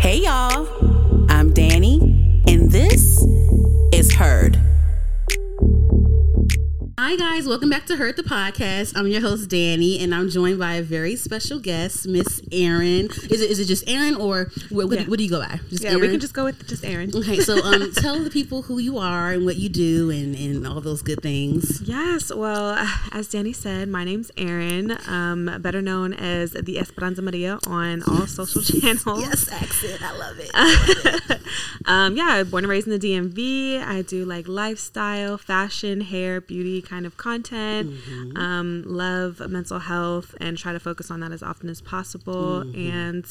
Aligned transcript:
Hey 0.00 0.20
y'all, 0.22 0.66
Hi 7.06 7.14
guys, 7.14 7.46
welcome 7.46 7.70
back 7.70 7.86
to 7.86 7.94
Herd 7.94 8.16
the 8.16 8.24
Podcast. 8.24 8.94
I'm 8.96 9.06
your 9.06 9.20
host 9.20 9.48
Dani, 9.48 10.02
and 10.02 10.12
I'm 10.12 10.28
joined 10.28 10.58
by 10.58 10.74
a 10.74 10.82
very 10.82 11.14
special 11.14 11.60
guest, 11.60 12.08
Miss 12.08 12.42
Erin. 12.50 13.06
Is 13.30 13.40
it 13.40 13.48
is 13.48 13.60
it 13.60 13.66
just 13.66 13.88
Erin, 13.88 14.16
or 14.16 14.50
what, 14.70 14.88
what, 14.88 14.98
Yeah. 14.98 15.04
what 15.06 15.18
do 15.18 15.22
you 15.22 15.30
go 15.30 15.38
by? 15.38 15.60
Just 15.70 15.84
Yeah, 15.84 15.94
we 15.98 16.08
can 16.08 16.18
just 16.18 16.34
go 16.34 16.42
with 16.46 16.66
just 16.66 16.84
Erin. 16.84 17.12
Okay, 17.14 17.38
so 17.38 17.62
um, 17.62 17.92
tell 17.96 18.18
the 18.24 18.28
people 18.28 18.62
who 18.62 18.78
you 18.80 18.98
are 18.98 19.30
and 19.30 19.44
what 19.44 19.54
you 19.54 19.68
do, 19.68 20.10
and 20.10 20.34
and 20.34 20.66
all 20.66 20.80
those 20.80 21.00
good 21.00 21.22
things. 21.22 21.80
Yes, 21.82 22.34
well, 22.34 22.70
as 23.12 23.28
Dani 23.28 23.54
said, 23.54 23.88
my 23.88 24.02
name's 24.02 24.32
Erin, 24.36 24.98
um, 25.06 25.62
better 25.62 25.80
known 25.80 26.12
as 26.12 26.50
the 26.54 26.76
Esperanza 26.76 27.22
Maria 27.22 27.60
on 27.68 28.02
all 28.02 28.26
social 28.26 28.62
channels. 28.80 29.20
Yes, 29.20 29.48
accent, 29.52 30.02
I 30.02 30.18
love 30.18 30.36
it. 30.40 31.40
Um, 31.86 32.16
yeah, 32.16 32.42
born 32.42 32.64
and 32.64 32.70
raised 32.70 32.88
in 32.88 32.98
the 32.98 32.98
DMV. 32.98 33.80
I 33.80 34.02
do 34.02 34.24
like 34.24 34.48
lifestyle, 34.48 35.38
fashion, 35.38 36.00
hair, 36.00 36.40
beauty 36.40 36.82
kind 36.82 37.05
of 37.06 37.16
content. 37.16 37.90
Mm-hmm. 37.90 38.36
Um, 38.36 38.82
love 38.86 39.40
mental 39.48 39.78
health 39.78 40.34
and 40.40 40.58
try 40.58 40.72
to 40.72 40.80
focus 40.80 41.10
on 41.10 41.20
that 41.20 41.32
as 41.32 41.42
often 41.42 41.68
as 41.68 41.80
possible. 41.80 42.60
And 42.76 43.24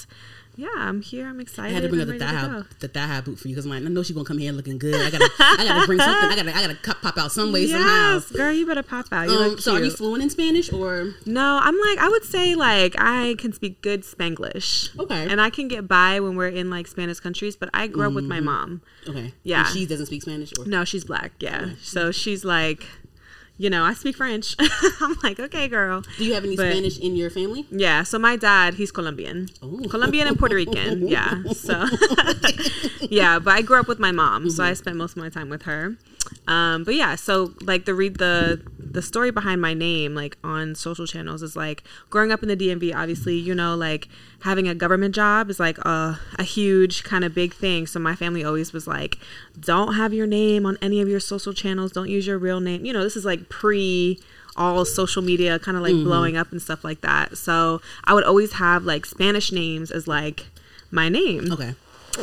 yeah, 0.57 0.69
I'm 0.77 1.01
here. 1.01 1.27
I'm 1.27 1.41
excited. 1.41 1.71
I 1.71 1.73
had 1.73 1.83
to 1.83 1.89
bring 1.89 2.01
up 2.01 2.07
I'm 2.07 2.17
the 2.17 2.25
thigh 2.25 2.31
high, 2.33 2.61
the 2.79 2.87
thigh 2.87 3.07
high 3.07 3.21
boot 3.21 3.37
for 3.39 3.49
you 3.49 3.55
because 3.55 3.69
I 3.69 3.79
know 3.79 4.03
she's 4.03 4.15
gonna 4.15 4.25
come 4.25 4.37
here 4.37 4.53
looking 4.53 4.77
good. 4.77 4.95
I 4.95 5.09
gotta, 5.11 5.29
I 5.39 5.65
gotta 5.67 5.85
bring 5.85 5.99
something. 5.99 6.29
I 6.31 6.35
gotta, 6.37 6.55
I 6.57 6.61
gotta 6.73 6.95
pop 7.01 7.17
out 7.17 7.31
some 7.33 7.51
way 7.51 7.67
somehow. 7.67 8.13
Yes, 8.13 8.31
girl, 8.31 8.53
you 8.53 8.65
better 8.65 8.81
pop 8.83 9.07
out. 9.11 9.27
You 9.27 9.35
Um, 9.37 9.57
so 9.59 9.73
are 9.75 9.83
you 9.83 9.91
fluent 9.91 10.23
in 10.23 10.29
Spanish 10.29 10.71
or? 10.71 11.13
No, 11.25 11.59
I'm 11.61 11.77
like 11.77 11.97
I 11.99 12.07
would 12.07 12.23
say 12.23 12.55
like 12.55 12.95
I 12.97 13.35
can 13.37 13.51
speak 13.51 13.81
good 13.81 14.03
Spanglish. 14.03 14.97
Okay. 14.97 15.27
And 15.29 15.41
I 15.41 15.49
can 15.49 15.67
get 15.67 15.89
by 15.89 16.21
when 16.21 16.37
we're 16.37 16.47
in 16.47 16.69
like 16.69 16.87
Spanish 16.87 17.19
countries, 17.19 17.57
but 17.57 17.69
I 17.73 17.87
grew 17.87 18.07
up 18.07 18.13
with 18.13 18.23
my 18.25 18.37
Mm-hmm. 18.37 18.45
mom. 18.45 18.81
Okay. 19.09 19.33
Yeah. 19.43 19.65
And 19.65 19.73
she 19.75 19.85
doesn't 19.85 20.05
speak 20.05 20.21
Spanish 20.21 20.53
or? 20.57 20.65
No, 20.65 20.85
she's 20.85 21.03
black. 21.03 21.33
Yeah. 21.39 21.71
So 21.81 22.11
she's 22.11 22.45
like, 22.45 22.85
you 23.57 23.69
know, 23.69 23.83
I 23.83 23.93
speak 23.93 24.15
French. 24.17 24.55
I'm 25.01 25.15
like, 25.23 25.39
okay, 25.39 25.67
girl. 25.67 26.03
Do 26.17 26.25
you 26.25 26.33
have 26.33 26.43
any 26.43 26.55
But- 26.55 26.71
Spanish 26.71 26.97
in 26.99 27.15
your 27.15 27.29
family? 27.29 27.65
Yeah. 27.71 28.03
So 28.03 28.19
my 28.19 28.35
dad, 28.35 28.75
he's 28.75 28.91
Colombian, 28.91 29.47
Oh. 29.61 29.81
Colombian 29.89 30.27
and 30.27 30.37
Puerto 30.37 30.55
Rican. 30.55 31.07
Yeah. 31.15 31.43
So 31.53 31.85
yeah, 33.01 33.39
but 33.39 33.53
I 33.53 33.61
grew 33.61 33.79
up 33.79 33.87
with 33.87 33.99
my 33.99 34.11
mom, 34.11 34.49
so 34.49 34.63
I 34.63 34.73
spent 34.73 34.97
most 34.97 35.11
of 35.11 35.17
my 35.17 35.29
time 35.29 35.49
with 35.49 35.63
her. 35.63 35.95
Um, 36.47 36.83
but 36.83 36.95
yeah, 36.95 37.15
so 37.15 37.53
like 37.61 37.85
the 37.85 37.93
read 37.93 38.17
the 38.17 38.61
the 38.79 39.01
story 39.01 39.31
behind 39.31 39.61
my 39.61 39.73
name, 39.73 40.15
like 40.15 40.37
on 40.43 40.75
social 40.75 41.05
channels, 41.05 41.43
is 41.43 41.55
like 41.55 41.83
growing 42.09 42.31
up 42.31 42.41
in 42.43 42.49
the 42.49 42.57
DMV. 42.57 42.95
Obviously, 42.95 43.35
you 43.35 43.53
know, 43.53 43.75
like 43.75 44.07
having 44.41 44.67
a 44.67 44.75
government 44.75 45.15
job 45.15 45.49
is 45.49 45.59
like 45.59 45.77
a 45.79 46.19
a 46.37 46.43
huge 46.43 47.03
kind 47.03 47.23
of 47.23 47.33
big 47.33 47.53
thing. 47.53 47.87
So 47.87 47.99
my 47.99 48.15
family 48.15 48.43
always 48.43 48.73
was 48.73 48.87
like, 48.87 49.17
don't 49.59 49.95
have 49.95 50.13
your 50.13 50.27
name 50.27 50.65
on 50.65 50.77
any 50.81 51.01
of 51.01 51.09
your 51.09 51.19
social 51.19 51.53
channels. 51.53 51.91
Don't 51.91 52.09
use 52.09 52.27
your 52.27 52.37
real 52.37 52.59
name. 52.59 52.85
You 52.85 52.93
know, 52.93 53.03
this 53.03 53.15
is 53.15 53.25
like 53.25 53.49
pre 53.49 54.19
all 54.57 54.85
social 54.85 55.21
media 55.21 55.59
kind 55.59 55.75
of 55.75 55.83
like 55.83 55.91
blowing 55.91 56.37
up 56.37 56.51
and 56.51 56.61
stuff 56.61 56.83
like 56.83 57.01
that. 57.01 57.37
So 57.37 57.81
I 58.05 58.13
would 58.13 58.23
always 58.23 58.53
have 58.53 58.85
like 58.85 59.05
Spanish 59.05 59.51
names 59.51 59.91
as 59.91 60.07
like 60.07 60.45
my 60.91 61.09
name. 61.09 61.51
Okay. 61.51 61.75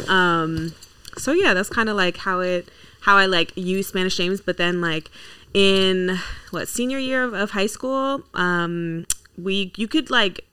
Um, 0.09 0.75
so 1.19 1.33
yeah, 1.33 1.53
that's 1.55 1.69
kind 1.69 1.89
of 1.89 1.97
like 1.97 2.17
how 2.17 2.41
it 2.41 2.69
how 3.03 3.17
I 3.17 3.27
like 3.27 3.53
use 3.57 3.89
Spanish 3.89 4.19
names. 4.19 4.41
But 4.41 4.57
then 4.57 4.81
like 4.81 5.11
in 5.55 6.19
what 6.51 6.69
senior 6.69 6.99
year 6.99 7.23
of, 7.23 7.35
of 7.35 7.51
high 7.51 7.67
school, 7.67 8.23
um, 8.35 9.07
we 9.37 9.73
you 9.77 9.89
could 9.89 10.11
like 10.11 10.45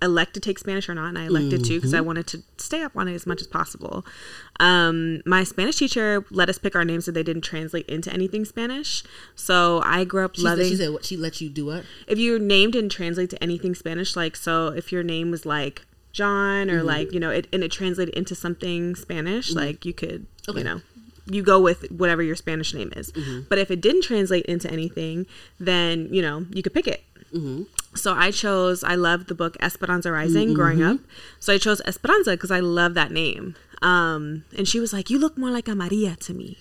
elect 0.00 0.32
to 0.32 0.38
take 0.40 0.60
Spanish 0.60 0.88
or 0.88 0.94
not, 0.94 1.08
and 1.08 1.18
I 1.18 1.24
elected 1.26 1.64
to 1.64 1.74
because 1.74 1.92
I 1.92 2.00
wanted 2.00 2.28
to 2.28 2.42
stay 2.56 2.82
up 2.82 2.92
on 2.96 3.08
it 3.08 3.14
as 3.14 3.26
much 3.26 3.40
as 3.40 3.48
possible. 3.48 4.06
Um, 4.60 5.22
my 5.26 5.42
Spanish 5.42 5.76
teacher 5.76 6.24
let 6.30 6.48
us 6.48 6.56
pick 6.56 6.76
our 6.76 6.84
names 6.84 7.06
so 7.06 7.10
they 7.10 7.24
didn't 7.24 7.42
translate 7.42 7.84
into 7.88 8.12
anything 8.12 8.44
Spanish. 8.44 9.02
So 9.34 9.82
I 9.84 10.04
grew 10.04 10.24
up 10.24 10.36
She 10.36 10.42
loving 10.42 10.66
said, 10.66 10.70
she 10.70 10.76
said 10.76 10.92
what 10.92 11.04
she 11.04 11.16
let 11.16 11.40
you 11.40 11.48
do 11.48 11.66
what? 11.66 11.84
if 12.06 12.16
your 12.18 12.38
name 12.38 12.70
didn't 12.70 12.90
translate 12.90 13.30
to 13.30 13.42
anything 13.42 13.74
Spanish, 13.74 14.14
like 14.14 14.36
so 14.36 14.68
if 14.68 14.92
your 14.92 15.02
name 15.02 15.32
was 15.32 15.44
like 15.44 15.82
John 16.12 16.70
or 16.70 16.82
like, 16.84 17.12
you 17.12 17.18
know, 17.18 17.30
it 17.30 17.48
and 17.52 17.64
it 17.64 17.72
translated 17.72 18.14
into 18.14 18.36
something 18.36 18.94
Spanish, 18.94 19.52
like 19.52 19.84
you 19.84 19.92
could 19.92 20.26
Okay. 20.48 20.58
you 20.60 20.64
know, 20.64 20.80
you 21.30 21.42
go 21.42 21.60
with 21.60 21.90
whatever 21.90 22.22
your 22.22 22.36
Spanish 22.36 22.74
name 22.74 22.92
is. 22.96 23.12
Mm-hmm. 23.12 23.42
But 23.48 23.58
if 23.58 23.70
it 23.70 23.80
didn't 23.80 24.02
translate 24.02 24.46
into 24.46 24.70
anything, 24.70 25.26
then, 25.60 26.08
you 26.12 26.22
know, 26.22 26.46
you 26.50 26.62
could 26.62 26.74
pick 26.74 26.86
it. 26.86 27.02
Mm-hmm. 27.32 27.64
So 27.94 28.14
I 28.14 28.30
chose, 28.30 28.82
I 28.84 28.94
loved 28.94 29.28
the 29.28 29.34
book 29.34 29.56
Esperanza 29.60 30.12
Rising 30.12 30.48
mm-hmm. 30.48 30.54
growing 30.54 30.82
up. 30.82 31.00
So 31.40 31.52
I 31.52 31.58
chose 31.58 31.80
Esperanza 31.84 32.32
because 32.32 32.50
I 32.50 32.60
love 32.60 32.94
that 32.94 33.10
name. 33.10 33.56
Um, 33.82 34.44
and 34.56 34.66
she 34.66 34.80
was 34.80 34.92
like, 34.92 35.10
You 35.10 35.18
look 35.18 35.38
more 35.38 35.50
like 35.50 35.68
a 35.68 35.74
Maria 35.74 36.16
to 36.16 36.34
me. 36.34 36.58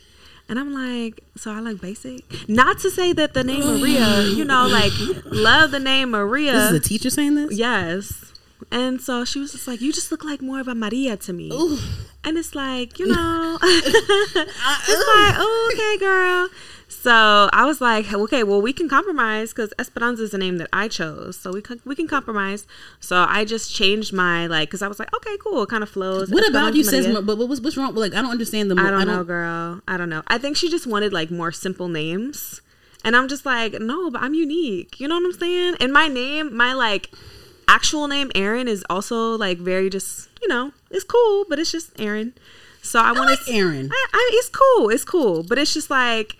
And 0.49 0.59
I'm 0.59 0.73
like, 0.73 1.23
So 1.35 1.51
I 1.51 1.59
look 1.59 1.81
basic? 1.81 2.23
Not 2.49 2.79
to 2.79 2.89
say 2.89 3.13
that 3.13 3.33
the 3.33 3.43
name 3.43 3.79
Maria, 3.79 4.21
you 4.23 4.45
know, 4.45 4.67
like, 4.67 4.91
love 5.25 5.71
the 5.71 5.79
name 5.79 6.11
Maria. 6.11 6.53
This 6.53 6.71
is 6.71 6.77
a 6.77 6.79
teacher 6.79 7.09
saying 7.09 7.35
this? 7.35 7.57
Yes. 7.57 8.33
And 8.71 8.99
so 8.99 9.23
she 9.23 9.39
was 9.39 9.51
just 9.51 9.67
like, 9.67 9.81
You 9.81 9.93
just 9.93 10.11
look 10.11 10.23
like 10.23 10.41
more 10.41 10.59
of 10.59 10.67
a 10.67 10.75
Maria 10.75 11.17
to 11.17 11.33
me. 11.33 11.49
And 12.23 12.37
it's 12.37 12.55
like, 12.55 12.99
you 12.99 13.07
know, 13.07 13.57
it's 13.63 13.95
like, 13.95 15.35
oh, 15.37 15.71
okay, 15.73 15.97
girl. 15.99 16.49
So 16.89 17.49
I 17.53 17.65
was 17.65 17.81
like, 17.81 18.11
okay, 18.11 18.43
well, 18.43 18.61
we 18.61 18.73
can 18.73 18.89
compromise 18.89 19.51
because 19.53 19.73
Esperanza 19.77 20.23
is 20.23 20.31
the 20.31 20.37
name 20.37 20.57
that 20.57 20.69
I 20.73 20.87
chose. 20.87 21.37
So 21.37 21.51
we 21.51 21.61
can, 21.61 21.81
we 21.85 21.95
can 21.95 22.07
compromise. 22.07 22.65
So 22.99 23.25
I 23.27 23.45
just 23.45 23.73
changed 23.73 24.13
my, 24.13 24.47
like, 24.47 24.69
because 24.69 24.81
I 24.81 24.87
was 24.87 24.97
like, 24.99 25.13
okay, 25.15 25.37
cool. 25.41 25.63
It 25.63 25.69
kind 25.69 25.83
of 25.83 25.89
flows. 25.89 26.29
What 26.29 26.47
about 26.49 26.75
Esperanza 26.75 26.77
you 26.77 26.83
says, 26.83 27.07
Maria. 27.07 27.21
but 27.21 27.37
what's, 27.37 27.61
what's 27.61 27.77
wrong? 27.77 27.93
Like, 27.93 28.13
I 28.13 28.21
don't 28.21 28.31
understand 28.31 28.71
the. 28.71 28.75
mo- 28.75 28.85
I 28.85 28.91
don't 28.91 29.07
know, 29.07 29.23
girl. 29.23 29.81
I 29.87 29.97
don't 29.97 30.09
know. 30.09 30.23
I 30.27 30.37
think 30.37 30.57
she 30.57 30.69
just 30.69 30.87
wanted 30.87 31.13
like 31.13 31.29
more 31.29 31.51
simple 31.51 31.87
names. 31.87 32.61
And 33.03 33.15
I'm 33.15 33.27
just 33.27 33.45
like, 33.45 33.73
no, 33.73 34.09
but 34.09 34.21
I'm 34.21 34.33
unique. 34.33 34.99
You 34.99 35.07
know 35.07 35.15
what 35.15 35.25
I'm 35.25 35.33
saying? 35.33 35.75
And 35.79 35.93
my 35.93 36.07
name, 36.07 36.55
my 36.55 36.73
like 36.73 37.11
actual 37.67 38.07
name, 38.07 38.31
Erin, 38.35 38.67
is 38.67 38.83
also 38.89 39.37
like 39.37 39.57
very 39.57 39.89
just, 39.89 40.29
you 40.41 40.47
know, 40.47 40.71
it's 40.89 41.03
cool, 41.03 41.45
but 41.49 41.59
it's 41.59 41.71
just 41.71 41.99
Erin. 41.99 42.33
So 42.81 42.99
I, 42.99 43.09
I 43.09 43.11
wanted 43.11 43.39
like 43.39 43.49
Erin. 43.49 43.89
I, 43.91 44.07
I, 44.13 44.29
it's 44.33 44.49
cool. 44.49 44.89
It's 44.89 45.03
cool. 45.03 45.43
But 45.43 45.57
it's 45.57 45.73
just 45.73 45.89
like, 45.89 46.35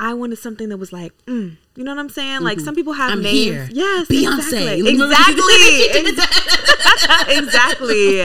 I 0.00 0.14
wanted 0.14 0.36
something 0.36 0.70
that 0.70 0.78
was 0.78 0.94
like, 0.94 1.12
mm, 1.26 1.56
you 1.76 1.84
know 1.84 1.94
what 1.94 2.00
I'm 2.00 2.08
saying? 2.08 2.40
Like 2.40 2.58
some 2.58 2.74
people 2.74 2.94
have 2.94 3.12
I'm 3.12 3.22
names. 3.22 3.34
here. 3.34 3.68
Yes, 3.70 4.08
Beyonce. 4.08 4.86
Exactly. 4.88 6.10
Exactly. 6.10 7.36
exactly. 7.36 8.22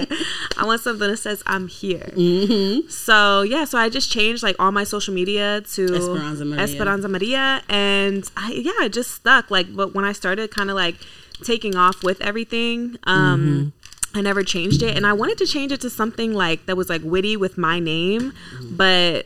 I 0.57 0.65
want 0.65 0.79
something 0.79 1.09
that 1.09 1.17
says 1.17 1.43
I'm 1.45 1.67
here. 1.67 2.09
Mm-hmm. 2.15 2.87
So 2.87 3.41
yeah, 3.41 3.65
so 3.65 3.77
I 3.77 3.89
just 3.89 4.09
changed 4.09 4.41
like 4.41 4.55
all 4.57 4.71
my 4.71 4.85
social 4.85 5.13
media 5.13 5.61
to 5.73 5.95
Esperanza 5.95 6.45
Maria. 6.45 6.63
Esperanza 6.63 7.07
Maria, 7.09 7.61
and 7.67 8.29
I 8.37 8.51
yeah, 8.51 8.85
it 8.85 8.93
just 8.93 9.11
stuck. 9.11 9.51
Like, 9.51 9.75
but 9.75 9.93
when 9.93 10.05
I 10.05 10.13
started 10.13 10.51
kind 10.51 10.69
of 10.69 10.77
like 10.77 10.95
taking 11.43 11.75
off 11.75 12.03
with 12.03 12.21
everything, 12.21 12.97
um. 13.03 13.39
Mm-hmm. 13.39 13.69
I 14.17 14.21
never 14.21 14.45
changed 14.45 14.81
it, 14.81 14.95
and 14.95 15.05
I 15.05 15.11
wanted 15.11 15.37
to 15.39 15.45
change 15.45 15.73
it 15.73 15.81
to 15.81 15.89
something 15.89 16.33
like 16.33 16.67
that 16.67 16.77
was 16.77 16.87
like 16.87 17.01
witty 17.03 17.35
with 17.35 17.57
my 17.57 17.79
name, 17.79 18.31
Mm-hmm. 18.31 18.75
but 18.77 19.25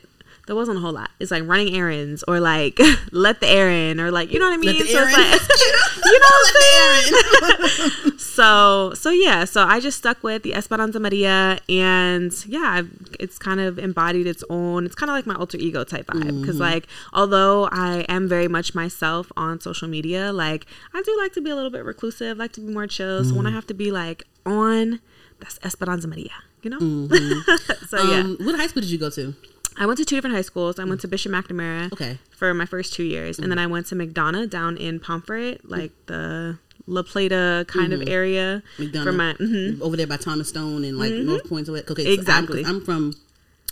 there 0.50 0.56
wasn't 0.56 0.76
a 0.76 0.82
whole 0.82 0.94
lot. 0.94 1.12
It's 1.20 1.30
like 1.30 1.44
running 1.46 1.76
errands 1.76 2.24
or 2.28 2.40
like 2.40 2.80
let 3.12 3.40
the 3.40 3.48
errand 3.48 4.02
or 4.02 4.10
like 4.10 4.32
you 4.32 4.40
know 4.40 4.46
what 4.46 4.56
I 4.56 4.58
mean. 4.58 4.80
the 4.80 4.80
so 4.80 4.84
it's 4.84 4.96
errand. 4.96 5.14
like 5.16 5.42
you 6.06 6.20
know 6.20 6.28
what 6.28 7.60
I'm 7.60 7.78
saying. 7.78 8.18
so 8.18 8.94
so 8.96 9.12
yeah, 9.12 9.46
so 9.46 9.62
I 9.62 9.80
just 9.80 10.00
stuck 10.00 10.24
with 10.24 10.42
the 10.42 10.56
Esperanza 10.56 11.00
Maria, 11.00 11.60
and 11.70 12.34
yeah, 12.48 12.64
I've- 12.66 12.90
it's 13.20 13.38
kind 13.38 13.60
of 13.60 13.78
embodied 13.78 14.26
its 14.26 14.44
own. 14.50 14.88
It's 14.88 14.96
kind 14.96 15.12
of 15.12 15.14
like 15.14 15.28
my 15.28 15.36
alter 15.36 15.60
ego 15.60 15.84
type 15.84 16.08
vibe 16.08 16.42
because 16.42 16.56
mm-hmm. 16.56 16.74
like 16.74 16.88
although 17.14 17.70
I 17.72 18.08
am 18.10 18.28
very 18.28 18.48
much 18.48 18.74
myself 18.74 19.32
on 19.38 19.62
social 19.62 19.88
media, 19.88 20.34
like 20.34 20.66
I 20.96 21.04
do 21.04 21.16
like 21.22 21.32
to 21.34 21.42
be 21.42 21.52
a 21.52 21.56
little 21.56 21.70
bit 21.70 21.86
reclusive, 21.86 22.40
like 22.40 22.54
to 22.54 22.62
be 22.62 22.74
more 22.74 22.88
chill. 22.88 23.24
So 23.24 23.36
when 23.36 23.46
I 23.46 23.52
mm. 23.52 23.54
have 23.54 23.68
to 23.68 23.76
be 23.76 23.92
like 23.92 24.24
on, 24.48 25.00
that's 25.40 25.60
Esperanza 25.64 26.08
Maria. 26.08 26.32
You 26.64 26.72
know. 26.72 26.80
Mm-hmm. 26.80 27.86
so 27.86 28.02
yeah. 28.02 28.22
Um, 28.22 28.38
what 28.42 28.56
high 28.56 28.66
school 28.66 28.82
did 28.82 28.90
you 28.90 28.98
go 28.98 29.12
to? 29.12 29.36
I 29.80 29.86
went 29.86 29.98
to 30.00 30.06
two 30.06 30.16
different 30.18 30.36
high 30.36 30.42
schools. 30.42 30.78
I 30.78 30.84
went 30.84 31.02
to 31.02 31.08
Bishop 31.08 31.32
McNamara 31.32 31.92
Okay. 31.94 32.20
for 32.32 32.54
my 32.54 32.66
first 32.66 32.94
two 32.94 33.04
years, 33.04 33.40
and 33.40 33.50
then 33.50 33.58
I 33.58 33.66
went 33.66 33.88
to 33.88 33.96
McDonough 33.96 34.50
down 34.50 34.76
in 34.78 35.00
Pomfret, 35.00 35.62
like 35.64 35.92
the 36.08 36.60
La 36.86 37.02
Plata 37.04 37.66
kind 37.68 37.94
of 37.94 38.08
area. 38.08 38.62
McDonough. 38.78 39.04
For 39.04 39.12
my, 39.14 39.34
mhm. 39.36 39.80
Over 39.82 39.96
there 39.96 40.06
by 40.08 40.18
Thomas 40.18 40.50
Stone 40.50 40.84
and 40.84 40.98
like 41.00 41.14
North 41.14 41.48
Point. 41.48 41.70
Okay, 41.70 41.84
so 41.86 41.94
I'm- 42.10 42.20
Exactly. 42.20 42.66
I'm, 42.66 42.82
from 42.84 43.14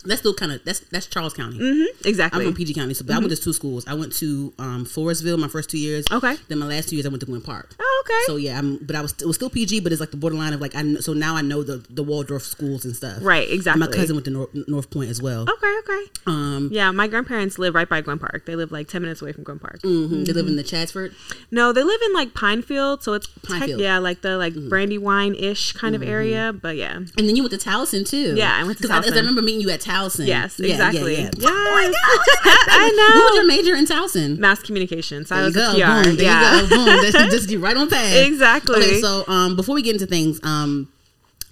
That's 0.05 0.19
still 0.21 0.33
kind 0.33 0.51
of 0.51 0.63
that's 0.63 0.79
that's 0.91 1.05
Charles 1.07 1.33
County. 1.33 1.59
Mm-hmm. 1.59 2.07
Exactly. 2.07 2.39
I'm 2.45 2.47
from 2.51 2.55
PG 2.55 2.73
County, 2.75 2.93
so 2.93 3.03
but 3.05 3.15
I 3.15 3.19
went 3.19 3.31
to 3.31 3.35
two 3.41 3.51
schools. 3.51 3.85
I 3.87 3.93
went 3.93 4.13
to 4.17 4.53
um, 4.59 4.85
Forestville 4.85 5.37
my 5.37 5.47
first 5.49 5.69
two 5.69 5.77
years. 5.79 6.05
Okay. 6.11 6.35
Then 6.47 6.59
my 6.59 6.65
last 6.67 6.89
two 6.89 6.95
years 6.95 7.05
I 7.05 7.09
went 7.09 7.19
to 7.21 7.25
Gwynn 7.25 7.41
Park. 7.41 7.75
oh, 7.79 8.03
okay. 8.05 8.23
So 8.25 8.35
yeah, 8.37 8.57
I'm, 8.57 8.77
but 8.77 8.95
I 8.95 9.01
was 9.01 9.13
it 9.21 9.25
was 9.25 9.35
still 9.35 9.49
PG, 9.49 9.81
but 9.81 9.91
it's 9.91 9.99
like 9.99 10.11
the 10.11 10.17
borderline 10.17 10.53
of 10.53 10.61
like 10.61 10.75
I 10.75 10.95
so 10.95 11.13
now 11.13 11.35
I 11.35 11.41
know 11.41 11.63
the 11.63 11.83
the 11.89 12.03
Waldorf 12.03 12.43
schools 12.43 12.85
and 12.85 12.95
stuff. 12.95 13.17
right. 13.21 13.49
Exactly. 13.49 13.79
My 13.85 13.91
cousin 13.93 14.15
went 14.15 14.25
to 14.25 14.31
North, 14.31 14.49
North 14.67 14.89
Point 14.91 15.09
as 15.09 15.21
well. 15.21 15.41
Okay. 15.49 15.77
Okay. 15.79 16.03
Um, 16.25 16.69
Yeah, 16.71 16.91
my 16.91 17.07
grandparents 17.07 17.57
live 17.59 17.75
right 17.75 17.89
by 17.89 18.01
Gwynn 18.01 18.19
Park. 18.19 18.45
They 18.45 18.55
live 18.55 18.71
like 18.71 18.87
ten 18.87 19.01
minutes 19.01 19.21
away 19.21 19.33
from 19.33 19.43
Gwynn 19.43 19.59
Park. 19.59 19.81
mhm, 19.81 20.25
They 20.25 20.31
live 20.33 20.47
in 20.47 20.55
the 20.55 20.63
Chatsford. 20.63 21.13
No, 21.51 21.73
they 21.73 21.83
live 21.83 22.01
in 22.05 22.13
like 22.13 22.33
Pinefield, 22.33 23.03
so 23.03 23.13
it's 23.13 23.27
tech- 23.27 23.61
Pinefield. 23.63 23.79
yeah, 23.79 23.97
like 23.97 24.21
the 24.21 24.37
like 24.37 24.53
Brandywine 24.69 25.35
ish 25.35 25.73
kind 25.73 25.95
of 25.95 26.03
area. 26.03 26.53
But 26.53 26.75
yeah, 26.77 26.95
And 26.95 27.09
then 27.27 27.35
you 27.35 27.43
went 27.43 27.59
to 27.59 27.69
Towson 27.69 28.07
too. 28.07 28.35
Yeah, 28.35 28.55
I 28.55 28.63
went 28.63 28.77
to 28.77 28.83
'Cause 28.87 28.91
I, 28.91 28.99
I 28.99 29.01
Towson. 29.01 29.15
remember 29.15 29.41
meeting 29.41 29.61
you 29.61 29.69
at 29.71 29.81
Towson. 29.87 30.27
yes, 30.27 30.59
Yeah, 30.59 30.67
yeah, 30.67 30.73
exactly. 30.73 31.13
yeah. 31.15 31.29
Yes. 31.37 31.43
Oh 31.45 31.71
my 31.73 31.93
I 32.69 32.89
know. 32.91 33.19
What 33.21 33.31
was 33.31 33.35
your 33.35 33.47
major 33.47 33.75
in 33.75 33.85
Towson? 33.85 34.37
Mass 34.39 34.61
communication. 34.61 35.25
So 35.25 35.35
I 35.35 35.49
There 35.49 35.49
you 35.49 35.55
was 35.55 35.55
go. 35.55 35.83
a 35.83 36.01
PR. 36.01 36.03
Boom. 36.03 36.15
There 36.17 36.25
yeah. 36.25 36.61
you 36.61 36.69
go. 36.69 36.75
Boom. 36.75 36.85
That's 36.85 37.11
just 37.33 37.49
get 37.49 37.59
right 37.59 37.77
on 37.77 37.89
path. 37.89 38.15
Exactly. 38.25 38.75
Okay, 38.75 39.01
so 39.01 39.23
um, 39.27 39.55
before 39.55 39.75
we 39.75 39.81
get 39.81 39.93
into 39.93 40.05
things, 40.07 40.39
um, 40.43 40.89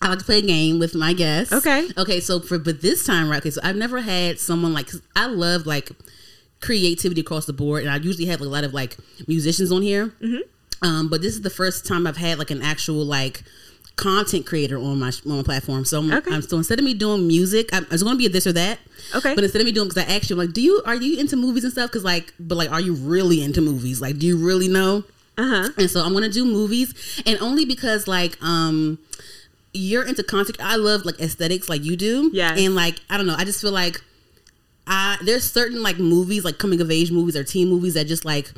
I 0.01 0.09
like 0.09 0.19
to 0.19 0.25
play 0.25 0.39
a 0.39 0.41
game 0.41 0.77
with 0.79 0.93
my 0.93 1.13
guests. 1.13 1.53
Okay. 1.53 1.87
Okay. 1.97 2.19
So 2.19 2.39
for 2.39 2.59
but 2.59 2.81
this 2.81 3.05
time, 3.05 3.29
right? 3.29 3.37
Okay. 3.39 3.49
So 3.49 3.61
I've 3.63 3.75
never 3.77 4.01
had 4.01 4.39
someone 4.39 4.73
like 4.73 4.89
I 5.15 5.25
love 5.27 5.65
like 5.65 5.91
creativity 6.61 7.21
across 7.21 7.45
the 7.45 7.53
board, 7.53 7.83
and 7.83 7.91
I 7.91 7.97
usually 7.97 8.25
have 8.25 8.41
a 8.41 8.45
lot 8.45 8.63
of 8.63 8.73
like 8.73 8.97
musicians 9.27 9.71
on 9.71 9.81
here. 9.81 10.07
Mm-hmm. 10.21 10.85
Um, 10.85 11.09
but 11.09 11.21
this 11.21 11.33
is 11.33 11.41
the 11.41 11.49
first 11.49 11.85
time 11.87 12.05
I've 12.05 12.17
had 12.17 12.37
like 12.37 12.51
an 12.51 12.61
actual 12.61 13.05
like 13.05 13.43
content 13.95 14.45
creator 14.45 14.77
on 14.77 14.99
my 14.99 15.11
on 15.25 15.37
my 15.37 15.43
platform. 15.43 15.85
So 15.85 15.99
I'm, 15.99 16.11
Okay. 16.11 16.33
I'm 16.33 16.41
so 16.41 16.57
instead 16.57 16.79
of 16.79 16.85
me 16.85 16.93
doing 16.93 17.27
music, 17.27 17.69
I'm, 17.73 17.85
it's 17.91 18.03
going 18.03 18.15
to 18.15 18.17
be 18.17 18.25
a 18.25 18.29
this 18.29 18.45
or 18.47 18.53
that. 18.53 18.79
Okay. 19.15 19.35
But 19.35 19.43
instead 19.43 19.61
of 19.61 19.65
me 19.65 19.71
doing, 19.71 19.87
because 19.87 20.03
I 20.03 20.15
asked 20.15 20.29
you, 20.29 20.35
like, 20.35 20.53
do 20.53 20.61
you 20.61 20.81
are 20.85 20.95
you 20.95 21.19
into 21.19 21.35
movies 21.35 21.63
and 21.63 21.71
stuff? 21.71 21.89
Because 21.91 22.03
like, 22.03 22.33
but 22.39 22.55
like, 22.55 22.71
are 22.71 22.81
you 22.81 22.93
really 22.93 23.41
into 23.41 23.61
movies? 23.61 24.01
Like, 24.01 24.17
do 24.17 24.25
you 24.27 24.37
really 24.37 24.67
know? 24.67 25.03
Uh 25.37 25.47
huh. 25.47 25.69
And 25.77 25.89
so 25.89 26.03
I'm 26.03 26.13
gonna 26.13 26.29
do 26.29 26.45
movies, 26.45 27.21
and 27.25 27.39
only 27.41 27.65
because 27.65 28.07
like 28.07 28.37
um 28.41 28.99
you're 29.73 30.05
into 30.07 30.23
content. 30.23 30.57
I 30.61 30.77
love 30.77 31.03
like 31.05 31.19
aesthetics, 31.19 31.67
like 31.69 31.83
you 31.83 31.95
do. 31.97 32.29
Yeah. 32.33 32.55
And 32.55 32.75
like 32.75 32.99
I 33.09 33.17
don't 33.17 33.27
know, 33.27 33.35
I 33.37 33.43
just 33.43 33.61
feel 33.61 33.71
like 33.73 34.01
I 34.87 35.17
there's 35.23 35.49
certain 35.51 35.83
like 35.83 35.99
movies, 35.99 36.45
like 36.45 36.57
coming 36.57 36.79
of 36.81 36.89
age 36.91 37.11
movies 37.11 37.35
or 37.35 37.43
teen 37.43 37.69
movies 37.69 37.95
that 37.95 38.05
just 38.07 38.23
like 38.25 38.51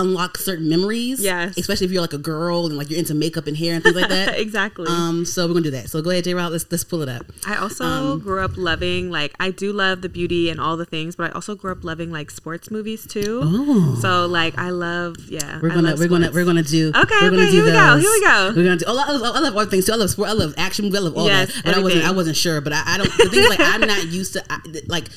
unlock 0.00 0.36
certain 0.36 0.68
memories. 0.68 1.22
Yes. 1.22 1.56
Especially 1.56 1.86
if 1.86 1.92
you're 1.92 2.02
like 2.02 2.12
a 2.12 2.18
girl 2.18 2.66
and 2.66 2.76
like 2.76 2.90
you're 2.90 2.98
into 2.98 3.14
makeup 3.14 3.46
and 3.46 3.56
hair 3.56 3.74
and 3.74 3.82
things 3.82 3.96
like 3.96 4.08
that. 4.08 4.38
exactly. 4.38 4.86
Um. 4.88 5.24
So 5.24 5.46
we're 5.46 5.54
gonna 5.54 5.64
do 5.64 5.70
that. 5.72 5.90
So 5.90 6.00
go 6.02 6.10
ahead, 6.10 6.24
J. 6.24 6.34
Rod. 6.34 6.52
Let's 6.52 6.66
let's 6.70 6.84
pull 6.84 7.02
it 7.02 7.08
up. 7.08 7.26
I 7.46 7.56
also 7.56 7.84
um, 7.84 8.20
grew 8.20 8.42
up 8.42 8.56
loving 8.56 9.10
like 9.10 9.34
I 9.40 9.50
do 9.50 9.72
love 9.72 10.02
the 10.02 10.08
beauty 10.08 10.50
and 10.50 10.60
all 10.60 10.76
the 10.76 10.86
things, 10.86 11.16
but 11.16 11.30
I 11.30 11.34
also 11.34 11.54
grew 11.54 11.72
up 11.72 11.84
loving 11.84 12.10
like 12.10 12.30
sports 12.30 12.70
movies 12.70 13.06
too. 13.06 13.40
Oh. 13.42 13.98
So 14.00 14.26
like 14.26 14.56
I 14.58 14.70
love 14.70 15.16
yeah. 15.28 15.58
We're 15.60 15.70
I 15.70 15.74
gonna 15.74 15.96
we're 15.96 16.08
gonna 16.08 16.30
we're 16.32 16.44
gonna 16.44 16.62
do 16.62 16.88
Okay, 16.94 17.14
we're 17.22 17.30
gonna 17.30 17.42
okay, 17.42 17.50
do 17.50 17.56
here 17.56 17.64
we 17.64 17.70
go, 17.72 17.96
here 17.96 18.10
we 18.10 18.20
go. 18.20 18.52
We're 18.56 18.64
gonna 18.64 18.76
do. 18.76 18.84
Oh, 18.86 18.98
I 18.98 19.12
love, 19.12 19.36
I 19.36 19.40
love 19.40 19.56
other 19.56 19.70
things 19.70 19.86
too. 19.86 19.92
I 19.92 19.96
love 19.96 20.10
sport. 20.10 20.28
I 20.28 20.32
love 20.32 20.54
action 20.56 20.84
movie. 20.84 20.96
I 20.96 21.00
love 21.00 21.16
all 21.16 21.26
Yes, 21.26 21.54
that. 21.54 21.64
But 21.64 21.74
I 21.74 21.80
wasn't. 21.80 22.04
I 22.04 22.10
wasn't 22.12 22.36
sure. 22.36 22.60
But 22.60 22.72
I, 22.72 22.82
I 22.86 22.98
don't. 22.98 23.10
The 23.16 23.28
thing 23.28 23.40
is, 23.40 23.48
like 23.48 23.60
I'm 23.60 23.80
not 23.80 24.06
used 24.08 24.32
to 24.34 24.44
I, 24.50 24.60
like 24.86 25.08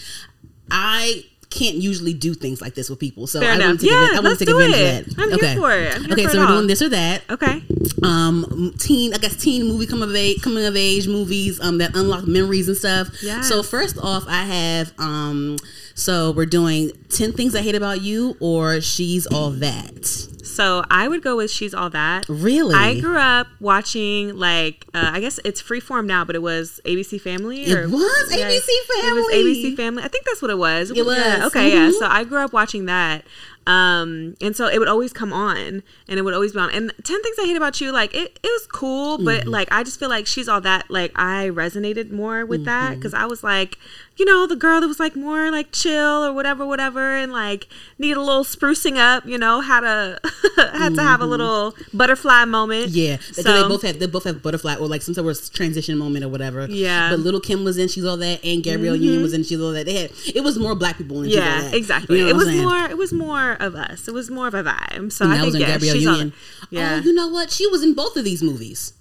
I 0.69 1.25
can't 1.51 1.75
usually 1.75 2.13
do 2.13 2.33
things 2.33 2.61
like 2.61 2.73
this 2.73 2.89
with 2.89 2.97
people. 2.99 3.27
So 3.27 3.39
Fair 3.41 3.51
I 3.51 3.59
want 3.59 3.79
to 3.79 3.85
take, 3.85 3.91
Yeah, 3.91 4.03
advantage, 4.05 4.17
I 4.17 4.23
want 4.23 4.39
to 4.39 4.45
take 4.45 4.53
advantage 4.55 5.07
of 5.09 5.15
that. 5.15 5.21
I'm 5.23 5.39
here 5.39 5.55
for 5.57 5.71
it. 5.73 5.95
I'm 5.95 6.03
here 6.05 6.13
okay, 6.13 6.23
for 6.23 6.29
so 6.29 6.37
it 6.37 6.39
we're 6.39 6.47
all. 6.47 6.55
doing 6.55 6.67
this 6.67 6.81
or 6.81 6.89
that. 6.89 7.21
Okay. 7.29 7.63
Um, 8.03 8.73
teen, 8.79 9.13
I 9.13 9.17
guess 9.17 9.35
teen 9.35 9.67
movie 9.67 9.85
coming 9.85 10.09
of 10.09 10.15
age, 10.15 10.41
coming 10.41 10.65
of 10.65 10.75
age 10.75 11.07
movies 11.07 11.59
um, 11.59 11.77
that 11.79 11.95
unlock 11.95 12.25
memories 12.25 12.67
and 12.67 12.77
stuff. 12.77 13.09
Yeah. 13.21 13.41
So 13.41 13.61
first 13.63 13.97
off, 13.97 14.25
I 14.27 14.43
have 14.43 14.93
um, 14.97 15.57
so 15.93 16.31
we're 16.31 16.45
doing 16.45 16.91
ten 17.09 17.31
things 17.33 17.55
I 17.55 17.61
hate 17.61 17.75
about 17.75 18.01
you 18.01 18.35
or 18.39 18.81
she's 18.81 19.27
all 19.27 19.51
that. 19.51 20.27
So 20.51 20.83
I 20.91 21.07
would 21.07 21.21
go 21.23 21.37
with 21.37 21.49
She's 21.51 21.73
All 21.73 21.89
That. 21.89 22.25
Really? 22.29 22.75
I 22.75 22.99
grew 22.99 23.17
up 23.17 23.47
watching 23.59 24.37
like 24.37 24.85
uh, 24.93 25.09
I 25.13 25.19
guess 25.19 25.39
it's 25.45 25.61
freeform 25.61 26.05
now, 26.05 26.25
but 26.25 26.35
it 26.35 26.41
was 26.41 26.79
ABC 26.85 27.19
Family. 27.21 27.63
It 27.63 27.89
was 27.89 28.29
ABC 28.31 28.69
Family. 29.01 29.09
It 29.09 29.13
was. 29.13 29.33
ABC 29.33 29.75
Family. 29.77 30.03
I 30.03 30.07
think 30.07 30.25
that's 30.25 30.41
what 30.41 30.51
it 30.51 30.57
was. 30.57 30.91
It 30.91 30.97
Yeah, 30.97 31.03
was. 31.03 31.47
okay, 31.47 31.71
yeah. 31.73 31.89
Mhm. 31.89 31.93
So 31.99 32.05
I 32.07 32.23
grew 32.23 32.39
up 32.39 32.53
watching 32.53 32.85
that. 32.85 33.23
Um, 33.67 34.35
and 34.41 34.55
so 34.55 34.67
it 34.67 34.79
would 34.79 34.87
always 34.87 35.13
come 35.13 35.31
on 35.31 35.83
and 36.07 36.19
it 36.19 36.23
would 36.23 36.33
always 36.33 36.53
be 36.53 36.59
on. 36.59 36.71
And 36.71 36.91
10 37.03 37.21
Things 37.23 37.37
I 37.39 37.45
Hate 37.45 37.57
About 37.57 37.79
You, 37.79 37.91
like 37.91 38.13
it, 38.13 38.39
it 38.41 38.47
was 38.47 38.67
cool, 38.67 39.17
but 39.17 39.41
Mm-hmm. 39.41 39.49
like 39.49 39.67
I 39.71 39.83
just 39.83 39.99
feel 39.99 40.09
like 40.09 40.25
she's 40.27 40.47
all 40.49 40.61
that. 40.61 40.89
Like 40.89 41.11
I 41.15 41.49
resonated 41.53 42.11
more 42.11 42.45
with 42.45 42.65
that 42.65 42.91
Mm-hmm. 42.91 42.99
because 42.99 43.13
I 43.13 43.25
was 43.25 43.43
like, 43.43 43.77
you 44.17 44.25
know, 44.25 44.45
the 44.45 44.55
girl 44.55 44.81
that 44.81 44.87
was 44.87 44.99
like 44.99 45.15
more 45.15 45.51
like 45.51 45.71
chill 45.71 46.25
or 46.25 46.33
whatever, 46.33 46.65
whatever, 46.65 47.15
and 47.15 47.31
like 47.31 47.67
need 47.99 48.17
a 48.17 48.19
little 48.21 48.43
sprucing 48.43 48.97
up, 48.97 49.25
you 49.25 49.37
know, 49.37 49.61
had 49.61 49.83
a 49.83 50.19
had 50.57 50.95
to 50.95 51.01
have 51.03 51.21
a 51.21 51.25
little 51.25 51.75
butterfly 51.93 52.45
moment. 52.45 52.87
Mm-hmm. 52.87 52.97
Yeah, 52.97 53.17
So- 53.31 53.43
they 53.61 53.67
both 53.67 53.83
have 53.83 53.99
they 53.99 54.07
both 54.07 54.23
have 54.25 54.41
butterfly 54.41 54.75
or 54.75 54.87
like 54.87 55.01
some 55.03 55.13
sort 55.13 55.27
of 55.37 55.53
transition 55.53 55.97
moment 55.97 56.25
or 56.25 56.29
whatever. 56.29 56.65
Yeah. 56.67 57.09
Mm-hmm. 57.11 57.23
but 57.23 57.31
Lil' 57.31 57.39
Kim 57.41 57.63
was 57.63 57.77
in 57.77 57.87
She's 57.87 58.05
All 58.05 58.17
That, 58.17 58.43
and 58.43 58.63
Gabrielle 58.63 58.95
Union 58.95 59.21
was 59.21 59.33
in 59.33 59.43
She's 59.43 59.61
All 59.61 59.71
That. 59.71 59.85
They 59.85 59.93
had 60.01 60.11
it 60.35 60.43
was 60.43 60.57
more 60.57 60.75
black 60.75 60.97
people 60.97 61.21
in 61.23 61.29
Yeah, 61.29 61.61
That. 61.61 61.73
exactly. 61.75 62.17
You 62.19 62.25
know 62.25 62.29
it 62.31 62.35
was 62.35 62.47
I'm 62.47 62.53
saying? 62.53 62.65
more. 62.65 62.85
It 62.89 62.97
was 62.97 63.13
more 63.13 63.50
of 63.59 63.75
us. 63.75 64.07
It 64.07 64.13
was 64.13 64.29
more 64.29 64.47
of 64.47 64.53
a 64.53 64.63
vibe. 64.63 65.11
So 65.11 65.25
And 65.25 65.33
I 65.33 65.37
that 65.37 65.41
think 65.41 65.45
was 65.45 65.55
in 65.55 65.61
yeah, 65.61 65.67
Gabrielle 65.67 65.95
Union. 65.97 66.33
yeah. 66.69 66.95
Oh, 67.01 67.05
you 67.05 67.13
know 67.13 67.27
what? 67.27 67.51
She 67.51 67.67
was 67.67 67.83
in 67.83 67.93
both 67.93 68.15
of 68.15 68.23
these 68.23 68.41
movies. 68.43 68.93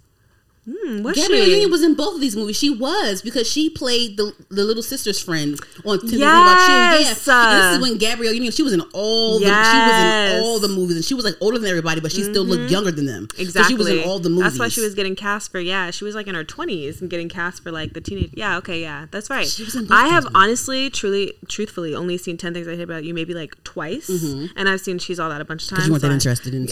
Hmm, 0.69 1.03
was 1.03 1.17
Gabrielle 1.17 1.45
she? 1.47 1.53
Union 1.53 1.71
was 1.71 1.83
in 1.83 1.95
both 1.95 2.15
of 2.15 2.21
these 2.21 2.37
movies. 2.37 2.57
She 2.59 2.69
was 2.69 3.23
because 3.23 3.51
she 3.51 3.71
played 3.71 4.19
the 4.19 4.35
the 4.51 4.63
little 4.63 4.83
sister's 4.83 5.19
friend 5.19 5.59
on 5.87 6.01
Ten 6.01 6.09
Things 6.11 6.23
About 6.23 6.69
You. 6.69 6.75
Yeah, 6.75 6.99
Yes. 6.99 7.27
Uh, 7.27 7.33
and 7.33 7.63
this 7.63 7.77
is 7.77 7.81
when 7.81 7.99
Gabrielle 7.99 8.35
Union. 8.35 8.53
She 8.53 8.63
was 8.63 8.75
in 8.75 8.83
all 8.93 9.39
the 9.39 9.47
she 9.47 9.51
was 9.51 10.35
in 10.35 10.43
all 10.43 10.59
the 10.61 10.69
movies, 10.69 10.97
and 10.97 11.05
she 11.05 11.15
was 11.15 11.25
like 11.25 11.37
older 11.41 11.59
than 11.59 11.71
everybody, 11.71 12.01
but 12.01 12.13
she 12.13 12.23
still 12.23 12.45
looked 12.45 12.65
mm-hmm. 12.65 12.73
younger 12.73 12.91
than 12.91 13.07
them. 13.07 13.29
So 13.35 13.43
Exactly. 13.43 13.73
she 13.73 13.79
was 13.79 13.89
in 13.89 14.01
all 14.01 14.19
the 14.19 14.29
movies. 14.29 14.45
That's 14.45 14.59
why 14.59 14.69
she 14.69 14.83
was 14.83 14.95
getting 14.95 15.17
cast 15.17 15.51
for. 15.51 15.61
Yeah, 15.61 15.91
she 15.91 16.05
was 16.05 16.15
like 16.15 16.27
in 16.27 16.35
her 16.35 16.45
twenties 16.45 17.01
and 17.01 17.09
getting 17.09 17.31
cast 17.31 17.63
for 17.63 17.73
like 17.73 17.95
the 17.95 18.01
teenage. 18.03 18.33
Yeah, 18.35 18.59
okay, 18.59 18.83
yeah, 18.83 19.07
that's 19.11 19.31
right. 19.31 19.47
She 19.47 19.65
was 19.65 19.75
in 19.75 19.85
both 19.85 19.93
I 19.93 20.09
have 20.09 20.25
movies. 20.25 20.37
honestly, 20.37 20.91
truly, 20.91 21.33
truthfully, 21.49 21.95
only 21.95 22.19
seen 22.19 22.37
Ten 22.37 22.53
Things 22.53 22.69
I 22.69 22.73
Hate 22.77 22.83
About 22.83 23.05
You 23.05 23.15
maybe 23.15 23.33
like 23.33 23.63
twice, 23.65 24.11
mm-hmm. 24.11 24.59
and 24.59 24.69
I've 24.69 24.81
seen 24.81 24.99
She's 24.99 25.19
All 25.19 25.31
That 25.31 25.41
a 25.41 25.45
bunch 25.45 25.65
of 25.65 25.71
times. 25.71 25.87
You 25.87 25.93
weren't 25.93 26.03
that 26.03 26.09
so 26.09 26.13
I- 26.13 26.15
interested 26.15 26.55
in 26.55 26.69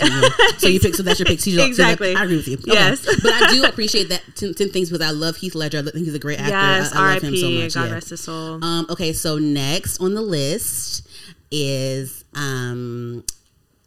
so 0.59 0.69
you 0.69 0.79
pick. 0.79 0.95
So 0.95 1.03
that's 1.03 1.19
your 1.19 1.27
pick. 1.27 1.41
So 1.41 1.51
you- 1.51 1.57
so 1.57 1.63
that- 1.63 1.69
Exactly. 1.69 2.15
I 2.15 2.25
agree 2.25 2.37
with 2.37 2.49
you. 2.49 2.59
Okay. 2.59 2.73
Yes. 2.73 3.07
but 3.23 3.33
I 3.33 3.53
do 3.53 3.63
appreciate 3.79 4.09
that 4.09 4.23
ten, 4.35 4.55
10 4.55 4.71
things 4.71 4.91
because 4.91 5.07
I 5.07 5.13
love 5.13 5.37
Heath 5.37 5.55
Ledger. 5.55 5.79
I 5.79 5.83
think 5.83 6.05
he's 6.05 6.15
a 6.15 6.19
great 6.19 6.41
actor. 6.41 6.51
Yes, 6.51 6.93
I, 6.95 7.11
I 7.11 7.15
love 7.15 7.23
him 7.23 7.37
so 7.37 7.51
much. 7.51 7.75
God 7.75 7.89
yeah. 7.89 7.95
rest 7.95 8.11
his 8.11 8.21
soul. 8.21 8.65
Um, 8.65 8.87
okay, 8.91 9.13
so 9.13 9.39
next 9.39 10.01
on 10.01 10.15
the 10.15 10.23
list 10.23 11.09
is 11.51 12.25
um, 12.35 13.25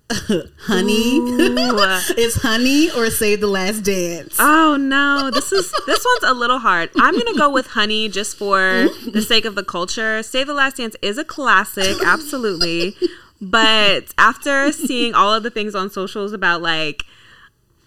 Honey. 0.59 1.17
Is 2.17 2.35
Honey 2.35 2.91
or 2.91 3.09
Save 3.09 3.41
the 3.41 3.47
Last 3.47 3.81
Dance? 3.81 4.35
Oh 4.39 4.75
no, 4.77 5.31
this 5.31 5.51
is 5.51 5.71
this 5.85 6.05
one's 6.05 6.31
a 6.31 6.33
little 6.33 6.59
hard. 6.59 6.89
I'm 6.97 7.17
gonna 7.17 7.37
go 7.37 7.49
with 7.49 7.67
Honey 7.67 8.09
just 8.09 8.37
for 8.37 8.87
the 9.05 9.21
sake 9.21 9.45
of 9.45 9.55
the 9.55 9.63
culture. 9.63 10.21
Save 10.23 10.47
the 10.47 10.53
Last 10.53 10.77
Dance 10.77 10.95
is 11.01 11.17
a 11.17 11.23
classic, 11.23 11.97
absolutely. 12.05 12.95
But 13.41 14.13
after 14.17 14.71
seeing 14.71 15.13
all 15.13 15.33
of 15.33 15.43
the 15.43 15.49
things 15.49 15.75
on 15.75 15.89
socials 15.89 16.33
about 16.33 16.61
like 16.61 17.05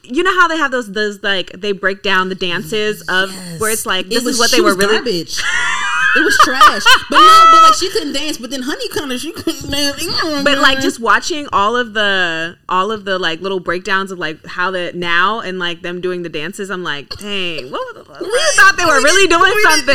you 0.05 0.23
know 0.23 0.35
how 0.41 0.49
they 0.49 0.57
have 0.59 0.71
those 0.71 0.91
those 0.93 1.23
like 1.23 1.51
they 1.53 1.73
break 1.73 2.03
down 2.03 2.29
the 2.29 2.35
dances 2.35 3.03
mm, 3.07 3.23
of 3.25 3.61
where 3.61 3.71
it's 3.71 3.87
like 3.87 4.07
It 4.07 4.11
this 4.11 4.25
was- 4.25 4.35
is 4.35 4.39
what 4.41 4.51
they 4.51 4.61
were 4.61 4.75
really 4.77 4.95
garbage. 4.97 5.39
it 6.17 6.21
was 6.25 6.39
trash. 6.45 6.85
But 7.11 7.19
no, 7.19 7.49
but 7.53 7.63
like 7.63 7.75
she 7.75 7.91
couldn't 7.91 8.13
dance. 8.13 8.39
But 8.39 8.51
then 8.51 8.63
Honey 8.63 8.89
kind 8.91 9.11
of 9.13 9.21
she 9.21 9.33
couldn't 9.33 9.71
dance. 9.71 10.05
but 10.45 10.59
like 10.59 10.81
just 10.81 11.01
watching 11.01 11.49
all 11.53 11.77
of 11.77 11.95
the 11.95 12.57
all 12.69 12.91
of 12.93 13.05
the 13.05 13.19
like 13.19 13.41
little 13.41 13.61
breakdowns 13.61 14.11
of 14.13 14.19
like 14.19 14.45
how 14.47 14.71
the 14.71 14.93
now 14.95 15.41
and 15.41 15.59
like 15.59 15.83
them 15.83 16.01
doing 16.01 16.23
the 16.23 16.29
dances 16.29 16.71
i'm 16.71 16.83
like 16.83 17.09
dang 17.17 17.71
what, 17.71 18.09
what- 18.09 18.21
we 18.21 18.41
thought 18.57 18.75
they 18.77 18.85
were 18.85 18.99
We 18.99 19.05
really 19.05 19.27
doing 19.29 19.43
we 19.55 19.63
something 19.63 19.95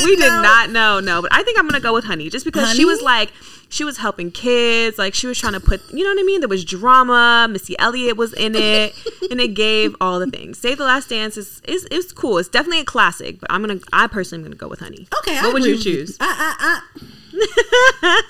know. 0.00 0.04
We 0.04 0.16
did 0.16 0.28
not 0.28 0.70
know 0.70 1.00
no 1.00 1.22
but 1.22 1.32
i 1.34 1.42
think 1.42 1.58
i'm 1.58 1.66
gonna 1.68 1.80
go 1.80 1.92
with 1.92 2.04
honey 2.04 2.30
just 2.30 2.44
because 2.44 2.72
she 2.74 2.84
was 2.84 3.00
like 3.02 3.30
she 3.70 3.82
was 3.84 3.96
helping 3.98 4.30
kids 4.30 4.98
like 4.98 5.14
she 5.14 5.26
was 5.26 5.38
trying 5.38 5.52
to 5.54 5.60
put 5.60 5.80
you 5.92 6.04
know 6.04 6.10
what 6.10 6.18
i 6.20 6.22
mean 6.22 6.40
there 6.40 6.48
was 6.48 6.64
drama 6.64 7.46
missy 7.50 7.74
elliott 7.78 8.16
was 8.16 8.32
in 8.34 8.54
it 8.54 8.92
and 9.30 9.40
it 9.40 9.54
gave 9.54 9.94
all 10.00 10.18
the 10.18 10.26
things 10.26 10.58
save 10.58 10.76
the 10.76 10.84
last 10.84 11.08
dance 11.08 11.36
is 11.36 11.62
is, 11.66 11.84
is 11.86 12.12
cool 12.12 12.36
it's 12.38 12.48
definitely 12.48 12.80
a 12.80 12.84
classic 12.84 13.40
but 13.40 13.50
i'm 13.50 13.62
gonna 13.62 13.80
i 13.92 14.06
personally 14.06 14.40
am 14.40 14.44
gonna 14.50 14.56
go 14.56 14.68
with 14.68 14.80
honey 14.80 15.06
Okay, 15.20 15.38
I 15.38 15.42
what 15.44 15.54
would 15.54 15.62
agree 15.62 15.72
you 15.74 15.78
choose 15.82 16.16
I, 16.20 16.54
I, 16.60 16.80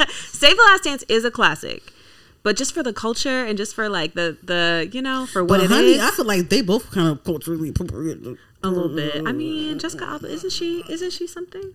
I, 0.02 0.06
Save 0.14 0.56
the 0.56 0.62
Last 0.62 0.85
Dance 0.85 1.04
is 1.09 1.25
a 1.25 1.30
classic, 1.30 1.82
but 2.42 2.56
just 2.56 2.73
for 2.75 2.82
the 2.82 2.92
culture 2.92 3.44
and 3.44 3.56
just 3.56 3.75
for 3.75 3.88
like 3.88 4.14
the 4.14 4.37
the 4.42 4.88
you 4.92 5.02
know 5.02 5.26
for 5.26 5.42
what 5.42 5.59
but 5.59 5.64
it 5.64 5.70
Honey, 5.70 5.92
is, 5.94 6.00
I 6.02 6.11
feel 6.11 6.25
like 6.26 6.49
they 6.49 6.61
both 6.62 6.90
kind 6.90 7.09
of 7.09 7.25
culturally 7.25 7.70
appropriate. 7.70 8.18
a 8.62 8.68
little 8.68 8.94
bit. 8.94 9.26
I 9.26 9.32
mean, 9.32 9.78
Jessica 9.78 10.04
Alba 10.04 10.28
isn't 10.28 10.50
she? 10.52 10.85
Isn't 10.88 11.11
she 11.12 11.26
something? 11.26 11.75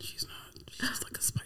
She's 0.00 0.24
not. 0.24 0.32
She's 0.70 1.02
like 1.02 1.16
a 1.16 1.22
situation. 1.22 1.43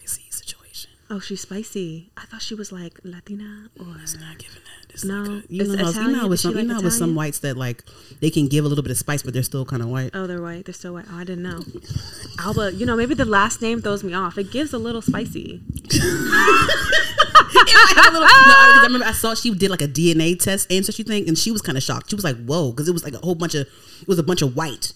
Oh, 1.11 1.19
she's 1.19 1.41
spicy. 1.41 2.11
I 2.17 2.25
thought 2.25 2.41
she 2.43 2.53
was 2.53 2.71
like 2.71 2.99
Latina 3.03 3.69
or 3.79 3.95
It's 4.01 4.15
not 4.15 4.37
giving 4.37 4.61
that. 4.63 4.93
It's 4.93 5.03
No. 5.03 5.23
like, 5.23 5.43
you 5.49 5.61
It's 5.61 5.69
know, 5.71 5.83
you 5.83 5.89
Italian? 5.89 6.11
know, 6.13 6.27
with 6.27 6.39
some, 6.39 6.51
you 6.51 6.57
like, 6.59 6.67
know, 6.67 6.81
with 6.81 6.93
some 6.93 7.15
whites 7.15 7.39
that 7.39 7.57
like 7.57 7.83
they 8.21 8.29
can 8.29 8.47
give 8.47 8.63
a 8.63 8.67
little 8.67 8.83
bit 8.83 8.91
of 8.91 8.97
spice, 8.97 9.23
but 9.23 9.33
they're 9.33 9.41
still 9.43 9.65
kind 9.65 9.81
of 9.81 9.89
white. 9.89 10.11
Oh, 10.13 10.27
they're 10.27 10.41
white. 10.41 10.65
They're 10.65 10.73
still 10.73 10.93
white. 10.93 11.05
Oh, 11.11 11.17
I 11.17 11.23
didn't 11.23 11.43
know. 11.43 11.61
Alba, 12.39 12.73
you 12.73 12.85
know, 12.85 12.95
maybe 12.95 13.15
the 13.15 13.25
last 13.25 13.61
name 13.61 13.81
throws 13.81 14.03
me 14.03 14.13
off. 14.13 14.37
It 14.37 14.51
gives 14.51 14.71
a 14.73 14.77
little 14.77 15.01
spicy. 15.01 15.61
I 15.91 18.01
little- 18.05 18.21
no, 18.21 18.27
I, 18.27 18.71
'cause 18.73 18.79
I 18.79 18.83
remember 18.85 19.05
I 19.07 19.11
saw 19.11 19.33
she 19.35 19.53
did 19.53 19.69
like 19.71 19.81
a 19.81 19.87
DNA 19.87 20.39
test 20.39 20.71
ancestry 20.71 21.03
thing, 21.05 21.27
and 21.27 21.37
she 21.37 21.51
was 21.51 21.61
kind 21.61 21.77
of 21.77 21.83
shocked. 21.83 22.09
She 22.09 22.15
was 22.15 22.23
like, 22.23 22.37
"Whoa," 22.45 22.71
because 22.71 22.87
it 22.87 22.91
was 22.93 23.03
like 23.03 23.13
a 23.13 23.17
whole 23.19 23.35
bunch 23.35 23.55
of 23.55 23.67
it 24.01 24.07
was 24.07 24.19
a 24.19 24.23
bunch 24.23 24.41
of 24.41 24.55
white, 24.55 24.93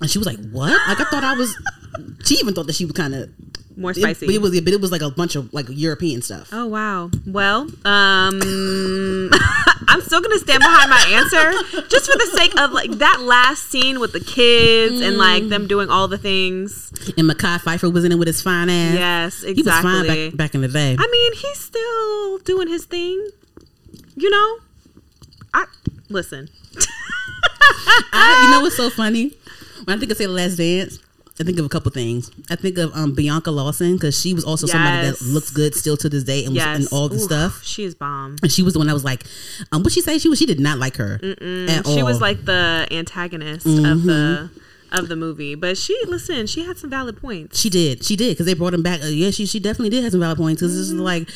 and 0.00 0.10
she 0.10 0.18
was 0.18 0.26
like, 0.26 0.38
"What?" 0.50 0.70
Like 0.88 1.00
I 1.00 1.04
thought 1.04 1.24
I 1.24 1.34
was. 1.34 1.56
She 2.24 2.36
even 2.36 2.54
thought 2.54 2.66
that 2.66 2.74
she 2.76 2.84
was 2.84 2.92
kind 2.92 3.14
of 3.14 3.30
More 3.76 3.90
It, 3.92 3.96
spicy. 3.96 4.26
but 4.26 4.34
it 4.34 4.40
was, 4.42 4.60
but 4.60 4.72
it 4.72 4.80
was 4.80 4.92
like 4.92 5.00
a 5.02 5.10
bunch 5.10 5.34
of 5.36 5.52
like 5.54 5.66
European 5.68 6.22
stuff. 6.22 6.48
Oh 6.52 6.66
wow. 6.66 7.10
Well, 7.26 7.62
um 7.84 9.30
I'm 9.88 10.00
still 10.02 10.20
gonna 10.20 10.38
stand 10.38 10.60
behind 10.60 10.90
my 10.90 11.04
answer 11.08 11.82
just 11.88 12.10
for 12.10 12.18
the 12.18 12.30
sake 12.36 12.58
of 12.60 12.72
like 12.72 12.90
that 12.98 13.20
last 13.20 13.64
scene 13.70 13.98
with 14.00 14.12
the 14.12 14.20
kids 14.20 15.00
and 15.00 15.16
like 15.16 15.48
them 15.48 15.66
doing 15.66 15.88
all 15.90 16.06
the 16.08 16.18
things. 16.18 16.90
And 17.16 17.28
Mekhi 17.30 17.58
Phifer 17.60 17.92
was 17.92 18.04
in 18.04 18.12
it 18.12 18.18
with 18.18 18.28
his 18.28 18.42
fine 18.42 18.68
ass. 18.68 18.94
Yes, 18.94 19.42
he 19.42 19.54
was 19.62 19.66
fine 19.66 20.00
exactly. 20.04 20.28
back, 20.30 20.36
back 20.36 20.54
in 20.54 20.60
the 20.60 20.68
day. 20.68 20.96
I 20.98 21.06
mean, 21.10 21.32
he's 21.34 21.58
still 21.58 22.38
doing 22.38 22.68
his 22.68 22.84
thing. 22.84 23.26
You 24.16 24.30
know? 24.30 24.58
I 25.54 25.64
listen. 26.10 26.48
I, 28.12 28.42
you 28.44 28.50
know 28.50 28.60
what's 28.60 28.76
so 28.76 28.90
funny? 28.90 29.32
When 29.88 29.96
I 29.96 30.00
think 30.00 30.12
of 30.12 30.18
Say 30.18 30.26
the 30.26 30.32
Last 30.32 30.56
Dance, 30.56 30.98
I 31.40 31.44
think 31.44 31.58
of 31.58 31.64
a 31.64 31.68
couple 31.70 31.90
things. 31.90 32.30
I 32.50 32.56
think 32.56 32.76
of 32.76 32.94
um, 32.94 33.14
Bianca 33.14 33.50
Lawson 33.50 33.94
because 33.94 34.20
she 34.20 34.34
was 34.34 34.44
also 34.44 34.66
somebody 34.66 35.06
that 35.08 35.22
looks 35.22 35.50
good 35.50 35.74
still 35.74 35.96
to 35.96 36.10
this 36.10 36.24
day 36.24 36.44
and 36.44 36.48
was 36.52 36.62
Yes. 36.62 36.80
in 36.80 36.86
all 36.94 37.08
the 37.08 37.18
stuff. 37.18 37.62
She 37.64 37.84
is 37.84 37.94
bomb. 37.94 38.36
And 38.42 38.52
she 38.52 38.62
was 38.62 38.74
the 38.74 38.80
one 38.80 38.88
that 38.88 38.92
was 38.92 39.04
like, 39.04 39.24
um, 39.72 39.82
what 39.82 39.90
she 39.94 40.02
say? 40.02 40.18
She 40.18 40.28
was 40.28 40.38
she 40.38 40.44
did 40.44 40.60
not 40.60 40.78
like 40.78 40.96
her 40.96 41.18
at 41.22 41.86
all. 41.86 41.94
She 41.96 42.02
was 42.02 42.20
like 42.20 42.44
the 42.44 42.86
antagonist 42.90 43.64
of 43.64 43.72
Mm-hmm. 43.72 44.06
the 44.06 44.50
of 44.92 45.08
the 45.08 45.16
movie. 45.16 45.54
But 45.54 45.76
she 45.78 45.98
listen, 46.06 46.46
she 46.46 46.64
had 46.64 46.78
some 46.78 46.90
valid 46.90 47.20
points. 47.20 47.58
She 47.58 47.70
did. 47.70 48.04
She 48.04 48.16
did 48.16 48.30
because 48.30 48.46
they 48.46 48.54
brought 48.54 48.74
him 48.74 48.82
back. 48.82 49.02
Uh, 49.02 49.06
yeah, 49.06 49.30
she 49.30 49.46
she 49.46 49.58
definitely 49.60 49.90
did 49.90 50.02
have 50.02 50.12
some 50.12 50.20
valid 50.20 50.38
points. 50.38 50.60
Because 50.62 50.74
this 50.76 50.88
is 50.88 50.94
Mm-hmm. 50.94 51.02
like, 51.02 51.28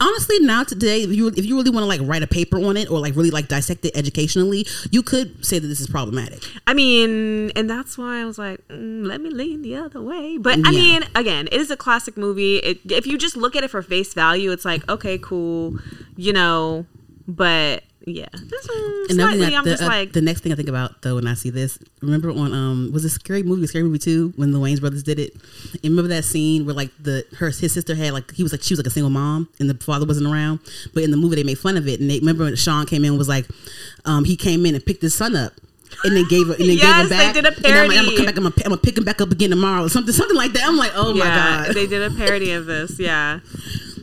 honestly, 0.00 0.38
now 0.40 0.64
today, 0.64 1.02
if 1.02 1.10
you 1.10 1.28
if 1.28 1.44
you 1.44 1.56
really 1.56 1.70
want 1.70 1.82
to 1.84 1.88
like 1.88 2.00
write 2.02 2.22
a 2.22 2.26
paper 2.26 2.58
on 2.58 2.76
it 2.76 2.90
or 2.90 3.00
like 3.00 3.14
really 3.16 3.30
like 3.30 3.48
dissect 3.48 3.84
it 3.84 3.96
educationally, 3.96 4.66
you 4.90 5.02
could 5.02 5.44
say 5.44 5.58
that 5.58 5.66
this 5.66 5.80
is 5.80 5.86
problematic. 5.86 6.42
I 6.66 6.74
mean, 6.74 7.50
and 7.56 7.68
that's 7.68 7.96
why 7.98 8.20
I 8.20 8.24
was 8.24 8.38
like, 8.38 8.66
mm, 8.68 9.06
let 9.06 9.20
me 9.20 9.30
lean 9.30 9.62
the 9.62 9.76
other 9.76 10.00
way. 10.00 10.36
But 10.38 10.58
I 10.64 10.70
Yeah. 10.70 10.78
mean, 10.78 11.02
again, 11.14 11.48
it 11.50 11.60
is 11.60 11.70
a 11.70 11.76
classic 11.76 12.16
movie. 12.16 12.56
It, 12.58 12.80
if 12.90 13.06
you 13.06 13.18
just 13.18 13.36
look 13.36 13.56
at 13.56 13.64
it 13.64 13.70
for 13.70 13.82
face 13.82 14.14
value, 14.14 14.52
it's 14.52 14.64
like, 14.64 14.88
okay, 14.88 15.18
cool, 15.18 15.74
you 16.16 16.32
know. 16.32 16.86
But 17.26 17.82
yeah, 18.10 18.26
this 18.32 18.68
one, 18.68 19.06
Another 19.10 19.32
thing 19.32 19.40
slightly, 19.40 19.56
I'm 19.56 19.64
the, 19.64 19.70
just 19.70 19.82
uh, 19.82 19.86
like, 19.86 20.12
the 20.12 20.20
next 20.20 20.40
thing 20.40 20.52
I 20.52 20.54
think 20.54 20.68
about 20.68 21.02
though 21.02 21.14
when 21.16 21.26
I 21.26 21.34
see 21.34 21.50
this, 21.50 21.78
remember 22.00 22.30
on 22.30 22.52
um 22.52 22.90
was 22.92 23.04
it 23.04 23.10
Scary 23.10 23.42
Movie, 23.42 23.66
Scary 23.66 23.84
Movie 23.84 23.98
Two 23.98 24.32
when 24.36 24.52
the 24.52 24.58
Wayans 24.58 24.80
brothers 24.80 25.02
did 25.02 25.18
it? 25.18 25.34
And 25.74 25.84
remember 25.84 26.08
that 26.08 26.24
scene 26.24 26.66
where 26.66 26.74
like 26.74 26.90
the 27.00 27.24
her 27.38 27.46
his 27.50 27.72
sister 27.72 27.94
had 27.94 28.12
like 28.12 28.32
he 28.32 28.42
was 28.42 28.52
like 28.52 28.62
she 28.62 28.72
was 28.74 28.78
like 28.78 28.86
a 28.86 28.90
single 28.90 29.10
mom 29.10 29.48
and 29.60 29.68
the 29.70 29.74
father 29.74 30.06
wasn't 30.06 30.26
around, 30.26 30.60
but 30.94 31.02
in 31.02 31.10
the 31.10 31.16
movie 31.16 31.36
they 31.36 31.44
made 31.44 31.58
fun 31.58 31.76
of 31.76 31.86
it 31.88 32.00
and 32.00 32.10
they 32.10 32.18
remember 32.18 32.44
when 32.44 32.56
Sean 32.56 32.86
came 32.86 33.04
in 33.04 33.10
and 33.10 33.18
was 33.18 33.28
like, 33.28 33.46
um 34.04 34.24
he 34.24 34.36
came 34.36 34.64
in 34.66 34.74
and 34.74 34.84
picked 34.84 35.02
his 35.02 35.14
son 35.14 35.36
up. 35.36 35.52
And 36.04 36.14
then 36.14 36.26
gave 36.28 36.46
her, 36.46 36.52
and 36.52 36.62
then 36.68 36.76
Yes, 36.76 36.84
gave 36.84 36.94
her 36.94 37.08
they 37.08 37.16
back. 37.16 37.34
did 37.34 37.44
a 37.46 37.66
And 37.66 37.78
I'm, 37.78 37.88
like, 37.88 37.98
I'm 37.98 38.04
gonna 38.04 38.16
come 38.16 38.26
back. 38.26 38.36
I'm 38.36 38.42
gonna, 38.42 38.54
I'm 38.58 38.70
gonna 38.70 38.76
pick 38.76 38.98
him 38.98 39.04
back 39.04 39.20
up 39.22 39.32
again 39.32 39.50
tomorrow, 39.50 39.84
or 39.84 39.88
something, 39.88 40.12
something 40.12 40.36
like 40.36 40.52
that. 40.52 40.64
I'm 40.64 40.76
like, 40.76 40.92
oh 40.94 41.12
my 41.14 41.24
yeah, 41.24 41.64
god. 41.66 41.74
they 41.74 41.86
did 41.86 42.02
a 42.12 42.14
parody 42.14 42.52
of 42.52 42.66
this. 42.66 43.00
Yeah, 43.00 43.40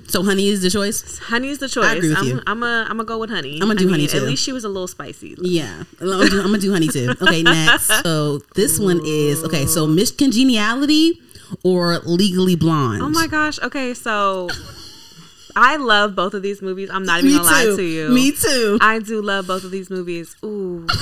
so 0.07 0.23
honey 0.23 0.47
is 0.47 0.61
the 0.61 0.69
choice. 0.69 1.19
honey's 1.19 1.59
the 1.59 1.67
choice. 1.67 1.85
I 1.85 1.95
agree 1.95 2.09
with 2.09 2.17
I'm, 2.19 2.25
you. 2.25 2.41
I'm 2.47 2.63
a, 2.63 2.83
I'm 2.83 2.97
gonna 2.97 3.05
go 3.05 3.17
with 3.17 3.29
honey. 3.29 3.59
I'ma 3.61 3.73
do 3.73 3.87
I 3.87 3.91
honey, 3.91 4.03
mean, 4.03 4.09
too. 4.09 4.17
At 4.17 4.23
least 4.23 4.43
she 4.43 4.51
was 4.51 4.63
a 4.63 4.69
little 4.69 4.87
spicy. 4.87 5.35
Yeah, 5.41 5.83
I'm 5.99 6.07
gonna, 6.07 6.29
do, 6.29 6.39
I'm 6.39 6.45
gonna 6.47 6.57
do 6.59 6.71
honey 6.71 6.87
too. 6.87 7.13
Okay, 7.21 7.43
next. 7.43 7.87
So 8.03 8.39
this 8.55 8.79
one 8.79 9.01
is 9.03 9.43
okay. 9.43 9.65
So 9.65 9.87
Miss 9.87 10.11
Congeniality 10.11 11.21
or 11.63 11.99
Legally 11.99 12.55
Blonde. 12.55 13.01
Oh 13.01 13.09
my 13.09 13.27
gosh. 13.27 13.59
Okay, 13.59 13.93
so 13.93 14.49
I 15.55 15.77
love 15.77 16.15
both 16.15 16.33
of 16.33 16.41
these 16.41 16.61
movies. 16.61 16.89
I'm 16.91 17.03
not 17.03 17.19
even 17.19 17.31
Me 17.31 17.37
gonna 17.37 17.49
lie 17.49 17.75
to 17.75 17.81
you. 17.81 18.09
Me 18.09 18.31
too. 18.31 18.77
I 18.81 18.99
do 18.99 19.21
love 19.21 19.47
both 19.47 19.63
of 19.63 19.71
these 19.71 19.89
movies. 19.89 20.35
Ooh. 20.43 20.85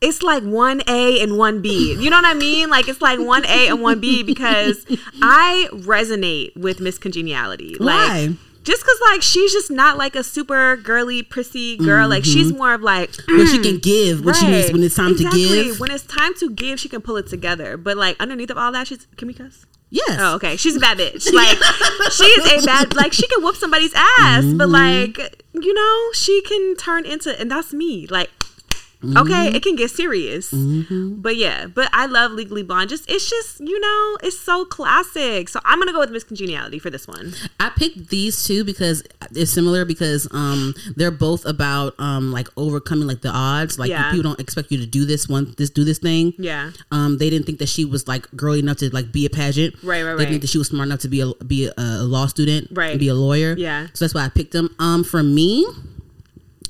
it's 0.00 0.22
like 0.22 0.42
1A 0.42 1.22
and 1.22 1.32
1B. 1.32 2.00
You 2.00 2.08
know 2.10 2.16
what 2.16 2.24
I 2.24 2.34
mean? 2.34 2.70
Like 2.70 2.88
it's 2.88 3.02
like 3.02 3.18
1A 3.18 3.70
and 3.70 3.78
1B 3.80 4.24
because 4.32 4.86
I 5.22 5.68
resonate 5.72 6.56
with 6.56 6.80
Miss 6.80 6.98
Congeniality. 6.98 7.76
Like 7.78 8.08
Why? 8.08 8.28
just 8.62 8.84
cuz 8.84 9.00
like 9.10 9.22
she's 9.22 9.52
just 9.52 9.70
not 9.70 9.96
like 9.98 10.14
a 10.16 10.22
super 10.24 10.76
girly 10.76 11.22
prissy 11.22 11.76
girl. 11.76 12.08
Like 12.08 12.24
she's 12.24 12.52
more 12.52 12.74
of 12.74 12.82
like 12.82 13.10
Where 13.28 13.46
she 13.46 13.58
can 13.58 13.78
give 13.78 14.24
when 14.24 14.34
she 14.34 14.46
needs 14.46 14.72
when 14.72 14.82
it's 14.82 14.94
time 14.94 15.12
Exactly. 15.12 15.46
to 15.48 15.64
give. 15.64 15.80
When 15.80 15.90
it's 15.90 16.04
time 16.04 16.34
to 16.36 16.50
give, 16.50 16.78
she 16.80 16.88
can 16.88 17.00
pull 17.02 17.16
it 17.16 17.26
together. 17.26 17.76
But 17.76 17.96
like 17.96 18.16
underneath 18.20 18.50
of 18.50 18.58
all 18.58 18.72
that, 18.72 18.86
she's 18.86 19.06
can 19.16 19.28
we 19.28 19.34
cuss? 19.34 19.66
Yes. 19.92 20.18
Oh, 20.20 20.36
okay. 20.36 20.56
She's 20.56 20.76
a 20.76 20.80
bad 20.80 20.98
bitch. 20.98 21.26
Like 21.34 21.58
she 22.12 22.24
is 22.24 22.62
a 22.62 22.64
bad 22.66 22.94
like 22.94 23.12
she 23.12 23.26
can 23.26 23.42
whoop 23.42 23.56
somebody's 23.56 23.92
ass, 23.94 24.44
but 24.44 24.68
Mm-hmm. 24.68 24.72
like 25.20 25.44
you 25.52 25.74
know, 25.74 26.10
she 26.14 26.40
can 26.42 26.76
turn 26.76 27.04
into 27.04 27.38
and 27.40 27.50
that's 27.50 27.72
me. 27.74 28.06
Like 28.06 28.30
Mm-hmm. 29.02 29.16
okay, 29.16 29.48
it 29.56 29.62
can 29.62 29.76
get 29.76 29.90
serious. 29.90 30.50
But 30.52 31.36
yeah, 31.36 31.66
but 31.66 31.88
I 31.94 32.04
love 32.04 32.32
Legally 32.32 32.62
Blonde. 32.62 32.90
Just 32.90 33.10
it's 33.10 33.30
just, 33.30 33.58
you 33.60 33.80
know, 33.80 34.18
it's 34.22 34.38
so 34.38 34.66
classic. 34.66 35.48
So 35.48 35.58
I'm 35.64 35.78
gonna 35.78 35.92
go 35.92 36.00
with 36.00 36.10
Miss 36.10 36.22
Congeniality 36.24 36.78
for 36.78 36.90
this 36.90 37.08
one. 37.08 37.32
I 37.58 37.70
picked 37.70 38.10
these 38.10 38.44
two 38.44 38.62
because 38.62 39.02
it's 39.34 39.50
similar 39.50 39.86
because 39.86 40.28
um 40.32 40.74
they're 40.96 41.10
both 41.10 41.46
about 41.46 41.94
um 41.98 42.30
like 42.30 42.48
overcoming 42.58 43.06
like 43.08 43.22
the 43.22 43.30
odds. 43.30 43.78
Like 43.78 43.88
Yeah. 43.88 44.10
people 44.10 44.22
don't 44.22 44.38
expect 44.40 44.70
you 44.70 44.76
to 44.76 44.86
do 44.86 45.06
this 45.06 45.28
one 45.30 45.54
this 45.56 45.70
do 45.70 45.82
this 45.82 45.98
thing. 45.98 46.34
Yeah. 46.36 46.72
Um, 46.92 47.16
they 47.16 47.30
didn't 47.30 47.46
think 47.46 47.58
that 47.60 47.70
she 47.70 47.86
was 47.86 48.06
like 48.06 48.30
girly 48.36 48.58
enough 48.58 48.76
to 48.78 48.90
like 48.94 49.12
be 49.12 49.24
a 49.24 49.30
pageant. 49.30 49.76
Right, 49.82 50.02
right, 50.02 50.12
They 50.18 50.24
right. 50.24 50.28
think 50.28 50.42
that 50.42 50.48
she 50.50 50.58
was 50.58 50.68
smart 50.68 50.86
enough 50.88 51.00
to 51.00 51.08
be 51.08 51.22
a 51.22 51.32
be 51.44 51.66
a, 51.68 51.72
a 51.78 52.04
law 52.04 52.26
student. 52.26 52.68
Right. 52.70 52.98
Be 52.98 53.08
a 53.08 53.14
lawyer. 53.14 53.54
Yeah. 53.56 53.86
So 53.94 54.04
that's 54.04 54.12
why 54.14 54.26
I 54.26 54.28
picked 54.28 54.52
them. 54.52 54.74
Um, 54.78 55.04
for 55.04 55.22
me, 55.22 55.66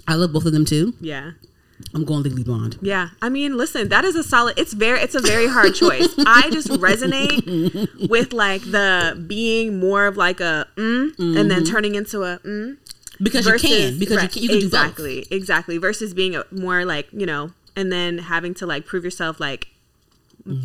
I 0.07 0.15
love 0.15 0.33
both 0.33 0.47
of 0.47 0.53
them 0.53 0.65
too. 0.65 0.95
Yeah. 1.01 1.33
I'm 1.95 2.05
going 2.05 2.23
Legally 2.23 2.45
Blonde. 2.45 2.79
Yeah, 2.81 3.11
I 3.21 3.29
mean, 3.29 3.57
listen, 3.57 3.89
that 3.89 4.05
is 4.05 4.15
a 4.15 4.23
solid. 4.23 4.59
It's 4.59 4.73
very, 4.73 5.01
it's 5.01 5.15
a 5.15 5.21
very 5.21 5.49
hard 5.49 5.75
choice. 5.75 6.09
I 6.19 6.51
just 6.51 6.69
resonate 6.69 8.09
with 8.09 8.33
like 8.33 8.63
the 8.63 9.23
being 9.27 9.81
more 9.81 10.07
of 10.07 10.17
like 10.17 10.41
a 10.41 10.69
mm, 10.77 11.19
and 11.19 11.51
then 11.51 11.65
turning 11.65 11.95
into 11.95 12.23
a 12.23 12.39
mm. 12.39 12.77
Because 13.23 13.47
you 13.47 13.59
can. 13.59 13.99
Because 13.99 14.17
right, 14.17 14.23
you 14.25 14.29
can. 14.31 14.43
You 14.43 14.49
can 14.49 14.59
do 14.61 14.71
both. 14.71 14.81
exactly, 14.81 15.27
exactly. 15.31 15.79
Versus 15.79 16.15
being 16.15 16.37
a, 16.37 16.45
more 16.51 16.85
like 16.85 17.09
you 17.13 17.27
know, 17.27 17.51
and 17.77 17.93
then 17.93 18.19
having 18.19 18.55
to 18.55 18.67
like 18.67 18.87
prove 18.87 19.05
yourself 19.05 19.41
like 19.41 19.69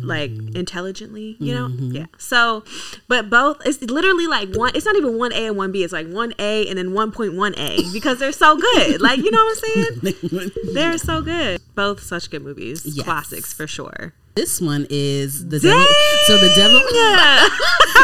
like 0.02 0.30
Mm-hmm. 0.30 0.56
intelligently, 0.56 1.36
you 1.38 1.54
know? 1.54 1.68
Yeah. 1.68 2.06
So, 2.18 2.64
but 3.08 3.30
both, 3.30 3.64
it's 3.64 3.80
literally 3.82 4.26
like 4.26 4.54
one, 4.54 4.72
it's 4.74 4.84
not 4.84 4.96
even 4.96 5.12
1A 5.14 5.48
and 5.50 5.56
1B. 5.56 5.84
It's 5.84 5.92
like 5.92 6.06
1A 6.06 6.68
and 6.68 6.78
then 6.78 6.90
1.1A 6.90 7.92
because 7.92 8.18
they're 8.18 8.32
so 8.32 8.56
good. 8.56 9.00
Like, 9.06 9.18
you 9.18 9.30
know 9.30 9.44
what 9.44 9.58
I'm 9.64 10.00
saying? 10.00 10.50
They're 10.74 10.98
so 10.98 11.22
good. 11.22 11.60
Both 11.74 12.02
such 12.02 12.28
good 12.30 12.42
movies. 12.42 12.84
Yes. 12.84 13.04
Classics 13.04 13.52
for 13.52 13.66
sure. 13.68 14.14
This 14.34 14.60
one 14.60 14.86
is 14.90 15.48
the 15.48 15.60
Dang! 15.60 15.70
devil. 15.70 15.86
So 16.26 16.36
the 16.38 16.52
devil, 16.56 16.80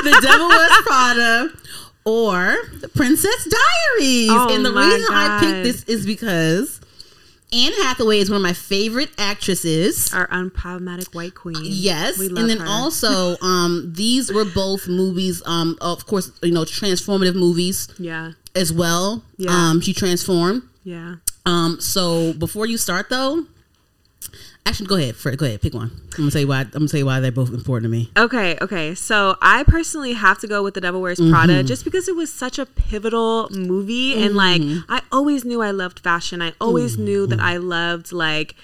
the 0.04 0.20
devil 0.22 0.46
was 0.48 0.82
Prada, 0.86 1.50
or 2.04 2.56
the 2.80 2.88
Princess 2.88 3.44
Diaries. 3.48 4.28
Oh 4.30 4.48
and 4.54 4.64
the 4.64 4.72
reason 4.72 5.06
I 5.10 5.38
picked 5.40 5.64
this 5.64 5.84
is 5.84 6.06
because 6.06 6.80
Anne 7.52 7.72
Hathaway 7.82 8.18
is 8.18 8.30
one 8.30 8.36
of 8.36 8.42
my 8.42 8.52
favorite 8.54 9.10
actresses. 9.18 10.12
Our 10.14 10.26
unproblematic 10.28 11.14
white 11.14 11.34
queen. 11.34 11.56
Yes, 11.62 12.18
We 12.18 12.28
love 12.28 12.38
and 12.42 12.50
then 12.50 12.58
her. 12.60 12.66
also, 12.66 13.36
um, 13.42 13.92
these 13.94 14.32
were 14.32 14.44
both 14.44 14.88
movies. 14.88 15.42
Um, 15.46 15.76
of 15.80 16.06
course, 16.06 16.30
you 16.42 16.52
know, 16.52 16.64
transformative 16.64 17.34
movies 17.34 17.88
Yeah. 17.98 18.32
as 18.54 18.72
well. 18.72 19.22
Yeah. 19.36 19.50
Um, 19.50 19.80
she 19.80 19.92
transformed. 19.92 20.62
Yeah. 20.84 21.16
Um, 21.44 21.80
so 21.80 22.32
before 22.34 22.66
you 22.66 22.78
start 22.78 23.08
though, 23.10 23.44
actually, 24.66 24.86
go 24.86 24.96
ahead. 24.96 25.16
For, 25.16 25.34
go 25.36 25.46
ahead, 25.46 25.60
pick 25.60 25.74
one. 25.74 25.90
I'm 26.12 26.16
gonna 26.16 26.30
tell 26.30 26.40
you 26.40 26.46
why. 26.48 26.60
I'm 26.62 26.70
gonna 26.70 26.88
tell 26.88 26.98
you 26.98 27.06
why 27.06 27.20
they're 27.20 27.32
both 27.32 27.52
important 27.52 27.84
to 27.84 27.88
me. 27.90 28.10
Okay, 28.16 28.56
okay. 28.60 28.94
So 28.94 29.36
I 29.40 29.64
personally 29.64 30.12
have 30.14 30.38
to 30.40 30.46
go 30.46 30.62
with 30.62 30.74
The 30.74 30.80
Devil 30.80 31.00
Wears 31.00 31.18
Mm-hmm. 31.18 31.32
Prada 31.32 31.62
just 31.62 31.84
because 31.84 32.08
it 32.08 32.16
was 32.16 32.32
such 32.32 32.58
a 32.58 32.66
pivotal 32.66 33.48
movie 33.50 34.22
and 34.22 34.34
like 34.34 34.60
Mm-hmm. 34.62 34.90
I 34.92 35.02
always 35.10 35.44
knew 35.44 35.62
I 35.62 35.70
loved 35.70 36.00
fashion. 36.00 36.40
I 36.42 36.52
always 36.60 36.98
knew 36.98 37.26
that 37.26 37.40
I 37.40 37.56
loved 37.56 38.12
like 38.12 38.54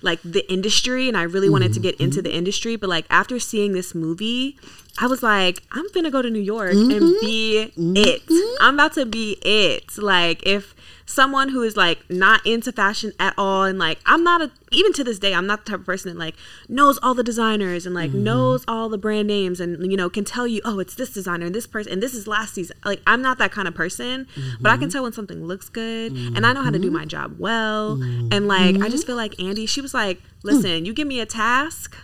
like 0.00 0.20
the 0.22 0.48
industry 0.52 1.08
and 1.08 1.16
I 1.16 1.22
really 1.24 1.48
wanted 1.50 1.72
to 1.74 1.80
get 1.80 1.96
Mm-hmm. 1.96 2.04
into 2.04 2.22
the 2.22 2.32
industry, 2.34 2.76
but 2.76 2.88
like 2.88 3.04
after 3.10 3.38
seeing 3.40 3.72
this 3.72 3.94
movie, 3.96 4.56
I 5.00 5.06
was 5.08 5.22
like, 5.24 5.62
I'm 5.72 5.86
gonna 5.92 6.10
go 6.10 6.22
to 6.22 6.30
New 6.30 6.38
York 6.40 6.72
Mm-hmm. 6.72 6.90
and 6.92 7.16
be 7.20 7.72
it. 7.76 8.22
I'm 8.60 8.74
about 8.74 8.92
to 8.94 9.04
be 9.06 9.38
it. 9.42 9.98
Like 9.98 10.46
if 10.46 10.74
someone 11.08 11.48
who 11.48 11.62
is 11.62 11.74
like 11.74 12.08
not 12.10 12.44
into 12.44 12.70
fashion 12.70 13.12
at 13.18 13.32
all 13.38 13.64
and 13.64 13.78
like 13.78 13.98
I'm 14.04 14.22
not 14.22 14.42
a 14.42 14.50
even 14.70 14.92
to 14.92 15.02
this 15.02 15.18
day 15.18 15.32
I'm 15.32 15.46
not 15.46 15.64
the 15.64 15.70
type 15.70 15.80
of 15.80 15.86
person 15.86 16.12
that 16.12 16.18
like 16.18 16.34
knows 16.68 16.98
all 17.02 17.14
the 17.14 17.24
designers 17.24 17.86
and 17.86 17.94
like 17.94 18.10
mm-hmm. 18.10 18.24
knows 18.24 18.62
all 18.68 18.90
the 18.90 18.98
brand 18.98 19.26
names 19.26 19.58
and 19.58 19.90
you 19.90 19.96
know 19.96 20.10
can 20.10 20.26
tell 20.26 20.46
you 20.46 20.60
oh 20.66 20.78
it's 20.80 20.94
this 20.94 21.10
designer 21.10 21.46
and 21.46 21.54
this 21.54 21.66
person 21.66 21.94
and 21.94 22.02
this 22.02 22.12
is 22.12 22.26
last 22.26 22.52
season. 22.54 22.76
Like 22.84 23.00
I'm 23.06 23.22
not 23.22 23.38
that 23.38 23.52
kind 23.52 23.66
of 23.66 23.74
person 23.74 24.26
but 24.60 24.70
I 24.70 24.76
can 24.76 24.84
mm-hmm. 24.84 24.90
tell 24.90 25.02
when 25.04 25.14
something 25.14 25.42
looks 25.42 25.70
good 25.70 26.12
and 26.12 26.44
I 26.44 26.52
know 26.52 26.62
how 26.62 26.70
to 26.70 26.78
do 26.78 26.88
mm-hmm. 26.88 26.98
my 26.98 27.04
job 27.06 27.36
well 27.38 27.92
and 28.30 28.46
like 28.46 28.76
I 28.76 28.90
just 28.90 29.06
feel 29.06 29.16
like 29.16 29.40
Andy 29.40 29.64
she 29.64 29.80
was 29.80 29.94
like 29.94 30.18
hmm. 30.18 30.48
listen 30.48 30.84
you 30.84 30.92
give 30.92 31.08
me 31.08 31.20
a 31.20 31.26
task 31.26 31.96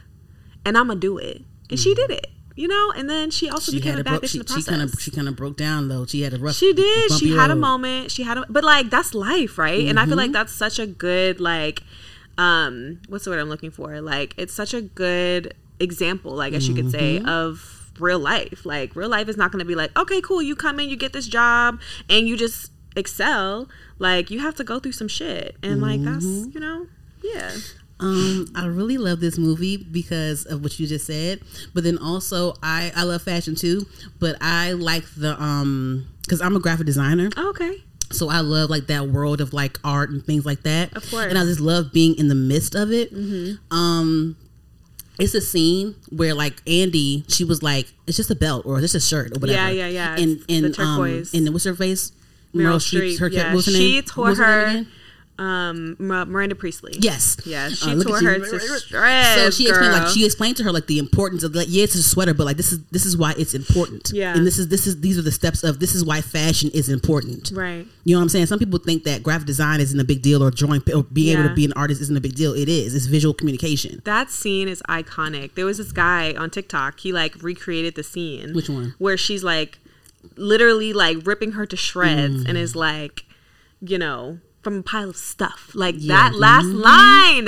and 0.65 0.79
I'm 0.79 0.89
gonna 0.89 0.99
do 0.99 1.19
it. 1.19 1.43
And 1.69 1.79
she 1.79 1.95
did 1.95 2.11
it 2.11 2.29
you 2.57 2.69
know 2.69 2.93
and 2.97 3.11
then 3.11 3.31
she 3.31 3.49
also 3.51 3.73
She 3.73 3.79
became 3.79 3.97
a 3.97 4.01
a 4.01 4.05
bad 4.05 4.11
broke. 4.11 4.23
bitch 4.25 4.29
She 4.31 4.39
in 4.39 4.45
the 4.45 4.45
process 4.45 4.69
kind 4.69 4.83
of 4.83 4.95
she 5.01 5.11
kind 5.11 5.29
of 5.29 5.35
broke 5.37 5.57
down 5.57 5.89
though. 5.89 6.07
She 6.07 6.23
had 6.23 6.33
a 6.35 6.39
rough. 6.39 6.55
she 6.57 6.73
did. 6.73 7.13
She 7.13 7.35
had 7.37 7.51
a 7.51 7.57
moment. 7.57 8.11
She 8.11 8.23
had 8.23 8.39
a, 8.39 8.45
but 8.49 8.63
like 8.65 8.91
that's 8.91 9.13
life, 9.15 9.59
right? 9.59 9.87
And 9.89 9.99
I 9.99 10.07
feel 10.07 10.17
like 10.17 10.27
Mm-hmm. 10.27 10.33
that's 10.35 10.53
such 10.53 10.79
a 10.79 10.87
good 10.87 11.41
like, 11.41 11.83
um, 12.39 13.01
what's 13.09 13.25
the 13.25 13.31
word 13.31 13.41
I'm 13.41 13.49
looking 13.49 13.71
for? 13.71 14.01
Like 14.01 14.35
it's 14.37 14.55
such 14.55 14.75
a 14.75 14.83
good 14.83 15.55
example, 15.81 16.41
I 16.41 16.51
guess 16.51 16.67
you 16.69 16.75
could 16.75 16.91
say, 16.91 17.19
Mm-hmm. 17.19 17.29
of 17.29 17.91
real 18.01 18.19
life. 18.19 18.65
Like 18.67 18.95
real 18.97 19.09
life 19.09 19.29
is 19.29 19.37
not 19.37 19.51
going 19.53 19.61
to 19.61 19.65
be 19.65 19.75
like, 19.75 19.97
okay, 19.99 20.21
cool, 20.21 20.43
you 20.43 20.55
come 20.57 20.79
in, 20.81 20.89
you 20.89 20.97
get 20.97 21.13
this 21.13 21.27
job, 21.29 21.81
and 22.09 22.27
you 22.29 22.37
just 22.37 22.71
excel. 22.97 23.69
Like 23.99 24.31
you 24.31 24.41
have 24.41 24.55
to 24.57 24.65
go 24.65 24.79
through 24.81 24.93
some 24.93 25.09
shit, 25.09 25.57
and 25.63 25.81
like 25.81 26.03
that's 26.03 26.25
Mm-hmm. 26.25 26.51
you 26.55 26.61
know, 26.61 26.87
yeah. 27.23 27.53
Um, 28.01 28.47
I 28.57 28.67
really 28.67 28.99
love 28.99 29.21
this 29.21 29.39
movie 29.39 29.77
because 29.77 30.45
of 30.47 30.63
what 30.63 30.79
you 30.81 30.87
just 30.87 31.07
said, 31.07 31.41
but 31.73 31.85
then 31.85 31.97
also 31.99 32.55
I 32.63 32.93
I 32.97 33.05
love 33.05 33.23
fashion 33.23 33.55
too, 33.55 33.87
but 34.19 34.37
I 34.41 34.73
like 34.73 35.05
the 35.17 35.41
um 35.41 36.07
because 36.23 36.41
I'm 36.41 36.57
a 36.57 36.61
graphic 36.61 36.87
designer, 36.87 37.31
Okay. 37.37 37.85
so 38.11 38.29
I 38.31 38.41
love 38.41 38.69
like 38.71 38.89
that 38.89 39.09
world 39.09 39.41
of 39.41 39.53
like 39.53 39.79
art 39.85 40.11
and 40.11 40.25
things 40.25 40.45
like 40.45 40.63
that. 40.65 40.95
Of 40.97 41.09
course. 41.11 41.27
and 41.27 41.39
I 41.39 41.45
just 41.45 41.61
love 41.61 41.93
being 41.93 42.17
in 42.17 42.29
the 42.29 42.35
midst 42.35 42.75
of 42.75 42.91
it. 42.93 43.11
Hmm. 43.11 43.53
Um, 43.71 44.37
it's 45.19 45.35
a 45.35 45.41
scene 45.41 45.95
where 46.11 46.35
like 46.35 46.61
Andy, 46.67 47.25
she 47.29 47.45
was 47.45 47.63
like, 47.63 47.87
it's 48.09 48.17
just 48.17 48.31
a 48.31 48.35
belt 48.35 48.67
or 48.67 48.81
just 48.81 48.97
a 48.97 49.01
shirt 49.01 49.37
or 49.37 49.39
whatever. 49.39 49.73
Yeah, 49.73 49.87
yeah, 49.87 49.87
yeah. 49.87 50.17
And 50.17 50.45
and 50.49 50.65
the 50.65 50.71
turquoise. 50.71 51.33
um, 51.33 51.39
and 51.47 51.53
what's 51.55 51.65
her 51.65 51.75
face? 51.77 52.11
Meryl 52.53 52.77
Streep's- 52.77 53.17
Streep. 53.17 53.19
Her, 53.21 53.29
yeah. 53.29 53.47
what 53.49 53.55
was 53.57 53.67
her 53.67 53.73
she 53.73 53.93
name? 53.95 54.03
tore 54.03 54.25
What 54.25 54.31
was 54.31 54.39
name 54.41 54.49
her. 54.85 54.91
Um, 55.37 55.97
Miranda 55.99 56.55
Priestly. 56.55 56.95
Yes. 57.01 57.37
Yeah, 57.45 57.69
she 57.69 57.91
Uh, 57.91 58.03
tore 58.05 58.21
her 58.21 58.39
to 58.39 58.59
shreds. 58.61 59.35
So 59.35 59.51
she 59.51 59.69
explained 59.69 59.93
like 59.93 60.09
she 60.09 60.25
explained 60.25 60.57
to 60.59 60.63
her 60.63 60.71
like 60.71 60.87
the 60.87 60.99
importance 61.01 61.43
of 61.43 61.55
like 61.57 61.67
yeah 61.69 61.83
it's 61.85 61.97
a 61.97 62.03
sweater 62.05 62.33
but 62.35 62.45
like 62.45 62.57
this 62.57 62.71
is 62.73 62.79
this 62.93 63.05
is 63.05 63.17
why 63.17 63.35
it's 63.37 63.53
important 63.53 64.13
Yeah. 64.15 64.37
and 64.37 64.47
this 64.47 64.59
is 64.61 64.69
this 64.69 64.87
is 64.87 65.01
these 65.01 65.19
are 65.19 65.23
the 65.23 65.33
steps 65.33 65.65
of 65.65 65.81
this 65.81 65.93
is 65.97 66.05
why 66.05 66.21
fashion 66.21 66.71
is 66.73 66.89
important 66.89 67.51
Right. 67.53 67.85
you 68.05 68.15
know 68.15 68.21
what 68.21 68.23
I'm 68.23 68.29
saying 68.29 68.47
some 68.47 68.61
people 68.61 68.79
think 68.79 69.03
that 69.05 69.25
graphic 69.25 69.47
design 69.49 69.81
isn't 69.81 69.99
a 69.99 70.05
big 70.05 70.23
deal 70.23 70.41
or 70.41 70.53
drawing 70.53 70.83
or 70.95 71.03
being 71.03 71.37
able 71.37 71.49
to 71.49 71.55
be 71.55 71.65
an 71.65 71.73
artist 71.75 72.01
isn't 72.01 72.17
a 72.17 72.21
big 72.21 72.37
deal 72.37 72.53
it 72.55 72.69
is 72.69 72.95
it's 72.95 73.07
visual 73.07 73.35
communication 73.35 74.03
That 74.05 74.31
scene 74.31 74.69
is 74.69 74.83
iconic. 74.89 75.55
There 75.57 75.67
was 75.67 75.79
this 75.79 75.91
guy 75.91 76.33
on 76.35 76.51
TikTok. 76.51 77.01
He 77.01 77.13
like 77.13 77.43
recreated 77.43 77.97
the 77.97 78.05
scene. 78.05 78.55
Which 78.55 78.69
one? 78.69 78.95
Where 78.99 79.17
she's 79.17 79.43
like 79.43 79.79
literally 80.37 80.93
like 80.93 81.19
ripping 81.27 81.53
her 81.53 81.67
to 81.67 81.77
shreds 81.77 82.45
Mm. 82.45 82.49
and 82.49 82.59
is 82.59 82.75
like, 82.77 83.25
you 83.81 83.99
know, 83.99 84.39
from 84.65 84.79
a 84.79 84.83
pile 84.83 85.11
of 85.11 85.17
stuff. 85.17 85.71
Like 85.75 85.95
Yeah. 85.99 86.31
that 86.31 86.35
last 86.39 86.67
Mm-hmm. 86.67 86.81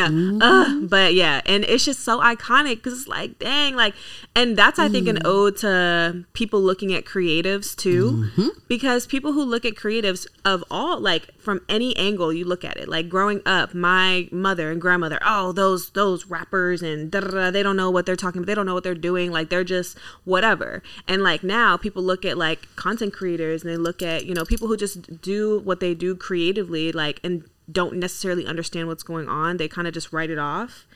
line. 0.00 0.40
Ugh. 0.42 0.88
But 0.90 1.14
yeah, 1.14 1.40
and 1.46 1.64
it's 1.64 1.84
just 1.84 2.00
so 2.00 2.20
iconic 2.20 2.76
because 2.76 2.92
it's 3.00 3.08
like, 3.08 3.38
dang, 3.38 3.74
like, 3.74 3.94
and 4.34 4.56
that's 4.56 4.78
I 4.78 4.88
think 4.88 5.08
an 5.08 5.16
Mm. 5.16 5.26
ode 5.26 5.56
to 5.58 6.24
people 6.34 6.60
looking 6.62 6.92
at 6.92 7.04
creatives 7.04 7.74
too, 7.74 8.28
Mm-hmm. 8.36 8.48
because 8.68 9.06
people 9.06 9.32
who 9.32 9.42
look 9.42 9.64
at 9.64 9.74
creatives 9.74 10.26
of 10.44 10.62
all 10.70 11.00
like 11.00 11.24
from 11.40 11.60
any 11.68 11.96
angle 11.96 12.32
you 12.32 12.44
look 12.44 12.64
at 12.64 12.76
it. 12.76 12.88
Like 12.88 13.08
growing 13.08 13.40
up, 13.46 13.72
my 13.74 14.28
mother 14.32 14.70
and 14.70 14.80
grandmother, 14.80 15.18
oh 15.24 15.52
those 15.52 15.90
those 15.90 16.26
rappers 16.26 16.82
and 16.82 17.10
they 17.12 17.62
don't 17.62 17.76
know 17.76 17.90
what 17.90 18.04
they're 18.06 18.16
talking 18.16 18.40
about. 18.40 18.46
They 18.46 18.54
don't 18.54 18.66
know 18.66 18.74
what 18.74 18.84
they're 18.84 18.94
doing. 19.10 19.30
Like 19.30 19.48
they're 19.48 19.64
just 19.64 19.96
whatever. 20.24 20.82
And 21.08 21.22
like 21.22 21.42
now, 21.42 21.76
people 21.76 22.02
look 22.02 22.24
at 22.24 22.36
like 22.36 22.60
content 22.76 23.12
creators 23.14 23.62
and 23.62 23.72
they 23.72 23.76
look 23.76 24.02
at 24.02 24.26
you 24.26 24.34
know 24.34 24.44
people 24.44 24.66
who 24.68 24.76
just 24.76 25.22
do 25.22 25.60
what 25.60 25.78
they 25.80 25.94
do 25.94 26.14
creatively, 26.16 26.90
like 26.92 27.05
and 27.22 27.44
don't 27.70 27.94
necessarily 27.96 28.46
understand 28.46 28.86
what's 28.86 29.02
going 29.02 29.28
on. 29.28 29.56
They 29.56 29.66
kind 29.66 29.88
of 29.88 29.94
just 29.94 30.12
write 30.12 30.30
it 30.30 30.38
off. 30.38 30.86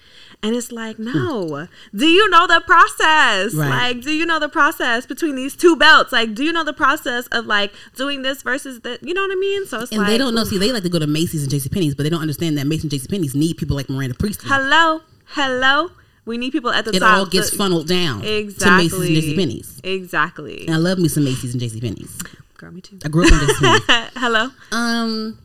And 0.43 0.55
it's 0.55 0.71
like, 0.71 0.99
no. 0.99 1.67
Do 1.95 2.07
you 2.07 2.31
know 2.31 2.47
the 2.47 2.63
process? 2.65 3.55
Right. 3.55 3.69
Like, 3.69 4.01
do 4.03 4.13
you 4.13 4.25
know 4.25 4.39
the 4.39 4.49
process 4.49 5.05
between 5.05 5.35
these 5.35 5.57
two 5.57 5.75
belts? 5.77 6.13
Like, 6.13 6.33
do 6.35 6.45
you 6.45 6.53
know 6.53 6.63
the 6.63 6.73
process 6.73 7.27
of 7.33 7.47
like 7.47 7.73
doing 7.97 8.23
this 8.23 8.43
versus 8.43 8.81
that? 8.83 9.03
You 9.03 9.15
know 9.15 9.23
what 9.23 9.33
I 9.33 9.41
mean? 9.41 9.67
So 9.67 9.81
it's 9.81 9.91
and 9.91 9.99
like, 10.03 10.09
they 10.09 10.19
don't 10.19 10.35
know 10.35 10.45
see 10.45 10.59
they 10.59 10.71
like 10.73 10.85
to 10.85 10.89
go 10.89 10.99
to 11.01 11.07
Macy's 11.09 11.43
and 11.43 11.53
JCPenney's 11.53 11.95
but 11.97 12.05
they 12.05 12.11
don't 12.11 12.23
understand 12.23 12.57
that 12.59 12.67
Macy's 12.69 12.85
and 12.85 12.93
JCPenney's 12.93 13.35
need 13.35 13.57
people 13.57 13.75
like 13.77 13.91
Miranda 13.91 14.15
Priestly 14.15 14.49
hello, 14.49 15.01
hello. 15.27 15.91
We 16.25 16.39
need 16.39 16.53
people 16.53 16.71
at 16.71 16.85
the 16.85 16.95
it 16.95 17.01
top. 17.01 17.17
It 17.17 17.19
all 17.19 17.27
gets 17.27 17.51
funneled 17.55 17.89
down 17.89 18.25
Exactly. 18.25 18.89
to 18.89 18.97
Macy's 18.99 19.25
and 19.29 19.39
JCPenney's 19.39 19.81
Exactly. 19.83 20.67
and 20.67 20.75
I 20.77 20.79
love 20.79 20.99
me 20.99 21.09
some 21.09 21.25
Macy's 21.25 21.53
and 21.53 21.61
JCPenney's 21.63 22.23
Girl, 22.57 22.71
me 22.71 22.81
too. 22.81 22.99
I 23.05 23.09
grew 23.09 23.27
up 23.27 23.33
on 23.33 23.39
JCPenney's 23.41 24.11
hello. 24.17 24.51
Um, 24.71 25.39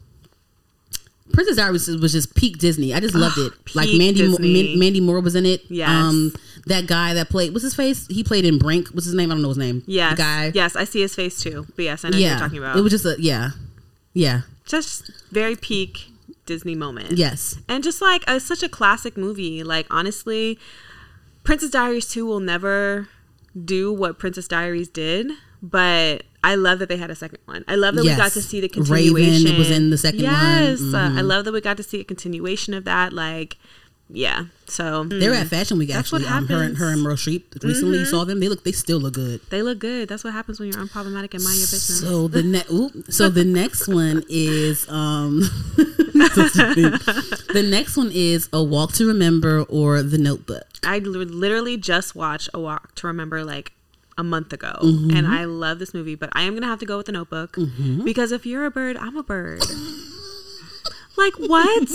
Princess 1.36 1.58
Diaries 1.58 1.88
was, 1.88 2.02
was 2.02 2.12
just 2.14 2.34
peak 2.36 2.58
Disney. 2.58 2.94
I 2.94 3.00
just 3.00 3.14
loved 3.14 3.38
it. 3.38 3.54
Like 3.76 3.90
Mandy, 3.96 4.28
Mo- 4.28 4.38
Man- 4.40 4.80
Mandy 4.80 5.02
Moore 5.02 5.20
was 5.20 5.36
in 5.36 5.46
it. 5.46 5.62
Yes. 5.70 5.90
Um, 5.90 6.34
that 6.66 6.88
guy 6.88 7.14
that 7.14 7.30
played 7.30 7.52
what's 7.54 7.64
his 7.64 7.76
face? 7.76 8.08
He 8.08 8.24
played 8.24 8.46
in 8.46 8.58
Brink. 8.58 8.88
What's 8.90 9.06
his 9.06 9.14
name? 9.14 9.30
I 9.32 9.36
don't 9.36 9.44
know 9.44 9.50
his 9.50 9.58
name. 9.60 9.84
Yeah, 9.86 10.12
The 10.12 10.16
guy. 10.16 10.52
Yes, 10.56 10.76
I 10.76 10.86
see 10.86 11.02
his 11.02 11.14
face 11.14 11.40
too. 11.44 11.68
But 11.76 11.86
yes, 11.86 12.04
I 12.04 12.10
know 12.10 12.18
what 12.18 12.22
you're 12.22 12.40
talking 12.40 12.58
about. 12.58 12.78
It 12.78 12.82
was 12.82 12.92
just 12.92 13.06
a 13.06 13.16
yeah, 13.20 13.52
yeah, 14.14 14.42
just 14.66 15.12
very 15.32 15.56
peak 15.56 16.08
Disney 16.48 16.74
moment. 16.76 17.12
yes. 17.12 17.58
and 17.68 17.84
just 17.84 18.02
like 18.02 18.24
a, 18.28 18.40
such 18.40 18.62
a 18.64 18.70
classic 18.70 19.18
movie 19.18 19.64
like 19.64 19.88
honestly 19.90 20.60
princess 21.44 21.72
diaries 21.72 22.08
2 22.08 22.24
will 22.26 22.40
never 22.40 23.08
do 23.64 23.92
what 23.92 24.20
princess 24.20 24.48
diaries 24.48 24.88
did 24.88 25.32
but 25.64 26.24
i 26.52 26.56
love 26.56 26.78
that 26.80 26.90
they 26.90 26.98
had 26.98 27.10
a 27.10 27.16
second 27.16 27.40
one 27.46 27.64
i 27.68 27.76
love 27.76 27.96
that 27.96 28.04
we 28.04 28.16
got 28.16 28.32
to 28.32 28.42
see 28.42 28.60
the 28.62 28.68
Raven 28.68 28.84
continuation 29.16 29.58
was 29.58 29.70
in 29.72 29.90
the 29.90 29.98
second 29.98 30.24
one. 30.24 30.32
yes 30.34 30.82
uh, 30.82 30.98
i 30.98 31.22
Mhm. 31.22 31.28
love 31.34 31.46
that 31.46 31.54
we 31.58 31.62
got 31.70 31.78
to 31.78 31.84
see 31.92 32.00
a 32.00 32.04
continuation 32.14 32.74
of 32.74 32.84
that 32.86 33.12
like 33.14 33.58
yeah 34.10 34.46
so 34.68 35.04
They 35.06 35.30
were 35.30 35.36
at 35.36 35.48
Fashion 35.48 35.78
Week 35.80 35.90
That's 35.90 36.12
what 36.12 36.22
actually. 36.24 36.36
Um, 36.38 36.48
her 36.48 36.62
and 36.62 36.78
happens. 36.78 36.78
Mm-hmm. 36.78 36.84
her 36.84 36.92
and 36.94 37.02
Meryl 37.06 37.20
Streep 37.24 37.64
recently. 37.64 37.98
You 38.00 38.06
saw 38.06 38.24
them. 38.24 38.40
They 38.40 38.50
look. 38.50 38.64
They 38.64 38.72
still 38.72 39.00
look 39.00 39.14
good. 39.14 39.40
they 39.52 39.62
look 39.62 39.78
good 39.80 40.10
that's 40.10 40.24
what 40.24 40.34
happens 40.34 40.60
when 40.60 40.68
you're 40.72 40.82
unproblematic 40.84 41.34
and 41.36 41.44
mind 41.44 41.58
your 41.58 41.70
business 41.74 42.00
So 42.02 42.28
the 42.28 42.42
next, 42.44 43.14
so 43.18 43.30
the 43.30 43.46
next 43.62 43.88
one 43.88 44.24
is 44.30 44.88
um, 44.90 45.40
the 47.54 47.66
next 47.68 47.98
one 47.98 48.12
is 48.14 48.50
a 48.54 48.64
Walk 48.64 48.94
to 48.94 49.06
Remember 49.08 49.64
or 49.64 50.02
The 50.02 50.18
Notebook. 50.18 50.66
I 50.84 51.00
literally 51.00 51.78
just 51.78 52.16
watched 52.16 52.50
A 52.54 52.60
Walk 52.60 52.96
to 52.96 53.08
Remember 53.08 53.44
like 53.44 53.72
a 54.18 54.24
month 54.24 54.54
ago, 54.54 54.74
Mm-hmm. 54.82 55.16
and 55.18 55.28
I 55.28 55.46
love 55.46 55.80
this 55.80 55.94
movie. 55.94 56.16
But 56.16 56.30
I 56.34 56.44
am 56.44 56.54
gonna 56.54 56.68
have 56.68 56.80
to 56.80 56.86
go 56.86 56.98
with 56.98 57.06
the 57.08 57.12
Notebook 57.12 57.58
because 58.04 58.32
if 58.32 58.46
you're 58.46 58.66
a 58.66 58.72
bird, 58.72 58.96
I'm 58.98 59.18
a 59.18 59.24
bird. 59.24 59.62
like 61.18 61.34
what? 61.38 61.88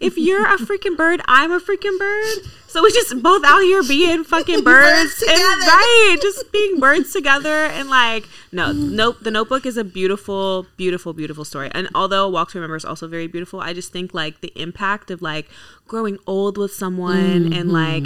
if 0.00 0.16
you're 0.16 0.46
a 0.46 0.56
freaking 0.56 0.96
bird, 0.96 1.20
I'm 1.26 1.52
a 1.52 1.60
freaking 1.60 1.98
bird. 1.98 2.38
So 2.68 2.80
we're 2.82 2.88
just 2.90 3.22
both 3.22 3.44
out 3.44 3.60
here 3.60 3.82
being 3.82 4.24
fucking 4.24 4.64
birds, 4.64 5.22
and 5.22 5.30
together. 5.30 5.60
right, 5.66 6.16
just 6.22 6.50
being 6.52 6.80
birds 6.80 7.12
together, 7.12 7.48
and 7.66 7.90
like 7.90 8.26
no, 8.50 8.72
nope. 8.72 9.18
The 9.20 9.30
Notebook 9.30 9.66
is 9.66 9.76
a 9.76 9.84
beautiful, 9.84 10.66
beautiful, 10.78 11.12
beautiful 11.12 11.44
story. 11.44 11.70
And 11.74 11.88
although 11.94 12.28
Walk 12.30 12.50
to 12.52 12.58
Remember 12.58 12.76
is 12.76 12.84
also 12.86 13.06
very 13.08 13.26
beautiful, 13.26 13.60
I 13.60 13.72
just 13.74 13.92
think 13.92 14.14
like 14.14 14.40
the 14.40 14.52
impact 14.56 15.10
of 15.10 15.20
like 15.20 15.48
growing 15.86 16.18
old 16.26 16.56
with 16.56 16.72
someone 16.72 17.52
and 17.52 17.70
like 17.72 18.04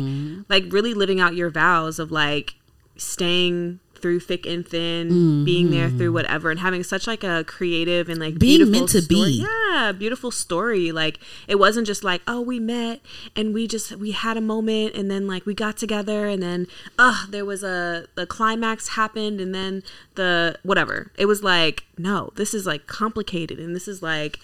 like 0.48 0.72
really 0.72 0.94
living 0.94 1.20
out 1.20 1.34
your 1.36 1.50
vows 1.50 2.00
of 2.00 2.10
like 2.10 2.54
staying 2.96 3.80
through 3.94 4.20
thick 4.20 4.44
and 4.44 4.68
thin, 4.68 5.44
being 5.46 5.70
there 5.70 5.88
through 5.88 6.12
whatever, 6.12 6.50
and 6.50 6.60
having 6.60 6.84
such 6.84 7.06
like 7.06 7.24
a 7.24 7.44
creative 7.44 8.10
and 8.10 8.20
like 8.20 8.38
Being 8.38 8.70
meant 8.70 8.90
to 8.90 9.00
story. 9.00 9.24
be. 9.24 9.46
Yeah, 9.70 9.92
beautiful 9.92 10.30
story. 10.30 10.92
Like 10.92 11.18
it 11.48 11.54
wasn't 11.58 11.86
just 11.86 12.04
like 12.04 12.20
oh 12.28 12.40
we 12.42 12.60
met 12.60 13.00
and 13.34 13.54
we 13.54 13.66
just 13.66 13.96
we 13.96 14.10
had 14.12 14.36
a 14.36 14.40
moment 14.42 14.94
and 14.94 15.10
then 15.10 15.26
like 15.26 15.46
we 15.46 15.54
got 15.54 15.78
together 15.78 16.26
and 16.26 16.42
then 16.42 16.66
uh 16.98 17.24
there 17.30 17.44
was 17.46 17.64
a 17.64 18.06
the 18.16 18.26
climax 18.26 18.88
happened 18.88 19.40
and 19.40 19.54
then 19.54 19.82
the 20.14 20.58
whatever. 20.62 21.10
It 21.16 21.24
was 21.24 21.42
like 21.42 21.84
no, 21.96 22.32
this 22.36 22.52
is 22.52 22.66
like 22.66 22.86
complicated 22.86 23.58
and 23.58 23.74
this 23.74 23.88
is 23.88 24.02
like 24.02 24.38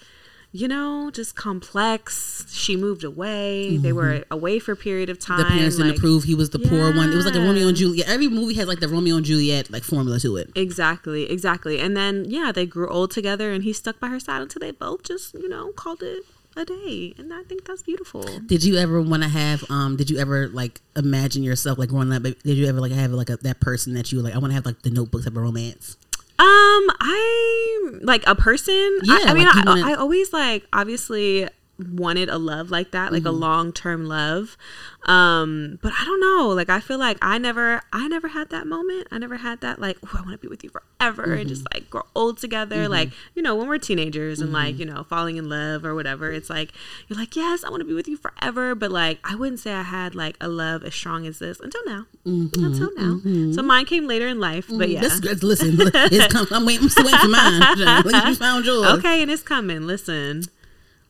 you 0.55 0.67
know, 0.67 1.09
just 1.11 1.35
complex. 1.35 2.45
She 2.49 2.77
moved 2.77 3.03
away. 3.03 3.75
They 3.77 3.91
were 3.91 4.23
away 4.29 4.59
for 4.59 4.73
a 4.73 4.75
period 4.75 5.09
of 5.09 5.17
time. 5.19 5.39
Mm-hmm. 5.39 5.49
The 5.49 5.55
parents 5.55 5.77
didn't 5.77 5.97
approve. 5.97 6.23
He 6.23 6.35
was 6.35 6.51
the 6.51 6.59
poor 6.59 6.95
one. 6.95 7.11
It 7.11 7.15
was 7.15 7.25
like 7.25 7.35
a 7.35 7.39
Romeo 7.39 7.67
and 7.67 7.75
Juliet. 7.75 8.07
Every 8.07 8.27
movie 8.27 8.53
has 8.53 8.67
like 8.67 8.79
the 8.79 8.87
Romeo 8.87 9.17
and 9.17 9.25
Juliet 9.25 9.71
like 9.71 9.83
formula 9.83 10.19
to 10.19 10.37
it. 10.37 10.51
Exactly, 10.55 11.29
exactly. 11.29 11.79
And 11.79 11.97
then 11.97 12.25
yeah, 12.25 12.51
they 12.53 12.67
grew 12.67 12.87
old 12.87 13.09
together 13.09 13.51
and 13.51 13.63
he 13.63 13.73
stuck 13.73 13.99
by 13.99 14.07
her 14.09 14.19
side 14.19 14.43
until 14.43 14.59
they 14.59 14.71
both 14.71 15.03
just, 15.03 15.33
you 15.33 15.49
know, 15.49 15.71
called 15.71 16.03
it 16.03 16.23
a 16.55 16.65
day, 16.65 17.15
and 17.17 17.33
I 17.33 17.41
think 17.41 17.65
that's 17.65 17.81
beautiful. 17.81 18.23
Did 18.45 18.63
you 18.63 18.77
ever 18.77 19.01
want 19.01 19.23
to 19.23 19.29
have? 19.29 19.63
Um, 19.71 19.95
did 19.95 20.11
you 20.11 20.19
ever 20.19 20.49
like 20.49 20.81
imagine 20.95 21.41
yourself 21.41 21.79
like 21.79 21.89
growing 21.89 22.13
up? 22.13 22.21
Did 22.21 22.37
you 22.43 22.67
ever 22.67 22.79
like 22.79 22.91
have 22.91 23.11
like 23.11 23.31
a, 23.31 23.37
that 23.37 23.59
person 23.59 23.95
that 23.95 24.11
you 24.11 24.21
like? 24.21 24.35
I 24.35 24.37
want 24.37 24.51
to 24.51 24.55
have 24.55 24.65
like 24.65 24.83
the 24.83 24.91
Notebook 24.91 25.23
type 25.23 25.35
of 25.35 25.41
romance. 25.41 25.97
Um, 26.39 26.89
I 26.99 27.99
like 28.01 28.23
a 28.27 28.35
person. 28.35 28.99
Yeah, 29.03 29.19
I, 29.25 29.31
I 29.31 29.33
mean, 29.33 29.45
like 29.45 29.55
I, 29.55 29.63
wanted- 29.69 29.85
I 29.85 29.93
always 29.93 30.33
like 30.33 30.67
obviously 30.73 31.47
wanted 31.79 32.29
a 32.29 32.37
love 32.37 32.69
like 32.71 32.91
that, 32.91 33.11
like 33.11 33.25
a 33.25 33.29
Mm-hmm. 33.29 33.39
long 33.39 33.73
term 33.73 34.05
love. 34.05 34.57
Um, 35.05 35.79
but 35.81 35.91
I 35.99 36.05
don't 36.05 36.21
know. 36.21 36.49
Like 36.49 36.69
I 36.69 36.79
feel 36.79 36.97
like 36.99 37.17
I 37.21 37.37
never, 37.37 37.81
I 37.91 38.07
never 38.07 38.29
had 38.29 38.49
that 38.51 38.67
moment. 38.67 39.07
I 39.11 39.17
never 39.17 39.37
had 39.37 39.59
that 39.61 39.79
like, 39.81 39.97
oh, 40.05 40.09
I 40.13 40.21
want 40.21 40.31
to 40.31 40.37
be 40.37 40.47
with 40.47 40.63
you 40.63 40.69
forever 40.69 41.33
and 41.33 41.49
just 41.49 41.63
Mm-hmm. 41.65 41.73
like 41.83 41.89
grow 41.89 42.03
old 42.15 42.37
together. 42.37 42.87
Like 42.87 43.09
you 43.35 43.41
know, 43.41 43.55
when 43.55 43.67
we're 43.67 43.79
teenagers 43.79 44.39
and 44.39 44.53
like 44.53 44.77
you 44.77 44.85
know 44.85 45.03
falling 45.03 45.37
in 45.37 45.49
love 45.49 45.83
or 45.83 45.93
whatever, 45.95 46.31
it's 46.31 46.49
like 46.49 46.71
you're 47.07 47.17
like, 47.19 47.35
yes, 47.35 47.63
I 47.63 47.69
want 47.69 47.81
to 47.81 47.85
be 47.85 47.93
with 47.93 48.07
you 48.07 48.17
forever. 48.17 48.75
But 48.75 48.91
like 48.91 49.19
I 49.23 49.35
wouldn't 49.35 49.59
say 49.59 49.73
I 49.73 49.83
had 49.83 50.15
like 50.15 50.37
a 50.39 50.47
love 50.47 50.83
as 50.83 50.93
strong 50.93 51.25
as 51.27 51.39
this 51.39 51.59
until 51.59 51.81
now. 51.85 52.05
Until 52.25 52.91
now. 52.95 53.19
So 53.53 53.61
mine 53.63 53.85
came 53.85 54.07
later 54.07 54.27
in 54.27 54.39
life. 54.39 54.67
But 54.69 54.89
yeah. 54.89 55.01
Mm-hmm. 55.01 55.45
Listen, 55.45 55.75
it's 55.79 56.31
come, 56.33 56.47
I'm 56.51 56.65
waiting. 56.65 56.87
I'm 56.95 57.03
waiting 57.05 57.19
for 57.19 57.27
mine. 57.27 58.23
You 58.29 58.35
found 58.35 58.65
yours. 58.65 58.87
Okay, 58.99 59.21
and 59.21 59.29
it's 59.31 59.43
coming. 59.43 59.81
Listen, 59.87 60.43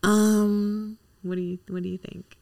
Um, 0.03 0.97
what 1.21 1.35
do 1.35 1.41
you 1.41 1.59
what 1.69 1.83
do 1.83 1.89
you 1.89 1.97
think? 1.97 2.37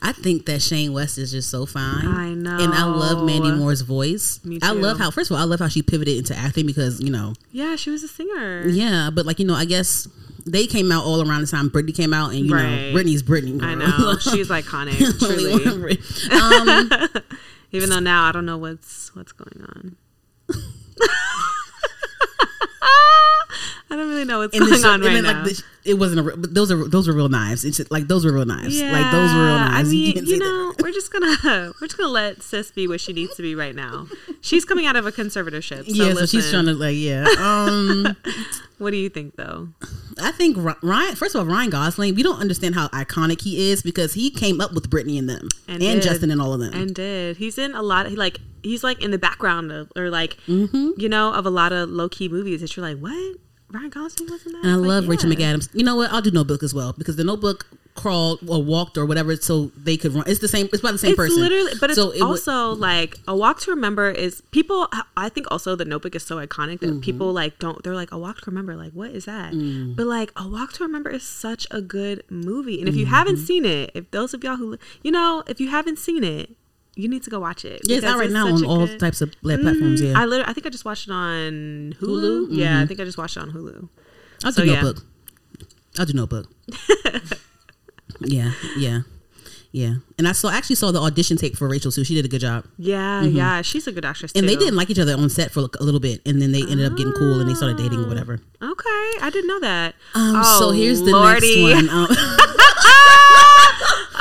I 0.00 0.12
think 0.12 0.46
that 0.46 0.62
Shane 0.62 0.92
West 0.92 1.18
is 1.18 1.30
just 1.30 1.50
so 1.50 1.66
fine. 1.66 2.06
I 2.06 2.32
know. 2.34 2.58
and 2.58 2.72
I 2.74 2.84
love 2.84 3.24
Mandy 3.24 3.52
Moore's 3.52 3.82
voice. 3.82 4.40
Me 4.44 4.58
I 4.62 4.72
love 4.72 4.98
how 4.98 5.10
first 5.10 5.30
of 5.30 5.36
all, 5.36 5.42
I 5.42 5.46
love 5.46 5.60
how 5.60 5.68
she 5.68 5.82
pivoted 5.82 6.16
into 6.16 6.34
acting 6.36 6.66
because 6.66 7.00
you 7.00 7.10
know, 7.10 7.34
Yeah, 7.52 7.76
she 7.76 7.90
was 7.90 8.02
a 8.02 8.08
singer. 8.08 8.66
yeah. 8.68 9.10
But 9.12 9.26
like 9.26 9.38
you 9.38 9.46
know, 9.46 9.54
I 9.54 9.64
guess 9.66 10.08
they 10.46 10.66
came 10.66 10.90
out 10.92 11.04
all 11.04 11.26
around 11.26 11.40
the 11.42 11.46
time 11.46 11.70
Britney 11.70 11.94
came 11.94 12.12
out, 12.14 12.30
and 12.30 12.40
you 12.40 12.50
know, 12.54 12.56
Britney's 12.94 13.22
Britney. 13.22 13.62
I 13.62 13.74
know 13.74 14.16
she's 14.20 14.48
iconic. 14.48 14.98
Truly. 15.18 15.98
um, 16.32 17.22
Even 17.72 17.90
though 17.90 18.00
now 18.00 18.24
I 18.24 18.32
don't 18.32 18.46
know 18.46 18.58
what's 18.58 19.14
what's 19.16 19.32
going 19.32 19.66
on. 19.68 19.96
I 23.90 23.96
don't 23.96 24.08
really 24.08 24.24
know 24.24 24.38
what's 24.40 24.58
going 24.58 24.70
the, 24.80 24.88
on 24.88 25.00
right 25.02 25.20
now. 25.22 25.44
the, 25.44 25.62
it 25.84 25.94
wasn't 25.94 26.20
a, 26.20 26.22
re- 26.22 26.34
but 26.36 26.54
those 26.54 26.70
are 26.72 26.88
those 26.88 27.08
are 27.08 27.12
real 27.12 27.28
knives. 27.28 27.64
It's 27.64 27.80
like 27.90 28.06
those 28.08 28.24
were 28.24 28.32
real 28.32 28.46
knives. 28.46 28.80
like 28.80 29.10
those 29.12 29.32
were 29.32 29.44
real 29.44 29.54
Yeah, 29.56 29.68
knives. 29.68 29.88
I 29.88 29.92
mean, 29.92 30.12
can't 30.14 30.26
you, 30.26 30.32
say 30.32 30.38
that. 30.38 30.44
know, 30.44 30.74
we're 30.80 30.92
just 30.92 31.12
gonna 31.12 31.36
we're 31.80 31.86
just 31.86 31.98
gonna 31.98 32.10
let 32.12 32.42
sis 32.42 32.70
be 32.70 32.86
what 32.88 33.00
she 33.00 33.12
needs 33.12 33.34
to 33.36 33.42
be 33.42 33.54
right 33.54 33.74
now. 33.74 34.06
She's 34.40 34.64
coming 34.64 34.86
out 34.86 34.96
of 34.96 35.06
a 35.06 35.12
conservatorship. 35.12 35.86
So 35.86 35.92
yeah, 36.04 36.14
so 36.14 36.26
she's 36.26 36.50
trying 36.50 36.66
to 36.66 36.72
like 36.74 36.96
yeah. 36.96 37.26
Um, 37.38 38.16
What 38.78 38.90
do 38.90 38.96
you 38.96 39.08
think 39.08 39.36
though? 39.36 39.68
I 40.20 40.32
think 40.32 40.56
Ryan. 40.82 41.14
First 41.14 41.34
of 41.36 41.40
all, 41.40 41.46
Ryan 41.46 41.70
Gosling. 41.70 42.14
We 42.16 42.22
don't 42.24 42.40
understand 42.40 42.74
how 42.74 42.88
iconic 42.88 43.40
he 43.42 43.70
is 43.70 43.82
because 43.82 44.14
he 44.14 44.30
came 44.30 44.60
up 44.60 44.72
with 44.74 44.90
Britney 44.90 45.16
and 45.18 45.28
them 45.28 45.48
And 45.68 45.82
and. 45.82 46.02
Justin 46.02 46.30
and 46.30 46.42
all 46.42 46.52
of 46.52 46.60
them. 46.60 46.72
and 46.74 46.94
did 46.94 47.36
he's 47.36 47.56
in 47.56 47.74
a 47.74 47.82
lot 47.82 48.06
he 48.08 48.16
like 48.16 48.38
he's 48.62 48.82
like 48.82 49.02
in 49.02 49.10
the 49.12 49.18
background 49.18 49.70
of 49.70 49.92
or 49.96 50.10
like 50.10 50.36
Mm-hmm. 50.48 50.90
you 50.96 51.08
know 51.08 51.32
of 51.32 51.46
a 51.46 51.50
lot 51.50 51.72
of 51.72 51.88
low-key 51.88 52.28
movies 52.28 52.60
that 52.62 52.76
you're 52.76 52.84
like 52.84 52.98
what 52.98 53.36
ryan 53.70 53.90
gosling 53.90 54.30
wasn't 54.30 54.52
that 54.54 54.62
And 54.64 54.70
I 54.72 54.74
like, 54.76 54.88
love 54.88 55.08
Rachel. 55.08 55.30
McAdams. 55.30 55.68
You 55.74 55.84
know 55.84 55.96
what? 55.96 56.12
I'll 56.12 56.22
do 56.22 56.30
Notebook 56.30 56.62
as 56.62 56.72
well 56.74 56.92
because 56.96 57.16
the 57.16 57.24
Notebook 57.24 57.66
crawled 57.96 58.40
or 58.48 58.60
walked 58.62 58.98
or 58.98 59.06
whatever, 59.06 59.36
so 59.36 59.70
they 59.76 59.96
could 59.96 60.12
run. 60.12 60.24
It's 60.26 60.40
the 60.40 60.48
same. 60.48 60.68
It's 60.72 60.82
by 60.82 60.90
the 60.92 60.98
same 60.98 61.10
it's 61.12 61.16
person. 61.16 61.40
literally 61.40 61.72
but 61.80 61.90
it's 61.90 61.98
So 61.98 62.10
it 62.10 62.20
would- 62.20 62.22
also 62.22 62.72
like 62.74 63.16
a 63.28 63.36
walk 63.36 63.60
to 63.60 63.70
remember 63.70 64.10
is 64.10 64.42
people 64.50 64.88
i 65.16 65.28
think 65.28 65.46
also 65.50 65.76
the 65.76 65.84
notebook 65.84 66.14
is 66.16 66.24
so 66.24 66.44
iconic 66.44 66.78
Mm-hmm. 66.80 66.94
that 66.96 67.00
people 67.02 67.32
like 67.32 67.58
don't 67.60 67.82
they're 67.84 67.94
like 67.94 68.10
a 68.12 68.18
walk 68.18 68.40
to 68.42 68.50
remember 68.50 68.74
like 68.76 68.92
what 68.92 69.10
is 69.10 69.24
that 69.26 69.52
Mm. 69.52 69.94
but 69.96 70.06
like 70.06 70.32
a 70.36 70.48
walk 70.48 70.72
to 70.74 70.84
remember 70.84 71.10
is 71.10 71.22
such 71.22 71.66
a 71.70 71.80
good 71.80 72.22
movie 72.30 72.80
and 72.80 72.88
if 72.88 72.96
you 72.96 73.06
haven't 73.06 73.36
Mm-hmm. 73.36 73.44
seen 73.44 73.64
it 73.64 73.90
if 73.94 74.10
those 74.10 74.34
of 74.34 74.42
y'all 74.44 74.56
who 74.56 74.76
you 75.02 75.10
know 75.12 75.42
if 75.46 75.60
you 75.60 75.68
haven't 75.68 75.98
seen 75.98 76.24
it 76.24 76.50
you 76.96 77.08
need 77.08 77.22
to 77.24 77.30
go 77.30 77.40
watch 77.40 77.64
it 77.64 77.80
yeah, 77.84 77.96
it's 77.96 78.06
out 78.06 78.18
right 78.18 78.30
now 78.30 78.46
on 78.46 78.64
all 78.64 78.86
good- 78.86 79.00
types 79.00 79.20
of 79.20 79.32
pla- 79.42 79.56
platforms. 79.56 80.00
Mhm. 80.00 80.12
Yeah, 80.12 80.20
I 80.20 80.24
literally, 80.26 80.48
I 80.50 80.52
think 80.52 80.66
I 80.66 80.70
just 80.70 80.84
watched 80.84 81.08
it 81.08 81.12
on 81.12 81.94
Hulu. 82.00 82.00
Hulu? 82.00 82.46
Yeah, 82.50 82.66
Mm-hmm. 82.74 82.82
I 82.82 82.86
think 82.86 83.00
I 83.00 83.04
just 83.04 83.18
watched 83.18 83.36
it 83.36 83.40
on 83.40 83.50
Hulu. 83.50 83.88
I'll 84.44 84.52
so, 84.52 84.62
do 84.64 84.70
yeah. 84.70 84.80
Notebook. 84.82 85.04
I'll 85.98 86.06
do 86.06 86.12
Notebook. 86.12 86.46
yeah, 88.20 88.52
yeah, 88.76 89.00
yeah. 89.72 89.94
And 90.18 90.28
I 90.28 90.32
saw 90.32 90.50
actually 90.50 90.76
saw 90.76 90.92
the 90.92 91.00
audition 91.00 91.36
tape 91.36 91.56
for 91.56 91.66
Rachel 91.68 91.90
too. 91.90 92.04
She 92.04 92.14
did 92.14 92.24
a 92.24 92.28
good 92.28 92.40
job. 92.40 92.64
Yeah, 92.78 93.22
yeah, 93.22 93.62
she's 93.62 93.86
a 93.86 93.92
good 93.92 94.04
actress 94.04 94.32
too. 94.32 94.38
Mm-hmm. 94.40 94.48
And 94.48 94.56
they 94.56 94.58
didn't 94.58 94.76
like 94.76 94.90
each 94.90 94.98
other 94.98 95.14
on 95.16 95.28
set 95.30 95.50
for 95.52 95.60
a 95.80 95.82
little 95.82 96.00
bit, 96.00 96.20
and 96.26 96.40
then 96.42 96.52
they 96.52 96.62
ended 96.62 96.86
up 96.90 96.96
getting 96.96 97.12
cool 97.14 97.40
and 97.40 97.48
they 97.50 97.54
started 97.54 97.76
dating 97.78 98.00
or 98.04 98.08
whatever. 98.08 98.34
Okay, 98.62 99.10
I 99.22 99.30
didn't 99.32 99.48
know 99.48 99.60
that. 99.60 99.94
Um, 100.14 100.34
oh, 100.36 100.58
so 100.60 100.70
here's 100.70 101.00
the 101.00 101.10
Lordy. 101.12 101.66
next 101.72 101.88
one. 101.88 101.88
Um, 101.90 102.06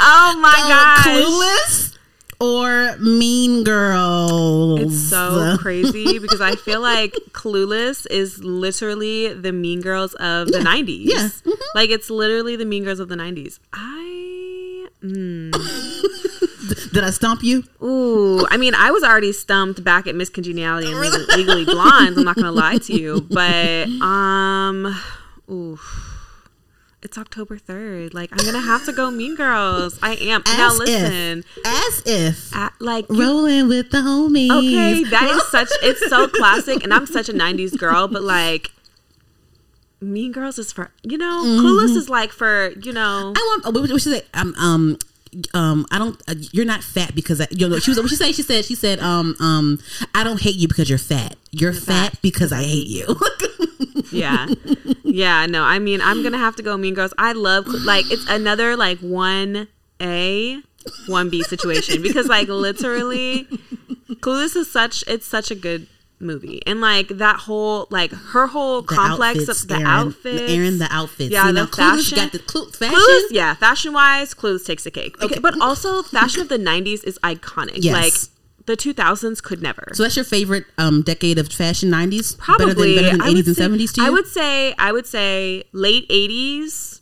Oh 0.06 0.38
my 0.42 0.54
god, 0.68 1.06
Clueless 1.06 1.93
or 2.40 2.96
Mean 2.98 3.64
Girls. 3.64 4.80
it's 4.82 5.10
so 5.10 5.58
crazy 5.60 6.20
because 6.20 6.42
I 6.42 6.56
feel 6.56 6.82
like 6.82 7.14
Clueless 7.32 8.06
is 8.10 8.44
literally 8.44 9.34
the 9.34 9.52
Mean 9.52 9.82
Girls 9.82 10.14
of 10.16 10.48
the 10.48 10.60
Yeah, 10.60 10.64
'90s. 10.66 11.02
yeah, 11.06 11.30
mhm. 11.52 11.58
like 11.76 11.90
it's 11.90 12.10
literally 12.10 12.56
the 12.56 12.66
Mean 12.66 12.84
Girls 12.84 13.00
of 13.00 13.10
the 13.10 13.16
'90s. 13.16 13.60
I. 13.74 14.88
mm, 15.04 15.52
Did 16.94 17.04
I 17.04 17.10
stomp 17.10 17.44
you? 17.44 17.64
Ooh, 17.82 18.46
I 18.50 18.58
mean, 18.58 18.74
I 18.76 18.92
was 18.92 19.04
already 19.04 19.34
stumped 19.34 19.84
back 19.84 20.08
at 20.08 20.16
Miss 20.16 20.30
Congeniality 20.30 20.88
and 20.92 21.00
Legally, 21.00 21.26
Legally 21.36 21.66
Blonde. 21.66 22.18
I'm 22.18 22.24
not 22.24 22.36
gonna 22.36 22.52
lie 22.52 22.78
to 22.78 22.94
you, 22.94 23.22
but 23.30 23.88
um, 24.02 24.96
ooh, 25.50 25.78
it's 27.04 27.18
October 27.18 27.58
third. 27.58 28.14
Like, 28.14 28.32
I'm 28.32 28.46
gonna 28.46 28.62
have 28.62 28.86
to 28.86 28.94
go 28.94 29.12
Mean 29.12 29.36
Girls. 29.36 30.00
I 30.02 30.16
am 30.16 30.42
now. 30.46 30.72
As 30.72 30.80
Listen, 30.80 31.44
if, 31.56 31.66
as 31.66 32.04
if 32.06 32.56
at, 32.56 32.74
like, 32.80 33.06
you- 33.10 33.22
rolling 33.22 33.68
with 33.68 33.92
the 33.92 33.98
homies. 33.98 34.50
okay, 34.52 35.04
that 35.10 35.30
is 35.30 35.48
such. 35.50 35.70
It's 35.84 36.10
so 36.10 36.28
classic, 36.28 36.84
and 36.84 36.94
I'm 36.94 37.06
such 37.06 37.30
a 37.30 37.34
'90s 37.34 37.78
girl, 37.78 38.08
but 38.08 38.24
like. 38.24 38.72
Mean 40.02 40.34
Girls 40.34 40.60
is 40.60 40.74
for 40.74 40.92
you 41.04 41.18
know. 41.18 41.44
Clueless 41.44 41.96
is 41.96 42.10
like 42.10 42.32
for 42.32 42.72
you 42.82 42.92
know. 42.92 43.34
I 43.36 43.60
want. 43.64 43.74
What 43.74 43.88
should 43.90 44.02
she 44.02 44.20
say? 44.20 44.22
Um, 44.34 44.54
um, 44.58 44.98
um. 45.54 45.86
I 45.92 45.98
don't. 45.98 46.22
Uh, 46.28 46.36
you're 46.52 46.66
not 46.66 46.84
fat 46.84 47.16
because 47.16 47.40
I, 47.40 47.48
you 47.52 47.70
know. 47.70 47.80
She 47.80 47.92
was. 47.92 48.00
What 48.00 48.10
she 48.10 48.18
say? 48.18 48.34
She 48.34 48.42
said. 48.42 48.66
She 48.66 48.76
said. 48.76 49.00
Um, 49.00 49.36
um. 49.40 49.80
I 50.14 50.26
don't 50.26 50.42
hate 50.42 50.56
you 50.56 50.68
because 50.68 50.90
you're 50.90 51.00
fat. 51.00 51.38
You're, 51.52 51.72
fat, 51.72 52.20
because 52.22 52.52
I 52.52 52.64
hate 52.64 52.88
you. 52.88 53.06
yeah 54.12 54.48
yeah 55.04 55.46
no 55.46 55.64
i 55.64 55.80
mean 55.80 56.02
i'm 56.02 56.24
gonna 56.24 56.38
have 56.38 56.56
to 56.56 56.64
go 56.64 56.76
mean 56.78 56.94
girls 56.94 57.14
i 57.18 57.32
love 57.32 57.68
like 57.68 58.06
it's 58.12 58.28
another 58.30 58.76
like 58.76 58.98
one 59.00 59.68
a 60.02 60.58
one 61.08 61.30
b 61.30 61.42
situation 61.44 62.02
because 62.02 62.28
like 62.28 62.48
literally 62.48 63.46
clueless 64.22 64.56
is 64.56 64.70
such 64.72 65.04
it's 65.08 65.26
such 65.26 65.52
a 65.52 65.56
good 65.56 65.88
movie 66.20 66.62
and 66.66 66.80
like 66.80 67.10
that 67.10 67.36
whole 67.36 67.86
like 67.90 68.12
her 68.12 68.48
whole 68.48 68.82
The 68.82 68.96
complex 68.96 69.40
outfits, 69.40 69.62
of 69.64 69.68
the 69.68 69.74
Erin. 69.76 69.86
outfits 69.88 70.52
Erin, 70.52 70.78
the 70.80 70.88
outfits. 70.90 71.32
Yeah, 71.32 71.48
you 71.48 71.54
the 71.54 71.62
know, 71.62 71.66
Clueless 71.68 72.10
fashion. 72.10 72.16
got 72.18 72.32
the 72.32 72.40
clu- 72.40 72.70
fashion. 72.72 72.96
Clueless, 72.98 73.24
yeah, 73.32 73.54
fashion 73.56 73.92
wise, 73.92 74.34
Clueless 74.34 74.66
takes 74.66 74.86
the 74.86 74.92
cake. 74.92 75.22
Okay. 75.22 75.40
But 75.42 75.60
also, 75.60 76.02
fashion 76.02 76.40
of 76.42 76.48
the 76.48 76.58
'90s 76.58 77.04
is 77.04 77.20
iconic. 77.26 77.80
Yes. 77.84 77.94
Like 77.94 78.14
the 78.66 78.78
2000s 78.78 79.42
could 79.44 79.62
never. 79.62 79.90
So 79.94 80.04
that's 80.04 80.16
your 80.16 80.26
favorite 80.26 80.66
um 80.78 81.02
decade 81.02 81.38
of 81.38 81.50
fashion? 81.50 81.90
Nineties, 81.90 82.36
Probably 82.36 82.66
better 82.66 82.76
than, 82.76 82.96
better 82.96 83.12
than 83.12 83.22
I 83.22 83.26
would 83.26 83.32
eighties 83.38 83.48
and 83.48 83.56
say- 83.58 83.62
seventies 83.64 83.94
to 83.94 84.02
you. 84.02 84.08
I 84.08 84.10
would 84.10 84.28
say 84.28 84.74
I 84.78 84.92
would 84.92 85.06
say 85.08 85.64
late 85.74 86.06
eighties, 86.10 86.93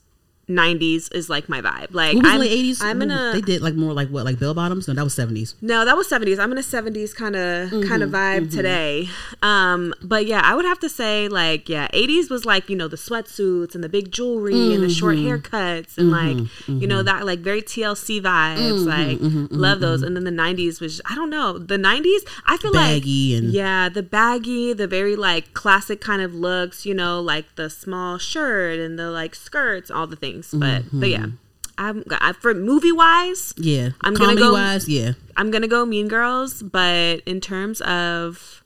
nineties 0.55 1.09
is 1.09 1.29
like 1.29 1.47
my 1.49 1.61
vibe. 1.61 1.87
Like 1.91 2.17
I'm, 2.23 2.39
late 2.39 2.51
eighties? 2.51 2.81
I'm 2.81 2.99
gonna 2.99 3.31
They 3.33 3.41
did 3.41 3.61
like 3.61 3.75
more 3.75 3.93
like 3.93 4.09
what, 4.09 4.25
like 4.25 4.39
bell 4.39 4.53
bottoms? 4.53 4.87
No, 4.87 4.93
that 4.93 5.03
was 5.03 5.13
seventies. 5.13 5.55
no, 5.61 5.85
that 5.85 5.95
was 5.97 6.07
seventies. 6.07 6.39
I'm 6.39 6.51
in 6.51 6.57
a 6.57 6.63
seventies 6.63 7.13
kind 7.13 7.35
of 7.35 7.69
Mm-hmm, 7.71 7.87
kind 7.89 8.03
of 8.03 8.09
vibe 8.11 8.51
today. 8.51 9.07
Um, 9.41 9.93
but 10.01 10.25
yeah, 10.25 10.41
I 10.43 10.55
would 10.55 10.65
have 10.65 10.79
to 10.79 10.89
say 10.89 11.27
like 11.27 11.69
yeah, 11.69 11.87
eighties 11.93 12.29
was 12.29 12.45
like 12.45 12.69
you 12.69 12.75
know 12.75 12.87
the 12.87 12.97
sweatsuits 12.97 13.75
and 13.75 13.83
the 13.83 13.89
big 13.89 14.11
jewelry 14.11 14.73
and 14.73 14.83
the 14.83 14.89
short 14.89 15.15
Mm-hmm. 15.17 15.27
haircuts 15.27 15.97
and 15.97 16.09
like 16.11 16.37
you 16.67 16.87
know 16.87 17.03
that 17.03 17.25
like 17.25 17.39
very 17.39 17.61
TLC 17.61 18.21
vibes. 18.21 18.85
Mm-hmm, 18.85 19.41
like 19.41 19.47
love 19.51 19.79
those. 19.79 20.01
And 20.01 20.15
then 20.15 20.23
the 20.23 20.31
nineties 20.31 20.79
was 20.79 21.01
I 21.09 21.15
don't 21.15 21.29
know 21.29 21.57
the 21.57 21.77
nineties. 21.77 22.23
I 22.45 22.57
feel 22.57 22.71
Baggy 22.73 23.35
like 23.35 23.43
and- 23.43 23.53
yeah, 23.53 23.89
the 23.89 24.03
baggy, 24.03 24.73
the 24.73 24.87
very 24.87 25.15
like 25.15 25.53
classic 25.53 26.01
kind 26.01 26.21
of 26.21 26.33
looks. 26.33 26.85
You 26.85 26.93
know, 26.93 27.19
like 27.21 27.55
the 27.55 27.69
small 27.69 28.17
shirt 28.17 28.79
and 28.79 28.97
the 28.97 29.09
like 29.11 29.35
skirts, 29.35 29.89
all 29.91 30.07
the 30.07 30.15
things. 30.15 30.40
But 30.53 30.83
but 30.91 31.09
yeah. 31.09 31.17
Mm-hmm. 31.19 31.35
I'm 31.77 32.03
I, 32.11 32.33
for 32.33 32.53
movie 32.53 32.91
wise, 32.91 33.53
Yeah, 33.57 33.91
I'm 34.01 34.13
gonna 34.13 34.25
comedy 34.35 34.41
go- 34.41 34.53
wise, 34.53 34.87
yeah. 34.87 35.13
I'm 35.37 35.49
gonna 35.51 35.67
go 35.67 35.85
Mean 35.85 36.07
Girls, 36.09 36.61
but 36.61 37.21
in 37.25 37.41
terms 37.41 37.81
of 37.81 38.63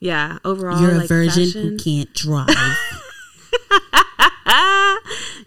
yeah, 0.00 0.38
overall, 0.44 0.80
You're 0.80 0.92
a 0.92 0.98
like 0.98 1.08
virgin 1.08 1.46
fashion, 1.46 1.62
who 1.62 1.76
can't 1.78 2.12
drive. 2.14 2.48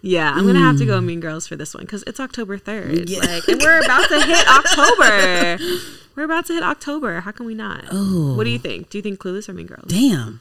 yeah, 0.02 0.32
I'm 0.34 0.46
gonna 0.46 0.60
have 0.60 0.78
to 0.78 0.86
go 0.86 1.00
Mean 1.00 1.20
Girls 1.20 1.46
for 1.46 1.56
this 1.56 1.74
one 1.74 1.82
because 1.84 2.04
it's 2.06 2.20
October 2.20 2.56
third, 2.58 2.92
Mm. 2.92 3.08
Yeah. 3.10 3.18
like, 3.20 3.48
and 3.48 3.60
we're 3.60 3.80
about 3.82 4.08
to 4.08 4.22
hit 4.22 4.46
October. 4.48 5.58
We're 6.16 6.22
about 6.22 6.46
to 6.46 6.52
hit 6.54 6.62
October. 6.62 7.22
How 7.22 7.32
can 7.32 7.44
we 7.44 7.56
not? 7.56 7.86
Oh. 7.90 8.36
What 8.36 8.44
do 8.44 8.50
you 8.50 8.58
think? 8.60 8.88
Do 8.88 8.96
you 8.98 9.02
think 9.02 9.18
Clueless 9.18 9.48
or 9.48 9.52
Mean 9.52 9.66
Girls? 9.66 9.88
Damn, 9.88 10.38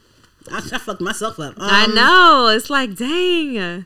I, 0.52 0.58
I 0.72 0.78
fucked 0.78 1.02
myself 1.02 1.40
up. 1.40 1.56
I 1.58 1.86
Um, 1.86 1.96
know. 1.96 2.48
It's 2.56 2.70
like, 2.70 2.96
dang. 2.96 3.86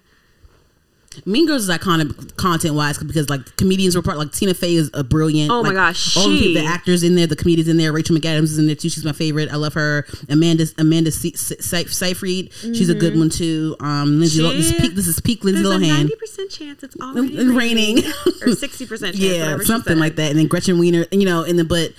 Mean 1.25 1.47
Girls 1.47 1.63
is 1.63 1.69
iconic 1.69 2.35
content 2.37 2.75
wise 2.75 2.97
because 2.97 3.29
like 3.29 3.55
comedians 3.57 3.95
were 3.95 4.01
part 4.01 4.17
like 4.17 4.31
Tina 4.31 4.53
Fey 4.53 4.75
is 4.75 4.89
a 4.93 5.03
brilliant. 5.03 5.51
Oh 5.51 5.61
my 5.63 5.69
like, 5.69 5.75
gosh, 5.75 6.15
all 6.17 6.29
the, 6.29 6.37
she- 6.39 6.53
the 6.53 6.65
actors 6.65 7.03
in 7.03 7.15
there, 7.15 7.27
the 7.27 7.35
comedians 7.35 7.67
in 7.67 7.77
there. 7.77 7.91
Rachel 7.91 8.15
McAdams 8.15 8.43
is 8.43 8.57
in 8.59 8.67
there 8.67 8.75
too. 8.75 8.89
She's 8.89 9.03
my 9.05 9.11
favorite. 9.11 9.49
I 9.51 9.55
love 9.55 9.73
her. 9.73 10.05
Amanda 10.29 10.65
Amanda 10.77 11.11
Se- 11.11 11.33
Se- 11.33 11.57
Se- 11.59 11.85
Seyfried. 11.85 12.51
She's 12.61 12.89
a 12.89 12.95
good 12.95 13.17
one 13.17 13.29
too. 13.29 13.75
Um, 13.79 14.19
Lindsay. 14.19 14.41
Lo- 14.41 14.53
this 14.53 14.67
is 14.67 14.73
Mm-hmm. 14.73 14.81
Peak. 14.83 14.95
This 14.95 15.07
is 15.07 15.19
peak 15.21 15.43
Lindsay 15.43 15.63
There's 15.63 15.75
a 15.75 15.79
Lohan. 15.79 15.87
ninety 15.87 16.15
percent 16.15 16.51
chance 16.51 16.83
it's 16.83 16.95
already 17.01 17.35
It's 17.35 17.43
raining. 17.45 17.95
raining, 17.97 18.13
or 18.43 18.51
sixty 18.55 18.85
percent 18.85 19.15
yeah, 19.17 19.57
something 19.59 19.97
like 19.97 20.15
that. 20.17 20.29
And 20.31 20.39
then 20.39 20.47
Gretchen 20.47 20.77
Wiener, 20.79 21.05
you 21.11 21.25
know, 21.25 21.43
and 21.43 21.57
then 21.57 21.67
but 21.67 21.91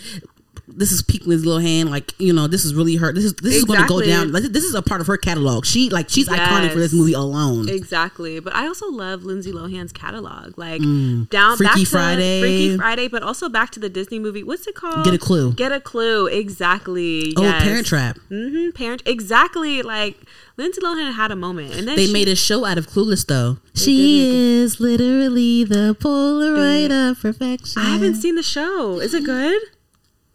this 0.78 0.92
is 0.92 1.02
peak 1.02 1.26
Lindsay 1.26 1.46
Lohan. 1.46 1.90
Like 1.90 2.14
you 2.18 2.32
know, 2.32 2.46
this 2.46 2.64
is 2.64 2.74
really 2.74 2.96
her. 2.96 3.12
This 3.12 3.24
is 3.24 3.34
this 3.34 3.56
is 3.56 3.64
going 3.64 3.80
to 3.80 3.86
go 3.86 4.00
down. 4.00 4.32
Like 4.32 4.44
this 4.44 4.64
is 4.64 4.74
a 4.74 4.80
part 4.82 5.00
of 5.00 5.08
her 5.08 5.16
catalog. 5.16 5.66
She 5.66 5.90
like 5.90 6.08
she's 6.08 6.28
iconic 6.28 6.72
for 6.72 6.78
this 6.78 6.92
movie 6.92 7.12
alone. 7.12 7.68
Exactly, 7.68 8.38
but 8.40 8.54
I 8.54 8.66
also 8.66 8.88
love 8.90 9.24
Lindsay 9.24 9.52
Lohan's 9.52 9.92
catalog, 9.92 10.56
like 10.56 10.80
down 10.80 11.26
back 11.28 11.28
Mm. 11.38 11.56
Freaky 11.56 11.84
to 11.84 11.90
Friday. 11.90 12.40
Freaky 12.40 12.76
Friday, 12.76 13.08
but 13.08 13.22
also 13.22 13.48
back 13.48 13.70
to 13.72 13.80
the 13.80 13.88
Disney 13.88 14.18
movie. 14.18 14.42
What's 14.42 14.66
it 14.66 14.74
called? 14.74 15.04
Get 15.04 15.14
a 15.14 15.18
Clue. 15.18 15.52
Get 15.52 15.72
a 15.72 15.80
Clue. 15.80 16.26
Exactly. 16.28 17.34
Oh, 17.36 17.42
yes. 17.42 17.62
Parent 17.62 17.86
Trap. 17.86 18.18
Mm-hmm. 18.30 18.70
Parent. 18.76 19.02
Exactly. 19.04 19.82
Like 19.82 20.16
Lindsay 20.56 20.80
Lohan 20.80 21.12
had 21.14 21.32
a 21.32 21.36
moment, 21.36 21.74
and 21.74 21.88
then 21.88 21.96
They 21.96 22.06
she, 22.06 22.12
made 22.12 22.28
a 22.28 22.36
show 22.36 22.64
out 22.64 22.78
of 22.78 22.86
Clueless 22.86 23.26
though. 23.26 23.58
She 23.74 24.60
is 24.60 24.78
literally 24.80 25.64
the 25.64 25.96
Polaroid 25.98 27.10
of 27.10 27.20
perfection. 27.20 27.82
I 27.82 27.86
haven't 27.90 28.14
seen 28.14 28.36
the 28.36 28.42
show. 28.42 29.00
Is 29.00 29.12
it 29.14 29.24
good? 29.24 29.60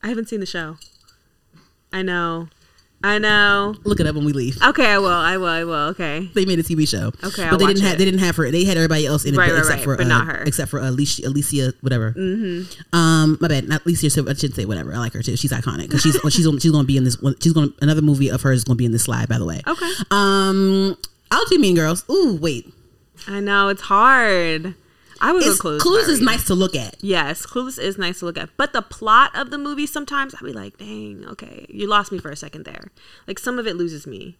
I 0.03 0.09
haven't 0.09 0.27
seen 0.29 0.39
the 0.41 0.45
show. 0.45 0.77
I 1.91 2.01
know. 2.01 2.49
I 3.05 3.19
know. 3.19 3.75
Look 3.83 3.99
it 3.99 4.07
up 4.07 4.15
when 4.15 4.23
we 4.23 4.31
leave. 4.31 4.57
Okay, 4.63 4.85
I 4.85 4.97
will. 4.97 5.07
I 5.09 5.35
will. 5.35 5.47
I 5.47 5.63
will. 5.65 5.73
Okay. 5.89 6.29
They 6.35 6.45
made 6.45 6.57
a 6.59 6.63
TV 6.63 6.87
show. 6.87 7.07
Okay, 7.21 7.43
but 7.43 7.51
I'll 7.53 7.57
they 7.57 7.65
watch 7.65 7.75
didn't 7.75 7.87
have 7.89 7.97
they 7.97 8.05
didn't 8.05 8.21
have 8.21 8.37
her. 8.37 8.49
They 8.49 8.63
had 8.63 8.77
everybody 8.77 9.05
else 9.05 9.25
in 9.25 9.33
it, 9.33 9.37
Right, 9.37 9.47
but 9.49 9.53
right, 9.55 9.59
except 9.59 9.77
right, 9.79 9.83
for 9.83 9.97
but 9.97 10.05
uh, 10.05 10.09
not 10.09 10.27
her. 10.27 10.43
except 10.43 10.71
for 10.71 10.79
Alicia, 10.79 11.27
Alicia 11.27 11.73
whatever. 11.81 12.13
Mm-hmm. 12.13 12.95
Um, 12.97 13.37
my 13.41 13.49
bad, 13.49 13.67
not 13.67 13.85
Alicia. 13.85 14.09
So 14.09 14.21
I 14.23 14.33
shouldn't 14.35 14.55
say 14.55 14.63
whatever. 14.63 14.93
I 14.93 14.99
like 14.99 15.11
her 15.13 15.21
too. 15.21 15.35
She's 15.35 15.51
iconic 15.51 15.83
because 15.89 16.01
she's 16.01 16.15
she's 16.29 16.45
she's 16.61 16.71
going 16.71 16.83
to 16.83 16.87
be 16.87 16.95
in 16.95 17.03
this. 17.03 17.21
one- 17.21 17.35
She's 17.41 17.51
going 17.51 17.73
another 17.81 18.01
movie 18.01 18.29
of 18.29 18.41
hers 18.41 18.59
is 18.59 18.63
going 18.63 18.77
to 18.77 18.79
be 18.79 18.85
in 18.85 18.93
this 18.93 19.03
slide. 19.03 19.27
By 19.27 19.37
the 19.37 19.45
way. 19.45 19.61
Okay. 19.67 19.91
Um, 20.11 20.97
I'll 21.29 21.45
do 21.47 21.57
Mean 21.59 21.75
Girls. 21.75 22.05
Ooh, 22.09 22.37
wait. 22.41 22.71
I 23.27 23.41
know 23.41 23.67
it's 23.67 23.81
hard. 23.81 24.75
I 25.23 25.31
would 25.31 25.41
It's, 25.41 25.57
go 25.59 25.69
Clueless. 25.69 25.79
Clueless 25.79 26.09
is 26.09 26.21
nice 26.21 26.43
to 26.45 26.53
look 26.53 26.75
at. 26.75 26.97
Yes, 27.01 27.45
Clueless 27.45 27.79
is 27.79 27.97
nice 27.97 28.19
to 28.19 28.25
look 28.25 28.37
at, 28.37 28.49
but 28.57 28.73
the 28.73 28.81
plot 28.81 29.31
of 29.35 29.51
the 29.51 29.57
movie 29.57 29.85
sometimes 29.87 30.35
I'd 30.35 30.41
be 30.43 30.51
like, 30.51 30.77
dang, 30.77 31.25
okay, 31.29 31.65
you 31.69 31.87
lost 31.87 32.11
me 32.11 32.17
for 32.19 32.29
a 32.29 32.35
second 32.35 32.65
there. 32.65 32.91
Like 33.25 33.39
some 33.39 33.57
of 33.57 33.65
it 33.65 33.77
loses 33.77 34.05
me. 34.05 34.37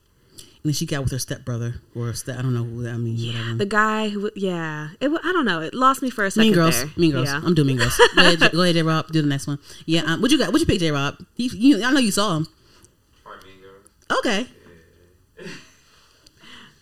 And 0.63 0.69
then 0.69 0.73
she 0.73 0.85
got 0.85 1.01
with 1.03 1.11
her 1.11 1.19
stepbrother 1.19 1.75
or 1.95 2.13
step. 2.13 2.37
I 2.37 2.41
don't 2.41 2.53
know 2.53 2.63
who. 2.63 2.87
I 2.87 2.97
mean, 2.97 3.17
whatever. 3.17 3.55
The 3.55 3.65
guy 3.65 4.09
who, 4.09 4.29
yeah, 4.35 4.89
it. 5.01 5.09
I 5.09 5.31
don't 5.33 5.45
know. 5.45 5.59
It 5.61 5.73
lost 5.73 6.01
me 6.01 6.09
for 6.09 6.25
a 6.25 6.31
second. 6.31 6.47
Mean 6.47 6.53
Girls. 6.53 6.77
there. 6.81 6.91
Mean 6.97 7.11
Girls. 7.11 7.27
Yeah. 7.27 7.41
I'm 7.43 7.53
doing 7.53 7.67
Mean 7.67 7.77
Girls. 7.77 7.97
Go 7.97 8.21
ahead, 8.21 8.39
J- 8.39 8.49
go 8.49 8.61
ahead, 8.61 8.75
J. 8.75 8.81
Rob. 8.81 9.07
Do 9.07 9.21
the 9.21 9.27
next 9.27 9.45
one. 9.47 9.59
Yeah. 9.85 10.01
Um, 10.03 10.21
what 10.21 10.31
you 10.31 10.37
got? 10.37 10.51
What 10.53 10.59
you 10.61 10.65
pick, 10.65 10.79
J. 10.79 10.91
Rob? 10.91 11.17
You, 11.35 11.83
I 11.85 11.91
know 11.91 11.99
you 11.99 12.11
saw 12.11 12.37
him. 12.37 12.47
Probably 13.23 13.49
Mean 13.51 13.61
Girls. 13.61 14.19
Okay. 14.19 14.47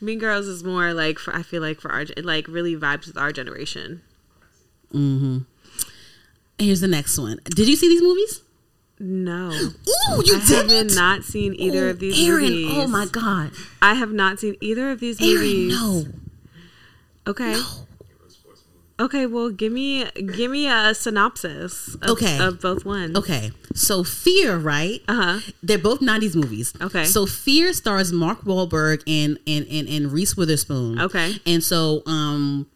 Mean 0.02 0.20
Girls 0.20 0.48
is 0.48 0.64
more 0.64 0.94
like 0.94 1.20
for, 1.20 1.36
I 1.36 1.44
feel 1.44 1.62
like 1.62 1.80
for 1.80 1.92
our 1.92 2.02
it 2.02 2.26
like 2.26 2.48
really 2.48 2.76
vibes 2.76 3.08
with 3.08 3.18
our 3.18 3.32
generation. 3.32 4.02
And 4.92 5.46
here's 6.58 6.82
the 6.82 6.88
next 6.88 7.18
one. 7.18 7.40
Did 7.46 7.68
you 7.68 7.76
see 7.76 7.88
these 7.88 8.02
movies? 8.02 8.42
No, 9.00 9.50
Ooh, 9.52 10.22
you 10.24 10.36
I 10.38 10.46
didn't. 10.48 10.94
not 10.94 11.24
seen 11.24 11.56
either 11.56 11.90
of 11.90 11.98
these 12.00 12.20
Erin, 12.28 12.44
oh 12.46 12.50
movies. 12.50 12.68
oh 12.78 12.88
my 12.88 13.08
god, 13.08 13.52
I 13.82 13.96
have 13.96 14.12
not 14.12 14.40
seen 14.40 14.56
either 14.62 14.92
of 14.92 15.00
these 15.00 15.20
Erin, 15.20 15.34
movies. 15.40 15.74
no. 15.74 16.06
Okay. 17.26 17.60
Okay, 19.02 19.26
well, 19.26 19.50
give 19.50 19.72
me 19.74 20.06
give 20.38 20.52
me 20.52 20.68
a 20.68 20.94
synopsis. 20.94 21.96
Of, 22.02 22.10
Okay. 22.12 22.38
Of 22.40 22.62
both 22.62 22.86
ones. 22.86 23.16
Okay, 23.18 23.52
so 23.74 24.04
Fear, 24.04 24.58
right? 24.58 25.02
Uh 25.08 25.14
huh. 25.42 25.52
They're 25.64 25.78
both 25.80 26.00
'90s 26.02 26.36
movies. 26.36 26.74
Okay. 26.80 27.06
So 27.06 27.26
Fear 27.26 27.74
stars 27.74 28.14
Mark 28.14 28.42
Wahlberg 28.46 29.02
and 29.08 29.40
and 29.48 29.66
and, 29.68 29.88
and 29.90 30.12
Reese 30.12 30.38
Witherspoon. 30.38 31.00
Okay. 31.02 31.34
And 31.46 31.64
so 31.64 32.04
um 32.06 32.68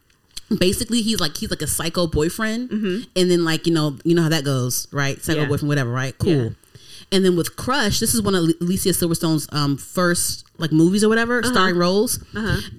basically 0.60 1.02
he's 1.02 1.20
like 1.20 1.36
he's 1.38 1.50
like 1.50 1.62
a 1.64 1.68
psycho 1.68 2.06
boyfriend 2.08 2.70
and 2.70 3.32
then 3.32 3.44
like 3.44 3.66
you 3.66 3.74
know 3.74 3.98
you 4.04 4.14
know 4.14 4.22
how 4.22 4.30
that 4.30 4.44
goes 4.44 4.88
right 4.92 5.20
psycho 5.22 5.40
Mm-hmm. 5.40 5.42
Yeah. 5.44 5.48
boyfriend 5.50 5.70
whatever 5.70 5.90
right 5.92 6.16
cool 6.20 6.32
Yeah. 6.32 6.50
And 7.12 7.24
then 7.24 7.36
with 7.38 7.56
crush 7.56 8.00
this 8.00 8.13
is 8.13 8.22
one 8.22 8.36
of 8.36 8.44
alicia 8.62 8.94
silverstone's 8.94 9.48
um 9.52 9.78
first 9.78 10.44
like 10.58 10.72
movies 10.72 11.04
or 11.04 11.10
whatever 11.10 11.39
Uh-huh. 11.39 11.52
starring 11.52 11.78
roles. 11.78 12.18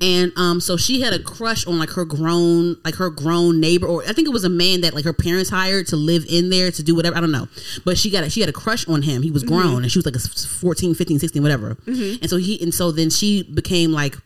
And 0.00 0.32
um 0.36 0.60
so 0.60 0.76
she 0.78 1.00
had 1.02 1.12
a 1.12 1.18
crush 1.18 1.66
on 1.66 1.78
like 1.78 1.90
her 1.90 2.04
grown 2.04 2.76
like 2.84 2.94
her 2.96 3.10
grown 3.10 3.60
neighbor 3.60 3.86
or 3.86 4.02
i 4.08 4.12
think 4.12 4.26
it 4.26 4.32
was 4.32 4.44
a 4.44 4.48
man 4.48 4.80
that 4.80 4.94
like 4.94 5.04
her 5.04 5.12
parents 5.12 5.50
hired 5.50 5.86
to 5.88 5.96
live 5.96 6.24
in 6.28 6.48
there 6.50 6.70
to 6.70 6.82
do 6.82 6.94
whatever 6.94 7.16
i 7.16 7.20
don't 7.20 7.32
know. 7.32 7.48
But 7.84 7.98
she 7.98 8.10
got 8.10 8.24
a, 8.24 8.30
she 8.30 8.40
had 8.40 8.48
a 8.48 8.52
crush 8.52 8.86
on 8.88 9.02
him. 9.02 9.22
He 9.22 9.30
was 9.30 9.44
Mm-hmm. 9.44 9.54
grown 9.54 9.82
and 9.82 9.92
she 9.92 9.98
was 9.98 10.06
like 10.06 10.14
a 10.14 10.18
s- 10.18 10.44
14 10.44 10.94
15 10.94 11.18
16 11.18 11.42
whatever. 11.42 11.76
And 11.86 12.28
so 12.30 12.36
he 12.38 12.60
and 12.62 12.72
so 12.74 12.90
then 12.92 13.10
she 13.10 13.42
became 13.42 13.92
like 13.92 14.16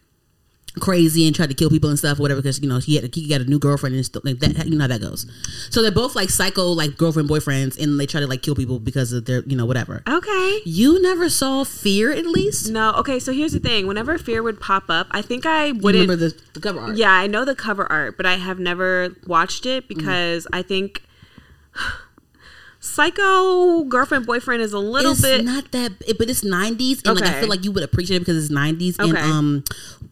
crazy 0.81 1.27
and 1.27 1.37
tried 1.37 1.49
to 1.49 1.55
kill 1.55 1.71
people 1.71 1.91
and 1.91 1.99
stuff, 1.99 2.19
whatever. 2.19 2.41
Because 2.41 2.61
you 2.61 2.69
know 2.69 2.79
he 2.79 2.97
had 2.97 3.15
he 3.15 3.29
got 3.29 3.41
a 3.41 3.45
new 3.45 3.59
girlfriend 3.59 3.95
and 3.95 4.05
stuff 4.05 4.25
like 4.25 4.39
that. 4.41 4.67
You 4.67 4.77
know 4.77 4.85
how 4.85 4.89
that 4.89 5.01
goes. 5.01 5.27
So 5.71 5.83
they're 5.83 5.91
both 5.91 6.17
like 6.17 6.31
psycho, 6.31 6.65
like 6.69 6.97
girlfriend 6.97 7.29
boyfriends, 7.29 7.81
and 7.81 7.99
they 8.01 8.07
try 8.07 8.21
to 8.21 8.27
like 8.27 8.43
kill 8.43 8.55
people 8.55 8.79
because 8.79 9.13
of 9.13 9.27
their 9.27 9.43
you 9.47 9.57
know 9.57 9.67
whatever. 9.67 10.03
Okay. 10.09 10.61
You 10.65 11.01
never 11.03 11.29
saw 11.29 11.65
Fear, 11.65 12.13
at 12.13 12.27
least. 12.27 12.71
No. 12.71 12.93
Okay. 12.95 13.19
So 13.19 13.33
here's 13.33 13.53
the 13.53 13.61
thing. 13.61 13.87
Whenever 13.87 14.19
Fear 14.19 14.43
would 14.43 14.61
pop 14.61 14.85
up, 14.89 15.07
I 15.11 15.23
think 15.23 15.47
I 15.47 15.73
wouldn't. 15.73 16.09
remember 16.09 16.17
the, 16.17 16.41
the 16.55 16.61
cover 16.61 16.81
art? 16.81 16.97
Yeah, 16.97 17.13
I 17.13 17.27
know 17.27 17.45
the 17.45 17.55
cover 17.55 17.91
art, 17.91 18.17
but 18.17 18.27
I 18.27 18.37
have 18.37 18.59
never 18.59 19.15
watched 19.27 19.67
it 19.67 19.89
because 19.89 20.45
mm-hmm. 20.45 20.55
I 20.55 20.63
think 20.63 21.03
Psycho 22.83 23.85
girlfriend 23.85 24.27
boyfriend 24.27 24.63
is 24.63 24.73
a 24.73 24.79
little 24.79 25.13
it's 25.13 25.21
bit. 25.21 25.45
not 25.45 25.71
that, 25.73 25.93
but 26.19 26.31
it's 26.31 26.43
'90s, 26.43 27.07
and 27.07 27.21
like 27.21 27.29
I 27.29 27.39
feel 27.41 27.49
like 27.49 27.63
you 27.65 27.73
would 27.73 27.83
appreciate 27.85 28.17
it 28.17 28.21
because 28.21 28.43
it's 28.43 28.53
'90s, 28.55 28.99
and 28.99 29.17
um, 29.19 29.65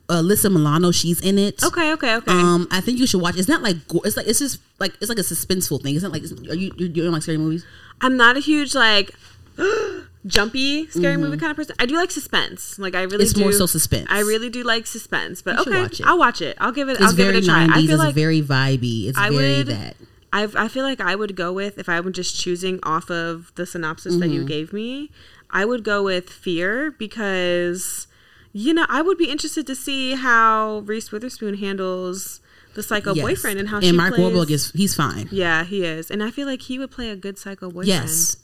Alyssa 0.08 0.52
Milano, 0.52 0.90
she's 0.90 1.18
in 1.20 1.38
it. 1.38 1.64
okay. 1.64 1.92
Okay. 1.92 2.14
Okay. 2.16 2.30
Um, 2.30 2.68
I 2.70 2.80
think 2.82 2.98
you 2.98 3.06
should 3.06 3.22
watch. 3.22 3.38
It's 3.38 3.48
not 3.48 3.62
like 3.62 3.76
it's 4.04 4.16
like 4.18 4.26
it's 4.26 4.38
just 4.38 4.60
like 4.78 4.92
it's 5.00 5.08
like 5.08 5.18
a 5.18 5.22
suspenseful 5.22 5.82
thing. 5.82 5.94
It's 5.94 6.02
not 6.04 6.12
like 6.12 6.22
are 6.50 6.54
you 6.54 6.70
you 6.76 6.88
don't 6.88 7.10
like 7.12 7.22
scary 7.22 7.38
movies? 7.38 7.64
I'm 8.02 8.16
not 8.18 8.36
a 8.36 8.40
huge 8.40 8.74
like 8.74 9.14
jumpy 10.26 10.86
scary 10.88 11.16
movie 11.16 11.36
kind 11.38 11.50
of 11.50 11.56
person. 11.56 11.74
I 11.78 11.86
do 11.86 11.96
like 11.96 12.10
suspense. 12.10 12.78
Like 12.78 12.94
I 12.94 13.02
really 13.02 13.16
Mm-hmm. 13.16 13.22
It's 13.22 13.32
do. 13.32 13.40
more 13.40 13.52
so 13.52 13.64
suspense. 13.66 14.08
I 14.10 14.20
really 14.20 14.50
do 14.50 14.62
like 14.62 14.86
suspense. 14.86 15.40
But 15.42 15.54
You 15.56 15.60
okay, 15.72 15.82
watch. 15.82 16.00
I'll 16.04 16.18
watch 16.18 16.42
it. 16.42 16.56
I'll 16.60 16.72
give 16.72 16.88
it. 16.88 16.92
It's 16.92 17.02
I'll 17.02 17.12
give 17.14 17.28
it 17.28 17.36
a 17.36 17.46
try. 17.46 17.66
'90s. 17.66 17.70
I 17.70 17.74
feel 17.82 17.90
it's 17.92 17.98
like 17.98 18.14
very 18.14 18.42
vibey. 18.42 19.08
It's 19.08 19.18
I 19.18 19.30
very 19.30 19.56
would- 19.58 19.66
that. 19.68 19.96
I've, 20.32 20.54
I 20.56 20.68
feel 20.68 20.84
like 20.84 21.00
I 21.00 21.14
would 21.14 21.34
go 21.36 21.52
with 21.52 21.78
if 21.78 21.88
I 21.88 22.00
were 22.00 22.10
just 22.10 22.38
choosing 22.38 22.78
off 22.82 23.10
of 23.10 23.52
the 23.54 23.64
synopsis 23.66 24.16
that 24.16 24.26
Mm-hmm. 24.26 24.32
you 24.34 24.44
gave 24.44 24.72
me. 24.72 25.10
I 25.50 25.64
would 25.64 25.82
go 25.84 26.02
with 26.02 26.28
Fear 26.28 26.90
because, 26.92 28.06
you 28.52 28.74
know, 28.74 28.84
I 28.88 29.00
would 29.02 29.16
be 29.18 29.30
interested 29.30 29.66
to 29.66 29.74
see 29.74 30.14
how 30.14 30.80
Reese 30.80 31.10
Witherspoon 31.10 31.54
handles 31.54 32.40
the 32.74 32.82
psycho 32.82 33.14
Yes. 33.14 33.24
boyfriend 33.24 33.58
and 33.58 33.68
how 33.70 33.76
and 33.76 33.84
she 33.86 33.92
Mark 33.92 34.14
plays. 34.14 34.32
Wahlberg 34.34 34.50
is 34.50 34.70
he's 34.72 34.94
fine. 34.94 35.28
yeah, 35.32 35.64
he 35.64 35.84
is, 35.84 36.10
and 36.10 36.22
I 36.22 36.30
feel 36.30 36.46
like 36.46 36.62
he 36.62 36.78
would 36.78 36.90
play 36.90 37.08
a 37.10 37.16
good 37.16 37.38
psycho 37.38 37.68
boyfriend. 37.70 37.88
Yes, 37.88 38.36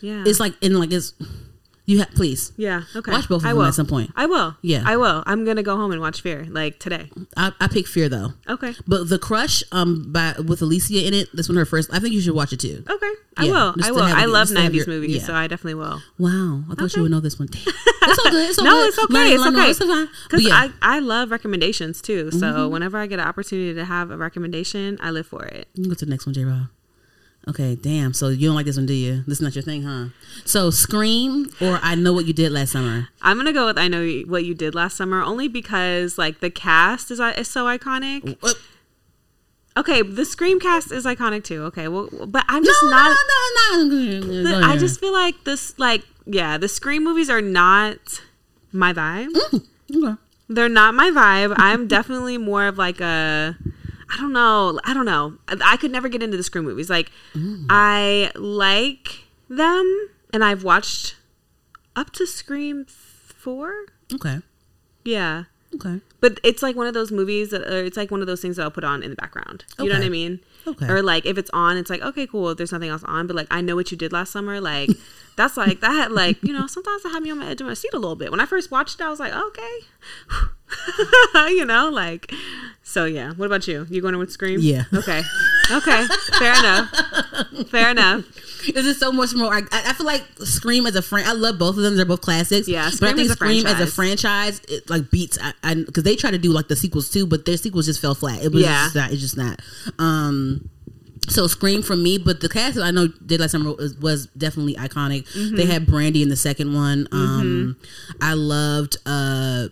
yeah, 0.00 0.24
it's 0.26 0.40
like 0.40 0.54
in 0.62 0.78
like 0.80 0.90
it's 0.92 1.12
you 1.86 1.98
have 2.00 2.10
please. 2.10 2.52
yeah. 2.56 2.82
Okay, 2.94 3.12
Watch 3.12 3.28
both 3.28 3.42
of 3.42 3.46
I 3.46 3.50
them 3.50 3.58
will. 3.58 3.64
at 3.66 3.74
some 3.74 3.86
point. 3.86 4.10
I 4.16 4.26
will. 4.26 4.56
Yeah. 4.62 4.82
I 4.84 4.96
will. 4.96 5.22
I'm 5.26 5.44
gonna 5.44 5.62
go 5.62 5.76
home 5.76 5.92
and 5.92 6.00
watch 6.00 6.20
Fear 6.20 6.46
like 6.50 6.78
today. 6.78 7.10
I, 7.36 7.52
I 7.60 7.68
pick 7.68 7.86
Fear 7.86 8.08
though, 8.08 8.32
Okay. 8.48 8.74
but 8.86 9.08
The 9.08 9.18
Crush 9.18 9.62
um 9.72 10.12
by 10.12 10.34
with 10.44 10.60
Alicia 10.62 11.06
in 11.06 11.14
it. 11.14 11.28
This 11.34 11.48
one 11.48 11.56
her 11.56 11.64
first. 11.64 11.88
I 11.92 11.98
think 12.00 12.12
you 12.14 12.20
should 12.20 12.34
watch 12.34 12.52
it 12.52 12.60
too. 12.60 12.84
Okay, 12.88 13.12
I 13.36 13.44
Yeah, 13.46 13.52
will. 13.52 13.74
I 13.82 13.90
will. 13.92 14.02
I 14.02 14.24
it- 14.24 14.28
love 14.28 14.48
just 14.48 14.56
to 14.56 14.62
have 14.62 14.72
'90s 14.72 14.76
your- 14.76 14.86
movies, 14.86 15.16
yeah. 15.16 15.22
so 15.26 15.34
I 15.34 15.46
definitely 15.46 15.74
will. 15.74 16.00
Wow, 16.18 16.64
I 16.70 16.74
thought 16.74 16.82
Okay. 16.84 16.92
you 16.96 17.02
would 17.02 17.10
know 17.12 17.20
this 17.20 17.38
one. 17.38 17.48
Damn. 17.52 17.62
It's 18.08 18.18
all 18.24 18.30
good. 18.30 18.50
It's 18.50 18.58
all 18.58 18.64
no, 18.64 18.70
good. 18.72 18.88
it's 18.88 18.98
okay. 18.98 19.14
Learning, 19.14 19.32
it's 19.34 19.42
learning, 19.44 19.60
okay. 19.60 19.70
It's 19.70 19.78
fine. 19.78 20.08
Because 20.24 20.42
yeah, 20.46 20.66
Mm-hmm. 20.68 20.78
I, 20.82 20.96
I 20.96 20.98
love 21.00 21.30
recommendations 21.30 22.00
too. 22.02 22.30
So 22.30 22.68
whenever 22.68 22.98
I 22.98 23.06
get 23.06 23.18
an 23.18 23.26
opportunity 23.26 23.74
to 23.74 23.84
have 23.84 24.10
a 24.10 24.16
recommendation, 24.16 24.96
I 25.00 25.10
live 25.10 25.26
for 25.26 25.44
it. 25.44 25.68
you 25.74 25.82
can 25.84 25.90
go 25.90 25.94
to 25.96 26.04
the 26.04 26.10
next 26.10 26.26
one, 26.26 26.34
J. 26.34 26.44
Rob. 26.44 26.66
Okay, 27.48 27.76
damn. 27.76 28.12
So 28.12 28.28
you 28.28 28.48
don't 28.48 28.56
like 28.56 28.66
this 28.66 28.76
one, 28.76 28.86
do 28.86 28.92
you? 28.92 29.22
This 29.26 29.38
is 29.38 29.40
not 29.42 29.54
your 29.54 29.62
thing, 29.62 29.84
huh? 29.84 30.06
So 30.44 30.70
Scream 30.70 31.48
or 31.60 31.78
I 31.80 31.94
Know 31.94 32.12
What 32.12 32.26
You 32.26 32.32
Did 32.32 32.50
Last 32.50 32.72
Summer. 32.72 33.08
I'm 33.22 33.36
gonna 33.36 33.52
go 33.52 33.66
with 33.66 33.78
I 33.78 33.86
know 33.86 34.04
what 34.26 34.44
you 34.44 34.52
did 34.54 34.74
last 34.74 34.96
summer, 34.96 35.22
only 35.22 35.46
because 35.46 36.18
like 36.18 36.40
the 36.40 36.50
cast 36.50 37.10
is, 37.12 37.20
uh, 37.20 37.32
is 37.36 37.48
so 37.48 37.66
iconic. 37.66 38.36
What? 38.42 38.56
Okay, 39.76 40.02
the 40.02 40.24
Scream 40.24 40.58
cast 40.58 40.90
is 40.90 41.04
iconic 41.04 41.44
too. 41.44 41.62
Okay, 41.64 41.86
well, 41.86 42.08
but 42.26 42.44
I'm 42.48 42.64
just 42.64 42.82
no, 42.82 42.90
not. 42.90 43.16
no, 43.62 43.84
no, 43.84 44.20
no. 44.20 44.42
the- 44.42 44.66
I 44.66 44.76
just 44.76 44.98
feel 44.98 45.12
like 45.12 45.44
this, 45.44 45.78
like, 45.78 46.02
yeah, 46.24 46.56
the 46.58 46.66
Scream 46.68 47.04
movies 47.04 47.30
are 47.30 47.42
not 47.42 48.22
my 48.72 48.92
vibe. 48.92 49.28
Mm, 49.32 49.62
okay. 49.94 50.20
They're 50.48 50.68
not 50.68 50.94
my 50.94 51.10
vibe. 51.10 51.54
I'm 51.58 51.86
definitely 51.86 52.38
more 52.38 52.66
of 52.66 52.76
like 52.78 53.00
a 53.00 53.56
I 54.10 54.16
don't 54.18 54.32
know. 54.32 54.80
I 54.84 54.94
don't 54.94 55.06
know. 55.06 55.38
I, 55.48 55.56
I 55.64 55.76
could 55.76 55.90
never 55.90 56.08
get 56.08 56.22
into 56.22 56.36
the 56.36 56.42
Scream 56.42 56.64
movies. 56.64 56.90
Like 56.90 57.10
mm. 57.34 57.66
I 57.68 58.30
like 58.34 59.24
them 59.48 60.08
and 60.32 60.44
I've 60.44 60.64
watched 60.64 61.16
up 61.94 62.12
to 62.14 62.26
Scream 62.26 62.84
4. 62.86 63.86
Okay. 64.14 64.38
Yeah. 65.04 65.44
Okay. 65.74 66.00
but 66.20 66.40
it's 66.42 66.62
like 66.62 66.74
one 66.76 66.86
of 66.86 66.94
those 66.94 67.12
movies. 67.12 67.50
That, 67.50 67.62
it's 67.62 67.96
like 67.96 68.10
one 68.10 68.20
of 68.20 68.26
those 68.26 68.40
things 68.40 68.56
that 68.56 68.62
I'll 68.62 68.70
put 68.70 68.84
on 68.84 69.02
in 69.02 69.10
the 69.10 69.16
background. 69.16 69.64
You 69.78 69.88
know 69.88 69.96
what 69.96 70.04
I 70.04 70.08
mean? 70.08 70.40
Okay. 70.66 70.86
Or 70.88 71.02
like 71.02 71.26
if 71.26 71.38
it's 71.38 71.50
on, 71.52 71.76
it's 71.76 71.90
like 71.90 72.02
okay, 72.02 72.26
cool. 72.26 72.50
If 72.50 72.58
there's 72.58 72.72
nothing 72.72 72.90
else 72.90 73.04
on, 73.04 73.26
but 73.26 73.36
like 73.36 73.46
I 73.50 73.60
know 73.60 73.76
what 73.76 73.90
you 73.90 73.96
did 73.96 74.12
last 74.12 74.32
summer. 74.32 74.60
Like 74.60 74.90
that's 75.36 75.56
like 75.56 75.80
that 75.80 75.92
had 75.92 76.12
like 76.12 76.42
you 76.42 76.52
know 76.52 76.66
sometimes 76.66 77.02
that 77.02 77.10
had 77.10 77.22
me 77.22 77.30
on 77.30 77.38
my 77.38 77.46
edge 77.46 77.60
of 77.60 77.66
my 77.66 77.74
seat 77.74 77.92
a 77.94 77.98
little 77.98 78.16
bit. 78.16 78.30
When 78.30 78.40
I 78.40 78.46
first 78.46 78.70
watched 78.70 79.00
it, 79.00 79.04
I 79.04 79.08
was 79.08 79.20
like 79.20 79.32
okay, 79.32 79.78
you 81.54 81.64
know, 81.64 81.88
like 81.90 82.32
so 82.82 83.04
yeah. 83.04 83.32
What 83.32 83.46
about 83.46 83.68
you? 83.68 83.86
You 83.90 84.00
going 84.00 84.14
in 84.14 84.20
with 84.20 84.32
Scream? 84.32 84.60
Yeah. 84.60 84.84
Okay. 84.92 85.22
Okay. 85.70 86.06
Fair 86.38 86.58
enough. 86.58 87.68
Fair 87.70 87.90
enough. 87.90 88.24
This 88.74 88.86
is 88.86 88.98
so 88.98 89.12
much 89.12 89.34
more. 89.34 89.52
I, 89.54 89.62
I 89.72 89.92
feel 89.92 90.06
like 90.06 90.22
Scream 90.44 90.86
as 90.86 90.96
a 90.96 91.02
friend. 91.02 91.26
I 91.28 91.32
love 91.32 91.58
both 91.58 91.76
of 91.76 91.82
them. 91.82 91.96
They're 91.96 92.04
both 92.04 92.20
classics. 92.20 92.68
Yeah, 92.68 92.84
but 92.84 92.86
I 92.86 92.90
Scream 92.96 93.16
think 93.16 93.26
is 93.26 93.32
a 93.32 93.34
Scream 93.34 93.66
as 93.66 93.80
a 93.80 93.86
franchise. 93.86 94.58
franchise, 94.60 94.60
it 94.68 94.90
like 94.90 95.10
beats. 95.10 95.38
I 95.62 95.74
because 95.74 96.02
they 96.04 96.16
try 96.16 96.30
to 96.30 96.38
do 96.38 96.50
like 96.52 96.68
the 96.68 96.76
sequels 96.76 97.10
too, 97.10 97.26
but 97.26 97.44
their 97.44 97.56
sequels 97.56 97.86
just 97.86 98.00
fell 98.00 98.14
flat. 98.14 98.42
It 98.42 98.52
was 98.52 98.62
Yeah. 98.62 98.84
just 98.84 98.94
not. 98.96 99.12
It's 99.12 99.20
just 99.20 99.36
not. 99.36 99.60
Um. 99.98 100.68
So 101.28 101.48
Scream 101.48 101.82
for 101.82 101.96
me, 101.96 102.18
but 102.18 102.40
the 102.40 102.48
cast 102.48 102.78
I 102.78 102.92
know 102.92 103.08
did 103.08 103.40
last 103.40 103.50
summer 103.50 103.72
was, 103.72 103.96
was 103.96 104.26
definitely 104.38 104.74
iconic. 104.74 105.26
Mm-hmm. 105.32 105.56
They 105.56 105.66
had 105.66 105.84
Brandy 105.86 106.22
in 106.22 106.28
the 106.28 106.36
second 106.36 106.72
one. 106.72 107.08
Um, 107.10 107.76
I 108.20 108.34
loved 108.34 108.96
uh, 109.06 109.66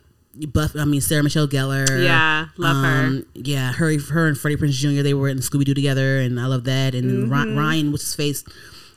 Buff. 0.49 0.75
I 0.75 0.85
mean 0.85 1.01
Sarah 1.01 1.23
Michelle 1.23 1.47
Gellar. 1.47 1.87
Yeah, 2.05 2.47
love 2.57 2.77
her. 2.85 3.07
Um, 3.07 3.27
Yeah, 3.35 3.71
her, 3.73 3.97
her 4.11 4.27
and 4.27 4.37
Freddie 4.37 4.57
Prinze 4.57 4.73
Jr. 4.73 5.03
They 5.03 5.15
were 5.15 5.29
in 5.29 5.39
Scooby 5.39 5.65
Doo 5.65 5.75
together, 5.75 6.19
and 6.19 6.41
I 6.41 6.47
love 6.47 6.65
that. 6.65 6.93
And 6.97 7.09
then 7.09 7.31
Mm-hmm. 7.31 7.57
Ry- 7.57 7.63
Ryan, 7.63 7.93
what's 7.93 8.03
his 8.03 8.17
face? 8.17 8.43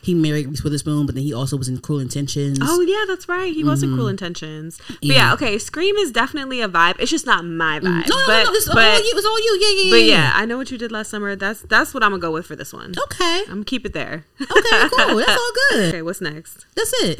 He 0.07 0.13
married 0.13 0.47
Reese 0.47 0.63
Witherspoon, 0.63 1.05
but 1.05 1.15
then 1.15 1.25
he 1.25 1.33
also 1.33 1.57
was 1.57 1.67
in 1.67 1.79
Cruel 1.79 1.99
Intentions. 1.99 2.59
Oh 2.61 2.79
yeah, 2.79 3.03
that's 3.09 3.27
right. 3.27 3.53
He 3.53 3.61
was 3.65 3.83
in 3.83 3.93
Cruel 3.93 4.07
Intentions. 4.07 4.79
But 4.87 5.03
yeah. 5.03 5.15
Yeah. 5.15 5.33
okay. 5.33 5.57
Scream 5.57 5.97
is 5.97 6.13
definitely 6.13 6.61
a 6.61 6.69
vibe. 6.69 6.95
It's 6.97 7.11
just 7.11 7.25
not 7.25 7.43
my 7.43 7.79
vibe. 7.79 7.83
no, 7.83 7.91
no, 7.91 8.23
but, 8.25 8.37
no, 8.37 8.43
no, 8.45 8.51
it's 8.53 8.67
but, 8.69 8.77
all 8.77 8.99
you. 9.03 9.09
It 9.11 9.15
was 9.15 9.25
all 9.25 9.37
you. 9.37 9.59
Yeah, 9.61 9.67
yeah, 9.69 9.83
yeah. 9.83 9.91
but 9.91 10.03
yeah. 10.03 10.31
I 10.33 10.45
know 10.45 10.55
what 10.55 10.71
you 10.71 10.77
did 10.77 10.93
last 10.93 11.09
summer. 11.09 11.35
That's 11.35 11.61
that's 11.63 11.93
what 11.93 12.03
I'm 12.03 12.11
gonna 12.11 12.21
go 12.21 12.31
with 12.31 12.45
for 12.45 12.55
this 12.55 12.71
one. 12.71 12.93
Okay. 12.97 13.41
I'm 13.47 13.55
gonna 13.55 13.65
keep 13.65 13.85
it 13.85 13.91
there. 13.91 14.23
Okay. 14.41 14.49
Cool. 14.95 15.17
That's 15.17 15.29
all 15.29 15.51
good. 15.71 15.87
okay, 15.89 16.01
what's 16.01 16.21
next? 16.21 16.65
That's 16.77 16.93
it. 17.03 17.19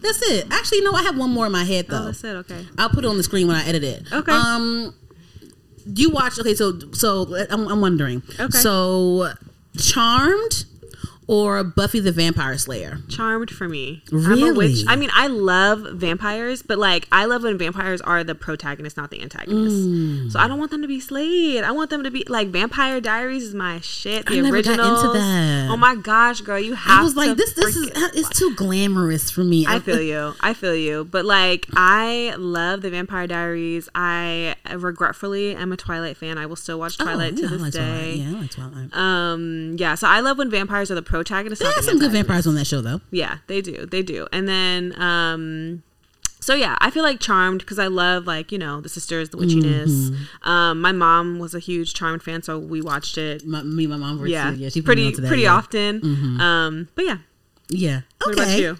That's 0.00 0.20
it. 0.22 0.48
Actually, 0.50 0.80
no, 0.80 0.94
I 0.94 1.04
have 1.04 1.16
one 1.16 1.30
more 1.30 1.46
in 1.46 1.52
my 1.52 1.62
head 1.62 1.86
Oh, 1.88 1.92
though. 2.00 2.04
that's 2.06 2.24
it. 2.24 2.34
Okay. 2.34 2.66
I'll 2.78 2.88
put 2.90 3.04
it 3.04 3.08
on 3.08 3.16
the 3.16 3.22
screen 3.22 3.46
when 3.46 3.54
I 3.54 3.64
edit 3.64 3.84
it. 3.84 4.12
Okay. 4.12 4.32
Um, 4.32 4.92
do 5.92 6.02
you 6.02 6.10
watch? 6.10 6.36
Okay, 6.40 6.54
so 6.54 6.80
so 6.94 7.32
I'm, 7.48 7.68
I'm 7.68 7.80
wondering. 7.80 8.22
Okay. 8.40 8.58
So, 8.58 9.32
Charmed 9.78 10.64
or 11.28 11.62
Buffy 11.62 12.00
the 12.00 12.10
Vampire 12.10 12.58
Slayer? 12.58 12.98
Charmed 13.08 13.50
for 13.50 13.68
me. 13.68 14.02
I'm 14.10 14.42
a 14.42 14.52
witch. 14.54 14.78
Really? 14.78 14.84
I 14.88 14.96
mean, 14.96 15.10
I 15.14 15.28
love 15.28 15.86
vampires, 15.92 16.62
but 16.62 16.78
like 16.78 17.06
I 17.12 17.26
love 17.26 17.42
when 17.44 17.56
vampires 17.58 18.00
are 18.00 18.24
the 18.24 18.34
protagonist, 18.34 18.96
not 18.96 19.10
the 19.10 19.22
antagonist. 19.22 19.76
Mm. 19.76 20.32
So 20.32 20.40
I 20.40 20.48
don't 20.48 20.58
want 20.58 20.70
them 20.72 20.82
to 20.82 20.88
be 20.88 20.98
slayed. 20.98 21.62
I 21.62 21.70
want 21.70 21.90
them 21.90 22.02
to 22.02 22.10
be 22.10 22.24
like 22.28 22.48
Vampire 22.48 23.00
Diaries 23.00 23.44
is 23.44 23.54
my 23.54 23.78
shit. 23.80 24.26
The 24.26 24.38
I 24.38 24.40
never 24.40 24.62
got 24.62 24.72
into 24.80 25.12
that. 25.18 25.68
Oh 25.70 25.76
my 25.76 25.94
gosh, 25.94 26.40
girl, 26.40 26.58
you 26.58 26.74
have 26.74 27.00
I 27.00 27.02
was 27.04 27.12
to 27.12 27.18
like, 27.20 27.36
this 27.36 27.52
this 27.52 27.76
is 27.76 27.90
it's 27.94 28.30
too 28.38 28.54
glamorous 28.56 29.30
for 29.30 29.44
me. 29.44 29.66
I 29.68 29.78
feel 29.80 30.00
you. 30.00 30.34
I 30.40 30.54
feel 30.54 30.74
you. 30.74 31.04
But 31.04 31.24
like, 31.24 31.66
I 31.74 32.34
love 32.38 32.80
the 32.82 32.90
Vampire 32.90 33.26
Diaries. 33.26 33.88
I 33.94 34.54
regretfully 34.74 35.54
am 35.54 35.72
a 35.72 35.76
Twilight 35.76 36.16
fan. 36.16 36.38
I 36.38 36.46
will 36.46 36.56
still 36.56 36.78
watch 36.78 36.96
Oh, 37.00 37.04
Twilight 37.04 37.34
yeah, 37.34 37.40
to 37.40 37.46
I 37.46 37.50
this 37.50 37.60
like 37.62 37.72
day. 37.72 37.78
Twilight. 37.78 38.16
Yeah, 38.16 38.28
I 38.28 38.40
like 38.40 38.50
Twilight. 38.50 38.94
Um, 38.96 39.76
yeah. 39.78 39.94
So 39.94 40.08
I 40.08 40.20
love 40.20 40.38
when 40.38 40.50
vampires 40.50 40.90
are 40.90 40.94
the 40.94 41.02
protagonist. 41.18 41.62
not 41.62 41.74
There's 41.74 41.86
the 41.86 41.92
some 41.92 41.98
good 42.00 42.12
vampires 42.12 42.46
on 42.46 42.54
that 42.56 42.66
show 42.66 42.80
though. 42.80 43.00
Yeah, 43.10 43.38
they 43.46 43.60
do. 43.60 43.86
They 43.86 44.02
do. 44.02 44.26
And 44.32 44.48
then, 44.48 44.94
um, 45.00 45.82
so 46.40 46.54
yeah, 46.54 46.76
I 46.80 46.90
feel 46.90 47.02
like 47.02 47.20
Charmed 47.20 47.60
because 47.60 47.78
I 47.78 47.88
love 47.88 48.26
like 48.26 48.50
you 48.52 48.58
know 48.58 48.80
the 48.80 48.88
sisters, 48.88 49.28
the 49.30 49.36
witchiness. 49.36 50.10
Mm-hmm. 50.10 50.48
Um, 50.48 50.80
my 50.80 50.92
mom 50.92 51.38
was 51.38 51.54
a 51.54 51.58
huge 51.58 51.94
Charmed 51.94 52.22
fan, 52.22 52.42
so 52.42 52.58
we 52.58 52.80
watched 52.80 53.18
it. 53.18 53.44
My, 53.44 53.62
me, 53.62 53.84
and 53.84 53.92
my 53.92 53.96
mom 53.98 54.18
were 54.18 54.26
Yeah, 54.26 54.50
too. 54.52 54.56
Yeah, 54.56 54.68
she 54.68 54.80
me 54.80 54.84
pretty 54.84 55.10
that, 55.12 55.26
pretty 55.26 55.42
yeah. 55.42 55.54
often. 55.54 56.40
Um, 56.40 56.88
but 56.94 57.04
yeah, 57.04 57.18
Yeah. 57.68 58.00
what 58.24 58.38
Okay. 58.38 58.42
about 58.42 58.58
you? 58.58 58.78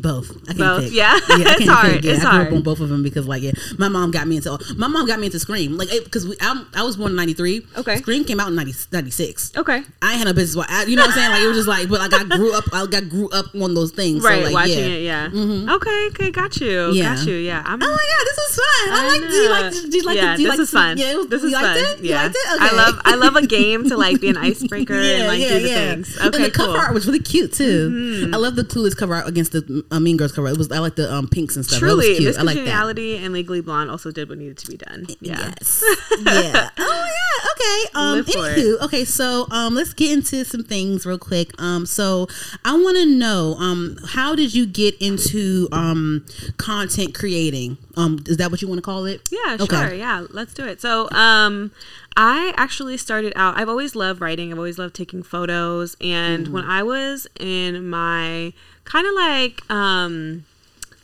Both. 0.00 0.30
I 0.48 0.54
can't 0.54 0.58
Both, 0.58 0.84
pick. 0.84 0.92
yeah. 0.94 1.12
I 1.14 1.56
It's 1.60 1.68
hard, 1.68 1.92
Pick. 1.92 2.04
Yeah, 2.04 2.12
it's 2.12 2.24
I 2.24 2.30
grew 2.30 2.30
hard. 2.30 2.46
up 2.48 2.52
on 2.54 2.62
both 2.62 2.80
of 2.80 2.88
them 2.88 3.02
because, 3.02 3.26
like, 3.28 3.42
yeah, 3.42 3.52
my 3.78 3.88
mom 3.88 4.10
got 4.10 4.26
me 4.26 4.36
into 4.36 4.58
my 4.76 4.86
mom 4.88 5.06
got 5.06 5.18
me 5.20 5.26
into 5.26 5.38
Scream, 5.38 5.76
like, 5.76 5.90
because 6.04 6.26
I 6.40 6.82
was 6.82 6.96
born 6.96 7.10
in 7.12 7.16
'93. 7.16 7.66
Okay. 7.78 7.96
Scream 7.98 8.24
came 8.24 8.40
out 8.40 8.48
in 8.48 8.54
90, 8.56 8.72
96. 8.90 9.52
Okay, 9.56 9.82
I 10.00 10.14
had 10.14 10.26
a 10.28 10.34
business. 10.34 10.64
I, 10.68 10.84
you 10.84 10.96
know 10.96 11.02
what 11.02 11.10
I'm 11.10 11.14
saying? 11.14 11.30
Like, 11.30 11.42
it 11.42 11.46
was 11.46 11.56
just 11.58 11.68
like, 11.68 11.88
but 11.88 12.00
like, 12.00 12.14
I 12.14 12.24
grew 12.36 12.54
up. 12.54 12.64
I 12.72 12.86
got 12.86 13.08
grew 13.08 13.28
up 13.30 13.54
on 13.54 13.74
those 13.74 13.92
things. 13.92 14.22
right, 14.24 14.38
So, 14.38 14.44
like, 14.46 14.54
watching 14.54 14.78
yeah. 14.78 15.26
it. 15.26 15.34
Yeah. 15.34 15.74
Okay. 15.74 16.06
Okay. 16.08 16.30
Got 16.30 16.60
you. 16.60 16.90
Yeah. 16.92 17.14
Got 17.16 17.26
you. 17.26 17.34
Yeah. 17.34 17.62
I'm. 17.64 17.82
Oh 17.82 17.86
my 17.86 17.92
god, 17.92 18.24
this 18.24 18.38
is 18.38 18.56
fun. 18.56 18.92
I, 18.92 19.00
I 19.04 19.08
like. 19.08 19.20
Do 19.30 19.36
you 19.36 19.50
like? 19.50 19.72
Do 19.72 19.96
you 19.98 20.02
like? 20.04 20.16
yeah, 20.16 20.36
do 20.36 20.42
you 20.42 20.48
this 20.48 20.58
like 20.58 20.62
is 20.64 20.70
fun. 20.70 20.98
Yeah, 20.98 21.14
was- 21.16 21.26
this 21.28 21.42
you 21.42 21.48
is 21.48 21.52
liked 21.54 21.66
fun. 21.66 21.76
It? 21.98 22.00
You 22.04 22.10
Yeah, 22.10 22.22
liked 22.22 22.34
it? 22.36 22.60
I 22.62 22.72
love 22.76 23.00
I 23.04 23.14
love 23.16 23.36
a 23.36 23.46
game 23.46 23.88
to 23.88 23.96
like 23.96 24.20
be 24.20 24.28
an 24.28 24.36
icebreaker 24.48 24.94
and 24.94 25.26
like 25.28 25.40
do 25.40 25.60
the 25.60 25.68
things. 25.68 26.16
Okay, 26.16 26.24
and 26.26 26.34
the. 26.34 26.38
Mm-hmm. 26.38 26.52
cover 26.52 26.78
art 26.78 26.94
was 26.94 27.06
really 27.06 27.20
cute 27.20 27.52
too. 27.52 28.30
I 28.32 28.36
love 28.36 28.56
the 28.56 28.62
Clueless 28.64 28.96
cover 28.96 29.14
art 29.14 29.26
against 29.28 29.52
the 29.52 29.81
uh, 29.90 30.00
Mean 30.00 30.16
Girls 30.16 30.32
cover. 30.32 30.48
It 30.48 30.56
was 30.58 30.70
I 30.70 30.78
like 30.78 30.96
the 30.96 31.12
um, 31.12 31.28
pinks 31.28 31.56
and 31.56 31.64
stuff. 31.64 31.78
Truly, 31.78 32.16
cute. 32.16 32.36
I 32.38 32.42
like 32.42 32.56
that. 32.56 32.98
And 32.98 33.32
Legally 33.32 33.60
Blonde 33.60 33.90
also 33.90 34.10
did 34.10 34.28
what 34.28 34.38
needed 34.38 34.58
to 34.58 34.66
be 34.70 34.76
done. 34.76 35.06
Yeah. 35.20 35.52
Yes. 35.58 35.84
yeah. 36.22 36.70
Oh 36.78 37.08
yeah. 37.08 37.50
Okay. 37.52 37.90
Um. 37.94 38.24
Anywho, 38.24 38.80
okay. 38.82 39.04
So 39.04 39.46
um, 39.50 39.74
let's 39.74 39.92
get 39.92 40.10
into 40.12 40.44
some 40.44 40.62
things 40.64 41.06
real 41.06 41.18
quick. 41.18 41.50
Um. 41.60 41.86
So 41.86 42.26
I 42.64 42.72
want 42.74 42.96
to 42.98 43.06
know 43.06 43.54
um, 43.58 43.96
how 44.08 44.34
did 44.34 44.54
you 44.54 44.66
get 44.66 44.94
into 45.00 45.68
um 45.72 46.24
content 46.56 47.14
creating? 47.14 47.78
Um. 47.96 48.18
Is 48.26 48.36
that 48.38 48.50
what 48.50 48.62
you 48.62 48.68
want 48.68 48.78
to 48.78 48.82
call 48.82 49.04
it? 49.06 49.28
Yeah, 49.30 49.56
Okay. 49.60 49.76
sure. 49.76 49.94
Yeah, 49.94 50.26
let's 50.30 50.54
do 50.54 50.66
it. 50.66 50.80
So, 50.80 51.08
um, 51.10 51.70
I 52.16 52.52
actually 52.56 52.96
started 52.98 53.32
out. 53.36 53.56
I've 53.58 53.68
always 53.68 53.94
loved 53.94 54.20
writing. 54.20 54.52
I've 54.52 54.58
always 54.58 54.78
loved 54.78 54.94
taking 54.94 55.22
photos. 55.22 55.96
And 56.00 56.44
Mm-hmm. 56.46 56.52
when 56.54 56.64
I 56.64 56.82
was 56.82 57.26
in 57.38 57.88
my 57.88 58.52
kind 58.84 59.06
of 59.06 59.14
like 59.14 59.70
um, 59.70 60.44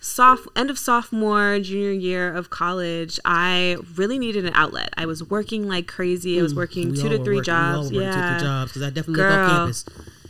soft 0.00 0.48
end 0.56 0.70
of 0.70 0.78
sophomore, 0.78 1.58
junior 1.60 1.92
year 1.92 2.34
of 2.34 2.50
college, 2.50 3.18
I 3.24 3.76
really 3.96 4.18
needed 4.18 4.44
an 4.44 4.52
outlet. 4.54 4.92
I 4.96 5.06
was 5.06 5.22
working 5.28 5.68
like 5.68 5.86
crazy. 5.86 6.38
I 6.38 6.42
was 6.42 6.54
working 6.54 6.94
two 6.94 7.08
to 7.08 7.18
working- 7.18 7.42
jobs. 7.42 7.90
Yeah. 7.92 8.00
two, 8.00 8.20
to 8.20 8.28
three 8.38 8.46
jobs 8.48 8.72
because 8.72 8.82
I 8.82 8.90
definitely 8.90 9.22
lived 9.24 9.34
off 9.36 9.50
campus. 9.58 9.84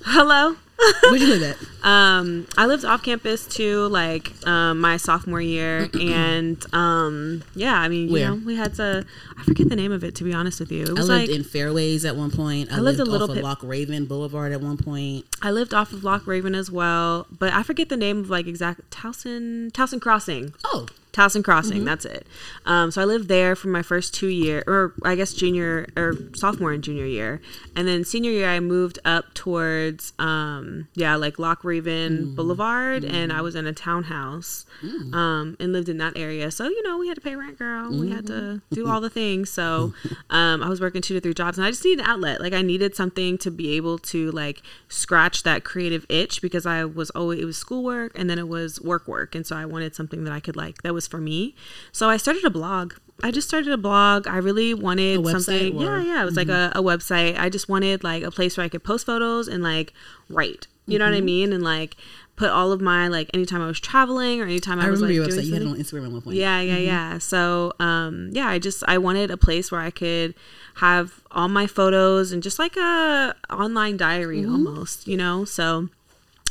Hello. 0.05 0.57
Where'd 1.03 1.21
you 1.21 1.29
live 1.29 1.43
at? 1.43 1.57
Um, 1.81 2.47
I 2.59 2.67
lived 2.67 2.85
off 2.85 3.05
campus 3.05 3.47
too, 3.47 3.87
like 3.87 4.33
um, 4.47 4.81
my 4.81 4.97
sophomore 4.97 5.41
year, 5.41 5.88
and 6.01 6.62
um, 6.75 7.45
yeah, 7.55 7.81
I 7.81 7.88
mean, 7.88 8.09
you 8.09 8.19
know, 8.19 8.35
we 8.35 8.57
had 8.57 8.75
to. 8.75 9.07
I 9.38 9.45
forget 9.45 9.69
the 9.69 9.77
name 9.77 9.93
of 9.93 10.03
it 10.03 10.17
to 10.17 10.25
be 10.25 10.35
honest 10.35 10.59
with 10.59 10.73
you. 10.73 10.83
It 10.83 10.91
I 10.91 10.93
lived 10.93 11.09
like 11.09 11.31
in 11.31 11.45
Fairways 11.45 12.05
at 12.05 12.17
one 12.17 12.33
point. 12.33 12.73
I, 12.73 12.81
lived 12.81 12.99
lived, 12.99 13.09
a 13.09 13.11
little 13.11 13.31
off 13.31 13.35
bit- 13.35 13.38
of 13.38 13.45
Loch 13.45 13.62
Raven 13.62 14.07
Boulevard 14.07 14.53
at 14.53 14.61
one 14.61 14.77
point. 14.77 15.25
I 15.41 15.53
lived 15.53 15.73
off 15.73 15.93
of 15.93 16.03
Loch 16.03 16.27
Raven 16.27 16.55
as 16.55 16.69
well, 16.71 17.27
but 17.31 17.55
I 17.55 17.62
forget 17.62 17.88
the 17.88 17.97
name 17.97 18.19
of 18.19 18.29
like 18.29 18.47
exact 18.49 18.91
Towson 18.91 19.71
Towson 19.71 20.01
Crossing. 20.01 20.53
Oh, 20.64 20.87
Towson 21.18 21.42
Crossing, 21.42 21.78
Mm-hmm. 21.78 21.85
that's 21.87 22.04
it. 22.04 22.26
Um, 22.64 22.90
so 22.92 23.02
I 23.02 23.04
lived 23.04 23.26
there 23.28 23.57
for 23.57 23.68
my 23.68 23.83
first 23.83 24.14
two 24.14 24.28
year, 24.28 24.62
or 24.66 24.94
I 25.04 25.14
guess 25.16 25.33
junior 25.35 25.87
or 25.96 26.16
sophomore 26.35 26.72
and 26.72 26.83
junior 26.85 27.07
year, 27.07 27.40
and 27.74 27.88
then 27.88 28.04
senior 28.04 28.31
year 28.31 28.48
I 28.48 28.61
moved 28.61 28.98
up 29.04 29.35
towards, 29.35 30.12
um, 30.18 30.88
yeah, 30.94 31.16
like 31.16 31.38
Loch 31.38 31.64
Raven 31.64 31.98
Mm-hmm. 32.18 32.35
Boulevard, 32.37 33.04
and 33.04 33.33
I 33.33 33.40
was 33.40 33.54
in 33.54 33.66
a 33.66 33.72
townhouse, 33.72 34.64
Mm. 34.83 35.12
um, 35.12 35.57
and 35.59 35.72
lived 35.72 35.88
in 35.88 35.98
that 35.98 36.16
area. 36.16 36.52
So 36.52 36.68
you 36.68 36.83
know 36.85 36.98
we 36.98 37.09
had 37.09 37.16
to 37.16 37.20
pay 37.20 37.35
rent, 37.35 37.59
girl. 37.59 37.90
We 37.90 38.11
had 38.12 38.26
to 38.28 38.33
Mm-hmm. 38.33 38.74
do 38.74 38.87
all 38.88 39.00
the 39.00 39.11
things. 39.11 39.50
So 39.50 39.92
um, 40.31 40.62
I 40.62 40.68
was 40.68 40.81
working 40.81 41.02
two 41.02 41.14
to 41.14 41.20
three 41.20 41.35
jobs, 41.35 41.59
and 41.59 41.66
I 41.66 41.70
just 41.70 41.85
needed 41.85 42.04
an 42.04 42.07
outlet. 42.11 42.40
Like 42.40 42.52
I 42.52 42.62
needed 42.62 42.94
something 42.94 43.38
to 43.38 43.50
be 43.50 43.72
able 43.76 43.98
to 44.12 44.31
like 44.31 44.62
scratch 44.88 45.42
that 45.42 45.64
creative 45.64 46.07
itch 46.09 46.40
because 46.40 46.64
I 46.66 46.85
was 46.85 47.11
always 47.11 47.40
it 47.40 47.44
was 47.44 47.57
schoolwork 47.59 48.16
and 48.18 48.31
then 48.31 48.38
it 48.38 48.46
was 48.48 48.81
work 48.81 49.09
work, 49.09 49.35
and 49.35 49.44
so 49.46 49.57
I 49.57 49.64
wanted 49.64 49.96
something 49.96 50.22
that 50.24 50.33
I 50.33 50.38
could 50.40 50.54
like 50.57 50.83
that 50.83 50.94
was 50.94 51.08
for 51.09 51.18
me. 51.18 51.55
So 51.92 52.09
I 52.09 52.16
started 52.16 52.44
a 52.44 52.51
blog. 52.51 52.94
I 53.23 53.33
just 53.33 53.49
started 53.49 53.73
a 53.73 53.77
blog. 53.77 54.29
I 54.29 54.37
really 54.37 54.75
wanted 54.75 55.27
something. 55.27 55.77
or- 55.77 55.99
Yeah, 55.99 56.03
yeah. 56.05 56.23
It 56.23 56.25
was 56.25 56.37
like 56.37 56.49
mm-hmm. 56.49 56.79
a, 56.79 56.81
a 56.81 56.85
website. 56.85 57.37
I 57.38 57.49
just 57.49 57.68
wanted 57.68 58.05
like 58.05 58.23
a 58.23 58.31
place 58.31 58.57
where 58.57 58.64
I 58.64 58.68
could 58.68 58.85
post 58.85 59.07
photos 59.07 59.49
and 59.49 59.62
like 59.62 59.92
write. 60.29 60.68
You 60.87 60.99
know 60.99 61.05
what 61.05 61.14
I 61.14 61.18
mm-hmm. 61.18 61.27
mean? 61.27 61.53
And 61.53 61.62
like 61.62 61.97
put 62.37 62.51
all 62.51 62.73
of 62.73 62.81
my 62.81 63.09
like 63.09 63.29
anytime 63.35 63.61
I 63.61 63.66
was 63.66 63.81
traveling 63.81 64.40
or 64.40 64.44
anytime 64.44 64.79
I, 64.79 64.87
I 64.87 64.90
was 64.90 65.03
remember 65.03 65.23
like 65.23 65.29
your 65.29 65.37
doing 65.37 65.40
website. 65.40 65.49
You 65.49 65.53
had 65.55 65.62
it 65.62 65.68
on 65.68 65.77
Instagram 65.77 66.07
at 66.07 66.12
one 66.12 66.23
point. 66.23 66.37
Yeah, 66.37 66.61
yeah, 66.61 66.75
mm-hmm. 66.77 66.87
yeah. 66.87 67.18
So, 67.18 67.73
um, 67.81 68.31
yeah, 68.33 68.49
I 68.49 68.59
just 68.59 68.85
I 68.87 68.97
wanted 68.99 69.31
a 69.31 69.37
place 69.37 69.71
where 69.71 69.81
I 69.81 69.90
could 69.90 70.35
have 70.77 71.21
all 71.33 71.49
my 71.49 71.66
photos 71.66 72.33
and 72.33 72.42
just 72.42 72.59
like 72.59 72.77
a 72.77 73.35
online 73.51 73.97
diary 73.97 74.47
almost, 74.47 75.07
you 75.09 75.16
know. 75.16 75.44
So, 75.44 75.88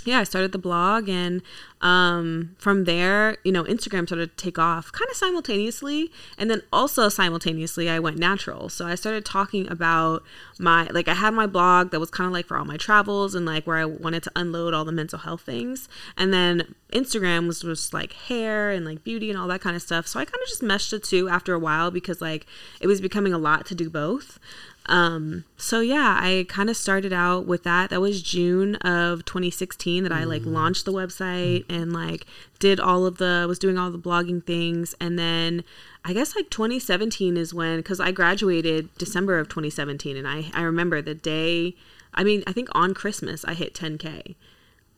yeah, 0.07 0.19
I 0.19 0.23
started 0.23 0.53
the 0.53 0.57
blog, 0.57 1.09
and 1.09 1.41
um, 1.81 2.55
from 2.57 2.85
there, 2.85 3.35
you 3.43 3.51
know, 3.51 3.65
Instagram 3.65 4.07
started 4.07 4.35
to 4.35 4.43
take 4.43 4.57
off 4.57 4.91
kind 4.93 5.09
of 5.11 5.17
simultaneously, 5.17 6.09
and 6.37 6.49
then 6.49 6.61
also 6.71 7.09
simultaneously, 7.09 7.89
I 7.89 7.99
went 7.99 8.17
natural. 8.17 8.69
So 8.69 8.87
I 8.87 8.95
started 8.95 9.25
talking 9.25 9.69
about 9.69 10.23
my 10.57 10.87
like 10.91 11.09
I 11.09 11.13
had 11.13 11.33
my 11.33 11.45
blog 11.45 11.91
that 11.91 11.99
was 11.99 12.09
kind 12.09 12.25
of 12.25 12.31
like 12.31 12.45
for 12.45 12.57
all 12.57 12.63
my 12.63 12.77
travels 12.77 13.35
and 13.35 13.45
like 13.45 13.67
where 13.67 13.77
I 13.77 13.85
wanted 13.85 14.23
to 14.23 14.31
unload 14.33 14.73
all 14.73 14.85
the 14.85 14.93
mental 14.93 15.19
health 15.19 15.41
things, 15.41 15.89
and 16.15 16.33
then 16.33 16.73
Instagram 16.93 17.45
was 17.45 17.59
just 17.59 17.93
like 17.93 18.13
hair 18.13 18.71
and 18.71 18.85
like 18.85 19.03
beauty 19.03 19.29
and 19.29 19.37
all 19.37 19.49
that 19.49 19.59
kind 19.59 19.75
of 19.75 19.81
stuff. 19.81 20.07
So 20.07 20.21
I 20.21 20.25
kind 20.25 20.41
of 20.41 20.47
just 20.47 20.63
meshed 20.63 20.91
the 20.91 20.99
two 20.99 21.27
after 21.27 21.53
a 21.53 21.59
while 21.59 21.91
because 21.91 22.21
like 22.21 22.45
it 22.79 22.87
was 22.87 23.01
becoming 23.01 23.33
a 23.33 23.37
lot 23.37 23.65
to 23.65 23.75
do 23.75 23.89
both. 23.89 24.39
Um, 24.87 25.43
so 25.57 25.81
yeah, 25.81 26.17
I 26.21 26.45
kind 26.47 26.69
of 26.69 26.77
started 26.77 27.11
out 27.11 27.45
with 27.45 27.63
that. 27.63 27.89
That 27.89 28.01
was 28.01 28.21
June 28.21 28.75
of 28.77 29.25
2016 29.25 30.03
that 30.03 30.11
I 30.11 30.23
like 30.23 30.45
launched 30.45 30.85
the 30.85 30.93
website 30.93 31.65
and 31.69 31.91
like 31.91 32.25
did 32.59 32.79
all 32.79 33.05
of 33.05 33.17
the 33.17 33.45
was 33.47 33.59
doing 33.59 33.77
all 33.77 33.91
the 33.91 33.99
blogging 33.99 34.43
things 34.43 34.95
and 34.99 35.19
then 35.19 35.63
I 36.05 36.13
guess 36.13 36.35
like 36.35 36.49
2017 36.49 37.37
is 37.37 37.53
when 37.53 37.83
cuz 37.83 37.99
I 37.99 38.11
graduated 38.11 38.89
December 38.97 39.39
of 39.39 39.49
2017 39.49 40.15
and 40.15 40.27
I 40.27 40.49
I 40.53 40.61
remember 40.61 41.01
the 41.01 41.13
day 41.13 41.75
I 42.13 42.23
mean, 42.23 42.43
I 42.47 42.51
think 42.51 42.69
on 42.73 42.93
Christmas 42.93 43.45
I 43.45 43.53
hit 43.53 43.73
10k. 43.75 44.35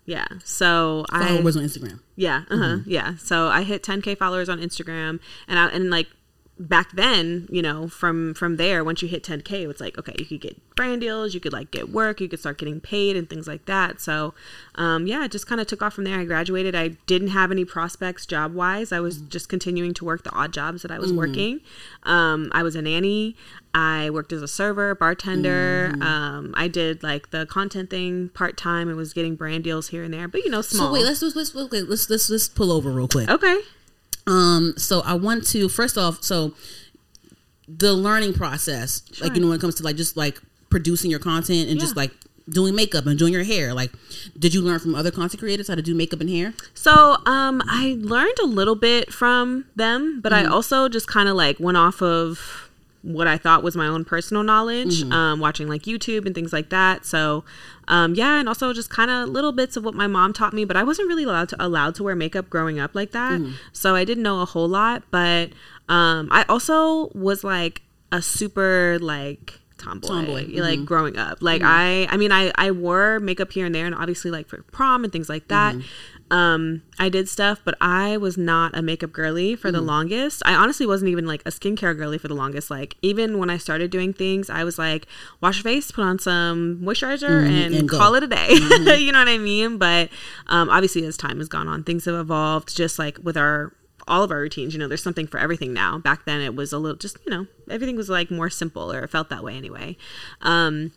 Yeah. 0.05 0.25
So 0.43 1.05
I 1.11 1.27
Followers 1.27 1.57
on 1.57 1.63
Instagram. 1.63 1.99
yeah, 2.15 2.43
uh-huh, 2.49 2.77
yeah. 2.85 3.15
So 3.17 3.47
I 3.47 3.61
hit 3.63 3.83
10k 3.83 4.17
followers 4.17 4.49
on 4.49 4.59
Instagram, 4.59 5.19
and 5.47 5.59
I 5.59 5.67
and 5.67 5.91
like 5.91 6.07
back 6.59 6.91
then, 6.91 7.47
you 7.49 7.61
know, 7.61 7.87
from 7.87 8.33
from 8.33 8.57
there, 8.57 8.83
once 8.83 9.01
you 9.01 9.07
hit 9.07 9.23
10k, 9.23 9.69
it's 9.69 9.79
like 9.79 9.97
okay, 9.97 10.13
you 10.17 10.25
could 10.25 10.41
get 10.41 10.75
brand 10.75 11.01
deals, 11.01 11.33
you 11.33 11.39
could 11.39 11.53
like 11.53 11.71
get 11.71 11.89
work, 11.89 12.19
you 12.19 12.27
could 12.27 12.39
start 12.39 12.57
getting 12.57 12.81
paid 12.81 13.15
and 13.15 13.29
things 13.29 13.47
like 13.47 13.65
that. 13.65 14.01
So, 14.01 14.33
um, 14.75 15.07
yeah, 15.07 15.23
it 15.23 15.31
just 15.31 15.47
kind 15.47 15.61
of 15.61 15.67
took 15.67 15.81
off 15.81 15.93
from 15.93 16.03
there. 16.03 16.19
I 16.19 16.25
graduated. 16.25 16.75
I 16.75 16.89
didn't 17.07 17.29
have 17.29 17.51
any 17.51 17.63
prospects 17.63 18.25
job 18.25 18.53
wise. 18.53 18.91
I 18.91 18.99
was 18.99 19.21
just 19.21 19.47
continuing 19.47 19.93
to 19.95 20.05
work 20.05 20.23
the 20.23 20.31
odd 20.31 20.51
jobs 20.51 20.81
that 20.81 20.91
I 20.91 20.99
was 20.99 21.13
working. 21.13 21.61
Um, 22.03 22.51
I 22.53 22.63
was 22.63 22.75
a 22.75 22.81
nanny. 22.81 23.35
I 23.73 24.09
worked 24.09 24.33
as 24.33 24.41
a 24.41 24.47
server, 24.47 24.95
bartender. 24.95 25.93
Um, 26.01 26.53
I 26.57 26.67
did 26.67 27.03
like 27.03 27.29
the 27.29 27.45
content 27.45 27.89
thing 27.89 28.29
part 28.29 28.57
time 28.57 28.89
and 28.89 28.97
was 28.97 29.13
getting 29.13 29.35
brand 29.35 29.63
deals 29.63 29.89
here 29.89 30.03
and 30.03 30.13
there, 30.13 30.27
but 30.27 30.43
you 30.43 30.49
know, 30.49 30.61
small. 30.61 30.87
So 30.87 30.93
wait, 30.93 31.05
let's 31.05 31.21
let's 31.21 31.35
let's 31.35 31.55
let's 31.55 32.09
let's 32.09 32.29
let's 32.29 32.47
pull 32.49 32.71
over 32.71 32.89
real 32.91 33.07
quick. 33.07 33.29
okay. 33.29 33.59
Um, 34.29 34.75
so 34.77 35.01
I 35.01 35.15
want 35.15 35.45
to 35.47 35.67
first 35.67 35.97
off, 35.97 36.23
so 36.23 36.53
the 37.67 37.93
learning 37.93 38.33
process, 38.33 39.01
like 39.21 39.33
you 39.33 39.41
know, 39.41 39.47
when 39.47 39.57
it 39.57 39.61
comes 39.61 39.75
to 39.75 39.83
like 39.83 39.95
just 39.95 40.15
like 40.15 40.39
producing 40.69 41.09
your 41.09 41.19
content 41.19 41.67
and 41.69 41.79
just 41.79 41.95
like 41.95 42.11
doing 42.47 42.75
makeup 42.75 43.05
and 43.07 43.17
doing 43.17 43.33
your 43.33 43.43
hair, 43.43 43.73
like 43.73 43.91
did 44.37 44.53
you 44.53 44.61
learn 44.61 44.79
from 44.79 44.93
other 44.93 45.09
content 45.09 45.39
creators 45.39 45.67
how 45.67 45.75
to 45.75 45.81
do 45.81 45.95
makeup 45.95 46.21
and 46.21 46.29
hair? 46.29 46.53
So 46.75 47.17
um, 47.25 47.63
I 47.65 47.97
learned 47.99 48.37
a 48.41 48.45
little 48.45 48.75
bit 48.75 49.11
from 49.11 49.65
them, 49.75 50.21
but 50.21 50.31
I 50.31 50.45
also 50.45 50.89
just 50.89 51.07
kind 51.07 51.27
of 51.27 51.35
like 51.35 51.59
went 51.59 51.77
off 51.77 52.01
of 52.01 52.68
what 53.01 53.27
I 53.27 53.37
thought 53.37 53.63
was 53.63 53.75
my 53.77 53.87
own 53.87 54.03
personal 54.03 54.43
knowledge, 54.43 55.03
um, 55.13 55.39
watching 55.39 55.67
like 55.69 55.83
YouTube 55.83 56.25
and 56.25 56.35
things 56.35 56.51
like 56.51 56.69
that. 56.69 57.05
So 57.05 57.45
um, 57.87 58.13
yeah, 58.13 58.39
and 58.39 58.47
also 58.49 58.73
just 58.73 58.89
kind 58.89 59.09
of 59.09 59.29
little 59.29 59.51
bits 59.51 59.77
of 59.77 59.83
what 59.85 59.93
my 59.95 60.05
mom 60.07 60.33
taught 60.33 60.53
me, 60.53 60.65
but 60.65 60.75
I 60.75 60.83
wasn't 60.83 61.07
really 61.07 61.23
allowed 61.23 61.49
to 61.49 61.65
allowed 61.65 61.95
to 61.95 62.03
wear 62.03 62.15
makeup 62.15 62.49
growing 62.49 62.79
up 62.79 62.93
like 62.95 63.11
that, 63.11 63.39
so 63.71 63.95
I 63.95 64.03
didn't 64.05 64.23
know 64.23 64.41
a 64.41 64.45
whole 64.45 64.67
lot. 64.67 65.03
But 65.11 65.51
um, 65.87 66.27
I 66.31 66.45
also 66.49 67.09
was 67.15 67.43
like 67.43 67.81
a 68.11 68.21
super 68.21 68.97
like 69.01 69.59
tomboy, 69.77 70.07
Tomboy, 70.07 70.45
like 70.61 70.83
growing 70.85 71.17
up. 71.17 71.41
Like 71.41 71.61
I, 71.63 72.05
I 72.11 72.17
mean, 72.17 72.31
I 72.33 72.51
I 72.55 72.71
wore 72.71 73.19
makeup 73.21 73.51
here 73.51 73.65
and 73.65 73.73
there, 73.73 73.85
and 73.85 73.95
obviously 73.95 74.29
like 74.29 74.47
for 74.49 74.61
prom 74.63 75.03
and 75.03 75.13
things 75.13 75.29
like 75.29 75.47
that. 75.47 75.75
Um, 76.31 76.83
I 76.99 77.09
did 77.09 77.27
stuff, 77.27 77.59
but 77.63 77.75
I 77.81 78.17
was 78.17 78.37
not 78.37 78.77
a 78.77 78.81
makeup 78.81 79.11
girly 79.11 79.55
for 79.55 79.71
the 79.71 79.81
longest. 79.81 80.43
I 80.45 80.53
honestly 80.53 80.85
wasn't 80.85 81.09
even 81.09 81.25
like 81.25 81.41
a 81.45 81.49
skincare 81.49 81.97
girly 81.97 82.17
for 82.17 82.27
the 82.27 82.35
longest. 82.35 82.69
Like 82.69 82.95
even 83.01 83.39
when 83.39 83.49
I 83.49 83.57
started 83.57 83.89
doing 83.89 84.13
things, 84.13 84.49
I 84.49 84.63
was 84.63 84.77
like, 84.77 85.07
wash 85.41 85.57
your 85.57 85.63
face, 85.63 85.91
put 85.91 86.03
on 86.03 86.19
some 86.19 86.79
moisturizer, 86.83 87.47
and, 87.47 87.73
and 87.73 87.89
go. 87.89 87.97
call 87.97 88.15
it 88.15 88.23
a 88.23 88.27
day. 88.27 88.47
you 88.97 89.11
know 89.11 89.19
what 89.19 89.27
I 89.27 89.37
mean? 89.37 89.77
But 89.77 90.09
um, 90.47 90.69
obviously, 90.69 91.03
as 91.05 91.17
time 91.17 91.39
has 91.39 91.47
gone 91.47 91.67
on, 91.67 91.83
things 91.83 92.05
have 92.05 92.15
evolved. 92.15 92.75
Just 92.75 92.99
like 92.99 93.17
with 93.23 93.37
our 93.37 93.73
all 94.07 94.23
of 94.23 94.31
our 94.31 94.39
routines, 94.39 94.73
you 94.73 94.79
know, 94.79 94.87
there's 94.87 95.03
something 95.03 95.27
for 95.27 95.39
everything 95.39 95.71
now. 95.73 95.97
Back 95.97 96.25
then, 96.25 96.41
it 96.41 96.55
was 96.55 96.73
a 96.73 96.77
little 96.77 96.97
just 96.97 97.17
you 97.25 97.31
know 97.31 97.47
everything 97.69 97.95
was 97.95 98.09
like 98.09 98.29
more 98.29 98.49
simple, 98.49 98.91
or 98.91 99.03
it 99.03 99.09
felt 99.09 99.29
that 99.29 99.43
way 99.43 99.55
anyway. 99.55 99.97
Um, 100.41 100.91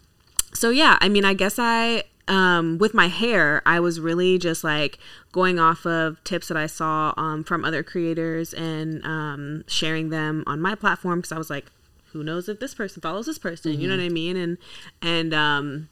so 0.54 0.70
yeah, 0.70 0.98
I 1.00 1.08
mean, 1.08 1.24
I 1.24 1.34
guess 1.34 1.58
I 1.58 2.04
um 2.32 2.78
with 2.78 2.94
my 2.94 3.08
hair, 3.08 3.62
I 3.66 3.78
was 3.80 4.00
really 4.00 4.38
just 4.38 4.64
like 4.64 4.98
going 5.32 5.58
off 5.58 5.86
of 5.86 6.22
tips 6.24 6.48
that 6.48 6.56
I 6.56 6.66
saw 6.66 7.12
um 7.16 7.44
from 7.44 7.64
other 7.64 7.82
creators 7.82 8.54
and 8.54 9.04
um 9.04 9.64
sharing 9.66 10.08
them 10.08 10.42
on 10.46 10.60
my 10.60 10.74
platform 10.74 11.20
because 11.20 11.32
I 11.32 11.38
was 11.38 11.50
like, 11.50 11.66
who 12.12 12.24
knows 12.24 12.48
if 12.48 12.58
this 12.60 12.74
person 12.74 13.00
follows 13.02 13.26
this 13.26 13.38
person, 13.38 13.80
you 13.80 13.88
know 13.88 13.96
what 13.96 14.02
I 14.02 14.08
mean? 14.08 14.36
And 14.36 14.58
and 15.00 15.34
um 15.34 15.88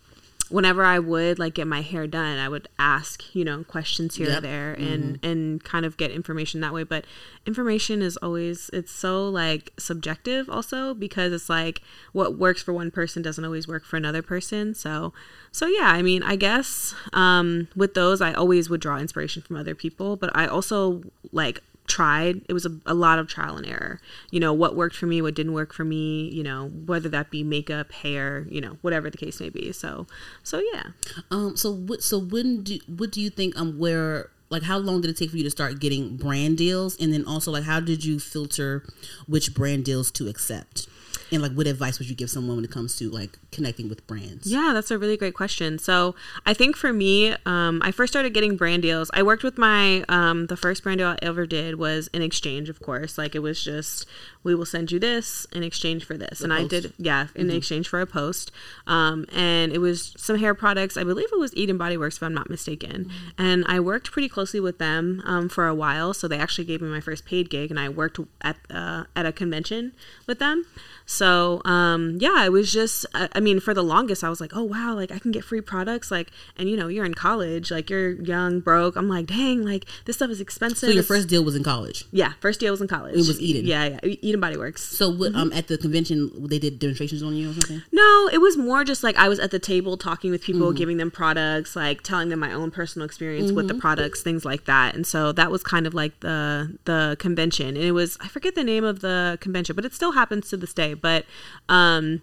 whenever 0.51 0.85
I 0.85 0.99
would 0.99 1.39
like 1.39 1.55
get 1.55 1.67
my 1.67 1.81
hair 1.81 2.07
done, 2.07 2.39
I 2.39 2.49
would 2.49 2.69
ask, 2.79 3.35
you 3.35 3.45
know, 3.45 3.65
questions 3.65 4.17
here 4.17 4.29
Yep. 4.29 4.39
or 4.39 4.41
there 4.43 4.73
and 4.75 5.19
and 5.23 5.63
kind 5.65 5.87
of 5.87 5.97
get 5.97 6.11
information 6.11 6.61
that 6.61 6.73
way. 6.75 6.83
But 6.85 7.05
information 7.47 8.03
is 8.03 8.17
always 8.19 8.69
it's 8.73 8.93
so 8.93 9.29
like 9.29 9.73
subjective 9.79 10.51
also 10.51 10.93
because 10.95 11.33
it's 11.33 11.49
like 11.49 11.81
what 12.13 12.37
works 12.37 12.63
for 12.63 12.73
one 12.73 12.91
person 12.91 13.23
doesn't 13.23 13.45
always 13.45 13.67
work 13.67 13.85
for 13.85 13.97
another 13.97 14.23
person. 14.23 14.75
So 14.75 15.13
so 15.53 15.67
yeah, 15.67 15.89
I 15.89 16.03
mean, 16.03 16.23
I 16.23 16.37
guess 16.37 16.95
um 17.13 17.69
with 17.75 17.95
those 17.95 18.21
I 18.21 18.33
always 18.33 18.69
would 18.69 18.81
draw 18.81 18.99
inspiration 18.99 19.43
from 19.43 19.57
other 19.57 19.75
people, 19.75 20.17
but 20.17 20.31
I 20.35 20.47
also 20.47 21.03
like 21.33 21.63
tried 21.91 22.41
it 22.49 22.53
was 22.53 22.65
a, 22.65 22.71
a 22.87 22.95
lot 22.95 23.19
of 23.19 23.27
trial 23.27 23.57
and 23.57 23.67
error. 23.67 24.01
You 24.31 24.41
know 24.41 24.53
what 24.53 24.77
worked 24.77 24.95
for 24.95 25.07
me 25.07 25.21
what 25.21 25.35
didn't 25.35 25.53
work 25.53 25.75
for 25.75 25.85
me 25.85 26.29
you 26.29 26.43
know 26.43 26.69
whether 26.87 27.09
that 27.09 27.31
be 27.31 27.43
makeup 27.43 27.91
hair 27.93 28.47
you 28.49 28.61
know 28.61 28.79
whatever 28.81 29.11
the 29.11 29.19
case 29.19 29.41
may 29.41 29.51
be. 29.51 29.73
So 29.73 30.07
so 30.43 30.63
yeah. 30.73 30.85
Um, 31.31 31.57
so 31.57 31.73
what 31.73 32.03
so 32.03 32.19
when 32.19 32.63
do 32.63 32.79
what 32.87 33.11
do 33.11 33.21
you 33.21 33.29
think 33.29 33.59
um 33.59 33.79
where 33.79 34.31
like 34.51 34.63
how 34.63 34.79
long 34.79 35.01
did 35.01 35.11
it 35.11 35.17
take 35.17 35.31
for 35.31 35.37
you 35.37 35.45
to 35.45 35.51
start 35.51 35.81
getting 35.81 36.17
brand 36.17 36.59
deals? 36.59 36.97
And 37.01 37.13
then 37.13 37.25
also 37.27 37.51
like 37.51 37.65
how 37.65 37.81
did 37.81 38.05
you 38.05 38.21
filter 38.21 38.85
which 39.27 39.55
brand 39.55 39.85
deals 39.85 40.11
to 40.13 40.29
accept 40.29 40.89
and 41.33 41.43
like 41.43 41.53
what 41.53 41.67
advice 41.67 41.99
would 41.99 42.09
you 42.09 42.17
give 42.17 42.31
someone 42.31 42.57
when 42.57 42.65
it 42.65 42.71
comes 42.71 42.97
to 42.97 43.11
like 43.11 43.39
connecting 43.53 43.89
with 43.89 44.07
brands 44.07 44.47
Yeah, 44.47 44.73
that's 44.75 44.91
a 44.91 44.99
really 44.99 45.17
great 45.17 45.35
question. 45.35 45.79
So 45.79 46.15
I 46.47 46.55
think 46.55 46.77
for 46.77 46.93
me, 46.93 47.35
um, 47.47 47.81
I 47.83 47.91
first 47.91 48.13
started 48.13 48.35
getting 48.35 48.57
brand 48.57 48.83
deals. 48.83 49.11
I 49.15 49.23
worked 49.23 49.43
with 49.43 49.59
my 49.59 50.05
um, 50.09 50.47
the 50.47 50.57
first 50.57 50.83
brand 50.83 50.99
deal 50.99 51.09
I 51.09 51.19
ever 51.23 51.47
did 51.47 51.77
was 51.77 52.09
in 52.09 52.23
exchange, 52.23 52.69
of 52.69 52.81
course. 52.81 53.19
Like 53.19 53.35
it 53.35 53.41
was 53.41 53.63
just 53.63 54.07
we 54.43 54.55
will 54.55 54.67
send 54.67 54.91
you 54.91 54.99
this 54.99 55.47
in 55.53 55.63
exchange 55.63 56.05
for 56.05 56.17
this, 56.17 56.41
and 56.41 56.53
I 56.53 56.67
did 56.67 56.93
yeah 56.99 57.29
in 57.35 57.51
exchange 57.51 57.89
for 57.89 58.01
a 58.01 58.07
post. 58.07 58.51
Um, 58.87 59.27
and 59.33 59.73
it 59.73 59.79
was 59.79 60.15
some 60.17 60.39
hair 60.39 60.55
products. 60.55 60.97
I 60.97 61.05
believe 61.05 61.29
it 61.33 61.39
was 61.39 61.55
Eden 61.55 61.79
Body 61.79 61.97
Works, 61.97 62.17
if 62.17 62.23
I'm 62.23 62.35
not 62.35 62.51
mistaken. 62.51 63.11
And 63.39 63.65
I 63.69 63.81
worked 63.81 64.11
pretty 64.11 64.29
closely 64.29 64.61
with 64.61 64.79
them 64.79 65.23
um, 65.25 65.49
for 65.49 65.67
a 65.67 65.75
while. 65.75 66.15
So 66.15 66.29
they 66.29 66.39
actually 66.39 66.65
gave 66.65 66.81
me 66.81 66.89
my 66.89 67.01
first 67.01 67.25
paid 67.25 67.51
gig, 67.51 67.71
and 67.71 67.79
I 67.79 67.89
worked 67.89 68.19
at 68.43 68.57
uh, 68.71 69.05
at 69.15 69.27
a 69.27 69.33
convention 69.33 69.93
with 70.27 70.39
them. 70.39 70.65
So 71.07 71.20
um, 71.65 72.17
yeah, 72.21 72.45
it 72.45 72.53
was 72.53 72.73
just 72.73 73.07
I, 73.15 73.29
I 73.35 73.41
mean 73.41 73.61
for 73.61 73.75
the 73.75 73.83
longest 73.85 74.25
I 74.25 74.29
was 74.29 74.41
like, 74.41 74.57
oh 74.57 74.63
wow, 74.65 74.95
like 74.95 75.11
I 75.13 75.19
can 75.19 75.31
get 75.31 75.45
free 75.45 75.61
products, 75.61 76.11
like 76.11 76.31
and 76.57 76.69
you 76.69 76.77
know 76.77 76.89
you're 76.89 77.05
in 77.05 77.15
college, 77.15 77.71
like 77.71 77.91
you're 77.91 78.13
young, 78.13 78.61
broke. 78.61 78.97
I'm 78.97 79.09
like, 79.09 79.27
dang, 79.27 79.63
like 79.65 79.85
this 80.05 80.17
stuff 80.17 80.31
is 80.31 80.41
expensive. 80.41 80.89
so 80.89 80.95
your 80.95 81.03
first 81.03 81.29
deal 81.29 81.45
was 81.45 81.57
in 81.57 81.65
college 81.65 82.05
yeah, 82.13 82.33
first 82.41 82.61
deal 82.61 82.71
was 82.73 82.81
in 82.81 82.89
college. 82.89 83.15
It 83.15 83.27
was 83.27 83.41
Eden. 83.41 83.67
Yeah, 83.67 83.99
yeah, 84.03 84.15
Eden 84.23 84.41
Body 84.41 84.57
Works. 84.57 84.83
so 84.83 85.11
what 85.11 85.35
um 85.35 85.53
at 85.53 85.69
the 85.69 85.79
convention 85.79 86.31
they 86.49 86.59
did 86.59 86.79
demonstrations 86.79 87.23
on 87.23 87.35
you 87.35 87.51
or 87.51 87.55
something 87.55 87.83
No, 87.93 88.29
it 88.33 88.41
was 88.41 88.57
more 88.57 88.85
just 88.85 89.03
like 89.03 89.17
I 89.17 89.29
was 89.29 89.39
at 89.39 89.51
the 89.51 89.59
table 89.59 89.97
talking 89.97 90.31
with 90.31 90.43
people, 90.43 90.73
giving 90.73 90.97
them 90.97 91.11
products, 91.11 91.77
like 91.77 92.03
telling 92.03 92.29
them 92.31 92.39
my 92.39 92.53
own 92.53 92.71
personal 92.71 93.05
experience 93.07 93.53
with 93.53 93.69
the 93.69 93.75
products, 93.75 94.23
things 94.23 94.45
like 94.45 94.65
that. 94.65 94.95
And 94.95 95.07
so 95.07 95.33
that 95.33 95.51
was 95.51 95.63
kind 95.63 95.87
of 95.87 95.95
like 95.95 96.19
the 96.21 96.77
the 96.85 97.17
convention. 97.19 97.69
And 97.69 97.85
it 97.91 97.93
was 97.93 98.17
I 98.21 98.29
forget 98.29 98.55
the 98.55 98.65
name 98.65 98.85
of 98.85 99.01
the 99.01 99.39
convention, 99.41 99.77
but 99.77 99.85
it 99.85 99.93
still 99.95 100.13
happens 100.13 100.49
to 100.51 100.57
this 100.57 100.73
day. 100.83 100.95
But 100.95 101.10
um 101.69 102.23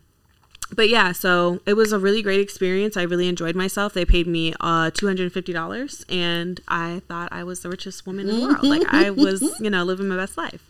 but 0.76 0.90
yeah, 0.90 1.14
so 1.14 1.62
it 1.66 1.76
was 1.76 1.94
a 1.94 2.00
really 2.00 2.22
great 2.22 2.42
experience. 2.42 2.98
I 2.98 3.04
really 3.04 3.28
enjoyed 3.28 3.56
myself. 3.56 3.94
They 3.94 4.04
paid 4.04 4.28
me 4.28 4.54
uh, 4.60 4.92
two 4.94 5.08
hundred 5.08 5.24
and 5.24 5.34
fifty 5.34 5.54
dollars, 5.54 6.06
and 6.10 6.60
I 6.68 7.02
thought 7.08 7.30
I 7.32 7.44
was 7.44 7.62
the 7.62 7.70
richest 7.70 8.06
woman 8.06 8.28
in 8.28 8.40
the 8.40 8.46
world. 8.48 8.64
Like 8.64 8.94
I 8.94 9.10
was, 9.10 9.42
you 9.62 9.70
know, 9.70 9.84
living 9.84 10.10
my 10.10 10.18
best 10.18 10.38
life. 10.38 10.68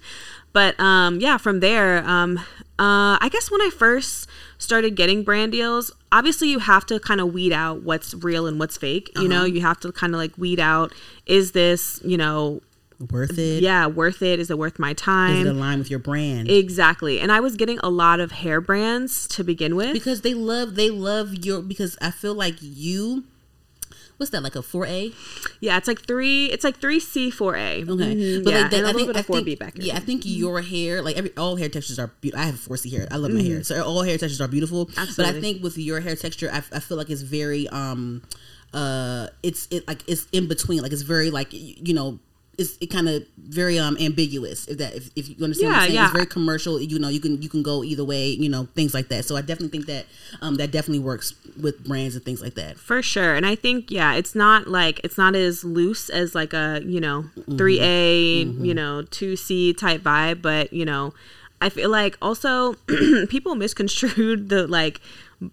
But 0.53 0.79
um, 0.79 1.19
yeah, 1.19 1.37
from 1.37 1.61
there, 1.61 2.07
um, 2.07 2.37
uh, 2.79 3.17
I 3.19 3.29
guess 3.31 3.49
when 3.49 3.61
I 3.61 3.69
first 3.75 4.27
started 4.59 4.95
getting 4.95 5.23
brand 5.23 5.51
deals, 5.51 5.91
obviously 6.11 6.49
you 6.49 6.59
have 6.59 6.85
to 6.87 6.99
kind 6.99 7.19
of 7.19 7.33
weed 7.33 7.51
out 7.51 7.81
what's 7.81 8.13
real 8.13 8.45
and 8.47 8.59
what's 8.59 8.77
fake. 8.77 9.11
You 9.15 9.27
know, 9.27 9.45
you 9.45 9.61
have 9.61 9.79
to 9.81 9.91
kind 9.91 10.13
of 10.13 10.19
like 10.19 10.37
weed 10.37 10.59
out 10.59 10.93
is 11.25 11.51
this, 11.51 11.99
you 12.03 12.17
know, 12.17 12.61
worth 13.11 13.37
it 13.37 13.61
yeah, 13.63 13.85
worth 13.87 14.21
it? 14.21 14.39
Is 14.39 14.49
it 14.49 14.57
worth 14.57 14.79
my 14.79 14.91
is 14.91 14.97
time? 14.97 15.45
it 15.45 15.49
aligned 15.49 15.79
with 15.79 15.89
your 15.89 15.99
brand 15.99 16.49
Exactly. 16.49 17.19
And 17.19 17.31
I 17.31 17.39
was 17.39 17.55
getting 17.55 17.79
a 17.79 17.89
lot 17.89 18.19
of 18.19 18.31
hair 18.31 18.59
brands 18.61 19.27
to 19.29 19.43
begin 19.43 19.75
with. 19.75 19.93
because 19.93 20.21
they 20.21 20.33
love 20.33 20.75
they 20.75 20.89
love 20.89 21.33
your 21.45 21.61
because 21.61 21.97
I 22.01 22.11
feel 22.11 22.33
like 22.33 22.55
you 22.61 23.25
what's 24.17 24.31
that 24.31 24.41
like 24.41 24.55
a 24.55 24.63
four 24.63 24.87
A? 24.87 25.11
Yeah, 25.59 25.77
it's 25.77 25.87
like 25.87 26.01
three. 26.07 26.47
It's 26.47 26.63
like 26.63 26.77
three 26.81 26.99
C, 26.99 27.29
four 27.29 27.55
A. 27.55 27.83
Okay, 27.83 27.85
Mhm, 27.87 28.43
but 28.43 28.49
yeah, 28.51 28.61
like 28.63 28.73
a 28.73 28.87
I 28.87 28.93
think 28.93 29.15
I 29.17 29.21
think 29.21 29.45
B 29.45 29.55
back. 29.55 29.73
yeah, 29.77 29.95
I 29.95 29.99
think 29.99 30.23
your 30.25 30.61
hair 30.61 31.03
like 31.03 31.17
every 31.17 31.35
all 31.37 31.55
hair 31.55 31.69
textures 31.69 31.99
are 31.99 32.07
beautiful. 32.21 32.41
I 32.41 32.47
have 32.47 32.59
four 32.59 32.77
C 32.77 32.89
hair. 32.89 33.07
I 33.11 33.17
love 33.17 33.31
my 33.31 33.41
Mm-hmm. 33.41 33.51
hair, 33.51 33.63
so 33.63 33.83
all 33.85 34.01
hair 34.01 34.17
textures 34.17 34.41
are 34.41 34.47
beautiful. 34.47 34.89
Absolutely. 34.97 35.23
But 35.23 35.35
I 35.37 35.39
think 35.39 35.61
with 35.63 35.77
your 35.77 35.99
hair 35.99 36.15
texture, 36.15 36.49
I, 36.51 36.57
I 36.73 36.79
feel 36.79 36.97
like 36.97 37.11
it's 37.11 37.21
very 37.21 37.67
um 37.69 38.23
uh 38.73 39.27
it's 39.43 39.67
it 39.69 39.87
like 39.87 40.03
it's 40.07 40.25
in 40.31 40.47
between. 40.47 40.81
Like 40.81 40.91
it's 40.93 41.03
very 41.03 41.29
like 41.29 41.49
you 41.51 41.93
know. 41.93 42.17
It's 42.57 42.77
it 42.81 42.87
kind 42.87 43.07
of 43.07 43.23
very 43.37 43.77
um 43.77 43.97
ambiguous 43.99 44.67
if 44.67 44.77
that 44.79 44.95
if, 44.95 45.09
if 45.15 45.29
you 45.29 45.35
understand 45.43 45.71
what 45.71 45.77
I'm 45.77 45.81
saying 45.83 45.95
yeah. 45.95 46.05
it's 46.05 46.13
very 46.13 46.25
commercial 46.25 46.81
you 46.81 46.99
know 46.99 47.07
you 47.07 47.19
can 47.19 47.41
you 47.41 47.49
can 47.49 47.63
go 47.63 47.83
either 47.83 48.03
way 48.03 48.29
you 48.29 48.49
know 48.49 48.67
things 48.75 48.93
like 48.93 49.07
that 49.09 49.25
so 49.25 49.35
I 49.35 49.41
definitely 49.41 49.69
think 49.69 49.85
that 49.85 50.05
um 50.41 50.55
that 50.55 50.71
definitely 50.71 50.99
works 50.99 51.33
with 51.61 51.85
brands 51.85 52.15
and 52.15 52.25
things 52.25 52.41
like 52.41 52.55
that 52.55 52.77
For 52.77 53.01
sure. 53.01 53.35
And 53.35 53.45
I 53.45 53.55
think, 53.55 53.91
yeah, 53.91 54.13
it's 54.15 54.35
not 54.35 54.67
like, 54.67 55.01
it's 55.03 55.17
not 55.17 55.35
as 55.35 55.63
loose 55.63 56.09
as 56.09 56.35
like 56.35 56.53
a, 56.53 56.81
you 56.85 56.99
know, 56.99 57.25
3A, 57.49 58.65
you 58.65 58.73
know, 58.73 59.03
2C 59.03 59.77
type 59.77 60.01
vibe. 60.01 60.41
But, 60.41 60.71
you 60.73 60.85
know, 60.85 61.13
I 61.61 61.69
feel 61.69 61.89
like 61.89 62.17
also 62.21 62.73
people 63.29 63.55
misconstrued 63.55 64.49
the 64.49 64.67
like, 64.67 65.01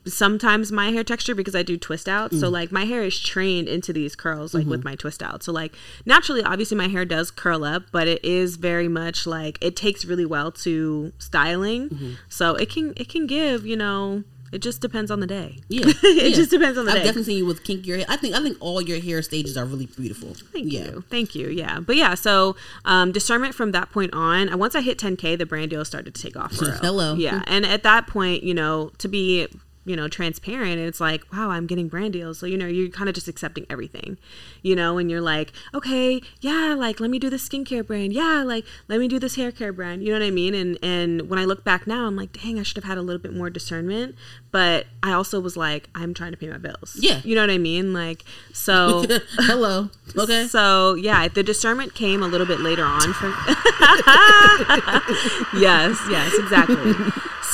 sometimes 0.06 0.72
my 0.72 0.90
hair 0.90 1.04
texture 1.04 1.34
because 1.34 1.54
I 1.54 1.62
do 1.62 1.76
twist 1.76 2.08
out. 2.08 2.32
So 2.32 2.48
like 2.48 2.72
my 2.72 2.84
hair 2.84 3.02
is 3.02 3.18
trained 3.18 3.68
into 3.68 3.92
these 3.92 4.16
curls 4.16 4.54
like 4.54 4.66
with 4.66 4.84
my 4.84 4.94
twist 4.94 5.22
out. 5.22 5.42
So 5.42 5.52
like 5.52 5.74
naturally 6.06 6.42
obviously 6.42 6.76
my 6.76 6.88
hair 6.88 7.04
does 7.04 7.30
curl 7.30 7.64
up, 7.64 7.84
but 7.92 8.08
it 8.08 8.24
is 8.24 8.56
very 8.56 8.88
much 8.88 9.26
like 9.26 9.58
it 9.60 9.76
takes 9.76 10.04
really 10.04 10.24
well 10.24 10.50
to 10.52 11.12
styling. 11.18 12.16
So 12.28 12.54
it 12.54 12.70
can 12.70 12.94
it 12.96 13.08
can 13.08 13.26
give, 13.26 13.66
you 13.66 13.76
know, 13.76 14.24
it 14.54 14.62
just 14.62 14.80
depends 14.80 15.10
on 15.10 15.18
the 15.18 15.26
day. 15.26 15.58
Yeah, 15.68 15.82
it 15.86 16.30
yeah. 16.30 16.36
just 16.36 16.50
depends 16.52 16.78
on 16.78 16.86
the 16.86 16.92
day. 16.92 16.98
I've 16.98 17.04
definitely 17.04 17.24
seen 17.24 17.38
you 17.38 17.46
with 17.46 17.64
kinkier 17.64 17.96
hair. 17.96 18.06
I 18.08 18.16
think 18.16 18.36
I 18.36 18.40
think 18.40 18.56
all 18.60 18.80
your 18.80 19.00
hair 19.00 19.20
stages 19.20 19.56
are 19.56 19.64
really 19.64 19.86
beautiful. 19.86 20.32
Thank 20.52 20.72
yeah. 20.72 20.84
you. 20.84 21.04
Thank 21.10 21.34
you. 21.34 21.48
Yeah. 21.48 21.80
But 21.80 21.96
yeah, 21.96 22.14
so 22.14 22.54
um, 22.84 23.10
discernment 23.10 23.56
from 23.56 23.72
that 23.72 23.90
point 23.90 24.14
on, 24.14 24.48
uh, 24.48 24.56
once 24.56 24.76
I 24.76 24.80
hit 24.80 24.96
10K, 24.96 25.36
the 25.36 25.44
brand 25.44 25.70
deal 25.70 25.84
started 25.84 26.14
to 26.14 26.22
take 26.22 26.36
off. 26.36 26.52
For. 26.52 26.70
Hello. 26.82 27.14
Yeah. 27.14 27.42
And 27.48 27.66
at 27.66 27.82
that 27.82 28.06
point, 28.06 28.44
you 28.44 28.54
know, 28.54 28.92
to 28.98 29.08
be 29.08 29.48
you 29.86 29.96
know 29.96 30.08
transparent 30.08 30.78
it's 30.80 31.00
like 31.00 31.30
wow 31.32 31.50
i'm 31.50 31.66
getting 31.66 31.88
brand 31.88 32.12
deals 32.12 32.38
so 32.38 32.46
you 32.46 32.56
know 32.56 32.66
you're 32.66 32.88
kind 32.88 33.08
of 33.08 33.14
just 33.14 33.28
accepting 33.28 33.66
everything 33.68 34.16
you 34.62 34.74
know 34.74 34.96
and 34.98 35.10
you're 35.10 35.20
like 35.20 35.52
okay 35.74 36.20
yeah 36.40 36.74
like 36.76 37.00
let 37.00 37.10
me 37.10 37.18
do 37.18 37.28
this 37.28 37.46
skincare 37.48 37.86
brand 37.86 38.12
yeah 38.12 38.42
like 38.46 38.64
let 38.88 38.98
me 38.98 39.08
do 39.08 39.18
this 39.18 39.36
hair 39.36 39.52
care 39.52 39.72
brand 39.72 40.02
you 40.02 40.08
know 40.12 40.18
what 40.18 40.26
i 40.26 40.30
mean 40.30 40.54
and 40.54 40.78
and 40.82 41.28
when 41.28 41.38
i 41.38 41.44
look 41.44 41.64
back 41.64 41.86
now 41.86 42.06
i'm 42.06 42.16
like 42.16 42.32
dang 42.32 42.58
i 42.58 42.62
should 42.62 42.76
have 42.76 42.84
had 42.84 42.96
a 42.96 43.02
little 43.02 43.20
bit 43.20 43.34
more 43.34 43.50
discernment 43.50 44.14
but 44.50 44.86
i 45.02 45.12
also 45.12 45.38
was 45.38 45.56
like 45.56 45.88
i'm 45.94 46.14
trying 46.14 46.30
to 46.32 46.38
pay 46.38 46.48
my 46.48 46.58
bills 46.58 46.96
Yeah. 46.98 47.20
you 47.24 47.34
know 47.34 47.42
what 47.42 47.50
i 47.50 47.58
mean 47.58 47.92
like 47.92 48.24
so 48.52 49.04
Hello. 49.36 49.90
Okay. 50.16 50.46
so 50.46 50.94
yeah, 50.94 51.28
the 51.28 51.42
discernment 51.42 51.94
came 51.94 52.22
a 52.22 52.26
little 52.26 52.46
bit 52.46 52.60
later 52.60 52.84
on. 52.84 53.12
For 53.14 53.26
yes, 55.58 55.98
yes, 56.08 56.34
exactly. 56.38 56.94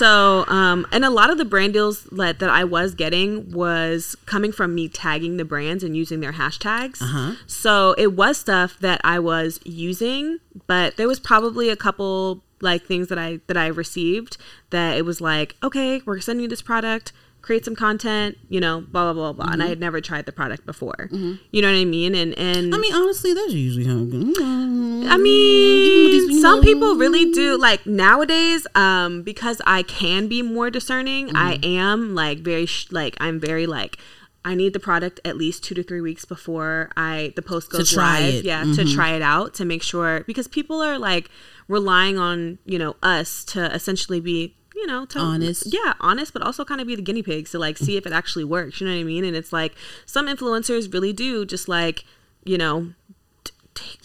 So, 0.01 0.47
um, 0.47 0.87
and 0.93 1.05
a 1.05 1.11
lot 1.11 1.29
of 1.29 1.37
the 1.37 1.45
brand 1.45 1.75
deals 1.75 2.05
that, 2.05 2.39
that 2.39 2.49
I 2.49 2.65
was 2.65 2.95
getting 2.95 3.53
was 3.53 4.17
coming 4.25 4.51
from 4.51 4.75
me 4.75 4.89
tagging 4.89 5.37
the 5.37 5.45
brands 5.45 5.85
and 5.85 5.95
using 5.95 6.21
their 6.21 6.33
hashtags. 6.33 7.03
Uh-huh. 7.03 7.35
So 7.47 7.95
it 7.99 8.15
was 8.15 8.39
stuff 8.39 8.79
that 8.81 9.03
I 9.05 9.19
was 9.19 9.61
using, 9.63 10.39
but 10.67 10.97
there 10.97 11.07
was 11.07 11.21
probably 11.21 11.69
a 11.69 11.77
couple 11.77 12.43
like 12.63 12.87
things 12.87 13.09
that 13.09 13.19
I 13.19 13.41
that 13.47 13.59
I 13.59 13.67
received 13.67 14.39
that 14.71 14.97
it 14.97 15.05
was 15.05 15.21
like, 15.21 15.57
okay, 15.63 16.01
we're 16.07 16.21
sending 16.21 16.45
you 16.45 16.49
this 16.49 16.63
product. 16.63 17.13
Create 17.43 17.65
some 17.65 17.75
content, 17.75 18.37
you 18.49 18.61
know, 18.61 18.83
blah 18.83 19.13
blah 19.13 19.33
blah 19.33 19.33
blah. 19.33 19.53
And 19.53 19.63
I 19.63 19.67
had 19.69 19.81
never 19.81 20.01
tried 20.01 20.27
the 20.27 20.33
product 20.33 20.67
before. 20.67 21.09
You 21.11 21.63
know 21.63 21.69
what 21.73 21.79
I 21.79 21.85
mean? 21.85 22.15
And 22.15 22.37
and 22.39 22.75
I 22.75 22.79
mean, 22.79 22.95
honestly, 22.95 23.33
that's 23.35 23.53
usually 23.53 23.87
how. 23.87 23.97
I 25.13 25.17
mean, 25.17 26.11
these, 26.29 26.41
some 26.43 26.61
people 26.63 26.97
really 26.97 27.33
do 27.33 27.57
like 27.59 27.87
nowadays. 27.87 28.67
Um, 28.75 29.23
because 29.23 29.61
I 29.67 29.83
can 29.83 30.29
be 30.29 30.43
more 30.43 30.71
discerning. 30.71 31.35
I 31.37 31.57
Mm-hmm. 31.57 31.65
am 31.79 32.15
like 32.15 32.39
very 32.41 32.67
sh- 32.67 32.89
like 32.91 33.17
I'm 33.21 33.41
very 33.41 33.67
like. 33.67 33.97
I 34.45 34.55
need 34.55 34.73
the 34.73 34.81
product 34.81 35.21
at 35.25 35.37
least 35.37 35.65
two 35.65 35.75
to 35.75 35.83
three 35.83 36.01
weeks 36.01 36.25
before 36.25 36.91
I 36.97 37.33
the 37.37 37.43
post 37.43 37.71
goes 37.71 37.95
live. 37.97 38.35
it. 38.37 38.45
Yeah, 38.45 38.65
to 38.65 38.85
try 38.91 39.11
it 39.11 39.21
out 39.23 39.53
to 39.55 39.65
make 39.67 39.83
sure 39.83 40.25
because 40.27 40.49
people 40.49 40.81
are 40.81 40.99
like 40.99 41.29
relying 41.69 42.17
on 42.19 42.59
you 42.65 42.79
know 42.79 42.97
us 43.03 43.45
to 43.47 43.73
essentially 43.75 44.19
be 44.21 44.57
you 44.81 44.87
know 44.87 45.05
to, 45.05 45.19
Honest. 45.19 45.65
yeah 45.67 45.93
honest 46.01 46.33
but 46.33 46.43
also 46.43 46.65
kind 46.65 46.81
of 46.81 46.87
be 46.87 46.97
the 46.97 47.03
guinea 47.03 47.23
pigs 47.23 47.51
to 47.51 47.59
like 47.59 47.77
see 47.77 47.97
if 47.97 48.07
it 48.07 48.13
actually 48.13 48.45
works 48.45 48.81
you 48.81 48.87
know 48.87 48.95
what 48.95 49.01
i 49.01 49.05
mean 49.05 49.25
and 49.25 49.37
it's 49.37 49.53
like 49.53 49.75
some 50.07 50.27
influencers 50.27 50.93
really 50.93 51.13
do 51.13 51.45
just 51.45 51.69
like 51.69 52.05
you 52.45 52.57
know 52.57 52.93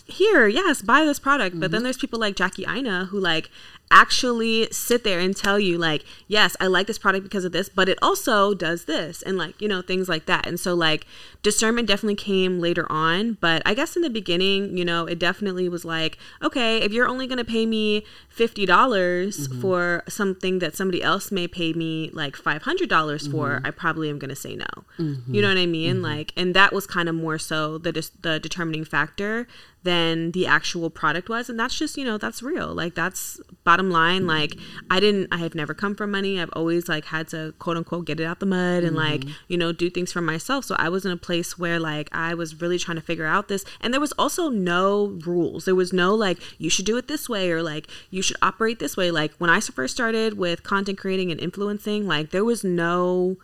here 0.05 0.47
yes 0.47 0.81
buy 0.81 1.03
this 1.03 1.17
product 1.17 1.59
but 1.59 1.71
then 1.71 1.79
mm-hmm. 1.79 1.85
there's 1.85 1.97
people 1.97 2.19
like 2.19 2.35
Jackie 2.35 2.65
Aina 2.67 3.05
who 3.05 3.19
like 3.19 3.49
actually 3.91 4.67
sit 4.71 5.03
there 5.03 5.19
and 5.19 5.37
tell 5.37 5.59
you 5.59 5.77
like 5.77 6.03
yes 6.27 6.57
i 6.59 6.65
like 6.65 6.87
this 6.87 6.97
product 6.97 7.23
because 7.23 7.45
of 7.45 7.51
this 7.51 7.69
but 7.69 7.87
it 7.87 7.97
also 8.01 8.53
does 8.53 8.85
this 8.85 9.21
and 9.21 9.37
like 9.37 9.59
you 9.61 9.67
know 9.67 9.81
things 9.81 10.09
like 10.09 10.25
that. 10.25 10.45
And 10.47 10.59
so 10.59 10.73
like 10.73 11.05
discernment 11.41 11.87
definitely 11.87 12.15
came 12.15 12.59
later 12.59 12.91
on 12.91 13.37
but 13.39 13.61
i 13.65 13.73
guess 13.73 13.95
in 13.95 14.01
the 14.01 14.09
beginning 14.09 14.75
you 14.75 14.83
know 14.83 15.05
it 15.05 15.19
definitely 15.19 15.69
was 15.69 15.85
like 15.85 16.17
okay 16.41 16.79
if 16.79 16.91
you're 16.91 17.07
only 17.07 17.27
going 17.27 17.37
to 17.37 17.45
pay 17.45 17.65
me 17.65 18.03
$50 18.35 18.65
mm-hmm. 18.65 19.61
for 19.61 20.03
something 20.07 20.59
that 20.59 20.75
somebody 20.75 21.03
else 21.03 21.31
may 21.31 21.47
pay 21.47 21.73
me 21.73 22.09
like 22.13 22.35
$500 22.35 23.31
for 23.31 23.49
mm-hmm. 23.49 23.65
i 23.65 23.71
probably 23.71 24.09
am 24.09 24.17
going 24.17 24.29
to 24.29 24.35
say 24.35 24.55
no. 24.55 24.65
You 24.97 25.05
mm-hmm. 25.05 25.41
know 25.41 25.47
what 25.47 25.57
i 25.57 25.65
mean? 25.65 26.01
Like 26.01 26.33
and 26.35 26.53
that 26.55 26.73
was 26.73 26.87
kind 26.87 27.07
of 27.07 27.15
more 27.15 27.37
so 27.37 27.77
the 27.77 27.91
dis- 27.91 28.11
the 28.21 28.39
determining 28.39 28.85
factor 28.85 29.47
than 29.85 30.31
the 30.31 30.47
actual 30.47 30.89
product 30.89 31.29
was. 31.29 31.49
And 31.49 31.59
that's 31.59 31.77
just 31.77 31.95
you 31.97 32.03
know 32.03 32.17
that's 32.17 32.43
real. 32.43 32.73
Like 32.73 32.95
that's 32.95 33.39
bottom 33.63 33.89
line. 33.89 34.21
Mm-hmm. 34.21 34.29
Like 34.29 34.55
i 34.91 34.99
didn't 34.99 35.27
i 35.31 35.37
have 35.37 35.55
never 35.55 35.73
come 35.73 35.95
from 35.95 36.11
money. 36.11 36.41
I've 36.41 36.49
always 36.53 36.89
like 36.89 37.05
had 37.05 37.27
to 37.29 37.53
quote 37.59 37.77
unquote 37.77 38.05
get 38.05 38.19
it 38.19 38.25
out 38.25 38.39
the 38.39 38.45
mud 38.45 38.83
and 38.83 38.95
like 38.95 39.21
mm-hmm. 39.21 39.33
you 39.47 39.57
know 39.57 39.71
do 39.71 39.89
things 39.89 40.11
for 40.11 40.21
myself. 40.21 40.65
So 40.65 40.75
i 40.77 40.89
was 40.89 41.05
in 41.05 41.11
a 41.11 41.17
place 41.17 41.57
where 41.57 41.79
like 41.79 42.09
i 42.11 42.33
was 42.33 42.59
really 42.59 42.79
trying 42.79 42.95
to 42.95 43.01
figure 43.01 43.25
out 43.25 43.47
this. 43.47 43.63
And 43.79 43.93
there 43.93 44.01
was 44.01 44.11
also 44.13 44.49
no 44.49 45.19
rules. 45.25 45.65
There 45.65 45.75
was 45.75 45.93
no 45.93 46.13
like 46.13 46.39
you 46.59 46.69
should 46.69 46.85
do 46.85 46.97
it 46.97 47.07
this 47.07 47.29
way 47.29 47.51
or 47.51 47.61
like 47.61 47.87
you 48.09 48.21
should 48.21 48.37
operate 48.41 48.79
this 48.79 48.97
way. 48.97 49.11
Like 49.11 49.33
when 49.37 49.49
i 49.49 49.59
first 49.59 49.93
started 49.93 50.37
with 50.37 50.63
content 50.63 50.97
creating 50.97 51.31
and 51.31 51.39
influencing 51.39 52.07
like 52.07 52.31
there 52.31 52.43
was 52.43 52.63
no 52.63 53.37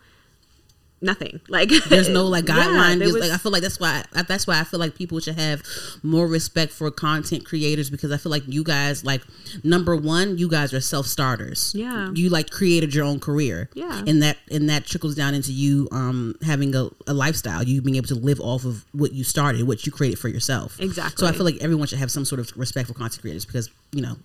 nothing 1.02 1.40
like 1.48 1.68
There's 1.88 2.08
no 2.08 2.26
like 2.26 2.48
Yeah, 2.48 2.54
guideline. 2.56 2.98
Just, 3.00 3.12
was- 3.14 3.22
like 3.22 3.30
I 3.32 3.36
feel 3.38 3.52
like 3.52 3.62
that's 3.62 3.80
why 3.80 4.04
I, 4.14 4.22
that's 4.22 4.46
why 4.46 4.60
I 4.60 4.64
feel 4.64 4.80
like 4.80 4.94
people 4.94 5.18
should 5.20 5.38
have 5.38 5.62
more 6.02 6.26
respect 6.26 6.72
for 6.72 6.90
content 6.90 7.44
creators 7.44 7.90
because 7.90 8.12
I 8.12 8.16
feel 8.16 8.30
like 8.30 8.44
you 8.46 8.62
guys 8.64 9.04
like 9.04 9.22
number 9.64 9.96
one, 9.96 10.38
you 10.38 10.48
guys 10.48 10.72
are 10.72 10.80
self 10.80 11.06
starters. 11.06 11.72
Yeah. 11.74 12.10
you 12.14 12.28
like 12.28 12.50
created 12.50 12.94
your 12.94 13.04
own 13.04 13.20
career. 13.20 13.68
Yeah. 13.74 14.02
and 14.06 14.22
that 14.22 14.38
and 14.50 14.68
that 14.70 14.86
trickles 14.86 15.14
down 15.14 15.34
into 15.34 15.52
you 15.52 15.88
um 15.92 16.34
having 16.42 16.74
a, 16.74 16.88
a 17.06 17.14
lifestyle. 17.14 17.62
You 17.62 17.82
being 17.82 17.96
able 17.96 18.08
to 18.08 18.14
live 18.14 18.40
off 18.40 18.64
of 18.64 18.84
what 18.92 19.12
you 19.12 19.24
started, 19.24 19.66
what 19.66 19.84
you 19.86 19.92
created 19.92 20.18
for 20.18 20.28
yourself. 20.28 20.78
Exactly. 20.80 21.16
So 21.18 21.26
I 21.26 21.32
feel 21.36 21.44
like 21.44 21.58
everyone 21.60 21.86
should 21.88 21.98
have 21.98 22.10
some 22.10 22.24
sort 22.24 22.40
of 22.40 22.52
respect 22.56 22.88
for 22.88 22.94
content 22.94 23.20
creators 23.22 23.44
because 23.44 23.70
you 23.92 24.02
know 24.02 24.16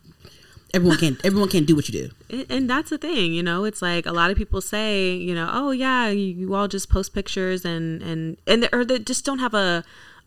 everyone 0.74 0.98
can't 0.98 1.20
everyone 1.26 1.50
can't 1.50 1.66
do 1.66 1.76
what 1.76 1.88
you 1.90 1.94
do. 2.02 2.10
and, 2.30 2.46
and 2.50 2.70
that's 2.70 2.90
the 2.90 2.98
thing 2.98 3.34
you 3.34 3.42
know 3.44 3.64
it's 3.64 3.82
like 3.82 4.06
a 4.06 4.12
lot 4.12 4.30
of 4.32 4.38
people 4.38 4.60
say 4.62 5.14
you 5.16 5.34
know 5.34 5.50
oh 5.52 5.72
yeah 5.72 6.10
you, 6.10 6.26
you 6.26 6.54
all 6.56 6.68
just 6.68 6.90
post 6.90 7.14
pictures 7.14 7.64
and 7.66 8.02
and 8.04 8.38
and 8.46 8.64
they, 8.64 8.70
or 8.74 8.84
they 8.84 9.00
just 9.00 9.24
don't 9.26 9.40
have 9.40 9.54
a 9.54 9.84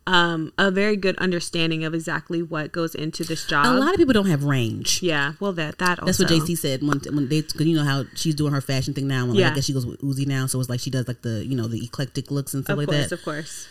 um 0.06 0.50
a 0.56 0.70
very 0.70 0.96
good 0.96 1.14
understanding 1.18 1.84
of 1.84 1.92
exactly 1.92 2.42
what 2.42 2.72
goes 2.72 2.94
into 2.94 3.22
this 3.22 3.44
job 3.46 3.66
A 3.66 3.78
lot 3.78 3.90
of 3.92 3.98
people 3.98 4.14
don't 4.14 4.30
have 4.30 4.44
range. 4.44 5.02
yeah 5.02 5.34
well 5.40 5.52
that 5.52 5.76
that 5.78 5.98
also 6.00 6.24
That's 6.24 6.32
what 6.32 6.48
JC 6.48 6.56
said 6.56 6.80
when 6.82 7.00
when 7.14 7.28
they 7.28 7.42
cause 7.42 7.66
you 7.66 7.76
know 7.76 7.84
how 7.84 8.04
she's 8.14 8.34
doing 8.34 8.52
her 8.54 8.62
fashion 8.62 8.94
thing 8.94 9.06
now. 9.06 9.24
and, 9.24 9.32
Like, 9.34 9.40
Yeah. 9.40 9.50
I 9.50 9.54
guess 9.54 9.66
she 9.66 9.74
goes 9.74 9.84
with 9.84 10.00
Uzi 10.00 10.26
now, 10.26 10.46
so 10.46 10.58
it's 10.58 10.70
like 10.70 10.80
she 10.80 10.90
does 10.90 11.06
like 11.06 11.20
the 11.20 11.44
you 11.44 11.54
know 11.54 11.68
the 11.68 11.84
eclectic 11.84 12.30
looks 12.30 12.54
and 12.54 12.64
stuff 12.64 12.74
of 12.74 12.78
like 12.78 12.88
course 12.88 13.10
that. 13.10 13.12
of 13.12 13.22
course 13.22 13.68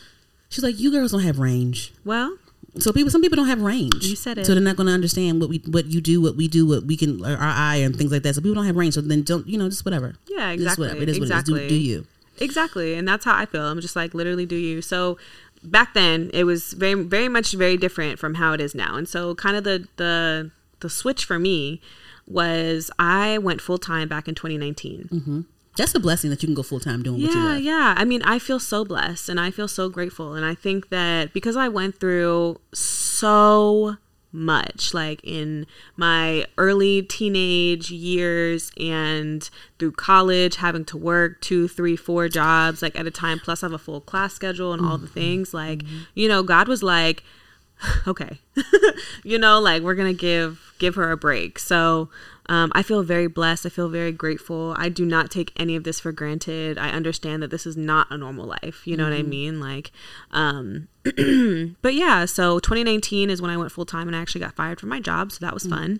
She's 0.51 0.63
like, 0.63 0.79
you 0.79 0.89
girls 0.91 1.11
don't 1.11 1.21
have 1.21 1.37
range. 1.39 1.93
well 2.05 2.37
So 2.77 2.93
people, 2.93 3.09
some 3.09 3.21
people 3.21 3.35
don't 3.35 3.47
have 3.47 3.61
range. 3.61 4.05
You 4.05 4.15
said 4.15 4.37
it. 4.37 4.45
So 4.45 4.53
they're 4.53 4.61
not 4.63 4.75
going 4.75 4.87
to 4.87 4.93
understand 4.93 5.41
what 5.41 5.49
we 5.49 5.57
what 5.65 5.87
you 5.87 6.01
do, 6.01 6.21
what 6.21 6.35
we 6.35 6.47
do, 6.47 6.67
what 6.67 6.83
we 6.85 6.95
can 6.95 7.23
our 7.25 7.37
eye 7.39 7.77
and 7.77 7.95
things 7.95 8.11
like 8.11 8.23
that. 8.23 8.35
So 8.35 8.41
people 8.41 8.55
don't 8.55 8.65
have 8.65 8.75
range. 8.75 8.93
So 8.93 9.01
then 9.01 9.23
don't 9.23 9.47
you 9.47 9.57
know 9.57 9.69
just 9.69 9.85
whatever. 9.85 10.15
Yeah, 10.27 10.51
Just 10.55 10.61
exactly, 10.61 10.87
whatever. 10.87 11.03
It 11.03 11.09
is 11.09 11.19
what 11.19 11.23
it 11.29 11.31
is. 11.31 11.31
exactly. 11.39 11.59
Do, 11.61 11.69
do 11.69 11.75
you? 11.75 12.05
Exactly. 12.39 12.93
And 12.93 13.07
that's 13.07 13.25
how 13.25 13.35
I 13.35 13.45
feel. 13.45 13.65
I'm 13.65 13.81
just 13.81 13.95
like 13.95 14.13
literally 14.13 14.45
do 14.45 14.55
you. 14.55 14.81
So 14.81 15.17
back 15.63 15.93
then 15.93 16.29
it 16.33 16.43
was 16.45 16.73
very 16.73 16.93
very 16.93 17.27
much 17.27 17.53
very 17.53 17.75
different 17.75 18.19
from 18.19 18.35
how 18.35 18.53
it 18.53 18.61
is 18.61 18.75
now. 18.75 18.95
And 18.95 19.07
so 19.09 19.35
kind 19.35 19.55
of 19.57 19.63
the 19.63 19.87
the 19.97 20.51
the 20.79 20.89
switch 20.89 21.25
for 21.25 21.39
me 21.39 21.81
was 22.27 22.91
I 22.99 23.39
went 23.39 23.59
full 23.61 23.79
time 23.79 24.07
back 24.07 24.27
in 24.27 24.35
2019. 24.35 25.45
That's 25.79 25.95
a 25.95 25.99
blessing 25.99 26.29
that 26.29 26.43
you 26.43 26.47
can 26.47 26.55
go 26.55 26.61
full 26.61 26.81
time 26.81 27.03
doing 27.03 27.21
what 27.21 27.33
you 27.33 27.39
Yeah, 27.39 27.53
love. 27.53 27.61
yeah. 27.61 27.93
I 27.97 28.03
mean, 28.03 28.21
I 28.23 28.37
feel 28.37 28.59
so 28.59 28.83
blessed 28.83 29.29
and 29.29 29.39
I 29.39 29.49
feel 29.49 29.67
so 29.67 29.87
grateful. 29.87 30.33
And 30.33 30.45
I 30.45 30.53
think 30.53 30.89
that 30.89 31.33
because 31.33 31.55
I 31.55 31.69
went 31.69 31.99
through 31.99 32.59
so 32.73 33.95
much 34.31 34.93
like 34.93 35.19
in 35.23 35.65
my 35.95 36.45
early 36.57 37.01
teenage 37.01 37.89
years 37.89 38.71
and 38.79 39.49
through 39.79 39.91
college 39.91 40.57
having 40.57 40.85
to 40.85 40.97
work 40.97 41.41
two 41.41 41.67
three 41.67 41.95
four 41.95 42.29
jobs 42.29 42.81
like 42.83 42.97
at 42.99 43.07
a 43.07 43.11
time 43.11 43.39
plus 43.39 43.63
I 43.63 43.65
have 43.65 43.73
a 43.73 43.79
full 43.79 44.01
class 44.01 44.33
schedule 44.33 44.71
and 44.71 44.85
all 44.85 44.99
the 44.99 45.07
mm-hmm. 45.07 45.13
things 45.15 45.53
like 45.53 45.79
mm-hmm. 45.79 46.01
you 46.13 46.27
know 46.27 46.43
god 46.43 46.67
was 46.67 46.83
like 46.83 47.23
okay 48.07 48.37
you 49.23 49.39
know 49.39 49.59
like 49.59 49.81
we're 49.81 49.95
gonna 49.95 50.13
give 50.13 50.75
give 50.77 50.93
her 50.93 51.11
a 51.11 51.17
break 51.17 51.57
so 51.57 52.09
um, 52.49 52.71
I 52.73 52.81
feel 52.81 53.03
very 53.03 53.27
blessed. 53.27 53.67
I 53.67 53.69
feel 53.69 53.89
very 53.89 54.11
grateful. 54.11 54.73
I 54.75 54.89
do 54.89 55.05
not 55.05 55.29
take 55.29 55.53
any 55.55 55.75
of 55.75 55.83
this 55.83 55.99
for 55.99 56.11
granted. 56.11 56.79
I 56.79 56.89
understand 56.89 57.43
that 57.43 57.51
this 57.51 57.67
is 57.67 57.77
not 57.77 58.07
a 58.09 58.17
normal 58.17 58.47
life. 58.47 58.87
You 58.87 58.97
know 58.97 59.03
what 59.03 59.13
I 59.13 59.21
mean? 59.21 59.61
Like, 59.61 59.91
um, 60.31 60.87
but 61.03 61.93
yeah, 61.93 62.25
so 62.25 62.57
2019 62.57 63.29
is 63.29 63.39
when 63.39 63.51
I 63.51 63.57
went 63.57 63.71
full 63.71 63.85
time 63.85 64.07
and 64.07 64.15
I 64.15 64.21
actually 64.21 64.41
got 64.41 64.55
fired 64.55 64.79
from 64.79 64.89
my 64.89 64.99
job. 64.99 65.31
So 65.31 65.45
that 65.45 65.53
was 65.53 65.67
fun. 65.67 65.99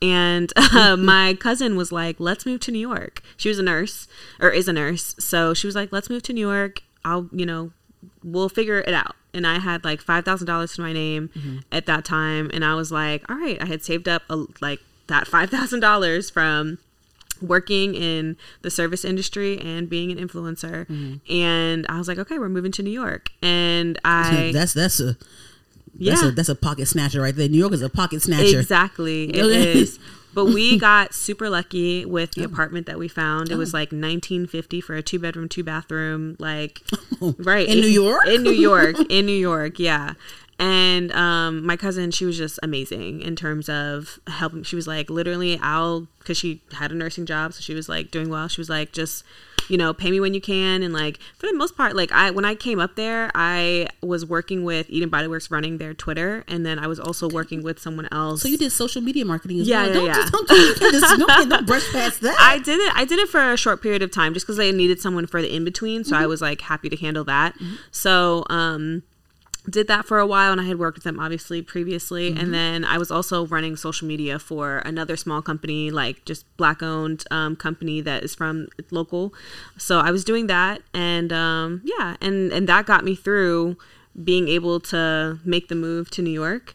And 0.00 0.52
uh, 0.72 0.96
my 0.96 1.34
cousin 1.34 1.74
was 1.74 1.90
like, 1.90 2.20
let's 2.20 2.46
move 2.46 2.60
to 2.60 2.70
New 2.70 2.78
York. 2.78 3.20
She 3.36 3.48
was 3.48 3.58
a 3.58 3.64
nurse 3.64 4.06
or 4.38 4.50
is 4.50 4.68
a 4.68 4.72
nurse. 4.72 5.16
So 5.18 5.52
she 5.52 5.66
was 5.66 5.74
like, 5.74 5.90
let's 5.90 6.08
move 6.08 6.22
to 6.22 6.32
New 6.32 6.48
York. 6.48 6.80
I'll, 7.04 7.28
you 7.32 7.44
know, 7.44 7.72
we'll 8.22 8.48
figure 8.48 8.78
it 8.78 8.94
out. 8.94 9.16
And 9.34 9.44
I 9.48 9.58
had 9.58 9.84
like 9.84 10.00
$5,000 10.00 10.74
to 10.76 10.80
my 10.80 10.92
name 10.92 11.30
at 11.72 11.86
that 11.86 12.04
time. 12.04 12.50
And 12.54 12.64
I 12.64 12.76
was 12.76 12.92
like, 12.92 13.28
all 13.28 13.36
right, 13.36 13.60
I 13.60 13.66
had 13.66 13.82
saved 13.82 14.08
up 14.08 14.22
a, 14.30 14.46
like 14.60 14.80
that 15.08 15.26
$5,000 15.26 16.32
from 16.32 16.78
working 17.40 17.94
in 17.94 18.36
the 18.62 18.70
service 18.70 19.04
industry 19.04 19.58
and 19.60 19.88
being 19.88 20.10
an 20.10 20.18
influencer. 20.18 20.86
Mm-hmm. 20.86 21.32
And 21.32 21.86
I 21.88 21.98
was 21.98 22.08
like, 22.08 22.18
okay, 22.18 22.38
we're 22.38 22.48
moving 22.48 22.72
to 22.72 22.82
New 22.82 22.90
York. 22.90 23.30
And 23.42 23.98
I, 24.04 24.50
that's 24.54 24.72
that's 24.72 25.00
a 25.00 25.16
yeah, 25.96 26.12
that's 26.14 26.22
a 26.22 26.30
that's 26.32 26.48
a 26.48 26.54
pocket 26.54 26.86
snatcher 26.86 27.20
right 27.20 27.34
there. 27.34 27.48
New 27.48 27.58
York 27.58 27.72
is 27.72 27.82
a 27.82 27.88
pocket 27.88 28.22
snatcher. 28.22 28.58
exactly. 28.58 29.30
It 29.34 29.44
is. 29.44 29.98
But 30.34 30.46
we 30.46 30.78
got 30.80 31.14
super 31.14 31.48
lucky 31.48 32.04
with 32.04 32.32
the 32.32 32.42
oh. 32.42 32.46
apartment 32.46 32.86
that 32.86 32.98
we 32.98 33.08
found. 33.08 33.50
It 33.50 33.56
was 33.56 33.72
Oh. 33.74 33.78
like 33.78 33.88
1950 33.88 34.80
for 34.80 34.94
a 34.94 35.02
two 35.02 35.18
bedroom, 35.18 35.48
two 35.48 35.64
bathroom, 35.64 36.36
like 36.38 36.82
right 37.20 37.68
In 37.68 37.80
New 37.80 37.88
York? 37.88 38.26
In 38.26 38.42
New 38.42 38.52
York, 38.52 38.96
in 39.08 39.26
New 39.26 39.32
York, 39.32 39.78
yeah. 39.78 40.14
And 40.58 41.12
um, 41.12 41.64
my 41.64 41.76
cousin, 41.76 42.10
she 42.10 42.24
was 42.24 42.36
just 42.36 42.58
amazing 42.62 43.20
in 43.22 43.36
terms 43.36 43.68
of 43.68 44.18
helping. 44.26 44.64
She 44.64 44.74
was 44.76 44.86
like, 44.88 45.08
literally, 45.08 45.58
I'll 45.62 46.08
because 46.18 46.36
she 46.36 46.62
had 46.72 46.90
a 46.90 46.94
nursing 46.94 47.26
job, 47.26 47.52
so 47.54 47.60
she 47.60 47.74
was 47.74 47.88
like 47.88 48.10
doing 48.10 48.28
well. 48.28 48.48
She 48.48 48.60
was 48.60 48.68
like, 48.68 48.92
just 48.92 49.24
you 49.68 49.76
know, 49.76 49.92
pay 49.92 50.10
me 50.10 50.18
when 50.18 50.32
you 50.32 50.40
can, 50.40 50.82
and 50.82 50.94
like 50.94 51.18
for 51.36 51.46
the 51.46 51.52
most 51.52 51.76
part, 51.76 51.94
like 51.94 52.10
I 52.10 52.30
when 52.30 52.44
I 52.46 52.54
came 52.54 52.80
up 52.80 52.96
there, 52.96 53.30
I 53.34 53.86
was 54.02 54.24
working 54.24 54.64
with 54.64 54.88
Eden 54.88 55.10
Body 55.10 55.28
Works 55.28 55.50
running 55.50 55.76
their 55.78 55.92
Twitter, 55.94 56.42
and 56.48 56.64
then 56.66 56.78
I 56.78 56.86
was 56.86 56.98
also 56.98 57.28
working 57.28 57.62
with 57.62 57.78
someone 57.78 58.08
else. 58.10 58.40
So 58.42 58.48
you 58.48 58.56
did 58.56 58.72
social 58.72 59.02
media 59.02 59.24
marketing 59.26 59.60
as 59.60 59.68
Yeah, 59.68 59.82
well. 59.82 59.86
yeah, 59.88 59.92
don't 59.94 60.06
yeah. 60.06 60.14
just 60.14 60.32
don't, 60.32 60.50
you 60.50 60.74
can't 60.74 61.18
don't, 61.20 61.48
don't 61.50 61.66
brush 61.66 61.92
past 61.92 62.20
that. 62.22 62.36
I 62.40 62.58
did 62.58 62.80
it. 62.80 62.92
I 62.96 63.04
did 63.04 63.18
it 63.18 63.28
for 63.28 63.52
a 63.52 63.56
short 63.58 63.82
period 63.82 64.02
of 64.02 64.10
time, 64.10 64.32
just 64.34 64.46
because 64.46 64.58
I 64.58 64.70
needed 64.70 65.00
someone 65.00 65.26
for 65.26 65.40
the 65.42 65.54
in 65.54 65.64
between. 65.64 66.02
So 66.02 66.16
I 66.16 66.20
Mm-hmm. 66.20 66.28
was 66.30 66.40
like 66.42 66.62
happy 66.62 66.88
to 66.88 66.96
handle 66.96 67.24
that. 67.24 67.54
So 67.90 68.44
um, 68.50 69.02
did 69.68 69.86
that 69.88 70.06
for 70.06 70.18
a 70.18 70.26
while, 70.26 70.52
and 70.52 70.60
I 70.60 70.64
had 70.64 70.78
worked 70.78 70.96
with 70.96 71.04
them 71.04 71.20
obviously 71.20 71.62
previously, 71.62 72.30
Mm-hmm. 72.30 72.40
and 72.40 72.54
then 72.54 72.84
I 72.84 72.98
was 72.98 73.10
also 73.10 73.46
running 73.46 73.76
social 73.76 74.08
media 74.08 74.38
for 74.38 74.78
another 74.78 75.16
small 75.16 75.42
company, 75.42 75.90
like 75.90 76.24
just 76.24 76.44
black 76.56 76.82
owned 76.82 77.24
um, 77.30 77.56
company 77.56 78.00
that 78.00 78.24
is 78.24 78.34
from 78.34 78.68
local. 78.90 79.34
So 79.76 79.98
I 80.00 80.10
was 80.10 80.24
doing 80.24 80.46
that, 80.48 80.82
and 80.94 81.32
um, 81.32 81.82
yeah, 81.84 82.16
and 82.20 82.52
and 82.52 82.68
that 82.68 82.86
got 82.86 83.04
me 83.04 83.14
through 83.14 83.76
being 84.24 84.48
able 84.48 84.80
to 84.80 85.38
make 85.44 85.68
the 85.68 85.74
move 85.74 86.10
to 86.10 86.22
New 86.22 86.30
York, 86.30 86.74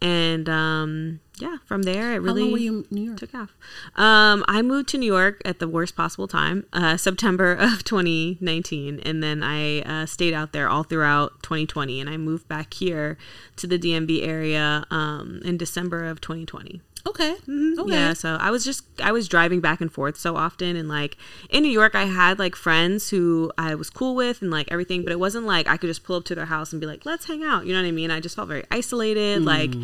and 0.00 0.48
um, 0.48 1.20
yeah, 1.38 1.56
from 1.64 1.82
there 1.82 2.12
it 2.14 2.22
really 2.22 2.50
were 2.50 2.58
you 2.58 2.86
New 2.90 3.02
York? 3.02 3.18
took 3.18 3.34
off. 3.34 3.56
Um, 3.96 4.44
I 4.46 4.62
moved 4.62 4.88
to 4.90 4.98
New 4.98 5.12
York 5.12 5.42
at 5.44 5.58
the 5.58 5.66
worst 5.66 5.96
possible 5.96 6.28
time, 6.28 6.66
uh, 6.72 6.96
September 6.96 7.52
of 7.58 7.82
2019, 7.84 9.00
and 9.00 9.22
then 9.22 9.42
I 9.42 9.80
uh, 9.80 10.06
stayed 10.06 10.34
out 10.34 10.52
there 10.52 10.68
all 10.68 10.84
throughout 10.84 11.42
2020, 11.42 12.00
and 12.00 12.08
I 12.08 12.16
moved 12.16 12.46
back 12.48 12.74
here 12.74 13.18
to 13.56 13.66
the 13.66 13.78
DMV 13.78 14.26
area 14.26 14.84
um, 14.90 15.40
in 15.44 15.56
December 15.56 16.04
of 16.04 16.20
2020. 16.20 16.80
Okay. 17.06 17.24
Okay. 17.24 17.36
Mm-hmm. 17.50 17.88
Yeah, 17.88 18.12
so 18.12 18.36
I 18.40 18.50
was 18.50 18.64
just 18.64 18.84
I 19.00 19.12
was 19.12 19.28
driving 19.28 19.60
back 19.60 19.80
and 19.80 19.92
forth 19.92 20.16
so 20.16 20.36
often 20.36 20.76
and 20.76 20.88
like 20.88 21.16
in 21.48 21.62
New 21.62 21.70
York 21.70 21.94
I 21.94 22.04
had 22.04 22.38
like 22.38 22.56
friends 22.56 23.10
who 23.10 23.52
I 23.56 23.74
was 23.74 23.90
cool 23.90 24.14
with 24.14 24.42
and 24.42 24.50
like 24.50 24.70
everything, 24.70 25.02
but 25.02 25.12
it 25.12 25.18
wasn't 25.18 25.46
like 25.46 25.68
I 25.68 25.76
could 25.76 25.88
just 25.88 26.04
pull 26.04 26.16
up 26.16 26.24
to 26.24 26.34
their 26.34 26.46
house 26.46 26.72
and 26.72 26.80
be 26.80 26.86
like, 26.86 27.06
"Let's 27.06 27.26
hang 27.26 27.42
out." 27.44 27.66
You 27.66 27.72
know 27.72 27.80
what 27.80 27.88
I 27.88 27.92
mean? 27.92 28.10
I 28.10 28.20
just 28.20 28.36
felt 28.36 28.48
very 28.48 28.64
isolated, 28.70 29.42
like, 29.44 29.74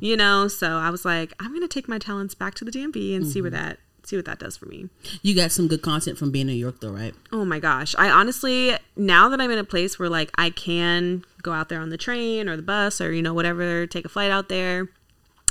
you 0.00 0.16
know, 0.16 0.48
so 0.48 0.76
I 0.76 0.90
was 0.90 1.04
like, 1.04 1.32
I'm 1.40 1.50
going 1.50 1.62
to 1.62 1.68
take 1.68 1.88
my 1.88 1.98
talents 1.98 2.34
back 2.34 2.54
to 2.56 2.64
the 2.64 2.70
DMV 2.70 3.16
and 3.16 3.26
see 3.26 3.40
where 3.40 3.50
that 3.50 3.78
see 4.04 4.16
what 4.16 4.26
that 4.26 4.38
does 4.38 4.56
for 4.56 4.66
me. 4.66 4.88
You 5.22 5.34
got 5.34 5.50
some 5.50 5.66
good 5.66 5.80
content 5.80 6.18
from 6.18 6.30
being 6.30 6.48
in 6.48 6.54
New 6.54 6.60
York, 6.60 6.80
though, 6.80 6.90
right? 6.90 7.14
Oh 7.32 7.44
my 7.44 7.58
gosh. 7.58 7.94
I 7.98 8.10
honestly, 8.10 8.76
now 8.96 9.30
that 9.30 9.40
I'm 9.40 9.50
in 9.50 9.58
a 9.58 9.64
place 9.64 9.98
where 9.98 10.10
like 10.10 10.30
I 10.36 10.50
can 10.50 11.24
go 11.42 11.52
out 11.52 11.70
there 11.70 11.80
on 11.80 11.88
the 11.88 11.96
train 11.96 12.48
or 12.48 12.56
the 12.56 12.62
bus 12.62 13.00
or, 13.00 13.12
you 13.12 13.22
know, 13.22 13.32
whatever, 13.32 13.86
take 13.86 14.04
a 14.04 14.08
flight 14.10 14.30
out 14.30 14.48
there 14.50 14.88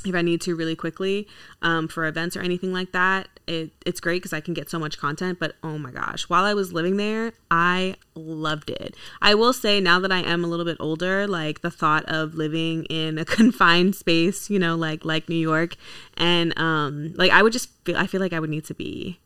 if 0.06 0.16
I 0.16 0.22
need 0.22 0.41
to 0.41 0.56
really 0.56 0.76
quickly 0.76 1.28
um, 1.62 1.88
for 1.88 2.06
events 2.06 2.36
or 2.36 2.41
anything 2.41 2.74
like 2.74 2.91
that, 2.91 3.28
it, 3.47 3.72
it's 3.86 3.99
great 3.99 4.18
because 4.18 4.34
I 4.34 4.41
can 4.41 4.54
get 4.54 4.70
so 4.70 4.80
much 4.80 4.97
content. 4.97 5.39
But 5.39 5.56
oh 5.64 5.78
my 5.78 5.91
gosh, 5.91 6.24
while 6.30 6.43
I 6.43 6.54
was 6.54 6.74
living 6.74 6.97
there, 6.97 7.34
I 7.51 7.95
loved 8.16 8.70
it. 8.70 8.95
I 9.22 9.36
will 9.36 9.54
say 9.54 9.80
now 9.80 9.99
that 9.99 10.12
I 10.12 10.20
am 10.20 10.43
a 10.43 10.47
little 10.47 10.66
bit 10.66 10.78
older, 10.80 11.28
like 11.28 11.62
the 11.62 11.72
thought 11.72 12.06
of 12.06 12.36
living 12.36 12.86
in 12.86 13.18
a 13.18 13.26
confined 13.26 13.95
space, 13.95 14.49
you 14.49 14.60
know, 14.60 14.76
like 14.76 15.06
like 15.06 15.30
New 15.30 15.36
York, 15.36 15.76
and 16.18 16.58
um, 16.58 17.14
like 17.16 17.32
I 17.32 17.41
would 17.41 17.54
just 17.54 17.70
feel 17.86 17.97
I 17.97 18.08
feel 18.08 18.22
like 18.22 18.34
I 18.34 18.39
would 18.39 18.49
need 18.49 18.66
to 18.66 18.74
be 18.74 19.20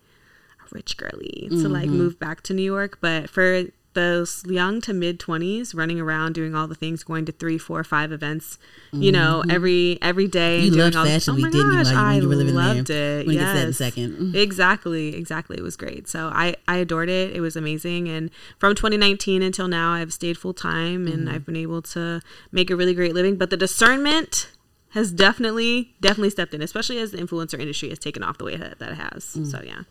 a 0.59 0.75
rich 0.75 0.97
girly 0.97 1.47
to 1.51 1.69
like 1.69 1.89
move 1.89 2.19
back 2.19 2.41
to 2.43 2.53
New 2.53 2.63
York. 2.63 2.99
But 3.01 3.29
for 3.29 3.65
those 4.01 4.43
young 4.59 4.79
to 4.87 4.93
mid 4.93 5.15
20s 5.19 5.75
running 5.81 5.99
around 6.05 6.33
doing 6.39 6.53
all 6.57 6.67
the 6.73 6.75
things 6.83 7.03
going 7.03 7.25
to 7.25 7.31
three 7.41 7.57
four 7.57 7.83
five 7.83 8.11
events 8.11 8.57
you 9.05 9.11
know 9.17 9.43
every 9.49 9.97
every 10.01 10.27
day 10.27 10.55
You 10.67 10.71
loved 10.71 10.95
all 10.95 11.05
Fashion 11.05 11.33
oh 11.33 11.35
Week, 11.35 11.45
my 11.47 11.51
didn't 11.55 11.71
you, 11.73 11.77
gosh, 11.77 11.85
like, 11.87 11.95
when 11.95 12.05
I 12.05 12.15
you 12.19 12.29
were 12.29 12.35
living 12.41 12.55
there? 12.55 12.73
loved 12.75 12.89
it 12.89 13.27
We'll 13.27 13.35
get 13.35 13.39
to 13.41 13.45
that 13.45 13.57
in 13.57 13.63
a 13.63 13.67
yes. 13.67 13.77
second. 13.85 14.09
Mhm. 14.17 14.35
exactly 14.47 15.05
exactly 15.21 15.55
it 15.61 15.63
was 15.69 15.75
great 15.83 16.07
so 16.07 16.21
i 16.45 16.55
i 16.67 16.75
adored 16.77 17.09
it 17.09 17.27
it 17.35 17.41
was 17.41 17.55
amazing 17.63 18.07
and 18.15 18.29
from 18.59 18.75
2019 18.75 19.41
until 19.41 19.67
now 19.67 19.87
i've 19.97 20.13
stayed 20.13 20.37
full 20.37 20.53
time 20.53 21.01
and 21.07 21.29
i've 21.29 21.45
been 21.45 21.55
able 21.67 21.81
to 21.81 22.21
make 22.51 22.69
a 22.69 22.75
really 22.75 22.93
great 22.93 23.13
living 23.19 23.35
but 23.41 23.49
the 23.49 23.57
discernment 23.57 24.49
has 24.91 25.11
definitely 25.11 25.93
definitely 26.01 26.29
stepped 26.29 26.53
in 26.53 26.61
especially 26.61 26.97
as 26.99 27.11
the 27.11 27.17
influencer 27.17 27.59
industry 27.59 27.89
has 27.89 27.99
taken 27.99 28.23
off 28.23 28.37
the 28.37 28.45
way 28.45 28.55
that, 28.55 28.79
that 28.79 28.91
it 28.91 28.95
has. 28.95 29.23
So 29.49 29.61
yeah. 29.63 29.81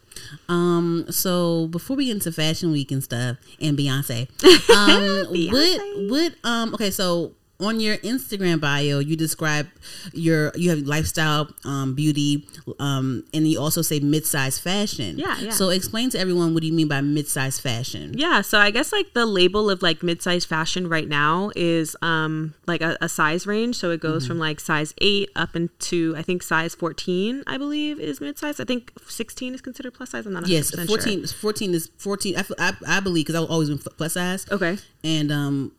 Um, 0.49 1.07
so 1.11 1.67
before 1.69 1.97
we 1.97 2.07
get 2.07 2.13
into 2.13 2.33
Fashion 2.33 2.73
Week 2.73 2.91
and 2.91 3.03
stuff 3.03 3.37
and 3.61 3.79
Beyonce, 3.79 4.29
um, 4.71 5.53
what 5.53 6.11
what 6.11 6.35
um 6.45 6.75
okay, 6.75 6.91
so 6.91 7.33
on 7.59 7.81
your 7.81 7.97
Instagram 7.99 8.61
bio, 8.61 8.99
you 8.99 9.17
describe 9.17 9.67
your 10.13 10.53
you 10.57 10.71
have 10.71 10.81
lifestyle, 10.81 11.49
um, 11.65 11.95
beauty, 11.95 12.47
um, 12.79 13.25
and 13.33 13.49
you 13.49 13.59
also 13.61 13.81
say 13.83 13.99
mid-size 13.99 14.59
fashion. 14.59 15.19
Yeah, 15.19 15.39
yeah. 15.39 15.51
So 15.51 15.71
explain 15.71 16.11
to 16.11 16.19
everyone 16.19 16.53
what 16.53 16.61
do 16.61 16.67
you 16.67 16.73
mean 16.73 16.89
by 16.89 17.01
mid-size 17.01 17.59
fashion? 17.59 18.13
Yeah, 18.17 18.43
so 18.43 18.59
I 18.59 18.71
guess 18.71 18.93
like 18.93 19.15
the 19.15 19.25
label 19.25 19.71
of 19.71 19.81
like 19.83 20.03
mid-size 20.03 20.45
fashion 20.45 20.89
right 20.89 21.09
now 21.09 21.51
is 21.57 21.97
um 22.03 22.55
like 22.67 22.83
a, 22.83 22.97
a 23.01 23.09
size 23.09 23.47
range. 23.47 23.77
So 23.77 23.91
it 23.91 24.01
goes 24.01 24.25
Mm-hmm. 24.25 24.29
from 24.33 24.39
like 24.39 24.61
size 24.61 24.95
eight 24.99 25.31
up 25.37 25.57
into 25.57 26.15
I 26.17 26.23
think 26.23 26.43
size 26.43 26.75
fourteen. 26.75 27.43
I 27.47 27.57
believe 27.59 27.99
is 28.01 28.21
mid-size. 28.21 28.61
I 28.61 28.65
think 28.65 28.93
sixteen 29.09 29.55
is 29.55 29.61
considered 29.63 29.95
plus 29.95 30.11
size. 30.11 30.27
I'm 30.27 30.33
not 30.35 30.47
Yes, 30.47 30.71
100% 30.73 30.87
14, 30.87 31.27
14 31.27 31.75
is 31.75 31.91
14. 31.99 32.37
I, 32.37 32.45
I, 32.59 32.73
I 32.87 33.01
believe 33.01 33.27
because 33.27 33.43
I've 33.43 33.51
always 33.51 33.69
been 33.69 33.79
plus 33.79 34.13
size. 34.13 34.47
Okay. 34.51 34.77
And 35.03 35.33
um, 35.33 35.73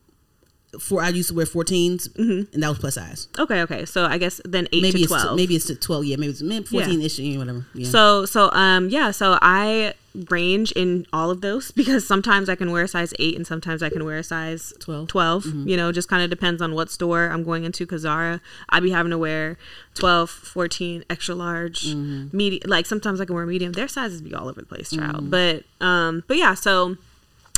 for 0.79 1.01
I 1.01 1.09
used 1.09 1.29
to 1.29 1.35
wear 1.35 1.45
14s, 1.45 2.15
and 2.17 2.61
that 2.61 2.69
was 2.69 2.77
plus 2.79 2.95
size. 2.95 3.27
Okay. 3.39 3.61
Okay. 3.61 3.85
So 3.85 4.05
I 4.05 4.17
guess 4.17 4.41
then 4.43 4.67
eight 4.73 4.81
Maybe 4.81 4.99
to 4.99 5.03
it's 5.03 5.07
twelve. 5.11 5.35
maybe 5.35 5.55
it's 5.55 5.65
to 5.67 5.75
12. 5.75 6.05
Yeah, 6.05 6.17
maybe 6.17 6.31
it's 6.31 6.41
maybe 6.41 6.65
14 6.65 7.01
ish, 7.01 7.19
yeah. 7.19 7.37
whatever. 7.37 7.65
Yeah. 7.73 7.89
So 7.89 8.25
so 8.25 8.51
um 8.51 8.89
yeah, 8.89 9.11
so 9.11 9.37
I 9.41 9.93
range 10.29 10.71
in 10.73 11.05
all 11.13 11.29
of 11.29 11.41
those 11.41 11.71
because 11.81 12.05
sometimes 12.05 12.49
I 12.49 12.55
can 12.55 12.71
wear 12.71 12.83
a 12.83 12.87
size 12.87 13.13
8 13.17 13.35
and 13.37 13.47
sometimes 13.47 13.81
I 13.81 13.89
can 13.89 14.03
wear 14.03 14.17
a 14.17 14.23
size 14.23 14.73
12. 14.79 15.07
12. 15.07 15.45
You 15.67 15.77
know, 15.77 15.91
just 15.91 16.09
kind 16.09 16.21
of 16.21 16.29
depends 16.29 16.61
on 16.61 16.73
what 16.75 16.89
store 16.91 17.29
I'm 17.29 17.43
going 17.43 17.63
into 17.63 17.85
cuz 17.85 18.01
Zara, 18.01 18.41
I'd 18.69 18.83
be 18.83 18.91
having 18.91 19.11
to 19.11 19.17
wear 19.17 19.57
12, 19.95 20.29
14, 20.29 21.05
extra 21.09 21.33
large, 21.33 21.95
medium 21.95 22.61
like 22.65 22.85
sometimes 22.85 23.21
I 23.21 23.25
can 23.25 23.35
wear 23.35 23.45
medium. 23.45 23.71
Their 23.71 23.87
sizes 23.87 24.21
be 24.21 24.33
all 24.33 24.49
over 24.49 24.59
the 24.59 24.67
place, 24.67 24.89
child. 24.91 25.31
But 25.31 25.63
um 25.79 26.23
but 26.27 26.37
yeah, 26.37 26.55
so 26.55 26.97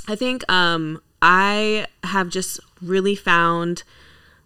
I 0.07 0.15
think 0.15 0.49
um 0.51 1.01
I 1.21 1.87
have 2.03 2.29
just 2.29 2.59
really 2.81 3.15
found 3.15 3.83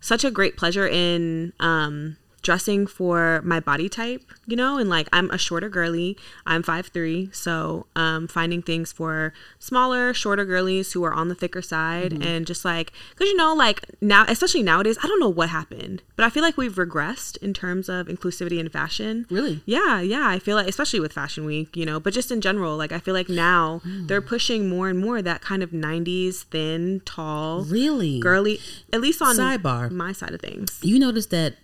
such 0.02 0.24
a 0.24 0.32
great 0.32 0.58
pleasure 0.58 0.88
in 0.88 1.54
um 1.60 2.18
dressing 2.44 2.86
for 2.86 3.41
my 3.44 3.60
body 3.60 3.89
type, 3.89 4.22
you 4.46 4.56
know, 4.56 4.78
and 4.78 4.89
like 4.89 5.08
I'm 5.12 5.30
a 5.32 5.38
shorter 5.38 5.70
girly. 5.70 6.18
I'm 6.46 6.62
5'3, 6.62 7.34
so 7.34 7.88
um 7.96 8.28
finding 8.28 8.62
things 8.62 8.91
for 8.91 9.34
smaller, 9.60 10.14
shorter 10.14 10.46
girlies 10.46 10.91
who 10.94 11.04
are 11.04 11.14
on 11.14 11.28
the 11.30 11.36
thicker 11.36 11.62
side 11.62 12.12
Mm-hmm. 12.12 12.22
and 12.24 12.46
just 12.46 12.64
like 12.66 12.91
cuz 13.16 13.28
you 13.30 13.36
know 13.38 13.54
like 13.56 13.82
now 14.02 14.26
especially 14.28 14.62
nowadays, 14.64 14.98
I 15.04 15.08
don't 15.08 15.20
know 15.20 15.30
what 15.30 15.50
happened, 15.50 16.04
but 16.16 16.26
I 16.26 16.30
feel 16.30 16.44
like 16.44 16.58
we've 16.58 16.76
regressed 16.76 17.38
in 17.38 17.54
terms 17.54 17.88
of 17.89 18.08
inclusivity 18.08 18.60
in 18.60 18.70
fashion. 18.70 19.26
Really? 19.30 19.62
Yeah, 19.66 20.02
yeah, 20.02 20.28
I 20.28 20.38
feel 20.39 20.56
like 20.58 20.68
especially 20.68 21.00
with 21.00 21.14
fashion 21.14 21.46
week, 21.46 21.76
you 21.78 21.86
know, 21.86 22.00
but 22.00 22.14
just 22.14 22.30
in 22.32 22.41
general, 22.41 22.76
like 22.78 22.91
I 22.91 23.00
feel 23.00 23.14
like 23.14 23.30
now 23.30 23.80
Hmm. 23.84 24.08
they're 24.08 24.22
pushing 24.22 24.68
more 24.70 24.89
and 24.89 25.00
more 25.00 25.22
that 25.22 25.41
kind 25.41 25.64
of 25.64 25.72
90s 25.72 26.44
thin, 26.52 27.02
tall, 27.06 27.64
Really? 27.64 28.20
girly 28.20 28.60
at 28.91 29.00
least 29.02 29.22
on 29.22 29.38
Sidebar. 29.38 29.89
my 29.91 30.12
side 30.12 30.34
of 30.34 30.41
things. 30.41 30.80
You 30.82 31.00
notice 31.00 31.28
that 31.28 31.56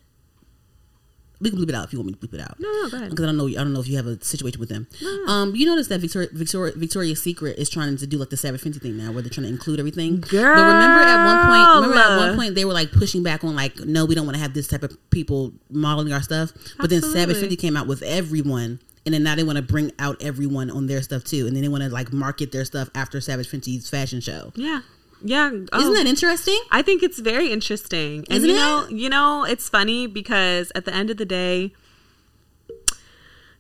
we 1.42 1.50
can 1.50 1.60
bleep 1.60 1.70
it 1.70 1.76
out 1.76 1.86
if 1.86 1.94
you 1.94 2.00
want 2.00 2.08
me 2.08 2.14
to 2.14 2.20
bleep 2.20 2.34
it 2.34 2.42
out. 2.42 2.60
No, 2.60 2.70
no, 2.70 2.90
go 2.90 2.98
ahead. 2.98 3.10
Because 3.12 3.24
I 3.24 3.28
don't 3.28 3.38
know. 3.38 3.48
I 3.48 3.54
don't 3.54 3.74
know 3.74 3.80
if 3.80 3.88
you 3.88 3.96
have 3.96 4.08
a 4.08 4.22
situation 4.24 4.60
with 4.60 4.70
them. 4.70 4.88
No. 5.02 5.26
Um, 5.28 5.56
you 5.56 5.66
notice 5.66 5.88
that 5.88 6.02
Victoria, 6.02 6.28
Victoria, 6.32 6.74
Victoria's 6.76 7.22
Secret 7.22 7.58
is 7.58 7.70
trying 7.70 7.96
to 7.98 8.08
do 8.08 8.18
like 8.18 8.30
the 8.30 8.38
Savage 8.38 8.62
Fenty 8.62 8.82
thing 8.82 8.98
now, 8.98 9.12
where 9.12 9.22
they're 9.22 9.30
trying 9.30 9.48
to 9.48 9.54
include 9.54 9.80
everything. 9.80 10.20
But 10.20 10.32
remember 10.32 11.02
at 11.02 11.26
one 11.26 11.46
point, 11.48 11.88
remember 11.88 11.98
at 11.98 12.18
one 12.18 12.36
point 12.38 12.56
they 12.56 12.66
were 12.66 12.74
like 12.74 12.92
pushing 12.92 13.24
back 13.24 13.44
on 13.44 13.56
like, 13.56 13.80
no, 13.80 14.06
we 14.06 14.16
don't 14.16 14.26
want 14.26 14.36
to 14.36 14.42
have 14.42 14.54
this 14.54 14.68
type 14.68 14.84
of 14.84 14.98
people 15.12 15.54
modeling 15.70 16.12
our 16.12 16.22
stuff. 16.22 16.52
But 16.78 16.90
then 16.90 17.02
Savage. 17.02 17.38
Fenty 17.38 17.58
came 17.58 17.78
out 17.78 17.88
with 17.88 18.02
everyone. 18.04 18.80
And 19.06 19.14
then 19.14 19.24
now 19.24 19.34
they 19.34 19.44
want 19.44 19.56
to 19.56 19.64
bring 19.64 19.92
out 19.98 20.22
everyone 20.22 20.70
on 20.70 20.86
their 20.86 21.02
stuff 21.02 21.24
too, 21.24 21.48
and 21.48 21.56
then 21.56 21.64
they 21.64 21.70
want 21.70 21.84
to 21.84 21.90
like 21.90 22.12
market 22.12 22.52
their 22.52 22.66
stuff 22.66 22.90
after 22.94 23.22
Savage 23.22 23.50
Fenty's 23.50 23.90
fashion 23.90 24.20
show. 24.20 24.52
Yeah. 24.56 24.82
Yeah. 25.24 25.52
Oh, 25.74 25.80
Isn't 25.82 25.94
that 25.96 26.06
interesting? 26.08 26.60
I 26.72 26.82
think 26.82 27.04
it's 27.04 27.20
very 27.20 27.52
interesting. 27.52 28.26
And 28.30 28.38
Isn't 28.38 28.50
you 28.50 28.56
it? 28.56 28.60
know, 28.60 28.88
you 28.90 29.10
know, 29.10 29.44
it's 29.44 29.68
funny 29.70 30.08
because 30.08 30.72
at 30.76 30.86
the 30.86 30.94
end 30.94 31.10
of 31.10 31.18
the 31.18 31.26
day, 31.26 31.74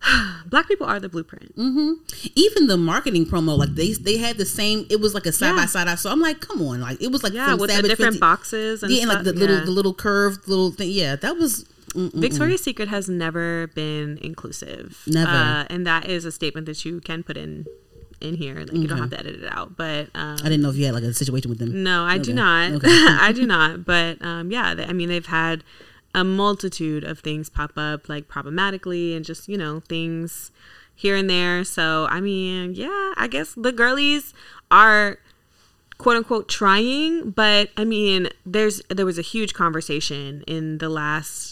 black 0.45 0.67
people 0.67 0.87
are 0.87 0.99
the 0.99 1.09
blueprint. 1.09 1.51
even 2.35 2.67
the 2.67 2.77
marketing 2.77 3.25
promo, 3.25 3.57
like 3.57 3.75
they 3.75 3.91
they 3.93 4.17
had 4.17 4.37
the 4.37 4.45
same. 4.45 4.85
It 4.89 5.01
was 5.01 5.13
like 5.13 5.25
a 5.25 5.31
side 5.31 5.49
Yeah. 5.49 5.55
by 5.57 5.65
side. 5.65 5.99
So 5.99 6.09
I'm 6.09 6.21
like, 6.21 6.39
come 6.39 6.61
on, 6.61 6.79
like 6.81 7.01
it 7.01 7.11
was 7.11 7.23
like 7.23 7.33
Yeah, 7.33 7.55
with 7.55 7.69
Savage 7.69 7.83
the 7.83 7.89
different 7.89 8.15
Fenty- 8.15 8.19
boxes 8.21 8.83
and 8.83 8.91
yeah, 8.91 9.01
and 9.01 9.09
like 9.09 9.23
the 9.23 9.31
stuff. 9.31 9.39
little 9.41 9.65
the 9.65 9.71
little 9.71 9.93
curved 9.93 10.47
little 10.47 10.71
thing. 10.71 10.91
Yeah, 10.91 11.15
that 11.17 11.37
was. 11.37 11.65
mm, 11.89 12.11
mm, 12.11 12.13
Victoria's 12.13 12.63
Secret 12.63 12.87
has 12.87 13.09
never 13.09 13.67
been 13.75 14.17
inclusive. 14.21 15.03
Never. 15.07 15.31
Uh, 15.31 15.65
and 15.69 15.85
that 15.85 16.07
is 16.07 16.23
a 16.23 16.31
statement 16.31 16.65
that 16.67 16.85
you 16.85 17.01
can 17.01 17.23
put 17.23 17.35
in 17.35 17.65
in 18.21 18.35
here. 18.35 18.59
Like 18.59 18.73
you 18.73 18.87
don't 18.87 18.97
have 18.97 19.09
to 19.11 19.19
edit 19.19 19.43
it 19.43 19.51
out. 19.51 19.75
But 19.75 20.09
um, 20.15 20.37
I 20.41 20.43
didn't 20.43 20.61
know 20.61 20.69
if 20.69 20.75
you 20.75 20.85
had 20.85 20.93
like 20.93 21.03
a 21.03 21.13
situation 21.13 21.49
with 21.49 21.59
them. 21.59 21.83
No, 21.83 22.03
I 22.03 22.17
do 22.17 22.33
not. 22.33 22.71
Okay. 22.73 22.87
I 22.91 23.31
do 23.31 23.45
not. 23.45 23.85
But 23.85 24.21
um, 24.21 24.51
yeah, 24.51 24.73
they, 24.73 24.85
I 24.85 24.93
mean, 24.93 25.09
they've 25.09 25.25
had 25.25 25.63
a 26.13 26.23
multitude 26.23 27.03
of 27.03 27.19
things 27.19 27.49
pop 27.49 27.73
up, 27.77 28.09
like 28.09 28.27
problematically, 28.27 29.15
and 29.15 29.25
just 29.25 29.47
you 29.47 29.57
know 29.57 29.81
things 29.81 30.51
here 30.95 31.15
and 31.15 31.29
there. 31.29 31.63
So 31.63 32.07
I 32.09 32.19
mean, 32.21 32.73
yeah, 32.73 33.13
I 33.17 33.27
guess 33.29 33.53
the 33.55 33.71
girlies 33.71 34.33
are 34.69 35.19
quote 35.97 36.17
unquote 36.17 36.49
trying, 36.49 37.31
but 37.31 37.69
I 37.77 37.85
mean, 37.85 38.29
there's 38.45 38.81
there 38.89 39.05
was 39.05 39.19
a 39.19 39.23
huge 39.23 39.53
conversation 39.53 40.43
in 40.47 40.79
the 40.79 40.89
last 40.89 41.48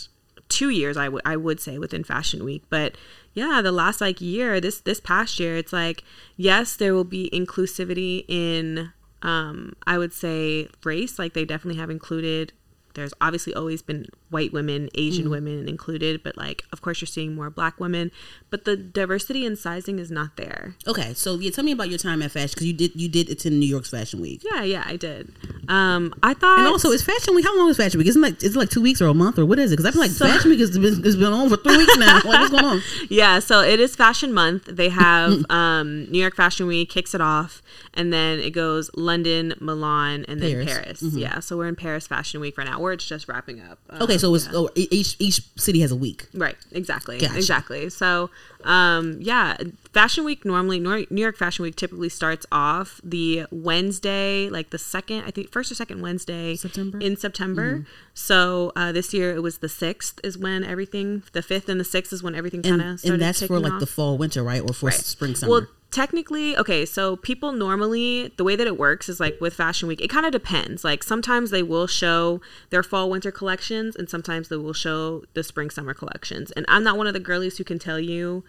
two 0.50 0.70
years. 0.70 0.98
I 0.98 1.10
would 1.10 1.22
would 1.36 1.60
say 1.60 1.78
within 1.78 2.04
Fashion 2.04 2.44
Week, 2.44 2.64
but 2.70 2.96
yeah, 3.34 3.62
the 3.62 3.72
last 3.72 4.02
like 4.02 4.22
year, 4.22 4.60
this 4.60 4.80
this 4.82 5.00
past 5.00 5.40
year, 5.40 5.58
it's 5.58 5.74
like 5.74 6.04
yes, 6.36 6.76
there 6.76 6.94
will 6.94 7.04
be 7.04 7.30
inclusivity 7.34 8.26
in 8.28 8.92
um 9.22 9.74
I 9.86 9.98
would 9.98 10.14
say 10.14 10.70
race. 10.84 11.20
Like 11.20 11.34
they 11.34 11.46
definitely 11.46 11.80
have 11.80 11.90
included. 11.90 12.54
There's 12.94 13.14
obviously 13.22 13.54
always 13.54 13.82
been 13.84 14.08
white 14.30 14.52
women, 14.52 14.90
Asian 14.96 15.30
women 15.30 15.68
included, 15.70 16.22
but 16.24 16.38
like 16.38 16.64
of 16.74 16.82
course 16.82 17.00
you're 17.02 17.08
seeing 17.08 17.34
more 17.36 17.50
black 17.50 17.80
women. 17.80 18.12
But 18.50 18.66
the 18.66 18.76
diversity 18.78 19.46
in 19.46 19.56
sizing 19.56 20.00
is 20.00 20.10
not 20.12 20.36
there. 20.38 20.76
Okay, 20.88 21.14
so 21.14 21.36
yeah, 21.36 21.52
tell 21.52 21.64
me 21.64 21.72
about 21.72 21.90
your 21.90 21.98
time 22.00 22.22
at 22.22 22.32
fashion 22.32 22.52
because 22.56 22.68
you 22.68 22.74
did 22.74 22.96
you 22.96 23.10
did 23.10 23.30
attend 23.30 23.60
New 23.60 23.66
York's 23.66 23.90
Fashion 23.90 24.22
Week. 24.22 24.42
Yeah, 24.44 24.64
yeah, 24.64 24.84
I 24.86 24.96
did. 24.96 25.34
Um, 25.68 26.14
I 26.24 26.34
thought 26.34 26.60
And 26.60 26.68
also, 26.68 26.92
is 26.92 27.04
Fashion 27.04 27.36
Week? 27.36 27.46
How 27.46 27.58
long 27.58 27.70
is 27.70 27.78
Fashion 27.78 27.98
Week? 27.98 28.08
Isn't 28.08 28.22
like 28.22 28.42
is 28.44 28.56
it 28.56 28.60
like 28.60 28.70
two 28.70 28.82
weeks 28.82 29.02
or 29.02 29.08
a 29.08 29.14
month 29.14 29.38
or 29.40 29.46
what 29.46 29.60
is 29.60 29.72
it? 29.72 29.78
Because 29.78 29.86
I 29.86 29.92
feel 29.92 30.02
like 30.02 30.12
So- 30.12 30.26
Fashion 30.34 30.50
Week 30.52 30.60
has 30.60 30.78
been, 30.78 31.04
has 31.04 31.16
been 31.16 31.34
on 31.34 31.50
for 31.50 31.58
three 31.58 31.78
weeks 31.78 31.98
now. 31.98 32.16
Like, 32.16 32.26
what's 32.26 32.50
going 32.52 32.66
on? 32.66 32.82
Yeah, 33.10 33.40
so 33.40 33.62
it 33.62 33.80
is 33.80 33.96
Fashion 33.96 34.34
Month. 34.34 34.66
They 34.66 34.90
have 34.90 35.44
um, 35.50 36.06
New 36.12 36.20
York 36.20 36.36
Fashion 36.36 36.68
Week 36.68 36.90
kicks 36.90 37.14
it 37.16 37.22
off, 37.22 37.62
and 37.94 38.12
then 38.14 38.40
it 38.40 38.52
goes 38.52 38.90
London, 38.96 39.54
Milan, 39.60 40.26
and 40.28 40.40
then 40.42 40.66
Paris. 40.66 41.00
Paris. 41.02 41.04
Yeah, 41.14 41.40
so 41.40 41.58
we're 41.58 41.68
in 41.68 41.76
Paris 41.76 42.08
Fashion 42.08 42.40
Week 42.42 42.58
right 42.58 42.68
now, 42.68 42.80
or 42.80 42.92
it's 42.94 43.06
just 43.08 43.28
wrapping 43.28 43.62
up. 43.62 43.80
Uh, 43.90 43.98
Okay, 44.04 44.17
so 44.18 44.34
it's 44.36 44.46
yeah. 44.46 44.52
oh, 44.56 44.70
each 44.76 45.16
each 45.20 45.42
city 45.58 45.80
has 45.82 45.92
a 45.92 45.96
week. 45.96 46.28
Right, 46.34 46.56
exactly, 46.72 47.20
Gotcha. 47.20 47.36
exactly. 47.38 47.90
So, 47.90 48.30
um, 48.64 49.18
yeah, 49.22 49.58
Fashion 49.94 50.24
Week 50.26 50.44
normally 50.46 50.80
New 50.80 51.06
York 51.22 51.38
Fashion 51.38 51.64
Week 51.64 51.76
typically 51.76 52.10
starts 52.10 52.46
off 52.52 53.00
the 53.04 53.46
Wednesday, 53.52 54.50
like 54.50 54.70
the 54.72 54.78
second, 54.78 55.24
I 55.26 55.32
think 55.32 55.52
first 55.52 55.72
or 55.72 55.76
second 55.76 56.02
Wednesday 56.02 56.56
September? 56.56 57.00
in 57.00 57.16
September. 57.18 57.86
So 58.14 58.72
uh, 58.76 58.92
this 58.92 59.14
year 59.14 59.34
it 59.36 59.42
was 59.42 59.60
the 59.60 59.70
sixth 59.70 60.20
is 60.24 60.38
when 60.38 60.64
everything, 60.64 61.24
the 61.34 61.42
fifth 61.42 61.70
and 61.70 61.80
the 61.80 61.84
sixth 61.86 62.12
is 62.12 62.24
when 62.24 62.36
everything 62.36 62.64
kind 62.64 62.82
of 62.82 63.04
and 63.06 63.22
that's 63.22 63.44
for 63.46 63.60
like 63.60 63.74
off. 63.74 63.80
the 63.80 63.86
fall 63.88 64.18
winter, 64.18 64.44
right? 64.44 64.62
Or 64.62 64.74
for 64.74 64.88
Right. 64.88 64.96
spring 64.96 65.36
summer. 65.36 65.52
Well, 65.52 65.68
technically, 65.92 66.58
okay, 66.58 66.86
so 66.86 67.16
people 67.16 67.52
normally, 67.52 68.34
the 68.38 68.44
way 68.44 68.56
that 68.56 68.68
it 68.68 68.78
works 68.78 69.10
is 69.10 69.20
like 69.20 69.40
with 69.40 69.54
Fashion 69.54 69.88
Week, 69.88 70.02
it 70.02 70.10
kind 70.10 70.26
of 70.26 70.32
depends. 70.32 70.84
Like 70.84 71.04
sometimes 71.04 71.52
they 71.52 71.64
will 71.64 71.88
show 71.88 72.42
their 72.70 72.84
fall 72.84 73.10
winter 73.10 73.32
collections 73.32 73.96
and 73.96 74.10
sometimes 74.10 74.50
they 74.50 74.58
will 74.58 74.74
show 74.74 75.24
the 75.34 75.44
spring 75.44 75.70
summer 75.70 75.94
collections. 75.94 76.52
And 76.52 76.66
I'm 76.68 76.84
not 76.84 76.98
one 76.98 77.08
of 77.08 77.14
the 77.14 77.20
girlies 77.20 77.58
who 77.58 77.64
can 77.64 77.80
tell 77.80 78.00
you 78.00 78.44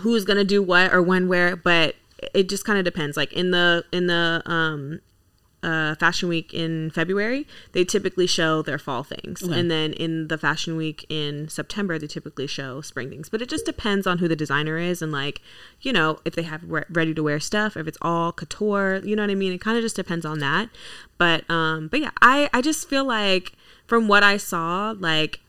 who's 0.00 0.24
going 0.24 0.38
to 0.38 0.44
do 0.44 0.62
what 0.62 0.92
or 0.92 1.02
when 1.02 1.28
where, 1.28 1.56
but 1.56 1.96
it 2.34 2.48
just 2.48 2.64
kind 2.64 2.78
of 2.78 2.84
depends. 2.84 3.16
Like 3.16 3.32
in 3.32 3.50
the 3.50 3.84
in 3.92 4.06
the 4.06 4.42
um 4.46 5.00
uh, 5.62 5.94
fashion 5.96 6.28
week 6.28 6.54
in 6.54 6.90
February, 6.90 7.46
they 7.72 7.84
typically 7.84 8.26
show 8.26 8.62
their 8.62 8.78
fall 8.78 9.02
things. 9.02 9.42
Okay. 9.42 9.58
And 9.58 9.70
then 9.70 9.92
in 9.92 10.28
the 10.28 10.38
fashion 10.38 10.76
week 10.76 11.04
in 11.08 11.48
September, 11.48 11.98
they 11.98 12.06
typically 12.06 12.46
show 12.46 12.80
spring 12.80 13.10
things. 13.10 13.28
But 13.28 13.42
it 13.42 13.48
just 13.48 13.66
depends 13.66 14.06
on 14.06 14.18
who 14.18 14.28
the 14.28 14.36
designer 14.36 14.78
is 14.78 15.02
and, 15.02 15.12
like, 15.12 15.42
you 15.80 15.92
know, 15.92 16.18
if 16.24 16.34
they 16.34 16.42
have 16.42 16.62
re- 16.64 16.84
ready 16.88 17.14
to 17.14 17.22
wear 17.22 17.40
stuff, 17.40 17.76
if 17.76 17.86
it's 17.86 17.98
all 18.00 18.32
couture, 18.32 19.00
you 19.04 19.14
know 19.14 19.22
what 19.22 19.30
I 19.30 19.34
mean? 19.34 19.52
It 19.52 19.60
kind 19.60 19.76
of 19.76 19.82
just 19.82 19.96
depends 19.96 20.24
on 20.24 20.38
that. 20.38 20.70
But, 21.18 21.48
um, 21.50 21.88
but 21.88 22.00
yeah, 22.00 22.10
I, 22.22 22.48
I 22.52 22.62
just 22.62 22.88
feel 22.88 23.04
like 23.04 23.52
from 23.86 24.08
what 24.08 24.22
I 24.22 24.36
saw, 24.36 24.94
like, 24.98 25.40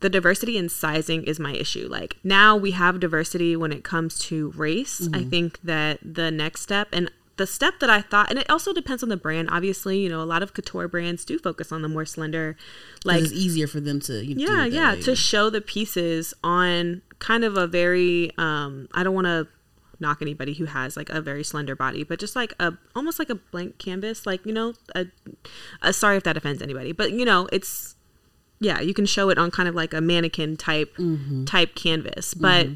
the 0.00 0.10
diversity 0.10 0.58
in 0.58 0.68
sizing 0.68 1.22
is 1.22 1.40
my 1.40 1.54
issue. 1.54 1.88
Like 1.88 2.18
now 2.22 2.56
we 2.56 2.72
have 2.72 3.00
diversity 3.00 3.56
when 3.56 3.72
it 3.72 3.84
comes 3.84 4.18
to 4.18 4.50
race. 4.50 5.08
I 5.14 5.22
think 5.22 5.58
that 5.62 5.98
the 6.02 6.30
next 6.30 6.60
step 6.60 6.88
and 6.92 7.10
the 7.36 7.46
step 7.46 7.80
that 7.80 7.90
I 7.90 8.00
thought, 8.00 8.30
and 8.30 8.38
it 8.38 8.48
also 8.48 8.72
depends 8.72 9.02
on 9.02 9.08
the 9.08 9.16
brand. 9.16 9.48
Obviously, 9.50 9.98
you 9.98 10.08
know, 10.08 10.22
a 10.22 10.24
lot 10.24 10.42
of 10.42 10.54
couture 10.54 10.86
brands 10.88 11.24
do 11.24 11.38
focus 11.38 11.72
on 11.72 11.82
the 11.82 11.88
more 11.88 12.04
slender, 12.04 12.56
like 13.04 13.22
it's 13.22 13.32
easier 13.32 13.66
for 13.66 13.80
them 13.80 14.00
to 14.00 14.24
you 14.24 14.34
know, 14.36 14.52
yeah, 14.52 14.64
yeah, 14.64 14.92
way. 14.94 15.00
to 15.02 15.16
show 15.16 15.50
the 15.50 15.60
pieces 15.60 16.32
on 16.44 17.02
kind 17.18 17.44
of 17.44 17.56
a 17.56 17.66
very. 17.66 18.30
um 18.38 18.88
I 18.94 19.02
don't 19.02 19.14
want 19.14 19.26
to 19.26 19.48
knock 20.00 20.20
anybody 20.20 20.54
who 20.54 20.64
has 20.66 20.96
like 20.96 21.08
a 21.10 21.20
very 21.20 21.44
slender 21.44 21.74
body, 21.76 22.04
but 22.04 22.18
just 22.18 22.34
like 22.36 22.52
a 22.60 22.74
almost 22.94 23.18
like 23.18 23.30
a 23.30 23.36
blank 23.36 23.78
canvas, 23.78 24.26
like 24.26 24.44
you 24.46 24.52
know, 24.52 24.74
a, 24.94 25.06
a 25.82 25.92
sorry 25.92 26.16
if 26.16 26.22
that 26.24 26.36
offends 26.36 26.60
anybody, 26.62 26.92
but 26.92 27.12
you 27.12 27.24
know, 27.24 27.48
it's 27.52 27.96
yeah, 28.60 28.80
you 28.80 28.94
can 28.94 29.06
show 29.06 29.28
it 29.30 29.38
on 29.38 29.50
kind 29.50 29.68
of 29.68 29.74
like 29.74 29.92
a 29.92 30.00
mannequin 30.00 30.56
type 30.56 30.96
Mm-hmm. 30.96 31.44
type 31.46 31.74
canvas, 31.74 32.34
but 32.34 32.66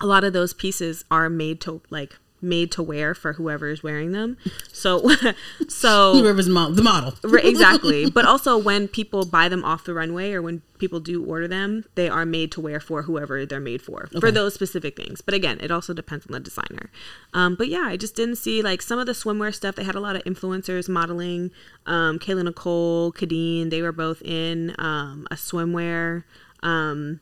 a 0.00 0.06
lot 0.06 0.24
of 0.24 0.32
those 0.34 0.52
pieces 0.52 1.04
are 1.10 1.28
made 1.30 1.60
to 1.62 1.80
like 1.88 2.18
made 2.40 2.70
to 2.72 2.82
wear 2.82 3.14
for 3.14 3.34
whoever 3.34 3.68
is 3.68 3.82
wearing 3.82 4.12
them. 4.12 4.36
So 4.72 5.10
so 5.68 6.12
whoever's 6.14 6.48
mo- 6.48 6.70
the 6.70 6.82
model. 6.82 7.14
Right, 7.22 7.44
exactly. 7.46 8.10
But 8.10 8.24
also 8.24 8.58
when 8.58 8.88
people 8.88 9.24
buy 9.24 9.48
them 9.48 9.64
off 9.64 9.84
the 9.84 9.94
runway 9.94 10.32
or 10.32 10.42
when 10.42 10.62
people 10.78 11.00
do 11.00 11.24
order 11.24 11.48
them, 11.48 11.84
they 11.94 12.08
are 12.08 12.26
made 12.26 12.52
to 12.52 12.60
wear 12.60 12.80
for 12.80 13.02
whoever 13.02 13.46
they're 13.46 13.60
made 13.60 13.82
for 13.82 14.08
for 14.20 14.30
those 14.30 14.54
specific 14.54 14.96
things. 14.96 15.20
But 15.20 15.34
again, 15.34 15.58
it 15.60 15.70
also 15.70 15.94
depends 15.94 16.26
on 16.26 16.32
the 16.32 16.40
designer. 16.40 16.90
Um, 17.32 17.54
but 17.54 17.68
yeah, 17.68 17.84
I 17.86 17.96
just 17.96 18.14
didn't 18.14 18.36
see 18.36 18.62
like 18.62 18.82
some 18.82 18.98
of 18.98 19.06
the 19.06 19.12
swimwear 19.12 19.54
stuff. 19.54 19.74
They 19.74 19.84
had 19.84 19.94
a 19.94 20.00
lot 20.00 20.16
of 20.16 20.24
influencers 20.24 20.88
modeling. 20.88 21.50
Um, 21.86 22.18
Kayla 22.18 22.44
Nicole, 22.44 23.12
Kadeen, 23.12 23.70
they 23.70 23.82
were 23.82 23.92
both 23.92 24.22
in 24.22 24.74
um, 24.78 25.26
a 25.30 25.34
swimwear. 25.34 26.24
Um, 26.62 27.20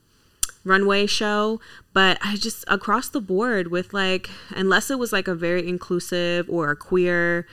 runway 0.64 1.06
show 1.06 1.60
but 1.92 2.18
i 2.22 2.36
just 2.36 2.64
across 2.68 3.08
the 3.08 3.20
board 3.20 3.68
with 3.68 3.92
like 3.92 4.30
unless 4.56 4.90
it 4.90 4.98
was 4.98 5.12
like 5.12 5.28
a 5.28 5.34
very 5.34 5.68
inclusive 5.68 6.48
or 6.48 6.70
a 6.70 6.76
queer 6.76 7.46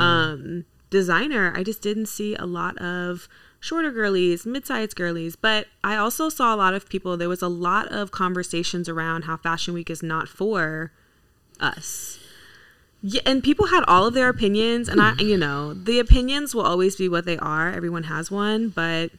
um 0.00 0.64
designer 0.90 1.52
i 1.56 1.62
just 1.62 1.80
didn't 1.82 2.06
see 2.06 2.34
a 2.34 2.44
lot 2.44 2.76
of 2.78 3.28
shorter 3.60 3.90
girlies 3.90 4.46
mid-sized 4.46 4.94
girlies. 4.96 5.36
But 5.36 5.66
i 5.82 5.96
also 5.96 6.28
saw 6.28 6.54
a 6.54 6.56
lot 6.56 6.74
of 6.74 6.88
people 6.88 7.16
there 7.16 7.28
was 7.28 7.42
a 7.42 7.48
lot 7.48 7.88
of 7.88 8.10
conversations 8.10 8.88
around 8.88 9.22
how 9.24 9.36
fashion 9.36 9.74
week 9.74 9.90
is 9.90 10.02
not 10.02 10.28
for 10.28 10.92
us. 11.60 12.18
Yeah, 13.02 13.20
and 13.26 13.42
people 13.44 13.66
had 13.66 13.84
all 13.86 14.06
of 14.06 14.14
their 14.14 14.28
opinions 14.28 14.88
and 14.88 15.00
i 15.00 15.14
you 15.18 15.36
know 15.36 15.74
the 15.74 15.98
opinions 15.98 16.54
will 16.54 16.62
always 16.62 16.96
be 16.96 17.08
what 17.08 17.24
they 17.24 17.38
are. 17.38 17.72
Everyone 17.72 18.04
has 18.04 18.30
one 18.30 18.68
but 18.68 19.10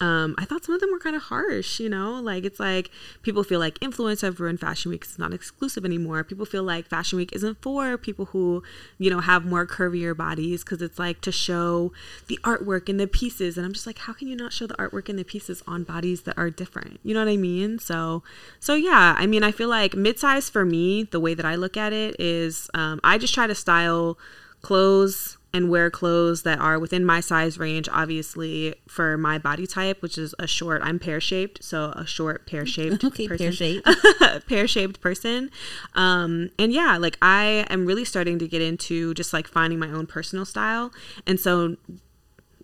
um, 0.00 0.34
I 0.38 0.46
thought 0.46 0.64
some 0.64 0.74
of 0.74 0.80
them 0.80 0.90
were 0.90 0.98
kind 0.98 1.14
of 1.14 1.22
harsh, 1.22 1.78
you 1.78 1.88
know, 1.88 2.14
like 2.14 2.44
it's 2.44 2.58
like 2.58 2.90
people 3.22 3.44
feel 3.44 3.60
like 3.60 3.76
influence 3.82 4.22
have 4.22 4.40
ruined 4.40 4.58
Fashion 4.58 4.90
Week. 4.90 5.04
It's 5.04 5.18
not 5.18 5.34
exclusive 5.34 5.84
anymore. 5.84 6.24
People 6.24 6.46
feel 6.46 6.62
like 6.62 6.86
Fashion 6.86 7.18
Week 7.18 7.30
isn't 7.34 7.60
for 7.60 7.98
people 7.98 8.26
who, 8.26 8.62
you 8.98 9.10
know, 9.10 9.20
have 9.20 9.44
more 9.44 9.66
curvier 9.66 10.16
bodies 10.16 10.64
because 10.64 10.80
it's 10.80 10.98
like 10.98 11.20
to 11.20 11.30
show 11.30 11.92
the 12.28 12.38
artwork 12.44 12.88
and 12.88 12.98
the 12.98 13.06
pieces. 13.06 13.58
And 13.58 13.66
I'm 13.66 13.74
just 13.74 13.86
like, 13.86 13.98
how 13.98 14.14
can 14.14 14.28
you 14.28 14.36
not 14.36 14.54
show 14.54 14.66
the 14.66 14.74
artwork 14.74 15.10
and 15.10 15.18
the 15.18 15.24
pieces 15.24 15.62
on 15.66 15.84
bodies 15.84 16.22
that 16.22 16.38
are 16.38 16.48
different? 16.48 17.00
You 17.02 17.12
know 17.12 17.20
what 17.20 17.30
I 17.30 17.36
mean? 17.36 17.78
So, 17.78 18.22
so 18.58 18.74
yeah, 18.74 19.14
I 19.18 19.26
mean, 19.26 19.42
I 19.42 19.52
feel 19.52 19.68
like 19.68 19.94
mid-size 19.94 20.48
for 20.48 20.64
me, 20.64 21.02
the 21.02 21.20
way 21.20 21.34
that 21.34 21.44
I 21.44 21.56
look 21.56 21.76
at 21.76 21.92
it 21.92 22.16
is, 22.18 22.70
um, 22.72 23.00
I 23.04 23.18
just 23.18 23.34
try 23.34 23.46
to 23.46 23.54
style 23.54 24.16
clothes 24.62 25.36
and 25.52 25.68
wear 25.68 25.90
clothes 25.90 26.42
that 26.42 26.58
are 26.58 26.78
within 26.78 27.04
my 27.04 27.20
size 27.20 27.58
range 27.58 27.88
obviously 27.92 28.74
for 28.86 29.16
my 29.16 29.38
body 29.38 29.66
type 29.66 30.00
which 30.02 30.16
is 30.16 30.34
a 30.38 30.46
short 30.46 30.80
i'm 30.82 30.98
pear 30.98 31.20
shaped 31.20 31.62
so 31.62 31.92
a 31.96 32.06
short 32.06 32.46
pear 32.46 32.64
shaped 32.64 33.04
okay 33.04 33.28
pear 33.28 33.52
shaped 33.52 33.88
pear 34.46 34.66
shaped 34.66 35.00
person. 35.00 35.50
Um 35.94 36.50
and 36.58 36.72
yeah 36.72 36.96
like 36.96 37.16
i 37.22 37.66
am 37.68 37.86
really 37.86 38.04
starting 38.04 38.38
to 38.38 38.48
get 38.48 38.62
into 38.62 39.14
just 39.14 39.32
like 39.32 39.46
finding 39.46 39.78
my 39.78 39.88
own 39.88 40.06
personal 40.06 40.44
style. 40.44 40.92
And 41.26 41.38
so 41.38 41.76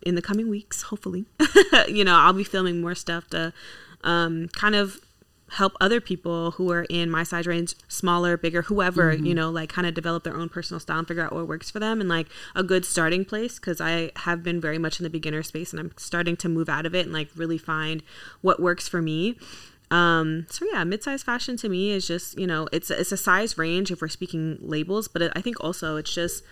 in 0.02 0.14
the 0.14 0.22
coming 0.22 0.48
weeks 0.48 0.82
hopefully 0.82 1.24
you 1.88 2.04
know 2.04 2.14
i'll 2.14 2.32
be 2.32 2.44
filming 2.44 2.80
more 2.80 2.94
stuff 2.94 3.28
to 3.28 3.52
um 4.04 4.48
kind 4.54 4.76
of 4.76 5.00
help 5.50 5.74
other 5.80 6.00
people 6.00 6.52
who 6.52 6.72
are 6.72 6.84
in 6.90 7.10
my 7.10 7.22
size 7.22 7.46
range, 7.46 7.74
smaller, 7.88 8.36
bigger, 8.36 8.62
whoever, 8.62 9.14
mm-hmm. 9.14 9.26
you 9.26 9.34
know, 9.34 9.50
like 9.50 9.68
kind 9.68 9.86
of 9.86 9.94
develop 9.94 10.24
their 10.24 10.36
own 10.36 10.48
personal 10.48 10.80
style 10.80 10.98
and 10.98 11.08
figure 11.08 11.24
out 11.24 11.32
what 11.32 11.46
works 11.46 11.70
for 11.70 11.78
them 11.78 12.00
and 12.00 12.08
like 12.08 12.26
a 12.54 12.62
good 12.62 12.84
starting 12.84 13.24
place 13.24 13.58
because 13.58 13.80
I 13.80 14.10
have 14.16 14.42
been 14.42 14.60
very 14.60 14.78
much 14.78 14.98
in 14.98 15.04
the 15.04 15.10
beginner 15.10 15.42
space 15.42 15.72
and 15.72 15.78
I'm 15.78 15.92
starting 15.96 16.36
to 16.38 16.48
move 16.48 16.68
out 16.68 16.84
of 16.84 16.94
it 16.94 17.06
and 17.06 17.12
like 17.12 17.28
really 17.36 17.58
find 17.58 18.02
what 18.40 18.60
works 18.60 18.88
for 18.88 19.00
me. 19.00 19.38
Um, 19.88 20.46
so 20.50 20.66
yeah, 20.72 20.82
mid-size 20.82 21.22
fashion 21.22 21.56
to 21.58 21.68
me 21.68 21.92
is 21.92 22.08
just, 22.08 22.36
you 22.36 22.46
know, 22.46 22.68
it's 22.72 22.90
it's 22.90 23.12
a 23.12 23.16
size 23.16 23.56
range 23.56 23.92
if 23.92 24.02
we're 24.02 24.08
speaking 24.08 24.58
labels, 24.60 25.06
but 25.06 25.22
it, 25.22 25.32
I 25.36 25.40
think 25.40 25.62
also 25.62 25.96
it's 25.96 26.12
just 26.12 26.42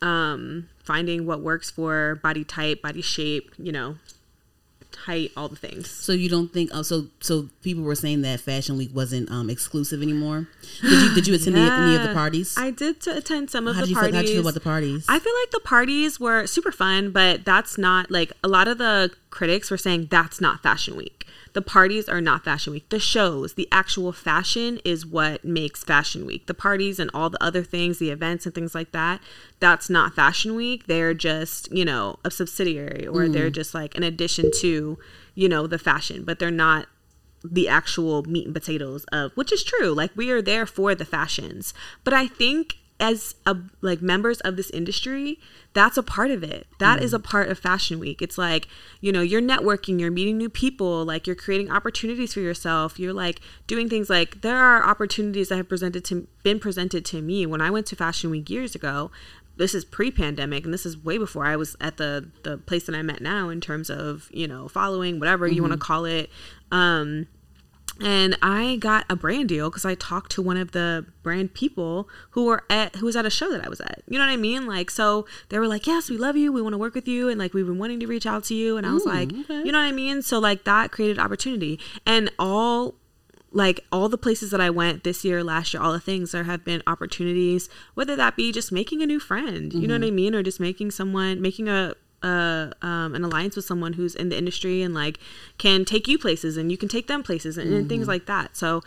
um 0.00 0.68
finding 0.82 1.26
what 1.26 1.42
works 1.42 1.70
for 1.70 2.18
body 2.22 2.42
type, 2.42 2.80
body 2.80 3.02
shape, 3.02 3.52
you 3.58 3.70
know, 3.70 3.96
height, 4.96 5.32
all 5.36 5.48
the 5.48 5.56
things. 5.56 5.90
So 5.90 6.12
you 6.12 6.28
don't 6.28 6.52
think? 6.52 6.70
Oh, 6.72 6.82
so 6.82 7.06
so 7.20 7.48
people 7.62 7.82
were 7.82 7.94
saying 7.94 8.22
that 8.22 8.40
Fashion 8.40 8.76
Week 8.76 8.90
wasn't 8.94 9.30
um, 9.30 9.50
exclusive 9.50 10.02
anymore. 10.02 10.48
Did 10.80 10.90
you 11.02 11.14
did 11.14 11.26
you 11.26 11.34
attend 11.34 11.56
any 11.56 11.96
of 11.96 12.02
the 12.02 12.14
parties? 12.14 12.54
I 12.56 12.70
did 12.70 13.00
to 13.02 13.16
attend 13.16 13.50
some 13.50 13.66
of 13.66 13.76
the 13.76 13.80
parties. 13.80 13.96
Feel, 13.96 14.04
how 14.04 14.20
did 14.20 14.28
you 14.28 14.34
feel 14.34 14.40
about 14.42 14.54
the 14.54 14.60
parties? 14.60 15.06
I 15.08 15.18
feel 15.18 15.34
like 15.42 15.50
the 15.50 15.60
parties 15.60 16.20
were 16.20 16.46
super 16.46 16.72
fun, 16.72 17.10
but 17.10 17.44
that's 17.44 17.78
not 17.78 18.10
like 18.10 18.32
a 18.42 18.48
lot 18.48 18.68
of 18.68 18.78
the 18.78 19.10
critics 19.30 19.70
were 19.70 19.78
saying 19.78 20.08
that's 20.10 20.40
not 20.40 20.62
Fashion 20.62 20.96
Week. 20.96 21.21
The 21.52 21.62
parties 21.62 22.08
are 22.08 22.20
not 22.20 22.44
Fashion 22.44 22.72
Week. 22.72 22.88
The 22.88 22.98
shows, 22.98 23.54
the 23.54 23.68
actual 23.70 24.12
fashion 24.12 24.78
is 24.84 25.04
what 25.04 25.44
makes 25.44 25.84
Fashion 25.84 26.24
Week. 26.24 26.46
The 26.46 26.54
parties 26.54 26.98
and 26.98 27.10
all 27.12 27.30
the 27.30 27.42
other 27.42 27.62
things, 27.62 27.98
the 27.98 28.10
events 28.10 28.46
and 28.46 28.54
things 28.54 28.74
like 28.74 28.92
that, 28.92 29.20
that's 29.60 29.90
not 29.90 30.14
Fashion 30.14 30.54
Week. 30.54 30.86
They're 30.86 31.14
just, 31.14 31.70
you 31.70 31.84
know, 31.84 32.18
a 32.24 32.30
subsidiary 32.30 33.06
or 33.06 33.22
mm. 33.22 33.32
they're 33.32 33.50
just 33.50 33.74
like 33.74 33.94
an 33.94 34.02
addition 34.02 34.50
to, 34.60 34.98
you 35.34 35.48
know, 35.48 35.66
the 35.66 35.78
fashion, 35.78 36.24
but 36.24 36.38
they're 36.38 36.50
not 36.50 36.86
the 37.44 37.68
actual 37.68 38.22
meat 38.22 38.46
and 38.46 38.54
potatoes 38.54 39.04
of 39.10 39.32
which 39.34 39.50
is 39.50 39.64
true 39.64 39.92
like 39.92 40.12
we 40.14 40.30
are 40.30 40.40
there 40.40 40.64
for 40.64 40.94
the 40.94 41.04
fashions 41.04 41.74
but 42.04 42.14
i 42.14 42.24
think 42.24 42.76
as 43.02 43.34
a 43.44 43.56
like 43.80 44.00
members 44.00 44.40
of 44.40 44.56
this 44.56 44.70
industry 44.70 45.38
that's 45.74 45.96
a 45.96 46.02
part 46.02 46.30
of 46.30 46.42
it. 46.42 46.66
That 46.78 47.00
mm. 47.00 47.02
is 47.02 47.14
a 47.14 47.18
part 47.18 47.48
of 47.48 47.58
fashion 47.58 47.98
week. 47.98 48.20
It's 48.22 48.38
like 48.38 48.68
you 49.00 49.10
know 49.10 49.22
you're 49.22 49.42
networking 49.42 50.00
you're 50.00 50.10
meeting 50.10 50.38
new 50.38 50.50
people 50.50 51.04
like 51.04 51.26
you're 51.26 51.36
creating 51.36 51.70
opportunities 51.70 52.34
for 52.34 52.40
yourself. 52.40 52.98
You're 52.98 53.12
like 53.12 53.40
doing 53.66 53.88
things 53.88 54.08
like 54.08 54.42
there 54.42 54.58
are 54.58 54.84
opportunities 54.84 55.48
that 55.48 55.56
have 55.56 55.68
presented 55.68 56.04
to 56.06 56.28
been 56.42 56.60
presented 56.60 57.04
to 57.06 57.20
me. 57.20 57.46
When 57.46 57.60
i 57.60 57.70
went 57.70 57.86
to 57.86 57.96
fashion 57.96 58.30
week 58.30 58.48
years 58.48 58.74
ago 58.74 59.10
this 59.56 59.74
is 59.74 59.84
pre-pandemic 59.84 60.64
and 60.64 60.72
this 60.72 60.86
is 60.86 60.96
way 60.96 61.18
before 61.18 61.44
i 61.44 61.54
was 61.54 61.76
at 61.78 61.98
the 61.98 62.26
the 62.42 62.56
place 62.56 62.86
that 62.86 62.94
i'm 62.94 63.10
at 63.10 63.20
now 63.20 63.50
in 63.50 63.60
terms 63.60 63.90
of 63.90 64.30
you 64.32 64.48
know 64.48 64.66
following 64.66 65.20
whatever 65.20 65.46
mm-hmm. 65.46 65.56
you 65.56 65.62
want 65.62 65.72
to 65.72 65.78
call 65.78 66.04
it. 66.04 66.30
Um 66.70 67.26
and 68.00 68.36
I 68.40 68.76
got 68.76 69.04
a 69.08 69.16
brand 69.16 69.48
deal 69.48 69.70
because 69.70 69.84
I 69.84 69.94
talked 69.94 70.32
to 70.32 70.42
one 70.42 70.56
of 70.56 70.72
the 70.72 71.06
brand 71.22 71.54
people 71.54 72.08
who 72.30 72.46
were 72.46 72.64
at 72.70 72.96
who 72.96 73.06
was 73.06 73.16
at 73.16 73.26
a 73.26 73.30
show 73.30 73.50
that 73.50 73.64
I 73.64 73.68
was 73.68 73.80
at. 73.80 74.02
You 74.08 74.18
know 74.18 74.24
what 74.24 74.32
I 74.32 74.36
mean? 74.36 74.66
Like, 74.66 74.90
so 74.90 75.26
they 75.50 75.58
were 75.58 75.68
like, 75.68 75.86
"Yes, 75.86 76.08
we 76.08 76.16
love 76.16 76.36
you. 76.36 76.52
We 76.52 76.62
want 76.62 76.72
to 76.72 76.78
work 76.78 76.94
with 76.94 77.06
you, 77.06 77.28
and 77.28 77.38
like 77.38 77.54
we've 77.54 77.66
been 77.66 77.78
wanting 77.78 78.00
to 78.00 78.06
reach 78.06 78.26
out 78.26 78.44
to 78.44 78.54
you." 78.54 78.76
And 78.76 78.86
I 78.86 78.92
was 78.92 79.06
Ooh, 79.06 79.10
like, 79.10 79.32
okay. 79.32 79.62
"You 79.64 79.72
know 79.72 79.78
what 79.78 79.88
I 79.88 79.92
mean?" 79.92 80.22
So 80.22 80.38
like 80.38 80.64
that 80.64 80.90
created 80.90 81.18
opportunity, 81.18 81.78
and 82.06 82.30
all 82.38 82.94
like 83.54 83.84
all 83.92 84.08
the 84.08 84.18
places 84.18 84.50
that 84.50 84.60
I 84.60 84.70
went 84.70 85.04
this 85.04 85.24
year, 85.24 85.44
last 85.44 85.74
year, 85.74 85.82
all 85.82 85.92
the 85.92 86.00
things 86.00 86.32
there 86.32 86.44
have 86.44 86.64
been 86.64 86.82
opportunities, 86.86 87.68
whether 87.94 88.16
that 88.16 88.36
be 88.36 88.50
just 88.52 88.72
making 88.72 89.02
a 89.02 89.06
new 89.06 89.20
friend, 89.20 89.70
mm-hmm. 89.70 89.80
you 89.80 89.86
know 89.86 89.94
what 89.94 90.02
I 90.02 90.06
mm-hmm. 90.06 90.16
mean, 90.16 90.34
or 90.34 90.42
just 90.42 90.60
making 90.60 90.90
someone 90.90 91.40
making 91.40 91.68
a 91.68 91.94
a 92.22 92.72
um, 92.82 93.14
an 93.14 93.24
alliance 93.24 93.56
with 93.56 93.64
someone 93.64 93.94
who's 93.94 94.14
in 94.14 94.28
the 94.28 94.38
industry 94.38 94.82
and 94.82 94.94
like 94.94 95.18
can 95.58 95.84
take 95.84 96.08
you 96.08 96.18
places 96.18 96.56
and 96.56 96.70
you 96.70 96.78
can 96.78 96.88
take 96.88 97.06
them 97.06 97.22
places 97.22 97.58
and, 97.58 97.68
mm-hmm. 97.68 97.76
and 97.78 97.88
things 97.88 98.08
like 98.08 98.26
that. 98.26 98.56
So 98.56 98.82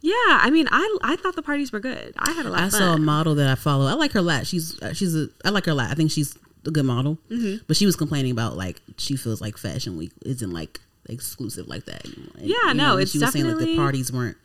yeah, 0.00 0.12
I 0.28 0.50
mean, 0.50 0.68
I 0.70 0.98
I 1.02 1.16
thought 1.16 1.36
the 1.36 1.42
parties 1.42 1.72
were 1.72 1.80
good. 1.80 2.14
I 2.18 2.32
had 2.32 2.46
a 2.46 2.50
lot. 2.50 2.60
I 2.60 2.68
saw 2.68 2.94
a 2.94 2.98
model 2.98 3.34
that 3.36 3.48
I 3.48 3.54
follow. 3.54 3.86
I 3.86 3.94
like 3.94 4.12
her 4.12 4.20
a 4.20 4.22
lot. 4.22 4.46
She's 4.46 4.80
uh, 4.82 4.92
she's 4.92 5.16
a 5.16 5.28
I 5.44 5.50
like 5.50 5.66
her 5.66 5.72
a 5.72 5.74
lot. 5.74 5.90
I 5.90 5.94
think 5.94 6.10
she's 6.10 6.38
a 6.64 6.70
good 6.70 6.84
model. 6.84 7.18
Mm-hmm. 7.30 7.64
But 7.66 7.76
she 7.76 7.86
was 7.86 7.96
complaining 7.96 8.32
about 8.32 8.56
like 8.56 8.80
she 8.98 9.16
feels 9.16 9.40
like 9.40 9.56
Fashion 9.56 9.96
Week 9.96 10.12
isn't 10.22 10.52
like 10.52 10.80
exclusive 11.08 11.68
like 11.68 11.86
that 11.86 12.06
anymore. 12.06 12.32
And, 12.38 12.46
yeah, 12.46 12.72
no, 12.72 12.72
know, 12.72 12.96
it's 12.98 13.12
she 13.12 13.18
was 13.18 13.32
saying 13.32 13.46
like 13.46 13.58
the 13.58 13.76
parties 13.76 14.12
weren't 14.12 14.36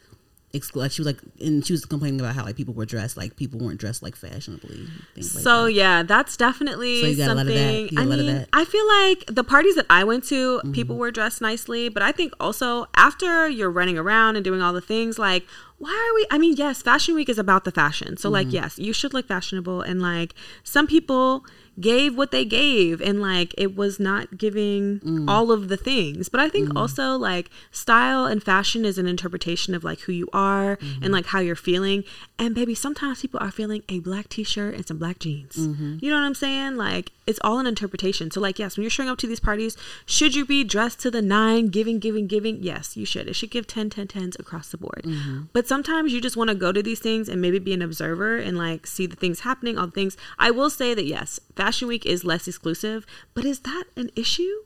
like 0.53 0.91
she 0.91 1.01
was 1.01 1.05
like 1.05 1.19
and 1.39 1.65
she 1.65 1.73
was 1.73 1.85
complaining 1.85 2.19
about 2.19 2.35
how 2.35 2.43
like 2.43 2.55
people 2.55 2.73
were 2.73 2.85
dressed 2.85 3.15
like 3.15 3.35
people 3.35 3.59
weren't 3.59 3.79
dressed 3.79 4.03
like 4.03 4.15
fashionably 4.15 4.87
like 5.15 5.23
so 5.23 5.65
that. 5.65 5.73
yeah 5.73 6.03
that's 6.03 6.35
definitely 6.35 7.15
so 7.15 7.25
something 7.25 7.89
i 7.97 8.05
mean 8.05 8.45
i 8.53 8.65
feel 8.65 8.87
like 8.87 9.25
the 9.27 9.43
parties 9.43 9.75
that 9.75 9.85
i 9.89 10.03
went 10.03 10.23
to 10.23 10.57
mm-hmm. 10.57 10.71
people 10.71 10.97
were 10.97 11.11
dressed 11.11 11.41
nicely 11.41 11.89
but 11.89 12.03
i 12.03 12.11
think 12.11 12.33
also 12.39 12.85
after 12.95 13.47
you're 13.47 13.71
running 13.71 13.97
around 13.97 14.35
and 14.35 14.43
doing 14.43 14.61
all 14.61 14.73
the 14.73 14.81
things 14.81 15.17
like 15.17 15.45
why 15.77 15.89
are 15.89 16.15
we 16.15 16.27
i 16.31 16.37
mean 16.37 16.55
yes 16.55 16.81
fashion 16.81 17.15
week 17.15 17.29
is 17.29 17.39
about 17.39 17.63
the 17.63 17.71
fashion 17.71 18.17
so 18.17 18.27
mm-hmm. 18.27 18.33
like 18.33 18.51
yes 18.51 18.77
you 18.77 18.91
should 18.91 19.13
look 19.13 19.27
fashionable 19.27 19.81
and 19.81 20.01
like 20.01 20.33
some 20.63 20.85
people 20.85 21.45
gave 21.79 22.17
what 22.17 22.31
they 22.31 22.43
gave 22.43 23.01
and 23.01 23.21
like 23.21 23.55
it 23.57 23.75
was 23.75 23.99
not 23.99 24.37
giving 24.37 24.99
mm. 24.99 25.29
all 25.29 25.51
of 25.51 25.69
the 25.69 25.77
things 25.77 26.27
but 26.27 26.39
i 26.39 26.49
think 26.49 26.69
mm. 26.69 26.77
also 26.77 27.15
like 27.15 27.49
style 27.71 28.25
and 28.25 28.43
fashion 28.43 28.83
is 28.83 28.97
an 28.97 29.07
interpretation 29.07 29.73
of 29.73 29.83
like 29.83 30.01
who 30.01 30.11
you 30.11 30.27
are 30.33 30.75
mm-hmm. 30.77 31.03
and 31.03 31.13
like 31.13 31.27
how 31.27 31.39
you're 31.39 31.55
feeling 31.55 32.03
and 32.37 32.53
baby 32.53 32.75
sometimes 32.75 33.21
people 33.21 33.39
are 33.41 33.51
feeling 33.51 33.81
a 33.87 33.99
black 33.99 34.27
t-shirt 34.27 34.75
and 34.75 34.85
some 34.85 34.97
black 34.97 35.17
jeans 35.19 35.55
mm-hmm. 35.55 35.97
you 36.01 36.09
know 36.09 36.17
what 36.17 36.25
i'm 36.25 36.35
saying 36.35 36.75
like 36.75 37.11
it's 37.31 37.39
all 37.43 37.57
an 37.57 37.65
interpretation 37.65 38.29
so 38.29 38.39
like 38.39 38.59
yes 38.59 38.77
when 38.77 38.83
you're 38.83 38.91
showing 38.91 39.09
up 39.09 39.17
to 39.17 39.27
these 39.27 39.39
parties 39.39 39.75
should 40.05 40.35
you 40.35 40.45
be 40.45 40.63
dressed 40.63 40.99
to 40.99 41.09
the 41.09 41.21
nine 41.21 41.67
giving 41.67 41.97
giving 41.97 42.27
giving 42.27 42.61
yes 42.61 42.95
you 42.95 43.05
should 43.05 43.27
it 43.27 43.33
should 43.33 43.49
give 43.49 43.65
10 43.65 43.89
10 43.89 44.07
10s 44.07 44.39
across 44.39 44.69
the 44.69 44.77
board 44.77 45.01
mm-hmm. 45.03 45.43
but 45.53 45.67
sometimes 45.67 46.13
you 46.13 46.21
just 46.21 46.37
want 46.37 46.49
to 46.49 46.55
go 46.55 46.71
to 46.71 46.83
these 46.83 46.99
things 46.99 47.27
and 47.27 47.41
maybe 47.41 47.57
be 47.57 47.73
an 47.73 47.81
observer 47.81 48.37
and 48.37 48.57
like 48.57 48.85
see 48.85 49.07
the 49.07 49.15
things 49.15 49.39
happening 49.39 49.77
all 49.77 49.87
the 49.87 49.91
things 49.91 50.15
i 50.37 50.51
will 50.51 50.69
say 50.69 50.93
that 50.93 51.05
yes 51.05 51.39
Fashion 51.55 51.87
Week 51.87 52.05
is 52.05 52.23
less 52.23 52.47
exclusive, 52.47 53.05
but 53.33 53.45
is 53.45 53.59
that 53.61 53.83
an 53.95 54.09
issue? 54.15 54.63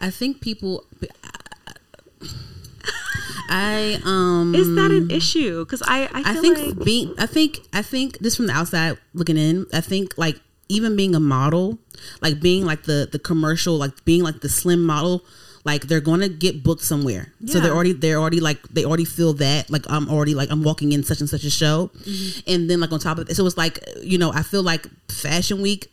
I 0.00 0.10
think 0.10 0.40
people. 0.40 0.84
I 3.50 4.00
um 4.04 4.54
is 4.54 4.74
that 4.74 4.90
an 4.90 5.10
issue? 5.10 5.64
Because 5.64 5.82
I 5.82 6.04
I, 6.12 6.22
I 6.32 6.34
think 6.36 6.58
like... 6.58 6.84
being 6.84 7.14
I 7.18 7.26
think 7.26 7.60
I 7.72 7.82
think 7.82 8.20
just 8.22 8.38
from 8.38 8.46
the 8.46 8.54
outside 8.54 8.96
looking 9.12 9.36
in, 9.36 9.66
I 9.72 9.82
think 9.82 10.16
like 10.16 10.40
even 10.68 10.96
being 10.96 11.14
a 11.14 11.20
model, 11.20 11.78
like 12.20 12.40
being 12.40 12.64
like 12.64 12.84
the 12.84 13.08
the 13.10 13.18
commercial, 13.18 13.76
like 13.76 14.04
being 14.04 14.22
like 14.22 14.40
the 14.40 14.48
slim 14.48 14.84
model 14.84 15.24
like 15.64 15.84
they're 15.84 16.00
going 16.00 16.20
to 16.20 16.28
get 16.28 16.62
booked 16.62 16.82
somewhere 16.82 17.32
yeah. 17.40 17.54
so 17.54 17.60
they're 17.60 17.72
already 17.72 17.92
they're 17.92 18.18
already 18.18 18.40
like 18.40 18.62
they 18.68 18.84
already 18.84 19.04
feel 19.04 19.32
that 19.32 19.68
like 19.70 19.84
i'm 19.88 20.08
already 20.08 20.34
like 20.34 20.50
i'm 20.50 20.62
walking 20.62 20.92
in 20.92 21.02
such 21.02 21.20
and 21.20 21.28
such 21.28 21.44
a 21.44 21.50
show 21.50 21.90
mm-hmm. 22.00 22.40
and 22.50 22.68
then 22.70 22.80
like 22.80 22.92
on 22.92 23.00
top 23.00 23.18
of 23.18 23.28
it 23.28 23.34
so 23.34 23.44
it's 23.46 23.56
like 23.56 23.78
you 24.02 24.18
know 24.18 24.30
i 24.32 24.42
feel 24.42 24.62
like 24.62 24.86
fashion 25.10 25.62
week 25.62 25.90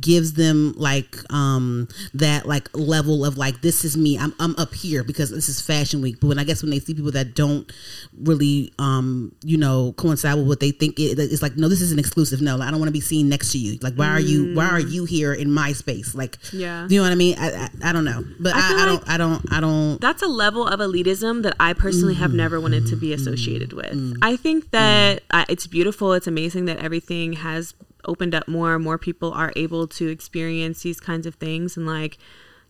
gives 0.00 0.32
them 0.32 0.74
like 0.76 1.16
um 1.32 1.88
that 2.14 2.46
like 2.46 2.68
level 2.76 3.24
of 3.24 3.38
like 3.38 3.62
this 3.62 3.84
is 3.84 3.96
me 3.96 4.18
I'm, 4.18 4.34
I'm 4.40 4.56
up 4.56 4.74
here 4.74 5.04
because 5.04 5.30
this 5.30 5.48
is 5.48 5.60
fashion 5.60 6.02
week. 6.02 6.20
But 6.20 6.28
when 6.28 6.38
i 6.38 6.44
guess 6.44 6.62
when 6.62 6.70
they 6.70 6.80
see 6.80 6.94
people 6.94 7.12
that 7.12 7.34
don't 7.34 7.70
really 8.18 8.72
um 8.78 9.32
you 9.44 9.56
know 9.56 9.92
coincide 9.96 10.36
with 10.36 10.48
what 10.48 10.60
they 10.60 10.70
think 10.70 10.98
it, 10.98 11.18
it's 11.18 11.42
like 11.42 11.56
no 11.56 11.68
this 11.68 11.80
is 11.80 11.92
an 11.92 11.98
exclusive. 11.98 12.40
No 12.40 12.60
i 12.60 12.70
don't 12.70 12.80
want 12.80 12.88
to 12.88 12.92
be 12.92 13.00
seen 13.00 13.28
next 13.28 13.52
to 13.52 13.58
you. 13.58 13.78
Like 13.80 13.94
why 13.94 14.08
are 14.08 14.20
you 14.20 14.54
why 14.54 14.66
are 14.66 14.80
you 14.80 15.04
here 15.04 15.32
in 15.32 15.52
my 15.52 15.72
space? 15.72 16.14
Like 16.14 16.38
yeah. 16.52 16.86
you 16.88 16.98
know 16.98 17.04
what 17.04 17.12
i 17.12 17.16
mean? 17.16 17.36
I 17.38 17.50
i, 17.50 17.90
I 17.90 17.92
don't 17.92 18.04
know. 18.04 18.24
But 18.40 18.54
i, 18.54 18.58
I, 18.58 18.82
I 18.82 18.84
don't 18.84 18.96
like 18.96 19.08
i 19.08 19.16
don't 19.16 19.52
i 19.52 19.60
don't 19.60 20.00
that's 20.00 20.22
a 20.22 20.28
level 20.28 20.66
of 20.66 20.80
elitism 20.80 21.42
that 21.42 21.54
i 21.60 21.72
personally 21.72 22.14
mm-hmm. 22.14 22.22
have 22.22 22.34
never 22.34 22.60
wanted 22.60 22.86
to 22.88 22.96
be 22.96 23.12
associated 23.12 23.72
with. 23.72 23.86
Mm-hmm. 23.86 24.22
i 24.22 24.36
think 24.36 24.70
that 24.70 25.26
mm-hmm. 25.28 25.52
it's 25.52 25.66
beautiful 25.66 26.12
it's 26.12 26.26
amazing 26.26 26.66
that 26.66 26.78
everything 26.78 27.34
has 27.34 27.74
opened 28.06 28.34
up 28.34 28.48
more, 28.48 28.78
more 28.78 28.98
people 28.98 29.32
are 29.32 29.52
able 29.56 29.86
to 29.88 30.08
experience 30.08 30.82
these 30.82 31.00
kinds 31.00 31.26
of 31.26 31.34
things 31.36 31.76
and 31.76 31.86
like 31.86 32.18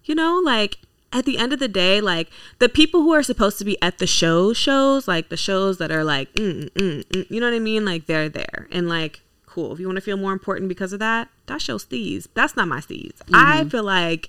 You 0.04 0.14
know, 0.14 0.40
like 0.44 0.78
at 1.12 1.24
the 1.24 1.38
end 1.38 1.52
of 1.52 1.58
the 1.60 1.68
day, 1.68 2.00
like 2.00 2.28
the 2.58 2.68
people 2.68 3.02
who 3.02 3.12
are 3.12 3.22
supposed 3.22 3.58
to 3.58 3.64
be 3.64 3.80
at 3.80 3.98
the 3.98 4.06
show 4.06 4.52
shows, 4.52 5.08
like 5.08 5.28
the 5.28 5.36
shows 5.36 5.78
that 5.78 5.90
are 5.90 6.04
like, 6.04 6.32
mm, 6.34 6.68
mm, 6.70 7.04
mm, 7.04 7.30
you 7.30 7.40
know 7.40 7.46
what 7.46 7.54
I 7.56 7.60
mean? 7.60 7.84
Like 7.84 8.06
they're 8.06 8.28
there 8.28 8.68
and 8.70 8.88
like, 8.88 9.20
cool. 9.46 9.72
If 9.72 9.80
you 9.80 9.86
want 9.86 9.96
to 9.96 10.02
feel 10.02 10.16
more 10.16 10.32
important 10.32 10.68
because 10.68 10.92
of 10.92 10.98
that, 11.00 11.28
that 11.46 11.60
shows 11.62 11.84
steez. 11.86 12.26
That's 12.34 12.56
not 12.56 12.68
my 12.68 12.80
steez. 12.80 13.12
I 13.32 13.64
feel 13.68 13.84
like 13.84 14.28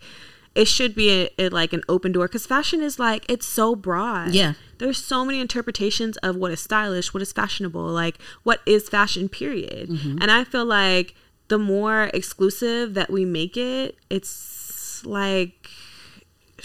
it 0.56 0.68
should 0.68 0.96
be 0.96 1.10
a, 1.12 1.30
a- 1.38 1.50
like 1.50 1.74
an 1.74 1.84
open 1.90 2.12
door 2.12 2.28
because 2.28 2.46
fashion 2.48 2.82
is 2.82 2.98
like 3.00 3.26
it's 3.30 3.46
so 3.46 3.76
broad. 3.76 4.34
Yeah. 4.34 4.54
There's 4.80 5.04
so 5.04 5.26
many 5.26 5.40
interpretations 5.40 6.18
of 6.18 6.36
what 6.36 6.52
is 6.52 6.60
stylish, 6.60 7.14
what 7.14 7.22
is 7.22 7.32
fashionable, 7.34 7.86
like 7.86 8.18
what 8.44 8.62
is 8.66 8.90
fashion. 8.90 9.30
Period. 9.30 9.90
Mm-hmm. 9.90 10.20
And 10.22 10.32
I 10.32 10.44
feel 10.44 10.66
like 10.66 11.16
the 11.48 11.58
more 11.58 12.10
exclusive 12.14 12.94
that 12.94 13.10
we 13.10 13.26
make 13.26 13.58
it, 13.58 13.98
it's 14.10 15.06
like 15.06 15.70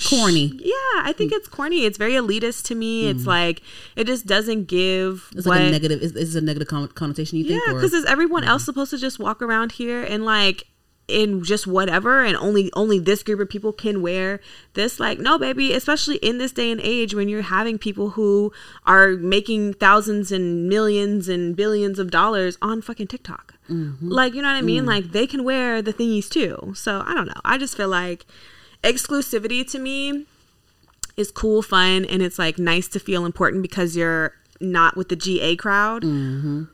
Corny. 0.09 0.53
yeah, 0.59 1.03
I 1.03 1.13
think 1.17 1.33
mm. 1.33 1.37
it's 1.37 1.49
corny. 1.49 1.85
It's 1.85 1.99
very 1.99 2.13
elitist 2.13 2.65
to 2.65 2.75
me. 2.75 3.09
It's 3.09 3.21
mm-hmm. 3.21 3.29
like 3.29 3.63
it 3.95 4.07
just 4.07 4.27
doesn't 4.27 4.65
give 4.65 5.29
It's 5.37 5.47
what 5.47 5.59
like 5.59 5.69
a 5.69 5.71
negative. 5.71 6.01
Is, 6.01 6.13
is 6.13 6.35
a 6.35 6.41
negative 6.41 6.67
con- 6.67 6.89
connotation? 6.89 7.39
You 7.39 7.45
yeah, 7.45 7.59
think? 7.59 7.69
or- 7.69 7.75
because 7.75 7.93
is 7.93 8.05
everyone 8.07 8.43
mm-hmm. 8.43 8.53
else 8.53 8.65
supposed 8.65 8.91
to 8.91 8.99
just 8.99 9.19
walk 9.19 9.43
around 9.43 9.73
here 9.73 10.03
and 10.03 10.25
like 10.25 10.67
in 11.13 11.45
just 11.45 11.67
whatever 11.67 12.25
and 12.25 12.37
only 12.37 12.71
only 12.75 12.99
this 12.99 13.23
group 13.23 13.41
of 13.41 13.49
people 13.49 13.73
can 13.73 14.03
wear 14.03 14.41
this. 14.75 14.99
Like 14.99 15.19
no 15.19 15.39
baby 15.39 15.73
especially 15.73 16.17
in 16.17 16.39
this 16.39 16.53
day 16.53 16.71
and 16.71 16.81
age 16.81 17.15
when 17.15 17.29
you're 17.29 17.43
having 17.43 17.79
people 17.79 18.11
who 18.11 18.53
are 18.87 19.11
making 19.11 19.75
thousands 19.75 20.33
and 20.33 20.69
millions 20.69 21.29
and 21.29 21.55
billions 21.55 21.99
of 21.99 22.11
dollars 22.11 22.59
on 22.63 22.83
fucking 22.83 23.09
TikTok. 23.09 23.55
Mm-hmm. 23.69 24.09
Like 24.09 24.35
you 24.35 24.43
know 24.43 24.49
what 24.49 24.57
I 24.57 24.63
mean? 24.63 24.85
Mm. 24.85 24.89
Like 24.89 25.05
they 25.13 25.27
can 25.27 25.45
wear 25.45 25.83
the 25.83 25.93
thingies 25.93 26.29
too. 26.29 26.73
So 26.75 27.03
I 27.07 27.15
don't 27.15 27.27
know. 27.27 27.41
I 27.45 27.59
just 27.59 27.77
feel 27.77 27.89
like 27.89 28.27
exclusivity 28.83 29.69
to 29.71 29.79
me 29.79 30.27
is 31.17 31.31
cool, 31.31 31.63
fun, 31.63 32.05
and 32.05 32.23
it's 32.23 32.39
like 32.39 32.59
nice 32.59 32.89
to 32.89 32.99
feel 32.99 33.25
important 33.25 33.63
because 33.63 33.97
you're 33.97 34.35
not 34.61 34.97
with 34.97 35.09
the 35.09 35.17
GA 35.17 35.57
crowd. 35.57 36.03
Mm-hmm. 36.03 36.65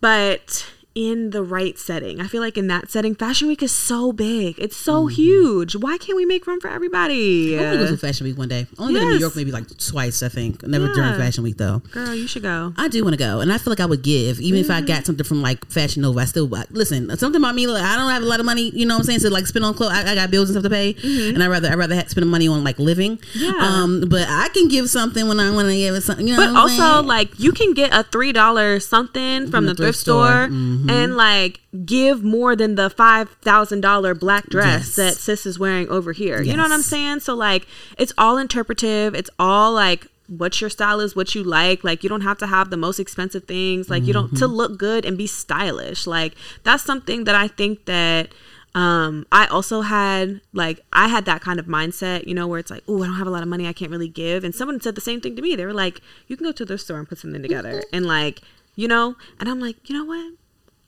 But 0.00 0.70
in 0.98 1.30
the 1.30 1.44
right 1.44 1.78
setting, 1.78 2.20
I 2.20 2.26
feel 2.26 2.40
like 2.40 2.58
in 2.58 2.66
that 2.66 2.90
setting, 2.90 3.14
Fashion 3.14 3.46
Week 3.46 3.62
is 3.62 3.70
so 3.70 4.12
big. 4.12 4.56
It's 4.58 4.76
so 4.76 5.06
huge. 5.06 5.76
Why 5.76 5.96
can't 5.96 6.16
we 6.16 6.26
make 6.26 6.44
room 6.44 6.60
for 6.60 6.66
everybody? 6.68 7.56
I 7.56 7.62
want 7.62 7.78
to 7.78 7.84
go 7.84 7.90
to 7.92 7.96
Fashion 7.96 8.26
Week 8.26 8.36
one 8.36 8.48
day. 8.48 8.66
Only 8.78 8.94
been 8.94 9.02
to 9.04 9.14
New 9.14 9.20
York 9.20 9.36
maybe 9.36 9.52
like 9.52 9.68
twice. 9.78 10.24
I 10.24 10.28
think 10.28 10.64
never 10.66 10.92
during 10.92 11.14
Fashion 11.14 11.44
Week 11.44 11.56
though. 11.56 11.78
Girl, 11.92 12.12
you 12.14 12.26
should 12.26 12.42
go. 12.42 12.74
I 12.76 12.88
do 12.88 13.04
want 13.04 13.14
to 13.14 13.18
go, 13.18 13.38
and 13.40 13.52
I 13.52 13.58
feel 13.58 13.70
like 13.70 13.78
I 13.80 13.86
would 13.86 14.02
give, 14.02 14.40
even 14.40 14.58
if 14.58 14.70
I 14.70 14.78
Mm-hmm. 14.78 14.86
got 14.86 15.06
something 15.06 15.24
from 15.24 15.40
like 15.42 15.64
Fashion 15.70 16.02
Nova. 16.02 16.20
I 16.20 16.24
still 16.24 16.52
I- 16.54 16.64
listen. 16.70 17.16
Something 17.16 17.40
about 17.42 17.54
me, 17.54 17.66
like 17.68 17.82
I 17.84 17.96
don't 17.96 18.10
have 18.10 18.22
a 18.22 18.26
lot 18.26 18.40
of 18.40 18.46
money. 18.46 18.70
You 18.70 18.84
know 18.86 18.94
what 18.94 19.00
I'm 19.00 19.04
saying? 19.06 19.20
So 19.20 19.28
like 19.28 19.46
spend 19.46 19.64
on 19.64 19.74
clothes. 19.74 19.92
I, 19.92 20.10
I 20.12 20.14
got 20.16 20.30
bills 20.32 20.50
and 20.50 20.54
stuff 20.58 20.64
to 20.64 20.70
pay, 20.70 20.96
and 21.32 21.42
I 21.42 21.46
rather 21.46 21.68
I 21.68 21.74
rather 21.74 21.94
have, 21.94 22.08
spend 22.10 22.28
money 22.28 22.48
on 22.48 22.64
like 22.64 22.78
living. 22.80 23.18
Mm-hmm. 23.18 23.38
Yeah. 23.44 23.52
Um, 23.60 24.04
but 24.08 24.26
I 24.28 24.48
can 24.54 24.66
give 24.68 24.88
something 24.90 25.26
when 25.28 25.38
I 25.40 25.50
want 25.52 25.68
to 25.68 25.74
give 25.74 25.94
it 25.94 26.02
something. 26.02 26.26
You 26.26 26.34
know 26.36 26.40
But 26.44 26.52
what 26.54 26.62
I'm 26.62 26.68
saying? 26.68 26.80
also, 26.82 27.02
like, 27.06 27.38
you 27.38 27.52
can 27.52 27.72
get 27.74 27.92
a 27.94 28.02
three 28.02 28.32
dollar 28.32 28.80
something 28.80 29.48
from 29.50 29.66
the, 29.66 29.74
thrift, 29.74 29.98
store, 29.98 30.48
Mm-hmm. 30.48 30.87
And 30.90 31.16
like 31.16 31.60
give 31.84 32.22
more 32.24 32.56
than 32.56 32.74
the 32.74 32.90
five 32.90 33.30
thousand 33.42 33.80
dollar 33.80 34.14
black 34.14 34.48
dress 34.48 34.96
Yes. 34.96 34.96
that 34.96 35.14
sis 35.14 35.46
is 35.46 35.58
wearing 35.58 35.88
over 35.88 36.12
here. 36.12 36.40
You 36.42 36.56
know 36.56 36.62
what 36.62 36.72
I'm 36.72 36.82
saying? 36.82 37.20
So 37.20 37.34
like, 37.34 37.66
it's 37.98 38.12
all 38.18 38.38
interpretive. 38.38 39.14
It's 39.14 39.30
all 39.38 39.72
like 39.72 40.06
what 40.28 40.60
your 40.60 40.68
style 40.70 41.00
is, 41.00 41.16
what 41.16 41.34
you 41.34 41.42
like. 41.42 41.82
Like, 41.84 42.02
you 42.02 42.08
don't 42.10 42.20
have 42.20 42.36
to 42.38 42.46
have 42.46 42.68
the 42.68 42.76
most 42.76 42.98
expensive 43.00 43.44
things. 43.44 43.88
Like, 43.88 44.02
you 44.04 44.12
don't 44.12 44.36
to 44.36 44.44
Mm-hmm. 44.44 44.54
look 44.54 44.78
good 44.78 45.06
and 45.06 45.16
be 45.16 45.26
stylish. 45.26 46.06
Like, 46.06 46.34
that's 46.64 46.82
something 46.82 47.24
that 47.24 47.34
I 47.34 47.48
think 47.48 47.86
that 47.86 48.32
um 48.74 49.26
i 49.32 49.46
also 49.46 49.80
had 49.80 50.42
like 50.52 50.78
i 50.92 51.08
had 51.08 51.24
that 51.24 51.40
kind 51.40 51.58
of 51.58 51.64
mindset 51.64 52.26
you 52.26 52.34
know 52.34 52.46
where 52.46 52.58
it's 52.58 52.70
like 52.70 52.84
oh 52.86 53.02
i 53.02 53.06
don't 53.06 53.16
have 53.16 53.26
a 53.26 53.30
lot 53.30 53.42
of 53.42 53.48
money 53.48 53.66
i 53.66 53.72
can't 53.72 53.90
really 53.90 54.08
give 54.10 54.44
and 54.44 54.54
someone 54.54 54.78
said 54.78 54.94
the 54.94 55.00
same 55.00 55.22
thing 55.22 55.34
to 55.34 55.40
me 55.40 55.56
they 55.56 55.64
were 55.64 55.72
like 55.72 56.02
you 56.26 56.36
can 56.36 56.44
go 56.44 56.52
to 56.52 56.66
the 56.66 56.76
store 56.76 56.98
and 56.98 57.08
put 57.08 57.16
something 57.16 57.40
together 57.40 57.82
and 57.94 58.04
like 58.04 58.42
you 58.76 58.86
know 58.86 59.16
and 59.40 59.48
i'm 59.48 59.58
like 59.58 59.88
you 59.88 59.96
know 59.96 60.04
what 60.04 60.34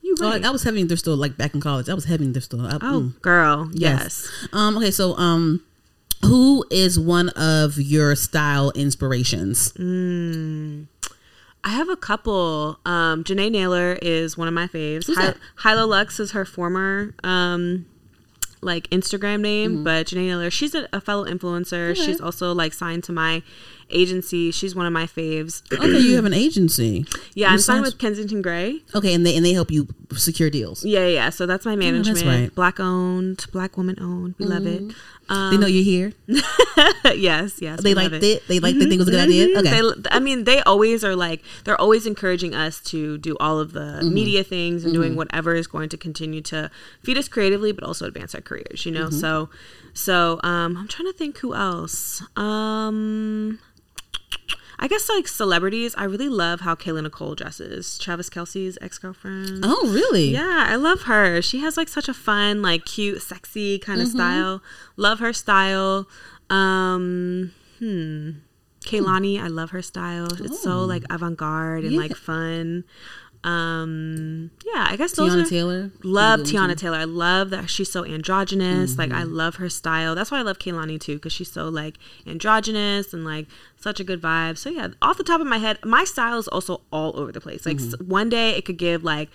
you 0.03 0.17
Oh, 0.21 0.31
right. 0.31 0.45
I 0.45 0.51
was 0.51 0.63
heavy 0.63 0.81
in 0.81 0.89
thrift 0.89 1.01
store 1.03 1.17
like 1.17 1.37
back 1.37 1.55
in 1.55 1.61
college. 1.61 1.89
I 1.89 1.95
was 1.95 2.05
heavy 2.05 2.25
in 2.25 2.33
thrift 2.33 2.47
store. 2.47 2.61
I, 2.63 2.75
oh 2.75 3.01
mm. 3.01 3.21
girl 3.23 3.71
yes, 3.73 4.29
Um. 4.53 4.77
Okay. 4.79 4.91
So 4.91 5.17
um, 5.17 5.63
who 6.25 6.65
is 6.71 6.99
one 6.99 7.31
of 7.31 7.79
your 7.79 8.15
style 8.17 8.71
inspirations? 8.73 9.73
i 11.63 11.69
have 11.69 11.89
a 11.91 11.97
couple 11.97 12.79
um 12.87 13.23
janae 13.23 13.51
naylor 13.51 13.99
is 14.01 14.37
one 14.39 14.49
of 14.49 14.55
my 14.55 14.67
faves 14.67 15.07
Who's 15.07 15.19
Hi-? 15.19 15.35
Hilo 15.63 15.87
lux 15.87 16.19
is 16.19 16.31
her 16.33 16.47
former 16.47 17.15
um 17.23 17.85
like 18.63 18.89
instagram 18.89 19.41
name 19.41 19.85
but 19.85 20.07
janae 20.07 20.27
naylor 20.29 20.51
she's 20.51 20.75
a, 20.75 20.89
a 20.93 21.01
fellow 21.03 21.25
influencer 21.27 21.91
Mm-hmm. 21.93 22.01
Okay. 22.01 22.03
she's 22.13 22.21
also 22.21 22.55
like 22.55 22.73
signed 22.73 23.05
to 23.05 23.13
my 23.13 23.43
agency 23.91 24.51
she's 24.51 24.75
one 24.75 24.87
of 24.87 24.93
my 24.93 25.07
faves 25.07 25.63
Okay, 25.73 25.99
you 25.99 26.17
have 26.17 26.25
an 26.25 26.35
agency. 26.35 27.05
Yeah, 27.35 27.49
You 27.49 27.53
I'm 27.55 27.59
signed 27.61 27.83
with 27.83 27.99
Kensington 27.99 28.43
Gray. 28.43 28.83
Okay, 28.95 29.15
and 29.15 29.25
they 29.27 29.37
and 29.37 29.45
they 29.45 29.53
help 29.53 29.71
you 29.71 29.89
secure 30.17 30.51
deals. 30.51 30.85
Yeah, 30.85 31.07
yeah. 31.07 31.31
So 31.31 31.47
that's 31.47 31.65
my 31.65 31.77
management. 31.77 32.23
Oh, 32.25 32.29
right. 32.29 32.55
Black 32.55 32.81
owned, 32.81 33.47
black 33.53 33.77
woman 33.77 33.97
owned. 34.01 34.35
We 34.39 34.47
love 34.47 34.67
it. 34.67 34.83
they 35.29 35.57
know 35.57 35.67
you're 35.67 35.85
here. 35.85 36.13
yes, 37.15 37.61
yes. 37.63 37.83
They 37.83 37.95
liked 37.95 38.15
it. 38.15 38.47
They 38.49 38.59
liked. 38.61 38.79
They 38.79 38.87
think 38.87 38.95
it 38.95 38.99
was 38.99 39.09
a 39.09 39.13
good 39.13 39.29
idea. 39.29 39.59
Okay. 39.59 39.71
They, 40.03 40.11
I 40.11 40.19
mean, 40.19 40.45
they 40.45 40.61
always 40.63 41.05
are 41.05 41.15
like 41.15 41.43
they're 41.65 41.81
always 41.81 42.07
encouraging 42.07 42.55
us 42.55 42.81
to 42.93 43.19
do 43.19 43.37
all 43.39 43.59
of 43.59 43.73
the 43.73 43.81
Mm-hmm. 43.81 44.15
media 44.15 44.45
things 44.45 44.85
and 44.85 44.93
doing 44.95 45.17
whatever 45.17 45.55
is 45.55 45.67
going 45.67 45.89
to 45.91 45.97
continue 45.97 46.41
to 46.43 46.71
feed 47.03 47.19
us 47.19 47.29
creatively, 47.29 47.73
but 47.73 47.83
also 47.85 48.07
advance 48.07 48.35
our 48.35 48.41
careers. 48.41 48.85
You 48.87 48.93
know, 48.93 49.07
Mm-hmm. 49.07 49.19
so 49.19 49.49
so 49.95 50.41
um, 50.45 50.77
I'm 50.77 50.89
trying 50.89 51.07
to 51.11 51.17
think 51.17 51.39
who 51.39 51.55
else. 51.55 52.23
Um, 52.37 53.59
I 54.83 54.89
guess 54.89 55.09
like 55.11 55.29
celebrities. 55.29 55.95
I 55.99 56.05
really 56.05 56.31
love 56.31 56.63
how 56.63 56.75
Kayla 56.75 57.03
Nicole 57.03 57.35
dresses. 57.35 57.99
Travis 57.99 58.31
Kelce's 58.31 58.79
ex 58.81 58.97
girlfriend. 58.99 59.61
oh, 59.63 59.91
really? 59.93 60.31
Yeah, 60.31 60.65
I 60.69 60.77
love 60.77 61.03
her. 61.03 61.43
She 61.43 61.59
has 61.61 61.77
like 61.77 61.89
such 61.89 62.09
a 62.09 62.15
fun, 62.15 62.63
like 62.63 62.87
cute, 62.87 63.21
sexy 63.21 63.79
kind 63.79 64.01
of 64.01 64.09
Mm-hmm. 64.09 64.17
style. 64.17 64.63
Love 64.97 65.19
her 65.19 65.35
style. 65.35 66.09
Um, 66.49 67.53
hmm. 67.79 68.31
Kehlani, 68.85 69.39
I 69.39 69.49
love 69.49 69.71
her 69.71 69.83
style. 69.83 70.29
It's 70.41 70.63
so 70.63 70.81
like 70.85 71.05
avant-garde 71.11 71.85
and 71.85 71.93
Oh. 71.93 71.97
Yeah. 71.97 72.01
like 72.01 72.17
fun. 72.17 72.85
Um, 73.43 74.51
yeah, 74.67 74.87
I 74.89 74.97
guess 74.97 75.13
those 75.13 75.33
Teyana 75.35 75.47
are 75.47 75.49
Taylor. 75.49 75.91
love 76.03 76.41
Teyana 76.41 76.77
Taylor. 76.77 76.99
I 76.99 77.05
love 77.05 77.51
that 77.51 77.71
she's 77.71 77.91
so 77.91 78.05
androgynous. 78.05 78.99
Like 78.99 79.11
Mm-hmm. 79.11 79.19
I 79.19 79.23
love 79.25 79.57
her 79.57 79.69
style. 79.69 80.15
That's 80.15 80.31
why 80.31 80.39
I 80.39 80.43
love 80.43 80.59
Kehlani 80.59 81.01
too, 81.01 81.15
because 81.17 81.33
she's 81.33 81.51
so 81.51 81.69
like 81.69 81.97
androgynous 82.27 83.13
and 83.15 83.25
like 83.25 83.47
such 83.77 83.99
a 84.01 84.05
good 84.05 84.21
vibe. 84.21 84.59
So 84.59 84.71
yeah, 84.71 84.89
off 85.03 85.17
the 85.17 85.25
top 85.25 85.41
of 85.41 85.47
my 85.47 85.59
head, 85.59 85.79
my 85.85 86.05
style 86.05 86.39
is 86.39 86.49
also 86.49 86.83
all 86.93 87.19
over 87.19 87.33
the 87.33 87.41
place. 87.41 87.65
Like 87.67 87.79
Mm-hmm. 87.79 88.09
one 88.09 88.29
day 88.29 88.51
it 88.57 88.65
could 88.65 88.77
give 88.77 89.03
like 89.05 89.31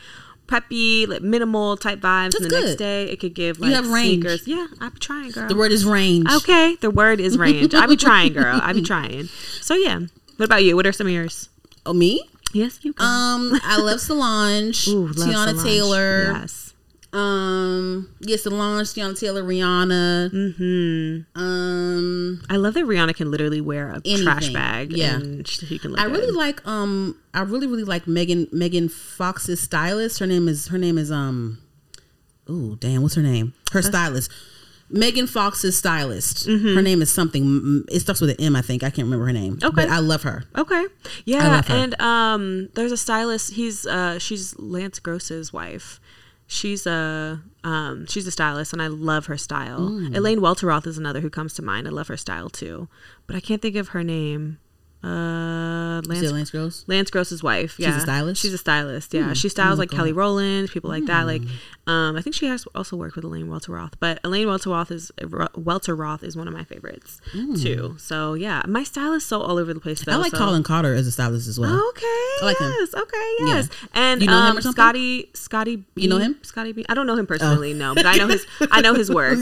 preppy, 0.48 1.08
like 1.08 1.24
minimal 1.24 1.76
type 1.76 2.00
vibes, 2.00 2.34
That's 2.34 2.36
and 2.44 2.52
the 2.52 2.62
next 2.62 2.76
day 2.76 3.06
it 3.06 3.20
could 3.20 3.34
give 3.34 3.60
like 3.60 3.72
have 3.74 3.90
range. 3.92 4.22
sneakers. 4.24 4.48
Yeah, 4.48 4.68
I 4.80 4.90
be 4.90 5.00
trying, 5.00 5.32
girl. 5.32 5.48
The 5.48 5.56
word 5.56 5.72
is 5.72 5.84
range. 5.86 6.28
okay, 6.32 6.76
the 6.82 6.92
word 6.92 7.20
is 7.20 7.38
range. 7.38 7.74
I 7.74 7.88
be 7.88 7.96
trying, 7.98 8.34
girl. 8.34 8.60
I 8.62 8.72
be 8.74 8.82
trying. 8.94 9.26
So 9.62 9.74
yeah. 9.74 10.02
What 10.38 10.46
about 10.46 10.64
you? 10.64 10.76
What 10.76 10.86
are 10.86 10.92
some 10.92 11.08
of 11.08 11.14
yours? 11.14 11.50
Oh, 11.86 11.94
me? 11.94 12.30
Yes, 12.56 12.80
you. 12.84 12.94
can. 12.94 13.06
Um, 13.06 13.60
I 13.64 13.78
love 13.78 14.00
Solange, 14.00 14.88
Ooh, 14.88 15.08
love 15.08 15.16
Teyana 15.16 15.50
Solange. 15.50 15.64
Taylor. 15.64 16.24
Yes. 16.32 16.74
Um, 17.12 18.10
yeah, 18.22 18.38
Solange, 18.38 18.88
Teyana 18.88 19.20
Taylor, 19.20 19.44
Rihanna. 19.44 20.32
Mm-hmm. 20.32 21.40
Um, 21.40 22.42
I 22.50 22.56
love 22.56 22.74
that 22.76 22.86
Rihanna 22.86 23.14
can 23.14 23.30
literally 23.30 23.60
wear 23.60 23.90
a 23.92 24.00
trash 24.00 24.50
bag. 24.50 24.94
Yeah. 24.94 25.16
and 25.16 25.46
she, 25.46 25.78
can 25.78 25.92
look 25.92 26.00
I 26.00 26.06
really 26.06 26.32
like 26.32 26.66
um, 26.66 27.18
I 27.34 27.42
really 27.42 27.68
really 27.68 27.84
like 27.84 28.08
Megan 28.08 28.48
Megan 28.54 28.88
Fox's 28.88 29.60
stylist. 29.60 30.20
Her 30.20 30.28
name 30.28 30.48
is 30.48 30.68
her 30.70 30.78
name 30.78 30.98
is 30.98 31.12
um, 31.12 31.58
oh 32.48 32.76
damn, 32.76 33.02
what's 33.02 33.16
her 33.16 33.22
name? 33.22 33.54
Her 33.74 33.82
stylist. 33.82 34.32
Megan 34.90 35.28
Fox's 35.28 35.78
stylist. 35.78 36.46
Her 36.46 36.82
name 36.82 37.02
is 37.02 37.12
something. 37.12 37.84
It 37.90 38.02
starts 38.02 38.22
with 38.22 38.30
an 38.32 38.36
M, 38.40 38.56
I 38.56 38.62
think. 38.62 38.84
I 38.84 38.90
can't 38.90 39.06
remember 39.06 39.26
her 39.26 39.34
name. 39.34 39.60
Okay. 39.64 39.74
but 39.76 39.90
I 39.90 40.00
love 40.00 40.24
her. 40.24 40.44
Okay. 40.56 40.86
Yeah, 41.26 41.62
and 41.68 42.00
um 42.02 42.70
there's 42.76 42.92
a 42.92 42.98
stylist, 42.98 43.54
he's 43.54 43.86
uh 43.86 44.20
she's 44.20 44.58
Lance 44.60 45.00
Gross's 45.00 45.52
wife. 45.52 46.00
She's 46.48 46.86
a 46.86 47.42
um 47.64 48.06
she's 48.08 48.28
a 48.28 48.32
stylist 48.32 48.74
and 48.74 48.82
I 48.82 48.88
love 48.88 49.26
her 49.26 49.38
style. 49.38 49.80
Mm. 49.90 50.16
Elaine 50.16 50.40
Welteroth 50.40 50.86
is 50.86 50.98
another 50.98 51.22
who 51.22 51.30
comes 51.30 51.56
to 51.56 51.64
mind. 51.64 51.88
I 51.88 51.92
love 51.92 52.08
her 52.08 52.18
style 52.18 52.50
too. 52.50 52.88
But 53.26 53.36
I 53.36 53.40
can't 53.40 53.62
think 53.62 53.76
of 53.76 53.90
her 53.90 54.04
name. 54.04 54.60
Uh, 55.06 56.02
Lance, 56.08 56.32
Lance 56.32 56.52
Gross? 56.52 56.84
Lance 56.88 57.12
Gross's 57.12 57.44
wife. 57.44 57.80
Yeah, 57.80 57.90
she's 57.92 57.98
a 57.98 58.02
stylist? 58.02 58.42
She's 58.42 58.54
a 58.54 58.58
stylist. 58.58 59.14
Yeah, 59.14 59.28
Hmm. 59.28 59.34
she 59.34 59.50
styles 59.50 59.78
Oh, 59.78 59.82
like 59.82 59.90
God. 59.92 59.98
Kelly 59.98 60.14
Rowland, 60.14 60.70
people 60.72 60.90
like 60.90 61.06
that. 61.06 61.26
Like, 61.28 61.44
um, 61.88 62.16
I 62.16 62.22
think 62.22 62.36
she 62.36 62.48
has 62.48 62.66
also 62.74 62.96
worked 62.98 63.16
with 63.16 63.24
Elaine 63.24 63.48
Welteroth, 63.48 63.94
but 64.00 64.20
Elaine 64.24 64.48
Welteroth 64.48 64.92
is 64.92 65.12
Welteroth 65.22 66.24
is 66.24 66.36
one 66.36 66.48
of 66.48 66.54
my 66.54 66.64
favorites 66.64 67.20
too. 67.62 67.96
So 68.00 68.34
yeah, 68.34 68.64
my 68.68 68.84
style 68.84 69.14
is 69.14 69.26
so 69.26 69.42
all 69.42 69.58
over 69.58 69.74
the 69.74 69.80
place. 69.80 70.02
Though, 70.04 70.14
Hmm. 70.14 70.18
I 70.18 70.22
like 70.22 70.32
so- 70.32 70.38
Colin 70.40 70.64
Carter 70.64 70.94
as 70.96 71.06
a 71.08 71.12
stylist 71.12 71.48
as 71.48 71.60
well. 71.60 71.88
Okay. 71.90 72.46
like 72.46 72.58
him. 72.60 72.74
yes. 72.80 72.94
Okay. 72.94 73.36
Yes. 73.42 73.70
And 73.94 74.22
You 74.22 74.28
know 74.28 74.34
um? 74.38 74.62
Scotty. 74.62 75.30
Scotty. 75.34 75.78
B, 75.78 76.02
You 76.04 76.10
know 76.10 76.18
him? 76.18 76.36
Oh. 76.38 76.44
Scotty 76.44 76.72
B. 76.74 76.86
I 76.90 76.94
don't 76.94 77.08
know 77.08 77.16
him 77.16 77.26
personally. 77.28 77.74
No, 77.74 77.94
but 77.96 78.06
I 78.06 78.16
know 78.16 78.28
his. 78.28 78.46
I 78.72 78.82
know 78.82 78.94
his 78.94 79.10
work. 79.20 79.38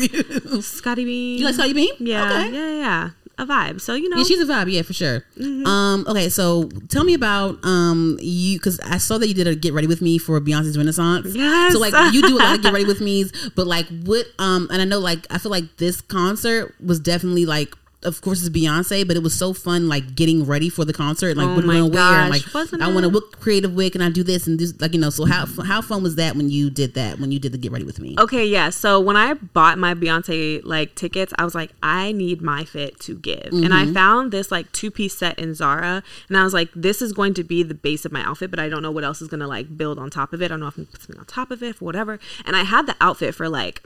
Scotty 0.61 1.05
B. 1.05 1.37
You 1.37 1.45
like 1.45 1.55
Scotty 1.55 1.73
Beam? 1.73 1.93
Yeah. 1.99 2.23
Okay. 2.29 2.53
Yeah. 2.53 2.69
Yeah. 2.79 3.09
A 3.39 3.45
vibe. 3.47 3.81
So 3.81 3.95
you 3.95 4.09
know. 4.09 4.17
Yeah, 4.17 4.23
she's 4.23 4.41
a 4.41 4.45
vibe. 4.45 4.71
Yeah, 4.71 4.83
for 4.83 4.93
sure. 4.93 5.25
Mm-hmm. 5.39 5.65
Um, 5.65 6.05
okay, 6.07 6.29
so 6.29 6.69
tell 6.89 7.03
me 7.03 7.15
about 7.15 7.63
um 7.65 8.17
you 8.21 8.59
because 8.59 8.79
I 8.81 8.97
saw 8.97 9.17
that 9.17 9.27
you 9.27 9.33
did 9.33 9.47
a 9.47 9.55
get 9.55 9.73
ready 9.73 9.87
with 9.87 10.01
me 10.01 10.19
for 10.19 10.39
Beyonce's 10.39 10.77
Renaissance. 10.77 11.33
Yes. 11.35 11.73
So 11.73 11.79
like 11.79 12.13
you 12.13 12.21
do 12.21 12.37
a 12.37 12.39
lot 12.39 12.55
of 12.55 12.61
get 12.63 12.73
ready 12.73 12.85
with 12.85 13.01
me's, 13.01 13.31
but 13.55 13.65
like 13.65 13.87
what 14.03 14.27
um 14.37 14.67
and 14.71 14.81
I 14.81 14.85
know 14.85 14.99
like 14.99 15.25
I 15.31 15.39
feel 15.39 15.51
like 15.51 15.77
this 15.77 16.01
concert 16.01 16.75
was 16.83 16.99
definitely 16.99 17.45
like. 17.45 17.75
Of 18.03 18.21
course, 18.21 18.45
it's 18.45 18.55
Beyonce, 18.55 19.07
but 19.07 19.15
it 19.15 19.23
was 19.23 19.37
so 19.37 19.53
fun, 19.53 19.87
like 19.87 20.15
getting 20.15 20.45
ready 20.45 20.69
for 20.69 20.85
the 20.85 20.93
concert, 20.93 21.37
like 21.37 21.47
Oh 21.47 21.55
what 21.55 21.65
my 21.65 21.75
am 21.75 21.85
I 21.85 21.89
gonna 21.89 21.93
wear, 21.93 22.19
and 22.21 22.29
like 22.29 22.53
wasn't 22.53 22.81
I 22.81 22.87
want 22.87 23.03
to 23.03 23.09
look 23.09 23.39
creative 23.39 23.73
with, 23.73 23.95
and 23.95 24.03
I 24.03 24.09
do 24.09 24.23
this 24.23 24.47
and 24.47 24.59
this, 24.59 24.79
like 24.79 24.93
you 24.93 24.99
know. 24.99 25.09
So 25.09 25.25
how 25.25 25.45
how 25.45 25.81
fun 25.81 26.03
was 26.03 26.15
that 26.15 26.35
when 26.35 26.49
you 26.49 26.69
did 26.69 26.93
that? 26.95 27.19
When 27.19 27.31
you 27.31 27.39
did 27.39 27.51
the 27.51 27.57
get 27.57 27.71
ready 27.71 27.85
with 27.85 27.99
me? 27.99 28.15
Okay, 28.19 28.45
yeah. 28.45 28.69
So 28.69 28.99
when 28.99 29.15
I 29.15 29.33
bought 29.33 29.77
my 29.77 29.93
Beyonce 29.93 30.61
like 30.63 30.95
tickets, 30.95 31.33
I 31.37 31.43
was 31.43 31.55
like, 31.55 31.71
I 31.81 32.11
need 32.11 32.41
my 32.41 32.63
fit 32.63 32.99
to 33.01 33.15
give. 33.15 33.49
And 33.51 33.73
I 33.73 33.83
mm-hmm. 33.83 33.93
found 33.93 34.31
this 34.31 34.51
like 34.51 34.71
two 34.71 34.91
piece 34.91 35.17
set 35.17 35.37
in 35.39 35.53
Zara. 35.53 36.03
And 36.27 36.37
I 36.37 36.43
was 36.43 36.53
like, 36.53 36.69
this 36.75 37.01
is 37.01 37.13
going 37.13 37.33
to 37.35 37.43
be 37.43 37.63
the 37.63 37.73
base 37.73 38.05
of 38.05 38.11
my 38.11 38.23
outfit, 38.23 38.49
but 38.49 38.59
I 38.59 38.69
don't 38.69 38.81
know 38.81 38.91
what 38.91 39.03
else 39.03 39.21
is 39.21 39.27
gonna 39.27 39.47
like 39.47 39.77
build 39.77 39.99
on 39.99 40.09
top 40.09 40.33
of 40.33 40.41
it. 40.41 40.45
I 40.45 40.47
don't 40.49 40.59
know 40.59 40.67
if 40.67 40.77
I'm 40.77 40.83
gonna 40.83 40.91
put 40.91 41.01
something 41.01 41.19
on 41.19 41.25
top 41.25 41.51
of 41.51 41.63
it 41.63 41.81
or 41.81 41.85
whatever. 41.85 42.19
And 42.45 42.55
I 42.55 42.63
had 42.63 42.85
the 42.85 42.95
outfit 42.99 43.35
for 43.35 43.49
like 43.49 43.83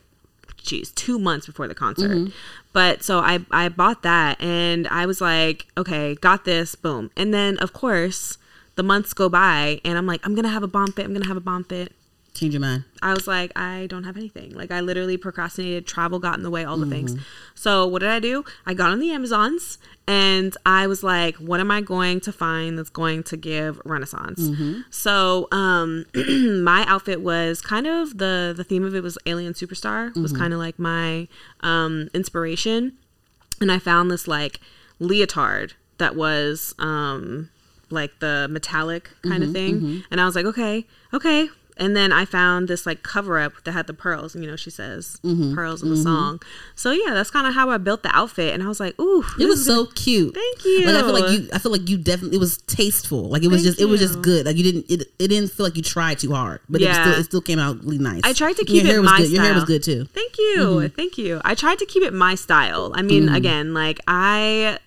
geez, 0.68 0.92
two 0.92 1.18
months 1.18 1.46
before 1.46 1.68
the 1.68 1.76
concert. 1.76 2.12
Mm-hmm. 2.12 2.32
But 2.74 3.04
so 3.04 3.20
I 3.20 3.40
I 3.52 3.70
bought 3.70 4.04
that 4.04 4.40
and 4.42 4.88
I 4.88 5.06
was 5.06 5.20
like, 5.20 5.66
okay, 5.78 6.16
got 6.16 6.46
this, 6.46 6.76
boom. 6.76 7.10
And 7.18 7.34
then 7.34 7.58
of 7.58 7.74
course 7.74 8.38
the 8.76 8.84
months 8.84 9.14
go 9.14 9.28
by 9.28 9.82
and 9.84 9.98
I'm 9.98 10.06
like, 10.06 10.26
I'm 10.26 10.36
gonna 10.36 10.50
have 10.50 10.64
a 10.64 10.68
bomb 10.68 10.92
fit, 10.92 11.06
I'm 11.06 11.14
gonna 11.14 11.28
have 11.28 11.38
a 11.38 11.42
bomb 11.42 11.64
fit. 11.64 11.92
Change 12.38 12.54
your 12.54 12.62
mind. 12.62 12.84
I 13.02 13.14
was 13.14 13.26
like, 13.28 13.52
I 13.58 13.88
don't 13.90 14.04
have 14.04 14.16
anything. 14.16 14.52
Like 14.54 14.70
I 14.72 14.80
literally 14.82 15.18
procrastinated, 15.18 15.88
travel 15.88 16.20
got 16.20 16.38
in 16.38 16.44
the 16.44 16.52
way, 16.52 16.64
all 16.64 16.78
the 16.78 16.86
things. 16.86 17.16
So 17.56 17.88
what 17.88 18.00
did 18.00 18.10
I 18.10 18.20
do? 18.20 18.46
I 18.66 18.74
got 18.76 18.92
on 18.92 19.00
the 19.00 19.12
Amazons 19.12 19.80
and 20.08 20.56
I 20.66 20.86
was 20.88 21.02
like, 21.04 21.36
what 21.38 21.60
am 21.60 21.72
I 21.72 21.82
going 21.82 22.20
to 22.22 22.32
find 22.32 22.78
that's 22.78 22.92
going 22.92 23.24
to 23.24 23.38
give 23.38 23.82
Renaissance? 23.86 24.40
So 24.92 25.48
um 25.52 26.06
my 26.64 26.86
outfit 26.88 27.22
was 27.22 27.60
kind 27.62 27.88
of 27.88 28.18
the 28.20 28.54
the 28.56 28.64
theme 28.64 28.86
of 28.86 28.94
it 28.94 29.02
was 29.02 29.18
Alien 29.26 29.54
Superstar 29.54 30.16
was 30.22 30.32
kind 30.32 30.54
of 30.54 30.60
like 30.60 30.78
my 30.78 31.28
um 31.62 32.10
inspiration. 32.14 32.94
And 33.60 33.72
I 33.72 33.80
found 33.80 34.12
this 34.12 34.28
like 34.28 34.60
leotard 35.00 35.74
that 35.98 36.16
was 36.16 36.76
um 36.78 37.50
like 37.90 38.20
the 38.20 38.48
metallic 38.52 39.10
kind 39.24 39.44
of 39.44 39.52
thing. 39.54 40.04
And 40.12 40.20
I 40.22 40.26
was 40.26 40.36
like, 40.36 40.46
okay, 40.46 40.86
okay. 41.14 41.50
And 41.80 41.96
then 41.96 42.12
I 42.12 42.26
found 42.26 42.68
this 42.68 42.86
like 42.86 43.04
cover 43.04 43.40
up 43.40 43.64
that 43.64 43.72
had 43.72 43.88
the 43.88 43.94
pearls. 43.94 44.36
And 44.36 44.44
you 44.44 44.50
know, 44.50 44.56
she 44.56 44.70
says 44.70 45.20
mm-hmm. 45.24 45.56
pearls 45.56 45.82
in 45.84 45.90
the 45.90 45.96
mm-hmm. 45.96 46.04
song. 46.04 46.42
So 46.76 46.92
yeah, 46.92 47.14
that's 47.14 47.32
kind 47.32 47.48
of 47.48 47.54
how 47.54 47.70
I 47.70 47.78
built 47.78 48.04
the 48.04 48.16
outfit. 48.16 48.54
And 48.54 48.64
I 48.64 48.68
was 48.68 48.80
like, 48.80 49.00
ooh, 49.00 49.24
It 49.40 49.46
was 49.46 49.66
so 49.66 49.86
cute. 49.88 50.34
Thank 50.34 50.66
you. 50.66 50.86
Like 50.86 50.96
I 50.96 51.02
feel 51.02 51.14
like 51.14 51.32
you. 51.32 51.50
I 51.54 51.60
feel 51.60 51.72
like 51.72 51.90
you 51.90 51.98
definitely. 51.98 52.38
It 52.38 52.40
was 52.40 52.58
tasteful. 52.58 53.30
Like 53.30 53.44
it 53.44 53.48
was 53.48 53.64
Thank 53.64 53.78
just. 53.78 53.82
It 53.82 53.86
was 53.86 54.00
just 54.00 54.22
good. 54.22 54.46
Like 54.46 54.58
you 54.58 54.64
didn't. 54.64 54.86
It, 54.90 55.08
it 55.20 55.28
didn't 55.28 55.52
feel 55.52 55.66
like 55.66 55.76
you 55.76 55.84
tried 55.84 56.20
too 56.20 56.34
hard. 56.34 56.62
But 56.70 56.82
it, 56.82 56.86
Yeah. 56.86 57.04
still, 57.04 57.20
it 57.20 57.24
still 57.24 57.42
came 57.42 57.60
out 57.60 57.84
really 57.84 58.00
nice. 58.00 58.22
I 58.24 58.34
tried 58.34 58.58
to 58.58 58.66
your 58.72 58.84
keep 58.84 58.86
hair 58.86 59.00
it 59.00 59.04
my 59.04 59.18
good. 59.18 59.32
Your 59.32 59.44
hair 59.44 59.54
was 59.54 59.66
good 59.66 59.84
too. 59.84 60.06
Thank 60.06 60.38
you. 60.38 60.58
Mm-hmm. 60.58 60.96
Thank 60.96 61.18
you. 61.18 61.42
I 61.44 61.56
tried 61.56 61.80
to 61.80 61.86
keep 61.86 62.04
it 62.04 62.14
my 62.14 62.36
style. 62.36 62.92
I 62.96 63.02
mean, 63.02 63.30
again, 63.30 63.74
like 63.74 64.00
I 64.08 64.80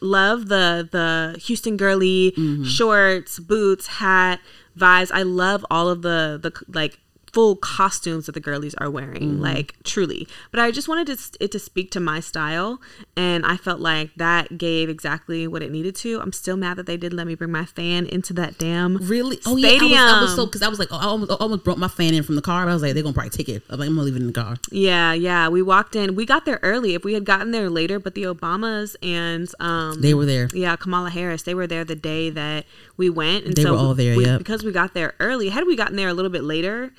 love 0.00 0.48
the 0.48 0.88
the 0.90 1.38
Houston 1.40 1.76
girly 1.76 2.34
shorts, 2.64 3.38
boots, 3.38 3.86
hat, 3.86 4.40
I 5.10 5.22
love 5.22 5.64
all 5.70 5.88
of 5.88 6.02
the 6.02 6.38
the 6.40 6.52
like 6.72 6.98
full 7.32 7.56
costumes 7.56 8.26
that 8.26 8.32
the 8.32 8.40
girlies 8.40 8.74
are 8.76 8.90
wearing 8.90 9.40
like 9.40 9.74
truly 9.84 10.26
but 10.50 10.58
i 10.60 10.70
just 10.70 10.88
wanted 10.88 11.08
it, 11.08 11.36
it 11.40 11.52
to 11.52 11.58
speak 11.58 11.90
to 11.90 12.00
my 12.00 12.20
style 12.20 12.80
and 13.16 13.44
i 13.46 13.56
felt 13.56 13.80
like 13.80 14.10
that 14.16 14.56
gave 14.58 14.88
exactly 14.88 15.46
what 15.46 15.62
it 15.62 15.70
needed 15.70 15.94
to 15.94 16.20
i'm 16.20 16.32
still 16.32 16.56
mad 16.56 16.76
that 16.76 16.86
they 16.86 16.96
did 16.96 17.12
let 17.12 17.26
me 17.26 17.34
bring 17.34 17.50
my 17.52 17.64
fan 17.64 18.06
into 18.06 18.32
that 18.32 18.58
damn 18.58 18.96
Really? 18.98 19.36
stadium. 19.36 19.54
Oh 19.54 19.86
yeah. 19.86 20.00
I 20.00 20.04
was, 20.04 20.12
I 20.12 20.22
was 20.22 20.34
so 20.36 20.46
because 20.46 20.62
I 20.62 20.68
was 20.68 20.78
like, 20.78 20.90
I 20.92 21.04
almost, 21.04 21.30
I 21.30 21.34
almost 21.36 21.64
brought 21.64 21.78
my 21.78 21.88
fan 21.88 22.14
in 22.14 22.22
from 22.22 22.36
the 22.36 22.42
car. 22.42 22.64
But 22.64 22.70
I 22.70 22.74
was 22.74 22.82
like, 22.82 22.94
they're 22.94 23.02
gonna 23.02 23.12
probably 23.14 23.30
take 23.30 23.48
it. 23.48 23.62
I'm 23.70 23.78
like, 23.78 23.88
I'm 23.88 23.94
gonna 23.94 24.04
leave 24.04 24.16
it 24.16 24.20
in 24.22 24.26
the 24.28 24.32
car. 24.32 24.56
Yeah, 24.70 25.12
yeah. 25.12 25.48
We 25.48 25.62
walked 25.62 25.94
in. 25.96 26.14
We 26.14 26.24
got 26.26 26.44
there 26.44 26.58
early. 26.62 26.94
If 26.94 27.04
we 27.04 27.14
had 27.14 27.24
gotten 27.24 27.50
there 27.52 27.68
later, 27.70 27.98
but 28.00 28.14
the 28.14 28.24
Obamas 28.24 28.96
and 29.02 29.48
um 29.60 30.00
They 30.00 30.14
were 30.14 30.24
there. 30.26 30.48
yeah, 30.54 30.76
Kamala 30.76 31.10
Harris, 31.10 31.42
they 31.42 31.54
were 31.54 31.66
there 31.66 31.84
the 31.84 31.94
day 31.94 32.30
that 32.30 32.64
we 32.96 33.08
went. 33.10 33.44
And 33.46 33.54
They 33.54 33.62
so 33.62 33.72
were 33.72 33.78
all 33.78 33.94
there, 33.94 34.16
we, 34.16 34.24
yep. 34.26 34.38
Because 34.38 34.64
we 34.64 34.72
got 34.72 34.94
there 34.94 35.14
early. 35.20 35.48
Had 35.50 35.66
we 35.66 35.76
gotten 35.76 35.96
there 35.96 36.08
a 36.08 36.14
little 36.14 36.30
bit 36.30 36.44
later, 36.44 36.92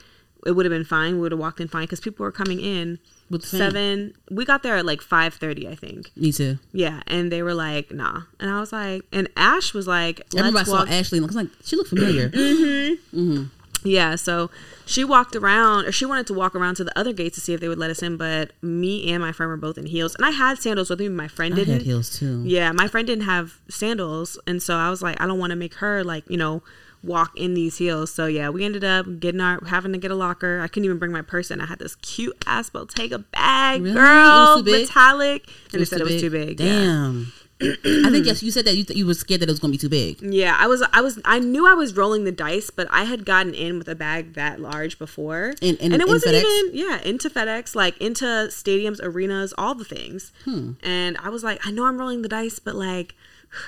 it 0.45 0.51
would 0.51 0.65
have 0.65 0.71
been 0.71 0.85
fine. 0.85 1.15
We 1.15 1.21
would 1.21 1.31
have 1.31 1.39
walked 1.39 1.59
in 1.59 1.67
fine 1.67 1.83
because 1.83 1.99
people 1.99 2.23
were 2.23 2.31
coming 2.31 2.59
in. 2.59 2.99
With 3.29 3.45
seven. 3.45 4.13
We 4.31 4.43
got 4.43 4.63
there 4.63 4.75
at 4.77 4.85
like 4.87 5.01
five 5.01 5.35
thirty, 5.35 5.67
I 5.67 5.75
think. 5.75 6.09
Me 6.15 6.31
too. 6.31 6.57
Yeah, 6.73 7.01
and 7.05 7.31
they 7.31 7.43
were 7.43 7.53
like, 7.53 7.91
"Nah," 7.91 8.23
and 8.39 8.49
I 8.49 8.59
was 8.59 8.71
like, 8.73 9.03
and 9.11 9.29
Ash 9.37 9.71
was 9.73 9.87
like, 9.87 10.21
I 10.33 10.37
remember 10.37 10.57
"Let's 10.57 10.69
saw 10.69 10.77
walk." 10.79 10.89
Ashley. 10.89 11.19
and 11.19 11.25
I 11.25 11.27
was 11.27 11.35
like, 11.35 11.47
she 11.63 11.75
looked 11.75 11.89
familiar. 11.89 12.29
Mhm. 13.13 13.49
Yeah, 13.83 14.15
so 14.15 14.49
she 14.85 15.05
walked 15.05 15.35
around, 15.37 15.85
or 15.85 15.91
she 15.93 16.05
wanted 16.05 16.27
to 16.27 16.33
walk 16.33 16.53
around 16.53 16.75
to 16.75 16.83
the 16.83 16.97
other 16.99 17.13
gates 17.13 17.35
to 17.35 17.41
see 17.41 17.53
if 17.53 17.61
they 17.61 17.69
would 17.69 17.77
let 17.77 17.89
us 17.89 18.01
in, 18.03 18.17
but 18.17 18.51
me 18.61 19.09
and 19.13 19.21
my 19.23 19.31
friend 19.31 19.49
were 19.49 19.55
both 19.57 19.77
in 19.77 19.85
heels, 19.85 20.15
and 20.15 20.25
I 20.25 20.31
had 20.31 20.57
sandals 20.57 20.89
with 20.89 20.99
me. 20.99 21.07
My 21.07 21.29
friend 21.29 21.55
didn't. 21.55 21.73
had 21.75 21.81
heels 21.83 22.09
too. 22.17 22.41
Yeah, 22.45 22.71
my 22.73 22.87
friend 22.89 23.07
didn't 23.07 23.23
have 23.25 23.59
sandals, 23.69 24.37
and 24.45 24.61
so 24.61 24.75
I 24.75 24.89
was 24.89 25.01
like, 25.01 25.21
I 25.21 25.27
don't 25.27 25.39
want 25.39 25.51
to 25.51 25.55
make 25.55 25.75
her 25.75 26.03
like 26.03 26.25
you 26.29 26.35
know 26.37 26.61
walk 27.03 27.31
in 27.37 27.53
these 27.53 27.77
heels. 27.77 28.11
So 28.11 28.25
yeah, 28.27 28.49
we 28.49 28.65
ended 28.65 28.83
up 28.83 29.05
getting 29.19 29.41
our 29.41 29.63
having 29.65 29.91
to 29.93 29.97
get 29.97 30.11
a 30.11 30.15
locker. 30.15 30.59
I 30.61 30.67
couldn't 30.67 30.85
even 30.85 30.99
bring 30.99 31.11
my 31.11 31.21
purse 31.21 31.49
in. 31.51 31.61
I 31.61 31.65
had 31.65 31.79
this 31.79 31.95
cute 31.95 32.35
ass 32.45 32.69
Bottega 32.69 33.19
bag, 33.19 33.81
Really? 33.81 33.93
Girl, 33.95 34.55
was 34.55 34.57
too 34.59 34.63
big? 34.65 34.87
metallic, 34.87 35.47
and 35.71 35.81
they 35.81 35.85
said 35.85 36.01
it 36.01 36.05
was 36.05 36.21
too 36.21 36.29
big. 36.29 36.59
Yeah. 36.59 36.65
Damn. 36.67 37.33
I 37.61 38.09
think 38.09 38.25
yes, 38.25 38.41
you 38.41 38.51
said 38.51 38.63
that 38.63 38.77
you, 38.77 38.85
th- 38.85 38.97
you 38.97 39.05
were 39.05 39.13
scared 39.13 39.41
that 39.41 39.49
it 39.49 39.51
was 39.51 39.59
gonna 39.59 39.71
be 39.71 39.77
too 39.77 39.89
big. 39.89 40.21
Yeah, 40.21 40.55
I 40.57 40.67
was, 40.67 40.81
I 40.93 41.01
was, 41.01 41.19
I 41.25 41.39
knew 41.39 41.67
I 41.67 41.73
was 41.73 41.93
rolling 41.93 42.23
the 42.23 42.31
dice, 42.31 42.69
but 42.69 42.87
I 42.89 43.03
had 43.03 43.25
gotten 43.25 43.53
in 43.53 43.77
with 43.77 43.89
a 43.89 43.95
bag 43.95 44.35
that 44.35 44.61
large 44.61 44.97
before, 44.97 45.55
In- 45.61 45.75
in- 45.75 45.91
and 45.91 46.01
it 46.01 46.07
wasn't 46.07 46.35
even, 46.35 46.69
yeah, 46.71 47.01
into 47.01 47.29
FedEx, 47.29 47.75
like 47.75 47.97
into 47.97 48.23
stadiums, 48.23 49.01
arenas, 49.03 49.53
all 49.57 49.75
the 49.75 49.83
things. 49.83 50.31
Hmm. 50.45 50.71
And 50.83 51.17
I 51.17 51.27
was 51.27 51.43
like, 51.43 51.59
I 51.67 51.71
know 51.71 51.83
I'm 51.85 51.97
rolling 51.97 52.21
the 52.21 52.29
dice, 52.29 52.59
but 52.59 52.75
like, 52.75 53.13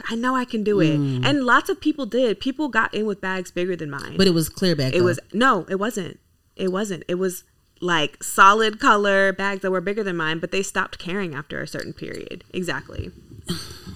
I 0.10 0.16
know 0.16 0.36
I 0.36 0.46
can 0.46 0.64
do 0.64 0.80
it. 0.80 0.96
Hmm. 0.96 1.26
And 1.26 1.44
lots 1.44 1.70
of 1.70 1.80
people 1.80 2.06
did. 2.06 2.40
People 2.40 2.70
got 2.70 2.94
in 2.94 3.06
with 3.06 3.22
bags 3.22 3.52
bigger 3.52 3.76
than 3.76 3.90
mine. 3.90 4.16
But 4.18 4.28
it 4.28 4.34
was 4.34 4.50
clear 4.50 4.76
back. 4.76 4.94
it 4.94 5.00
though. 5.00 5.06
was 5.06 5.20
no, 5.34 5.66
it 5.70 5.76
wasn't. 5.76 6.20
It 6.56 6.72
wasn't. 6.72 7.04
It 7.08 7.16
was 7.16 7.44
like 7.82 8.24
solid 8.24 8.80
color 8.80 9.34
bags 9.34 9.62
that 9.62 9.72
were 9.72 9.82
bigger 9.82 10.04
than 10.04 10.16
mine, 10.16 10.40
but 10.40 10.52
they 10.52 10.62
stopped 10.62 11.00
carrying 11.00 11.34
after 11.34 11.62
a 11.62 11.68
certain 11.68 11.94
period. 11.94 12.44
Exactly. 12.54 13.12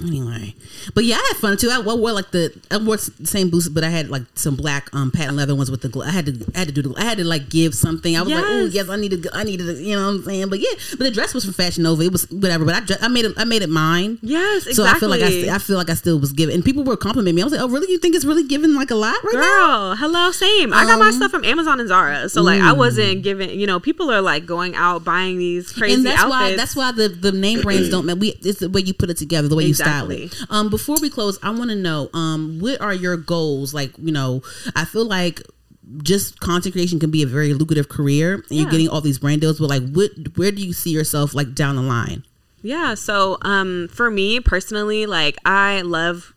Anyway. 0.04 0.56
But 0.94 1.06
yeah, 1.06 1.16
I 1.16 1.26
had 1.34 1.38
fun 1.38 1.58
too. 1.58 1.70
I 1.70 1.80
wore 1.80 2.12
like 2.12 2.32
the 2.32 2.54
I 2.72 2.78
wore 2.78 2.98
the 2.98 3.26
same 3.28 3.50
boots, 3.50 3.70
but 3.70 3.84
I 3.84 3.90
had 3.90 4.10
like 4.10 4.24
some 4.36 4.56
black 4.56 4.90
um 4.94 5.12
patent 5.12 5.38
leather 5.38 5.56
ones 5.56 5.72
with 5.72 5.82
the. 5.82 6.00
I 6.02 6.12
had 6.12 6.26
to 6.28 6.52
I 6.54 6.60
had 6.60 6.68
to 6.68 6.74
do 6.74 6.82
the. 6.82 6.94
I 6.98 7.04
had 7.04 7.18
to 7.18 7.24
like 7.24 7.50
give 7.50 7.74
something. 7.74 8.16
I 8.16 8.22
was 8.22 8.32
like, 8.32 8.44
oh 8.46 8.64
Yes. 8.66 8.74
yes, 8.74 8.90
I 8.90 8.96
needed. 8.98 9.24
to- 9.24 9.36
I 9.36 9.44
needed. 9.44 9.66
to- 9.68 9.82
You 9.82 9.96
know 9.96 10.06
what 10.08 10.14
I'm 10.16 10.24
saying? 10.24 10.50
But 10.50 10.60
yeah, 10.60 10.72
but 10.92 11.00
the 11.00 11.12
dress 11.12 11.34
was 11.34 11.46
from 11.46 11.54
Fashion 11.54 11.84
Nova. 11.84 12.04
It 12.04 12.12
was 12.12 12.30
whatever. 12.30 12.66
But 12.66 12.76
I 12.76 12.80
dre- 12.82 12.98
I 13.02 13.08
made 13.08 13.26
it. 13.26 13.34
I 13.38 13.46
made 13.46 13.62
it 13.62 13.70
mine. 13.70 14.20
Yes, 14.22 14.68
exactly. 14.68 14.74
So 14.74 14.86
I 14.86 15.00
feel 15.00 15.10
like 15.10 15.22
I, 15.22 15.56
I 15.56 15.60
feel 15.60 15.78
like 15.78 15.90
I 15.90 15.94
still 15.96 16.20
was 16.20 16.32
giving, 16.34 16.56
and 16.56 16.64
people 16.66 16.84
were 16.84 16.98
complimenting 16.98 17.36
me. 17.36 17.42
I 17.42 17.46
was 17.46 17.54
like, 17.54 17.62
"Oh, 17.62 17.70
really? 17.70 17.92
You 17.92 17.98
think 18.00 18.16
it's 18.16 18.26
really 18.26 18.44
giving 18.44 18.74
like 18.76 18.92
a 18.92 18.96
lot 18.96 19.16
right 19.24 19.34
now?" 19.34 19.40
Girl, 19.42 19.96
hello, 19.96 20.32
same. 20.32 20.74
I 20.74 20.86
got 20.86 21.00
my 21.00 21.08
Um, 21.08 21.14
stuff 21.14 21.32
from 21.32 21.46
Amazon 21.46 21.80
and 21.80 21.88
Zara, 21.90 22.30
so 22.30 22.42
like 22.42 22.62
I 22.62 22.74
wasn't 22.74 23.24
giving. 23.24 23.50
You 23.60 23.68
know, 23.68 23.80
people 23.80 24.12
are 24.12 24.22
like 24.22 24.46
going 24.46 24.76
out 24.76 25.04
buying 25.04 25.38
these 25.38 25.72
crazy 25.72 25.96
and 25.96 26.06
that's 26.06 26.22
outfits. 26.24 26.32
why 26.32 26.56
that's 26.56 26.76
why 26.76 26.92
the, 26.92 27.08
the 27.10 27.32
name 27.32 27.62
brands 27.62 27.90
don't 27.90 28.06
matter. 28.08 28.20
We 28.20 28.30
it's 28.44 28.60
the 28.60 28.70
way 28.70 28.82
you 28.82 28.94
put 28.94 29.10
it 29.10 29.18
together, 29.18 29.35
the 29.42 29.56
way 29.56 29.68
Exactly. 29.68 30.24
you 30.24 30.28
style 30.30 30.44
it. 30.44 30.52
Um, 30.52 30.70
before 30.70 30.98
we 31.02 31.10
close, 31.10 31.38
I 31.44 31.50
want 31.52 31.70
to 31.70 31.76
know 31.76 32.10
um, 32.14 32.60
what 32.60 32.82
are 32.82 32.94
your 32.94 33.18
goals? 33.18 33.74
Like, 33.74 33.92
you 33.98 34.12
know, 34.12 34.42
I 34.76 34.86
feel 34.86 35.06
like 35.06 35.42
just 36.04 36.40
content 36.40 36.74
creation 36.74 37.00
can 37.00 37.12
be 37.12 37.22
a 37.22 37.28
very 37.28 37.54
lucrative 37.54 37.90
career, 37.90 38.36
and 38.50 38.60
you're 38.60 38.70
getting 38.70 38.90
all 38.90 39.02
these 39.02 39.20
brand 39.20 39.42
deals. 39.42 39.60
But 39.60 39.70
like, 39.70 39.90
what 39.92 40.12
where 40.36 40.52
do 40.52 40.66
you 40.66 40.74
see 40.74 40.90
yourself 40.90 41.34
like 41.34 41.54
down 41.54 41.76
the 41.76 41.82
line? 41.82 42.24
Yeah. 42.62 42.96
So, 42.96 43.38
um, 43.44 43.88
for 43.90 44.10
me 44.10 44.40
personally, 44.40 45.06
like 45.06 45.38
I 45.46 45.82
love 45.82 46.34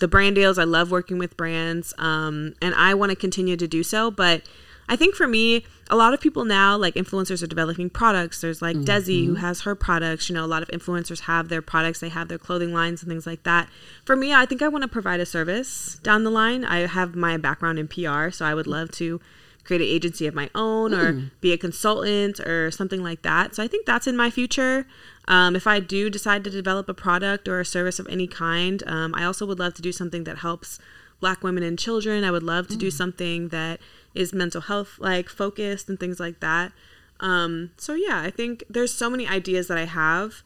the 0.00 0.08
brand 0.08 0.34
deals. 0.34 0.58
I 0.58 0.64
love 0.64 0.90
working 0.90 1.18
with 1.18 1.36
brands, 1.36 1.94
um, 1.98 2.54
and 2.60 2.74
I 2.74 2.94
want 2.94 3.10
to 3.10 3.16
continue 3.16 3.56
to 3.56 3.68
do 3.68 3.82
so. 3.82 4.10
But 4.10 4.42
I 4.88 4.96
think 4.96 5.14
for 5.14 5.26
me, 5.26 5.64
a 5.90 5.96
lot 5.96 6.14
of 6.14 6.20
people 6.20 6.44
now, 6.44 6.76
like 6.76 6.94
influencers, 6.94 7.42
are 7.42 7.46
developing 7.46 7.90
products. 7.90 8.40
There's 8.40 8.62
like 8.62 8.76
Desi 8.76 9.26
who 9.26 9.34
has 9.34 9.62
her 9.62 9.74
products. 9.74 10.28
You 10.28 10.34
know, 10.34 10.44
a 10.44 10.46
lot 10.46 10.62
of 10.62 10.68
influencers 10.68 11.20
have 11.20 11.48
their 11.48 11.62
products. 11.62 12.00
They 12.00 12.08
have 12.08 12.28
their 12.28 12.38
clothing 12.38 12.72
lines 12.72 13.02
and 13.02 13.10
things 13.10 13.26
like 13.26 13.42
that. 13.42 13.68
For 14.04 14.16
me, 14.16 14.32
I 14.32 14.46
think 14.46 14.62
I 14.62 14.68
want 14.68 14.82
to 14.82 14.88
provide 14.88 15.20
a 15.20 15.26
service 15.26 15.98
down 16.02 16.24
the 16.24 16.30
line. 16.30 16.64
I 16.64 16.86
have 16.86 17.14
my 17.16 17.36
background 17.36 17.78
in 17.78 17.88
PR, 17.88 18.30
so 18.30 18.44
I 18.44 18.54
would 18.54 18.66
love 18.66 18.90
to 18.92 19.20
create 19.66 19.82
an 19.82 19.88
agency 19.88 20.26
of 20.26 20.34
my 20.34 20.48
own 20.54 20.94
or 20.94 21.12
be 21.40 21.52
a 21.52 21.58
consultant 21.58 22.38
or 22.40 22.70
something 22.70 23.02
like 23.02 23.22
that. 23.22 23.54
So 23.54 23.62
I 23.62 23.68
think 23.68 23.84
that's 23.84 24.06
in 24.06 24.16
my 24.16 24.30
future. 24.30 24.86
Um, 25.26 25.56
if 25.56 25.66
I 25.66 25.80
do 25.80 26.08
decide 26.08 26.44
to 26.44 26.50
develop 26.50 26.88
a 26.88 26.94
product 26.94 27.48
or 27.48 27.58
a 27.58 27.64
service 27.64 27.98
of 27.98 28.06
any 28.08 28.28
kind, 28.28 28.82
um, 28.86 29.12
I 29.16 29.24
also 29.24 29.44
would 29.44 29.58
love 29.58 29.74
to 29.74 29.82
do 29.82 29.90
something 29.90 30.22
that 30.24 30.38
helps 30.38 30.78
Black 31.20 31.42
women 31.42 31.62
and 31.62 31.78
children. 31.78 32.24
I 32.24 32.30
would 32.30 32.42
love 32.42 32.68
to 32.68 32.76
do 32.76 32.90
something 32.90 33.48
that 33.48 33.80
is 34.14 34.32
mental 34.32 34.62
health 34.62 34.98
like 34.98 35.28
focused 35.28 35.88
and 35.88 35.98
things 35.98 36.20
like 36.20 36.40
that. 36.40 36.72
Um, 37.20 37.70
so 37.76 37.94
yeah, 37.94 38.20
I 38.20 38.30
think 38.30 38.64
there's 38.68 38.92
so 38.92 39.08
many 39.08 39.26
ideas 39.26 39.68
that 39.68 39.78
I 39.78 39.84
have. 39.84 40.42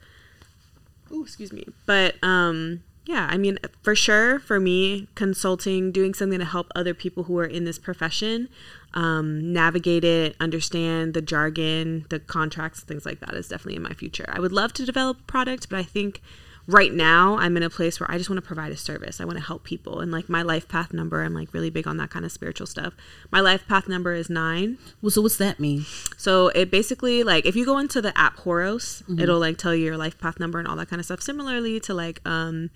Oh, 1.11 1.23
excuse 1.23 1.53
me. 1.53 1.67
But 1.87 2.15
um, 2.23 2.83
yeah, 3.07 3.27
I 3.31 3.37
mean, 3.37 3.59
for 3.83 3.97
sure, 3.97 4.39
for 4.39 4.61
me, 4.61 5.09
consulting, 5.15 5.91
doing 5.91 6.15
something 6.15 6.39
to 6.39 6.45
help 6.45 6.71
other 6.75 6.95
people 6.95 7.25
who 7.25 7.39
are 7.39 7.47
in 7.47 7.65
this 7.65 7.79
profession 7.79 8.49
um, 8.95 9.53
navigate 9.53 10.05
it, 10.05 10.37
understand 10.41 11.15
the 11.15 11.23
jargon, 11.23 12.07
the 12.11 12.21
contracts, 12.21 12.81
things 12.81 13.07
like 13.07 13.21
that 13.21 13.35
is 13.35 13.49
definitely 13.49 13.77
in 13.77 13.83
my 13.83 13.95
future. 13.95 14.27
I 14.29 14.41
would 14.41 14.53
love 14.53 14.73
to 14.75 14.85
develop 14.85 15.19
a 15.21 15.23
product, 15.25 15.69
but 15.69 15.79
I 15.79 15.83
think 15.83 16.23
right 16.71 16.93
now 16.93 17.37
I'm 17.37 17.57
in 17.57 17.63
a 17.63 17.71
place 17.71 17.99
where 17.99 18.11
I 18.11 18.17
just 18.17 18.31
want 18.31 18.39
to 18.39 18.47
provide 18.47 18.73
a 18.73 18.77
service. 18.77 19.21
I 19.21 19.25
want 19.25 19.39
to 19.39 19.45
help 19.45 19.65
people. 19.65 20.01
And 20.01 20.13
like 20.13 20.29
my 20.29 20.43
life 20.43 20.69
path 20.69 20.93
number, 20.93 21.23
I'm 21.23 21.35
like 21.35 21.53
really 21.53 21.71
big 21.71 21.87
on 21.87 21.97
that 21.97 22.11
kind 22.11 22.25
of 22.25 22.33
spiritual 22.33 22.67
stuff. 22.67 22.95
My 23.31 23.41
life 23.41 23.67
path 23.67 23.89
number 23.89 24.15
is 24.15 24.31
nine. 24.31 24.79
Well, 25.03 25.11
so 25.11 25.23
what's 25.23 25.37
that 25.39 25.59
mean? 25.59 25.87
So 26.17 26.49
it 26.49 26.71
basically 26.71 27.23
like 27.23 27.45
if 27.47 27.57
you 27.57 27.65
go 27.65 27.79
into 27.79 28.01
the 28.01 28.17
app 28.17 28.37
Horos, 28.39 29.03
it'll 29.21 29.41
like 29.41 29.59
tell 29.59 29.75
you 29.75 29.85
your 29.85 29.97
life 29.97 30.19
path 30.19 30.39
number 30.39 30.59
and 30.59 30.69
all 30.69 30.77
that 30.77 30.89
kind 30.89 31.01
of 31.01 31.07
stuff. 31.07 31.21
Similarly 31.21 31.81
to 31.81 31.95
like 31.95 32.21
um 32.27 32.71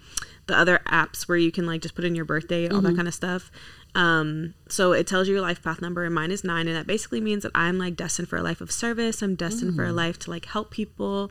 the 0.46 0.58
other 0.58 0.80
apps 0.86 1.28
where 1.28 1.38
you 1.38 1.50
can 1.50 1.66
like 1.66 1.80
just 1.80 1.94
put 1.94 2.04
in 2.04 2.14
your 2.14 2.24
birthday, 2.24 2.68
all 2.68 2.80
that 2.82 2.96
kind 2.96 3.08
of 3.08 3.14
stuff. 3.14 3.50
Um, 3.94 4.54
so 4.68 4.92
it 4.92 5.06
tells 5.06 5.28
you 5.28 5.34
your 5.34 5.42
life 5.42 5.62
path 5.62 5.80
number, 5.80 6.04
and 6.04 6.14
mine 6.14 6.32
is 6.32 6.42
nine, 6.42 6.66
and 6.66 6.76
that 6.76 6.86
basically 6.86 7.20
means 7.20 7.44
that 7.44 7.52
I'm 7.54 7.78
like 7.78 7.94
destined 7.96 8.28
for 8.28 8.36
a 8.36 8.42
life 8.42 8.60
of 8.60 8.72
service. 8.72 9.22
I'm 9.22 9.36
destined 9.36 9.76
for 9.76 9.84
a 9.84 9.92
life 9.92 10.18
to 10.20 10.30
like 10.30 10.46
help 10.46 10.70
people, 10.70 11.30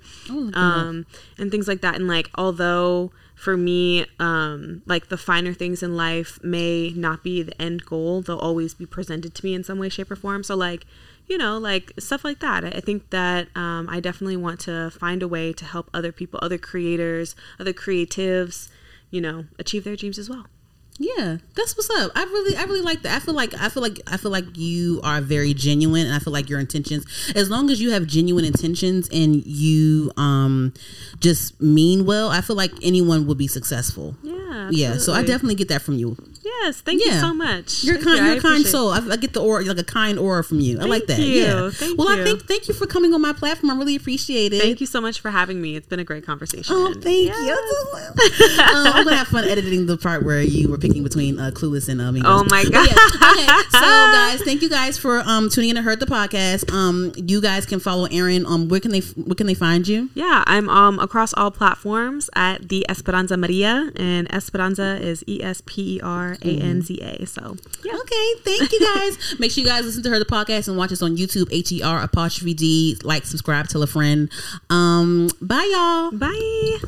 um, 0.56 1.06
and 1.38 1.52
things 1.52 1.68
like 1.68 1.82
that. 1.82 1.96
And 1.96 2.08
like, 2.08 2.30
although 2.36 3.12
for 3.36 3.58
me, 3.58 4.06
um, 4.20 4.82
like 4.86 5.10
the 5.10 5.18
finer 5.18 5.54
things 5.54 5.84
in 5.84 5.98
life 5.98 6.40
may 6.42 6.92
not 6.96 7.22
be 7.24 7.44
the 7.44 7.62
end 7.62 7.86
goal, 7.86 8.22
they'll 8.22 8.38
always 8.38 8.74
be 8.74 8.86
presented 8.86 9.34
to 9.36 9.46
me 9.46 9.54
in 9.54 9.64
some 9.64 9.78
way, 9.80 9.90
shape, 9.90 10.10
or 10.10 10.16
form. 10.16 10.44
So 10.44 10.56
like, 10.56 10.86
you 11.28 11.38
know, 11.38 11.58
like 11.58 11.92
stuff 12.00 12.24
like 12.24 12.40
that. 12.40 12.64
I 12.64 12.70
I 12.70 12.80
think 12.80 13.10
that 13.10 13.48
um, 13.58 13.90
I 13.90 14.00
definitely 14.00 14.38
want 14.38 14.62
to 14.62 14.90
find 14.92 15.22
a 15.22 15.28
way 15.28 15.52
to 15.52 15.66
help 15.66 15.90
other 15.94 16.14
people, 16.14 16.40
other 16.42 16.58
creators, 16.58 17.36
other 17.60 17.74
creatives, 17.74 18.70
you 19.10 19.20
know, 19.20 19.46
achieve 19.60 19.84
their 19.84 19.98
dreams 19.98 20.18
as 20.18 20.30
well. 20.30 20.46
Yeah, 21.00 21.38
that's 21.56 21.76
what's 21.76 21.90
up. 21.90 22.12
I 22.16 22.24
really, 22.24 22.56
I 22.56 22.64
really 22.64 22.82
like 22.82 23.02
that. 23.02 23.16
I 23.16 23.20
feel 23.20 23.34
like, 23.34 23.54
I 23.60 23.70
feel 23.70 23.82
like, 23.82 24.00
I 24.08 24.18
feel 24.18 24.32
like 24.32 24.46
you 24.56 25.02
are 25.04 25.22
very 25.22 25.54
genuine, 25.54 26.06
and 26.06 26.16
I 26.16 26.20
feel 26.20 26.34
like 26.34 26.50
your 26.50 26.60
intentions, 26.60 27.06
as 27.36 27.50
long 27.50 27.70
as 27.72 27.82
you 27.82 27.92
have 27.92 28.06
genuine 28.06 28.46
intentions 28.46 29.10
and 29.12 29.46
you 29.46 30.12
um 30.18 30.74
just 31.20 31.60
mean 31.62 32.06
well, 32.06 32.30
I 32.30 32.42
feel 32.42 32.56
like 32.56 32.72
anyone 32.84 33.26
will 33.26 33.36
be 33.36 33.48
successful. 33.48 34.16
Yeah. 34.24 34.70
Yeah, 34.70 34.98
so 34.98 35.14
I 35.14 35.24
definitely 35.24 35.56
get 35.56 35.70
that 35.70 35.82
from 35.82 35.96
you. 35.96 36.16
Yes, 36.44 36.82
thank 36.82 37.04
you 37.04 37.12
so 37.14 37.34
much. 37.34 37.84
You're 37.84 37.96
Thank 37.96 38.06
kind. 38.06 38.18
you. 38.20 38.26
you're 38.26 38.38
a 38.38 38.42
kind 38.42 38.66
soul. 38.66 38.90
I, 38.90 39.00
I 39.10 39.16
get 39.16 39.34
the 39.34 39.42
aura, 39.42 39.64
like 39.66 39.80
a 39.80 39.84
kind 39.84 40.20
aura 40.20 40.44
from 40.44 40.60
you. 40.60 40.80
I 40.80 40.84
like 40.84 41.08
that. 41.08 41.18
Thank 41.18 41.28
you. 41.28 41.42
Yeah. 41.44 41.70
Thank 41.72 41.98
well, 41.98 42.10
I 42.10 42.24
think 42.24 42.44
thank 42.48 42.68
you 42.68 42.74
for 42.74 42.86
coming 42.86 43.14
on 43.14 43.22
my 43.22 43.34
platform. 43.34 43.72
I 43.72 43.76
really 43.78 43.96
appreciate 43.96 44.54
it. 44.54 44.62
Thank 44.62 44.80
you 44.80 44.88
so 44.88 45.02
much 45.02 45.20
for 45.22 45.32
having 45.32 45.60
me. 45.62 45.76
It's 45.76 45.88
been 45.88 46.00
a 46.00 46.04
great 46.04 46.26
conversation. 46.26 46.76
Oh, 46.76 46.94
thank 46.94 47.30
Yes. 47.30 47.38
you. 47.38 48.60
um, 48.64 48.88
I'm 48.94 49.04
gonna 49.04 49.16
have 49.16 49.28
fun 49.28 49.46
editing 49.46 49.86
the 49.88 49.98
part 49.98 50.24
where 50.24 50.42
you 50.42 50.70
were 50.70 50.78
picking 50.84 51.02
between 51.04 51.40
uh, 51.40 51.50
Clueless 51.52 51.88
and 51.90 52.02
uh, 52.02 52.12
Mean 52.12 52.24
Oh 52.26 52.44
my 52.50 52.64
God. 52.72 52.88
yeah, 52.88 53.32
okay, 53.32 53.48
so 53.72 53.80
guys, 53.80 54.42
thank 54.44 54.62
you 54.62 54.70
guys 54.70 54.98
for 54.98 55.20
um 55.26 55.50
tuning 55.50 55.70
in 55.72 55.76
to 55.78 55.82
Herd 55.82 56.00
the 56.00 56.06
podcast. 56.06 56.72
Um, 56.72 57.14
you 57.16 57.42
guys 57.42 57.66
can 57.66 57.80
follow 57.80 58.06
Erin. 58.12 58.46
Um, 58.46 58.68
where 58.68 58.80
can 58.82 58.92
they 58.92 59.00
where 59.00 59.36
can 59.36 59.48
they 59.48 59.54
find 59.54 59.88
you? 59.88 60.10
Yeah, 60.14 60.44
I'm 60.46 60.68
um 60.70 61.00
across 61.00 61.34
all 61.34 61.52
platforms 61.52 62.30
at 62.36 62.68
the 62.70 62.86
Esperanza 62.90 63.38
Maria, 63.38 63.92
and 63.96 64.32
Esperanza 64.34 64.98
is 65.02 65.24
E 65.28 65.42
S 65.42 65.62
P 65.66 65.96
E 65.96 66.02
R 66.04 66.36
A 66.42 66.60
N 66.60 66.82
Z 66.82 67.00
A. 67.02 67.26
So 67.26 67.56
yeah, 67.86 67.94
Okay, 68.04 68.34
thank 68.44 68.72
you 68.72 68.80
guys. 68.96 69.36
Make 69.40 69.52
sure 69.52 69.64
you 69.64 69.70
guys 69.70 69.86
listen 69.86 70.04
to 70.04 70.10
her 70.10 70.20
the 70.20 70.26
podcast 70.26 70.68
and 70.68 70.78
watch 70.78 70.92
us 70.92 71.02
on 71.02 71.16
YouTube. 71.16 71.48
H 71.52 71.72
E 71.72 71.82
R 71.82 72.02
apostrophe 72.02 72.54
D. 72.54 72.98
Like, 73.04 73.24
subscribe, 73.26 73.68
tell 73.70 73.82
a 73.84 73.88
friend. 73.88 74.30
Um, 74.70 75.30
bye 75.42 75.70
y'all. 75.72 76.12
bye. 76.12 76.80